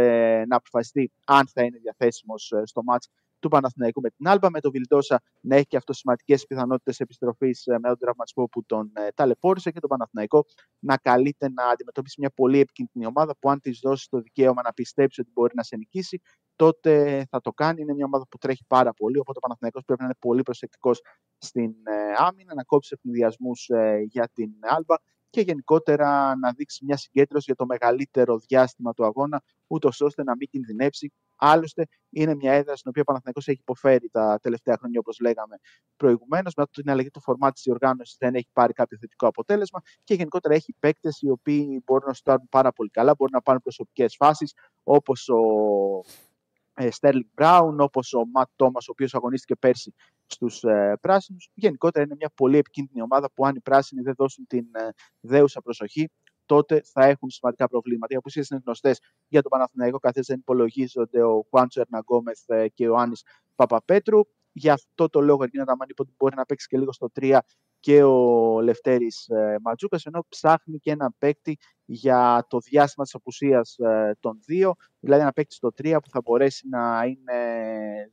να 0.45 0.55
αποφασιστεί 0.55 1.11
αν 1.25 1.47
θα 1.47 1.63
είναι 1.63 1.77
διαθέσιμος 1.77 2.51
ε, 2.51 2.61
στο 2.65 2.83
μάτς 2.83 3.09
του 3.39 3.49
Παναθηναϊκού. 3.49 4.01
Με 4.01 4.09
την 4.09 4.27
Άλμπα, 4.27 4.49
με 4.49 4.59
τον 4.59 4.71
Βιλντόσα 4.71 5.21
να 5.41 5.55
έχει 5.55 5.65
και 5.65 5.77
αυτός 5.77 5.97
σημαντικές 5.97 6.45
πιθανότητες 6.45 6.99
επιστροφής 6.99 7.65
ε, 7.65 7.79
με 7.79 7.87
τον 7.87 7.97
τραυματισμό 7.97 8.45
που 8.45 8.65
τον 8.65 8.91
ε, 8.93 9.07
ταλαιπώρησε 9.15 9.71
και 9.71 9.79
τον 9.79 9.89
Παναθηναϊκό 9.89 10.45
να 10.79 10.97
καλείται 10.97 11.49
να 11.49 11.63
αντιμετωπίσει 11.63 12.19
μια 12.19 12.29
πολύ 12.29 12.59
επικίνδυνη 12.59 13.05
ομάδα 13.05 13.37
που 13.39 13.49
αν 13.49 13.59
της 13.59 13.79
δώσει 13.83 14.09
το 14.09 14.19
δικαίωμα 14.19 14.61
να 14.61 14.73
πιστέψει 14.73 15.21
ότι 15.21 15.29
μπορεί 15.33 15.55
να 15.55 15.63
σε 15.63 15.75
νικήσει, 15.75 16.21
τότε 16.55 17.25
θα 17.29 17.41
το 17.41 17.51
κάνει. 17.51 17.81
Είναι 17.81 17.93
μια 17.93 18.05
ομάδα 18.05 18.27
που 18.29 18.37
τρέχει 18.37 18.65
πάρα 18.67 18.93
πολύ, 18.93 19.19
οπότε 19.19 19.37
ο 19.37 19.41
Παναθηναϊκός 19.41 19.83
πρέπει 19.85 19.99
να 20.01 20.05
είναι 20.05 20.17
πολύ 20.19 20.41
προσεκτικός 20.41 21.01
στην 21.37 21.71
ε, 21.83 21.93
άμυνα, 22.17 22.53
να 22.55 22.63
κόψει 22.63 22.95
ευνηδιασμούς 22.97 23.69
για 24.07 24.29
την 24.33 24.51
Άλμπα 24.61 24.95
και 25.35 25.41
γενικότερα 25.41 26.35
να 26.35 26.51
δείξει 26.51 26.85
μια 26.85 26.97
συγκέντρωση 26.97 27.43
για 27.45 27.55
το 27.55 27.65
μεγαλύτερο 27.65 28.37
διάστημα 28.37 28.93
του 28.93 29.05
αγώνα, 29.05 29.41
ούτως 29.67 30.01
ώστε 30.01 30.23
να 30.23 30.35
μην 30.35 30.47
κινδυνεύσει. 30.47 31.13
Άλλωστε, 31.35 31.87
είναι 32.09 32.35
μια 32.35 32.53
έδρα 32.53 32.75
στην 32.75 32.89
οποία 32.89 33.01
ο 33.01 33.05
Παναθηναϊκός 33.05 33.47
έχει 33.47 33.59
υποφέρει 33.59 34.09
τα 34.09 34.39
τελευταία 34.41 34.77
χρόνια, 34.77 34.99
όπως 34.99 35.19
λέγαμε 35.19 35.55
προηγουμένως. 35.95 36.53
Μετά 36.55 36.69
την 36.71 36.89
αλλαγή 36.89 37.09
του 37.09 37.21
φορμάτ 37.21 37.53
της 37.53 37.63
διοργάνωσης 37.63 38.15
δεν 38.19 38.35
έχει 38.35 38.49
πάρει 38.53 38.73
κάποιο 38.73 38.97
θετικό 38.97 39.27
αποτέλεσμα 39.27 39.81
και 40.03 40.13
γενικότερα 40.13 40.53
έχει 40.53 40.75
παίκτες 40.79 41.21
οι 41.21 41.29
οποίοι 41.29 41.81
μπορούν 41.85 42.07
να 42.07 42.13
σου 42.13 42.23
πάρα 42.49 42.71
πολύ 42.71 42.89
καλά, 42.89 43.15
μπορούν 43.17 43.33
να 43.33 43.41
πάρουν 43.41 43.61
προσωπικές 43.61 44.15
φάσεις, 44.15 44.53
όπως 44.83 45.29
ο 45.29 45.39
Στέρλινγκ 46.89 47.25
Μπράουν, 47.33 47.79
όπως 47.79 48.13
ο 48.13 48.25
Ματ 48.33 48.49
Τόμα, 48.55 48.79
ο 48.81 48.91
οποίος 48.91 49.13
αγωνίστηκε 49.13 49.55
πέρσι 49.55 49.93
στους 50.25 50.63
ε, 50.63 50.97
πράσινους. 51.01 51.49
Γενικότερα 51.53 52.05
είναι 52.05 52.15
μια 52.15 52.31
πολύ 52.35 52.57
επικίνδυνη 52.57 53.01
ομάδα 53.01 53.31
που 53.31 53.45
αν 53.45 53.55
οι 53.55 53.59
πράσινοι 53.59 54.01
δεν 54.01 54.13
δώσουν 54.17 54.47
την 54.47 54.65
ε, 54.71 54.89
δέουσα 55.19 55.61
προσοχή, 55.61 56.09
τότε 56.45 56.81
θα 56.85 57.05
έχουν 57.05 57.29
σημαντικά 57.29 57.67
προβλήματα. 57.67 58.13
Οι 58.13 58.17
απουσίες 58.17 58.49
είναι 58.49 58.61
γνωστές 58.65 58.99
για 59.27 59.41
τον 59.41 59.51
Παναθηναϊκό, 59.51 59.99
καθώς 59.99 60.25
δεν 60.25 60.39
υπολογίζονται 60.39 61.23
ο 61.23 61.45
Χουάντσο 61.49 61.81
Ερναγκόμεθ 61.81 62.49
ε, 62.49 62.67
και 62.67 62.89
ο 62.89 62.95
Άννη 62.95 63.15
Παπαπέτρου. 63.55 64.19
Γι' 64.51 64.69
αυτό 64.69 65.09
το 65.09 65.21
λόγο 65.21 65.43
η 65.43 65.49
Ταμάνη 65.49 65.89
είπε 65.89 66.01
ότι 66.01 66.13
μπορεί 66.17 66.35
να 66.35 66.45
παίξει 66.45 66.67
και 66.67 66.77
λίγο 66.77 66.91
στο 66.91 67.11
3 67.19 67.37
και 67.85 68.03
ο 68.03 68.61
Λευτέρης 68.61 69.27
ε, 69.27 69.57
Ματζούκας, 69.61 70.05
ενώ 70.05 70.25
ψάχνει 70.29 70.77
και 70.77 70.91
ένα 70.91 71.13
παίκτη 71.17 71.57
για 71.85 72.45
το 72.49 72.59
διάστημα 72.59 73.05
της 73.05 73.15
απουσίας 73.15 73.77
ε, 73.77 74.17
των 74.19 74.39
δύο, 74.45 74.73
δηλαδή 74.99 75.21
ένα 75.21 75.31
παίκτη 75.31 75.53
στο 75.53 75.71
3 75.77 75.97
που 76.03 76.09
θα 76.09 76.21
μπορέσει 76.21 76.67
να 76.67 77.03
είναι 77.05 77.39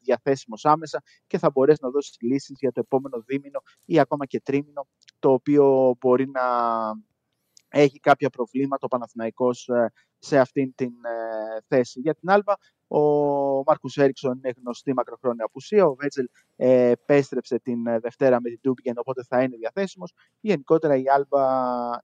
διαθέσιμος 0.01 0.65
άμεσα 0.65 1.03
και 1.27 1.39
θα 1.39 1.51
μπορέσει 1.51 1.79
να 1.83 1.91
δώσει 1.91 2.25
λύσεις 2.25 2.57
για 2.59 2.73
το 2.73 2.81
επόμενο 2.81 3.23
δίμηνο 3.27 3.63
ή 3.85 3.99
ακόμα 3.99 4.27
και 4.27 4.41
τρίμηνο, 4.41 4.87
το 5.19 5.33
οποίο 5.33 5.97
μπορεί 6.01 6.29
να 6.29 6.43
έχει 7.69 8.01
κάποια 8.01 8.31
προβλήματα. 8.31 8.87
Ο 8.87 8.89
Παναθηναϊκός 8.89 9.69
ε, 9.69 9.93
σε 10.25 10.39
αυτήν 10.39 10.75
την 10.75 10.93
θέση. 11.69 12.01
Για 12.01 12.15
την 12.15 12.31
Άλβα, 12.31 12.59
ο 12.95 13.63
Μάρκους 13.67 13.97
Έριξον 13.97 14.37
είναι 14.37 14.53
γνωστή 14.57 14.93
μακροχρόνια 14.95 15.45
απουσία. 15.45 15.87
Ο 15.87 15.95
Βέτζελ 15.95 16.29
ε, 16.57 16.91
επέστρεψε 16.91 17.59
την 17.59 17.87
ε, 17.87 17.99
Δευτέρα 17.99 18.41
με 18.41 18.49
την 18.49 18.61
Τούμπιγεν, 18.61 18.95
οπότε 18.97 19.23
θα 19.29 19.43
είναι 19.43 19.57
διαθέσιμος. 19.57 20.13
Γενικότερα 20.41 20.97
η 20.97 21.05
Άλμπα 21.09 21.45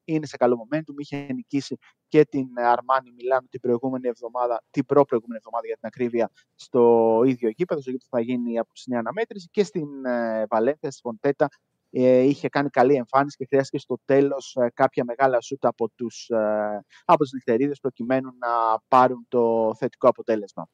είναι 0.04 0.26
σε 0.26 0.36
καλό 0.36 0.68
momentum. 0.68 0.94
Είχε 0.96 1.32
νικήσει 1.32 1.76
και 2.08 2.24
την 2.24 2.46
Αρμάνι 2.56 3.12
Μιλάνο 3.16 3.46
την 3.50 3.60
προηγούμενη 3.60 4.08
εβδομάδα, 4.08 4.62
την 4.70 4.86
προ-προηγούμενη 4.86 5.38
εβδομάδα 5.38 5.66
για 5.66 5.76
την 5.76 5.86
ακρίβεια, 5.86 6.30
στο 6.54 7.22
ίδιο 7.26 7.48
γήπεδο, 7.48 7.80
στο 7.80 7.90
γήπεδο 7.90 8.08
θα 8.10 8.20
γίνει 8.20 8.58
από 8.58 8.72
τη 8.72 8.90
νέα 8.90 8.98
αναμέτρηση. 8.98 9.48
Και 9.50 9.64
στην 9.64 10.04
ε, 10.04 10.44
Βαλένθια, 10.48 10.90
στη 10.90 11.00
Φοντέτα, 11.00 11.44
ε, 11.44 11.77
είχε 11.90 12.48
κάνει 12.48 12.70
καλή 12.70 12.94
εμφάνιση 12.94 13.36
και 13.36 13.46
χρειάστηκε 13.48 13.78
στο 13.78 13.98
τέλος 14.04 14.56
ε, 14.60 14.70
κάποια 14.74 15.04
μεγάλα 15.04 15.40
σούτα 15.40 15.68
από 15.68 15.88
τους, 15.88 16.28
ε, 16.28 16.84
από 17.04 17.22
τους 17.22 17.32
νυχτερίδες 17.32 17.80
προκειμένου 17.80 18.30
να 18.38 18.80
πάρουν 18.88 19.26
το 19.28 19.74
θετικό 19.78 20.08
αποτέλεσμα. 20.08 20.68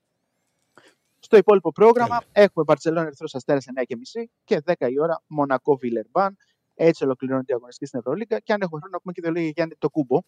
Στο 1.18 1.36
υπόλοιπο 1.36 1.72
πρόγραμμα 1.72 2.22
έχουμε 2.32 2.64
Μπαρσελόνα 2.64 3.06
Ερυθρό 3.06 3.26
Αστέρα 3.32 3.58
9.30 3.58 4.24
και 4.44 4.62
10 4.64 4.90
η 4.90 5.00
ώρα 5.00 5.22
Μονακό 5.26 5.76
Βιλερμπάν. 5.76 6.36
Έτσι 6.74 7.04
ολοκληρώνεται 7.04 7.52
η 7.52 7.54
αγωνιστική 7.54 7.86
στην 7.86 7.98
Ευρωλίγα. 7.98 8.38
Και 8.38 8.52
αν 8.52 8.60
έχουμε 8.60 8.80
χρόνο 8.80 8.94
να 8.94 9.00
πούμε 9.00 9.12
και 9.12 9.20
το 9.20 9.30
λέει 9.30 9.52
Γιάννη 9.54 9.74
το 9.78 9.90
Κούμπο. 9.90 10.20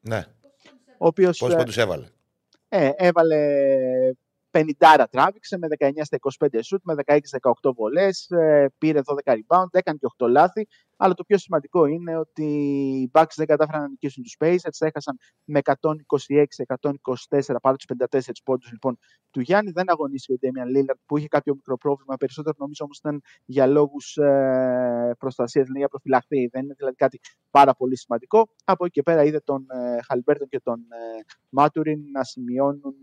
Ναι. 0.00 0.24
Ο 0.98 1.06
οποίος, 1.06 1.38
Πώς 1.38 1.54
πόντους 1.54 1.76
έβαλε. 1.76 2.08
Ε, 2.68 2.90
έβαλε 2.96 3.36
50 4.50 5.04
τράβηξε 5.10 5.58
με 5.58 5.68
19 5.78 5.90
στα 6.02 6.18
25 6.38 6.58
σουτ, 6.62 6.80
με 6.84 6.94
16-18 7.06 7.18
βολές, 7.74 8.30
ε, 8.30 8.72
πήρε 8.78 9.00
12 9.24 9.32
rebound, 9.32 9.68
έκανε 9.70 9.98
και 9.98 10.06
8 10.18 10.28
λάθη. 10.28 10.68
Αλλά 11.02 11.14
το 11.14 11.24
πιο 11.24 11.38
σημαντικό 11.38 11.86
είναι 11.86 12.16
ότι 12.16 12.44
οι 13.02 13.10
Bucks 13.14 13.34
δεν 13.36 13.46
κατάφεραν 13.46 13.82
να 13.82 13.88
νικήσουν 13.88 14.22
τους 14.22 14.36
Pacers, 14.38 14.78
έχασαν 14.78 15.18
με 15.44 15.60
126-124 15.64 17.56
πάνω 17.62 17.76
τους 17.76 17.86
54 18.10 18.18
πόντους 18.44 18.70
λοιπόν 18.70 18.98
του 19.30 19.40
Γιάννη. 19.40 19.70
Δεν 19.70 19.90
αγωνίστηκε 19.90 20.32
ο 20.32 20.38
Damian 20.40 20.78
Lillard 20.78 20.98
που 21.06 21.18
είχε 21.18 21.28
κάποιο 21.28 21.54
μικρό 21.54 21.76
πρόβλημα, 21.76 22.16
περισσότερο 22.16 22.54
νομίζω 22.58 22.84
όμως 22.84 22.98
ήταν 22.98 23.22
για 23.44 23.66
λόγους 23.66 24.16
ε, 24.16 25.14
προστασίας, 25.18 25.64
δηλαδή 25.64 25.78
για 25.78 25.88
προφυλαχθεί. 25.88 26.46
Δεν 26.46 26.64
είναι 26.64 26.74
δηλαδή 26.76 26.96
κάτι 26.96 27.20
πάρα 27.50 27.74
πολύ 27.74 27.96
σημαντικό. 27.96 28.48
Από 28.64 28.84
εκεί 28.84 28.92
και 28.92 29.02
πέρα 29.02 29.24
είδε 29.24 29.40
τον 29.40 29.66
ε, 29.70 30.02
Χαλμπέρτον 30.02 30.48
και 30.48 30.60
τον 30.60 30.78
ε, 30.80 31.20
Μάτουριν 31.48 32.00
να 32.12 32.24
σημειώνουν 32.24 32.94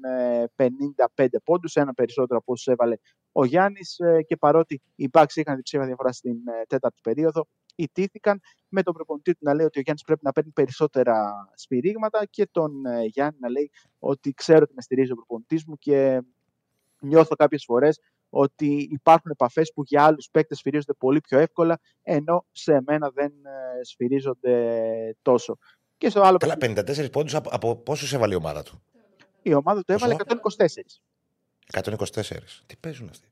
ε, 0.55 0.69
55 1.17 1.25
πόντους, 1.43 1.75
ένα 1.75 1.93
περισσότερο 1.93 2.39
από 2.39 2.51
όσους 2.51 2.67
έβαλε 2.67 2.95
ο 3.31 3.45
Γιάννης 3.45 3.99
ε, 3.99 4.21
και 4.21 4.35
παρότι 4.35 4.81
οι 4.95 5.09
Bucks 5.11 5.35
είχαν 5.35 5.55
διψήφια 5.55 5.85
διαφορά 5.85 6.11
στην 6.11 6.35
ε, 6.47 6.65
τέταρτη 6.67 6.99
περίοδο, 7.03 7.47
ιτήθηκαν 7.77 8.41
με 8.69 8.83
τον 8.83 8.93
προπονητή 8.93 9.31
του 9.31 9.39
να 9.41 9.53
λέει 9.53 9.65
ότι 9.65 9.79
ο 9.79 9.81
Γιάννης 9.81 10.03
πρέπει 10.03 10.21
να 10.23 10.31
παίρνει 10.31 10.51
περισσότερα 10.51 11.33
σφυρίγματα 11.55 12.25
και 12.25 12.47
τον 12.51 12.85
ε, 12.85 13.03
Γιάννη 13.03 13.37
να 13.39 13.49
λέει 13.49 13.71
ότι 13.99 14.33
ξέρω 14.33 14.59
ότι 14.61 14.73
με 14.73 14.81
στηρίζει 14.81 15.11
ο 15.11 15.15
προπονητής 15.15 15.65
μου 15.65 15.77
και 15.77 16.21
νιώθω 16.99 17.35
κάποιες 17.35 17.63
φορές 17.63 17.99
ότι 18.29 18.87
υπάρχουν 18.91 19.31
επαφές 19.31 19.71
που 19.73 19.83
για 19.85 20.03
άλλους 20.03 20.29
παίκτες 20.31 20.57
σφυρίζονται 20.57 20.93
πολύ 20.93 21.21
πιο 21.21 21.39
εύκολα 21.39 21.79
ενώ 22.03 22.45
σε 22.51 22.81
μένα 22.85 23.09
δεν 23.09 23.31
ε, 23.31 23.83
σφυρίζονται 23.83 25.15
τόσο. 25.21 25.57
Και 25.97 26.09
στο 26.09 26.21
άλλο 26.21 26.37
Καλά, 26.37 26.57
παιχνίδι, 26.57 27.07
54 27.07 27.11
πόντους 27.11 27.35
από, 27.35 27.49
από 27.51 27.75
πόσους 27.75 28.13
έβαλε 28.13 28.33
η 28.33 28.37
ομάδα 28.37 28.63
του; 28.63 28.81
η 29.41 29.53
ομάδα 29.53 29.83
του 29.83 29.91
έβαλε 29.91 30.15
Πόσο; 30.41 30.57
124. 31.71 31.81
124. 31.83 32.21
Τι 32.65 32.75
παίζουν 32.79 33.09
αυτοί; 33.09 33.27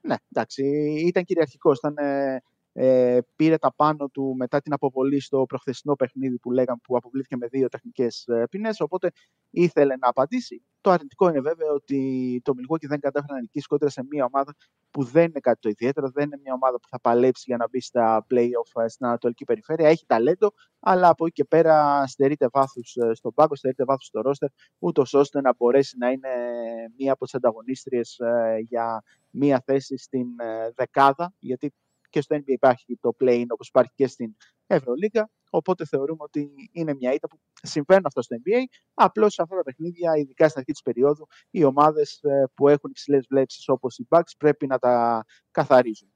Ναι, 0.00 0.14
εντάξει, 0.32 0.64
ήταν 1.06 1.24
κυριαρχικός. 1.24 1.78
Ήταν, 1.78 1.96
ε, 1.96 2.42
ε, 2.72 3.18
πήρε 3.36 3.56
τα 3.56 3.74
πάνω 3.74 4.08
του 4.08 4.34
μετά 4.36 4.60
την 4.60 4.72
αποβολή 4.72 5.20
στο 5.20 5.44
προχθεσινό 5.48 5.94
παιχνίδι 5.96 6.38
που 6.38 6.50
λέγαμε 6.50 6.80
που 6.82 6.96
αποβλήθηκε 6.96 7.36
με 7.36 7.46
δύο 7.46 7.68
τεχνικές 7.68 8.26
ε, 8.26 8.44
ποινές, 8.50 8.80
οπότε 8.80 9.10
ήθελε 9.50 9.96
να 9.96 10.08
απαντήσει. 10.08 10.62
Το 10.80 10.90
αρνητικό 10.90 11.28
είναι 11.28 11.40
βέβαια 11.40 11.70
ότι 11.72 12.40
το 12.44 12.52
Milwaukee 12.56 12.86
δεν 12.86 13.00
κατάφερε 13.00 13.32
να 13.32 13.40
νικήσει 13.40 13.66
κόντρα 13.66 13.88
σε 13.88 14.04
μια 14.10 14.24
ομάδα 14.24 14.54
που 14.90 15.04
δεν 15.04 15.24
είναι 15.24 15.40
κάτι 15.40 15.60
το 15.60 15.68
ιδιαίτερο, 15.68 16.10
δεν 16.10 16.24
είναι 16.24 16.38
μια 16.42 16.52
ομάδα 16.52 16.80
που 16.80 16.88
θα 16.88 17.00
παλέψει 17.00 17.44
για 17.46 17.56
να 17.56 17.68
μπει 17.68 17.80
στα 17.80 18.26
play-off 18.30 18.82
ε, 18.82 18.88
στην 18.88 19.06
Ανατολική 19.06 19.44
Περιφέρεια. 19.44 19.88
Έχει 19.88 20.06
ταλέντο, 20.06 20.52
αλλά 20.80 21.08
από 21.08 21.26
εκεί 21.26 21.34
και 21.34 21.44
πέρα 21.44 22.06
στερείται 22.06 22.48
βάθους 22.52 22.96
ε, 22.96 23.14
στον 23.14 23.34
πάγκο, 23.34 23.56
στερείται 23.56 23.84
βάθους 23.84 24.06
στο 24.06 24.20
ρόστερ, 24.20 24.48
ούτως 24.78 25.14
ώστε 25.14 25.40
να 25.40 25.54
μπορέσει 25.54 25.96
να 25.98 26.10
είναι 26.10 26.28
μία 26.98 27.12
από 27.12 27.24
τις 27.24 27.34
ανταγωνίστριες 27.34 28.18
ε, 28.18 28.56
για 28.68 29.02
μία 29.30 29.62
θέση 29.66 29.96
στην 29.96 30.26
ε, 30.40 30.70
δεκάδα, 30.74 31.34
γιατί 31.38 31.74
και 32.12 32.20
στο 32.20 32.36
NBA 32.36 32.42
υπάρχει 32.46 32.98
το 33.00 33.16
play-in 33.20 33.44
όπως 33.48 33.68
υπάρχει 33.68 33.92
και 33.94 34.06
στην 34.06 34.36
Ευρωλίγκα, 34.66 35.30
οπότε 35.50 35.84
θεωρούμε 35.86 36.22
ότι 36.22 36.50
είναι 36.72 36.94
μια 36.94 37.12
ήττα 37.12 37.28
που 37.28 37.38
συμβαίνουν 37.62 38.06
αυτό 38.06 38.22
στο 38.22 38.36
NBA, 38.36 38.58
απλώς 38.94 39.34
σε 39.34 39.42
αυτά 39.42 39.56
τα 39.56 39.62
παιχνίδια, 39.62 40.12
ειδικά 40.16 40.44
στην 40.48 40.58
αρχή 40.58 40.72
της 40.72 40.82
περίοδου, 40.82 41.26
οι 41.50 41.64
ομάδες 41.64 42.20
ε, 42.22 42.44
που 42.54 42.68
έχουν 42.68 42.90
υψηλές 42.90 43.26
βλέψεις 43.30 43.68
όπως 43.68 43.98
οι 43.98 44.06
Bucks 44.10 44.32
πρέπει 44.38 44.66
να 44.66 44.78
τα 44.78 45.24
καθαρίζουν. 45.50 46.08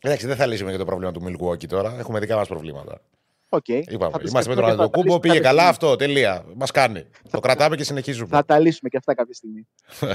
Εντάξει, 0.00 0.26
δεν 0.26 0.36
θα 0.36 0.46
λύσουμε 0.46 0.70
και 0.70 0.76
το 0.76 0.84
πρόβλημα 0.84 1.12
του 1.12 1.22
Milwaukee 1.24 1.66
τώρα. 1.66 1.98
Έχουμε 1.98 2.18
δικά 2.18 2.36
μας 2.36 2.48
προβλήματα. 2.48 3.00
Οκ. 3.48 3.68
Είπαμε, 3.68 4.10
Θα 4.10 4.18
το 4.18 4.24
είμαστε 4.28 4.32
με 4.32 4.42
σκεφτούμε 4.42 4.54
τον 4.54 4.64
και 4.64 4.70
θα 4.70 4.76
τα 4.76 4.82
Αντοκούμπο, 4.82 5.02
λύσουμε 5.02 5.20
πήγε 5.20 5.34
κάποια 5.34 5.50
καλά 5.50 5.72
στιγμή. 5.72 5.88
αυτό, 5.88 5.96
τελεία. 5.96 6.44
Μας 6.56 6.70
κάνει. 6.70 7.06
Το 7.30 7.40
κρατάμε 7.40 7.76
και 7.76 7.84
συνεχίζουμε. 7.84 8.28
Θα 8.28 8.44
τα 8.44 8.58
λύσουμε 8.58 8.88
και 8.88 8.96
αυτά 8.96 9.14
κάποια 9.14 9.34
στιγμή. 9.34 9.68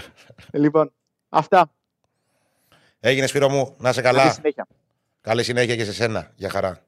λοιπόν, 0.64 0.94
αυτά. 1.30 1.72
Έγινε 3.00 3.28
Σπύρο 3.28 3.50
μου, 3.50 3.76
να 3.78 3.90
είσαι 3.90 4.02
Καλή 4.02 4.18
καλά. 4.18 4.32
συνέχεια. 4.34 4.68
Καλή 5.24 5.44
συνέχεια 5.44 5.76
και 5.76 5.86
σε 5.86 5.94
σένα. 5.94 6.32
Για 6.36 6.50
χαρά. 6.50 6.86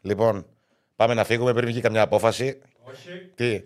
Λοιπόν, 0.00 0.46
πάμε 0.96 1.14
να 1.14 1.24
φύγουμε 1.24 1.52
πριν 1.52 1.66
βγει 1.66 1.80
καμιά 1.80 2.02
απόφαση. 2.02 2.58
Όχι. 2.82 3.30
Τι; 3.34 3.62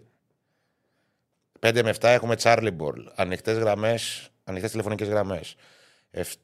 5 1.60 1.80
με 1.82 1.94
7 2.00 2.02
έχουμε 2.02 2.36
Charlie 2.38 2.76
Ball. 2.78 2.94
Ανοιχτές 3.14 3.58
γραμμές, 3.58 4.30
ανοιχτές 4.44 4.70
τηλεφωνικές 4.70 5.08
γραμμές. 5.08 5.56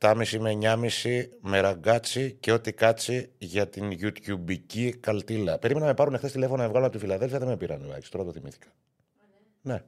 7.30 0.01 0.39
με 0.39 0.59
9.30 1.03 1.29
με 1.41 1.61
ραγκάτσι 1.61 2.37
και 2.41 2.53
ό,τι 2.53 2.73
κάτσει 2.73 3.33
για 3.39 3.69
την 3.69 3.91
YouTubeική 4.01 4.93
καλτήλα. 5.01 5.59
Περίμενα 5.59 5.87
να 5.87 5.93
με 5.93 5.97
πάρουν 5.97 6.17
χθες 6.17 6.33
τηλέφωνο 6.33 6.63
να 6.63 6.69
βγάλω 6.69 6.85
από 6.85 6.95
τη 6.95 7.01
Φιλαδέλφια, 7.01 7.39
δεν 7.39 7.49
με 7.49 7.57
πήραν. 7.57 7.83
Εντάξει, 7.85 8.11
τώρα 8.11 8.25
το 8.25 8.33
θυμήθηκα. 8.33 8.67
Ναι. 9.63 9.83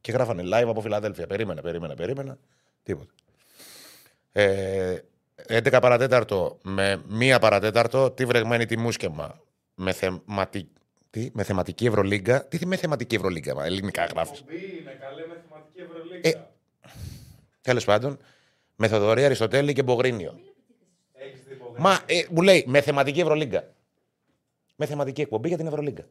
Και 0.00 0.12
γράφανε 0.12 0.42
live 0.44 0.68
από 0.68 0.80
Φιλαδέλφια. 0.80 1.26
Περίμενα, 1.26 1.62
περίμενα, 1.62 1.94
περίμενα. 1.94 2.38
Τίποτα. 2.82 3.12
Ε, 4.32 4.98
11 5.48 5.78
παρατέταρτο 5.80 6.58
με 6.62 7.02
1 7.20 7.36
παρατέταρτο, 7.40 8.10
τι 8.10 8.24
βρεγμένη 8.24 8.66
τη 8.66 8.78
μουσκεμα. 8.78 9.40
Με, 9.74 9.92
θεματι... 9.92 10.68
τι, 11.10 11.30
με 11.32 11.42
θεματική 11.42 11.86
Ευρωλίγκα. 11.86 12.44
Τι 12.46 12.56
θυ- 12.56 12.68
με 12.68 12.76
θεματική 12.76 13.14
Ευρωλίγκα, 13.14 13.54
μα, 13.54 13.64
ελληνικά 13.64 14.04
γράφεις. 14.04 14.38
Εκπομπή 14.38 14.56
είναι 14.80 14.90
καλή 15.00 15.26
με 15.28 15.42
θεματική 15.48 15.80
Ευρωλίγκα. 15.80 16.28
Ε. 16.28 16.48
Τέλος 17.60 17.84
πάντων, 17.84 18.18
με 18.76 18.88
Θοδωρή 18.88 19.24
Αριστοτέλη 19.24 19.72
και 19.72 19.82
Μπογρίνιο. 19.82 20.40
Έχεις 21.12 21.44
δει 21.44 21.54
ποτέ. 21.54 21.80
Μα 21.80 21.98
ε, 22.06 22.22
μου 22.30 22.42
λέει 22.42 22.64
με 22.66 22.80
θεματική 22.80 23.20
Ευρωλίγκα. 23.20 23.72
Με 24.76 24.86
θεματική 24.86 25.20
εκπομπή 25.20 25.48
για 25.48 25.56
την 25.56 25.66
Ευρωλίγκα. 25.66 26.04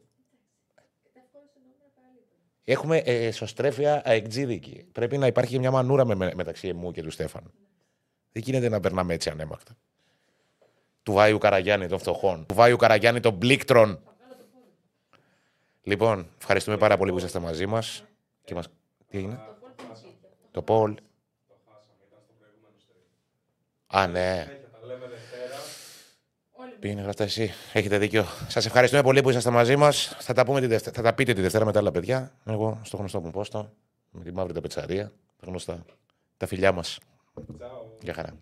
Έχουμε 2.64 2.96
ε, 2.96 3.30
σωστρέφεια 3.30 4.02
αεκτζίδικη. 4.04 4.84
Πρέπει 4.92 5.18
να 5.18 5.26
υπάρχει 5.26 5.58
μια 5.58 5.70
μανούρα 5.70 6.04
με, 6.04 6.14
με- 6.14 6.32
μεταξύ 6.34 6.68
εμού 6.68 6.92
και 6.92 7.02
του 7.02 7.10
Στέφανου. 7.10 7.50
Δεν 8.36 8.44
γίνεται 8.44 8.68
να 8.68 8.80
περνάμε 8.80 9.14
έτσι 9.14 9.30
ανέμακτα. 9.30 9.76
Του 11.02 11.12
Βάιου 11.12 11.38
Καραγιάννη 11.38 11.86
των 11.88 11.98
φτωχών. 11.98 12.46
Του 12.46 12.54
Βάιου 12.54 12.76
Καραγιάννη 12.76 13.20
των 13.20 13.38
πλήκτρων. 13.38 14.00
Λοιπόν, 15.82 16.28
ευχαριστούμε 16.38 16.76
πάρα 16.76 16.96
πολύ 16.96 17.10
που 17.10 17.16
είσαστε 17.18 17.38
μαζί 17.38 17.66
μας. 17.66 18.04
Και 18.44 18.54
μας... 18.54 18.68
Τι 19.08 19.18
έγινε; 19.18 19.40
Το 20.50 20.62
Πολ. 20.62 20.94
Α, 23.86 24.06
ναι. 24.06 24.42
Συνέχεια 24.46 24.68
τα 24.80 24.86
λέμε 24.86 25.06
Δευτέρα. 25.06 25.56
Πήγαινε 26.80 27.02
γραφτά 27.02 27.24
εσύ. 27.24 27.52
Έχετε 27.72 27.98
δίκιο. 27.98 28.24
Σας 28.48 28.66
ευχαριστούμε 28.66 29.02
πολύ 29.02 29.20
που 29.22 29.30
είσαστε 29.30 29.50
μαζί 29.50 29.76
μας. 29.76 30.16
Θα, 30.20 30.32
τα 30.32 30.44
πούμε 30.44 30.60
τη 30.60 30.66
Δευτέρα- 30.66 30.96
θα 30.96 31.02
τα 31.02 31.14
πείτε 31.14 31.32
τη 31.32 31.40
Δευτέρα 31.40 31.64
με 31.64 31.72
τα 31.72 31.78
άλλα 31.78 31.90
παιδιά. 31.90 32.32
Εγώ 32.46 32.80
στο 32.82 32.96
γνωστό 32.96 33.20
μου 33.20 33.30
πόστο. 33.30 33.72
Με 34.10 34.24
τη 34.24 34.32
μαύρη 34.32 34.52
τα 34.52 34.60
πετσαρία. 34.60 35.12
Τα 35.40 35.46
γνωστά. 35.46 35.84
Τα 36.36 36.46
φιλιά 36.46 36.72
μας. 36.72 36.98
Τσάου. 37.56 37.96
Γεια 38.02 38.14
χαρά. 38.14 38.38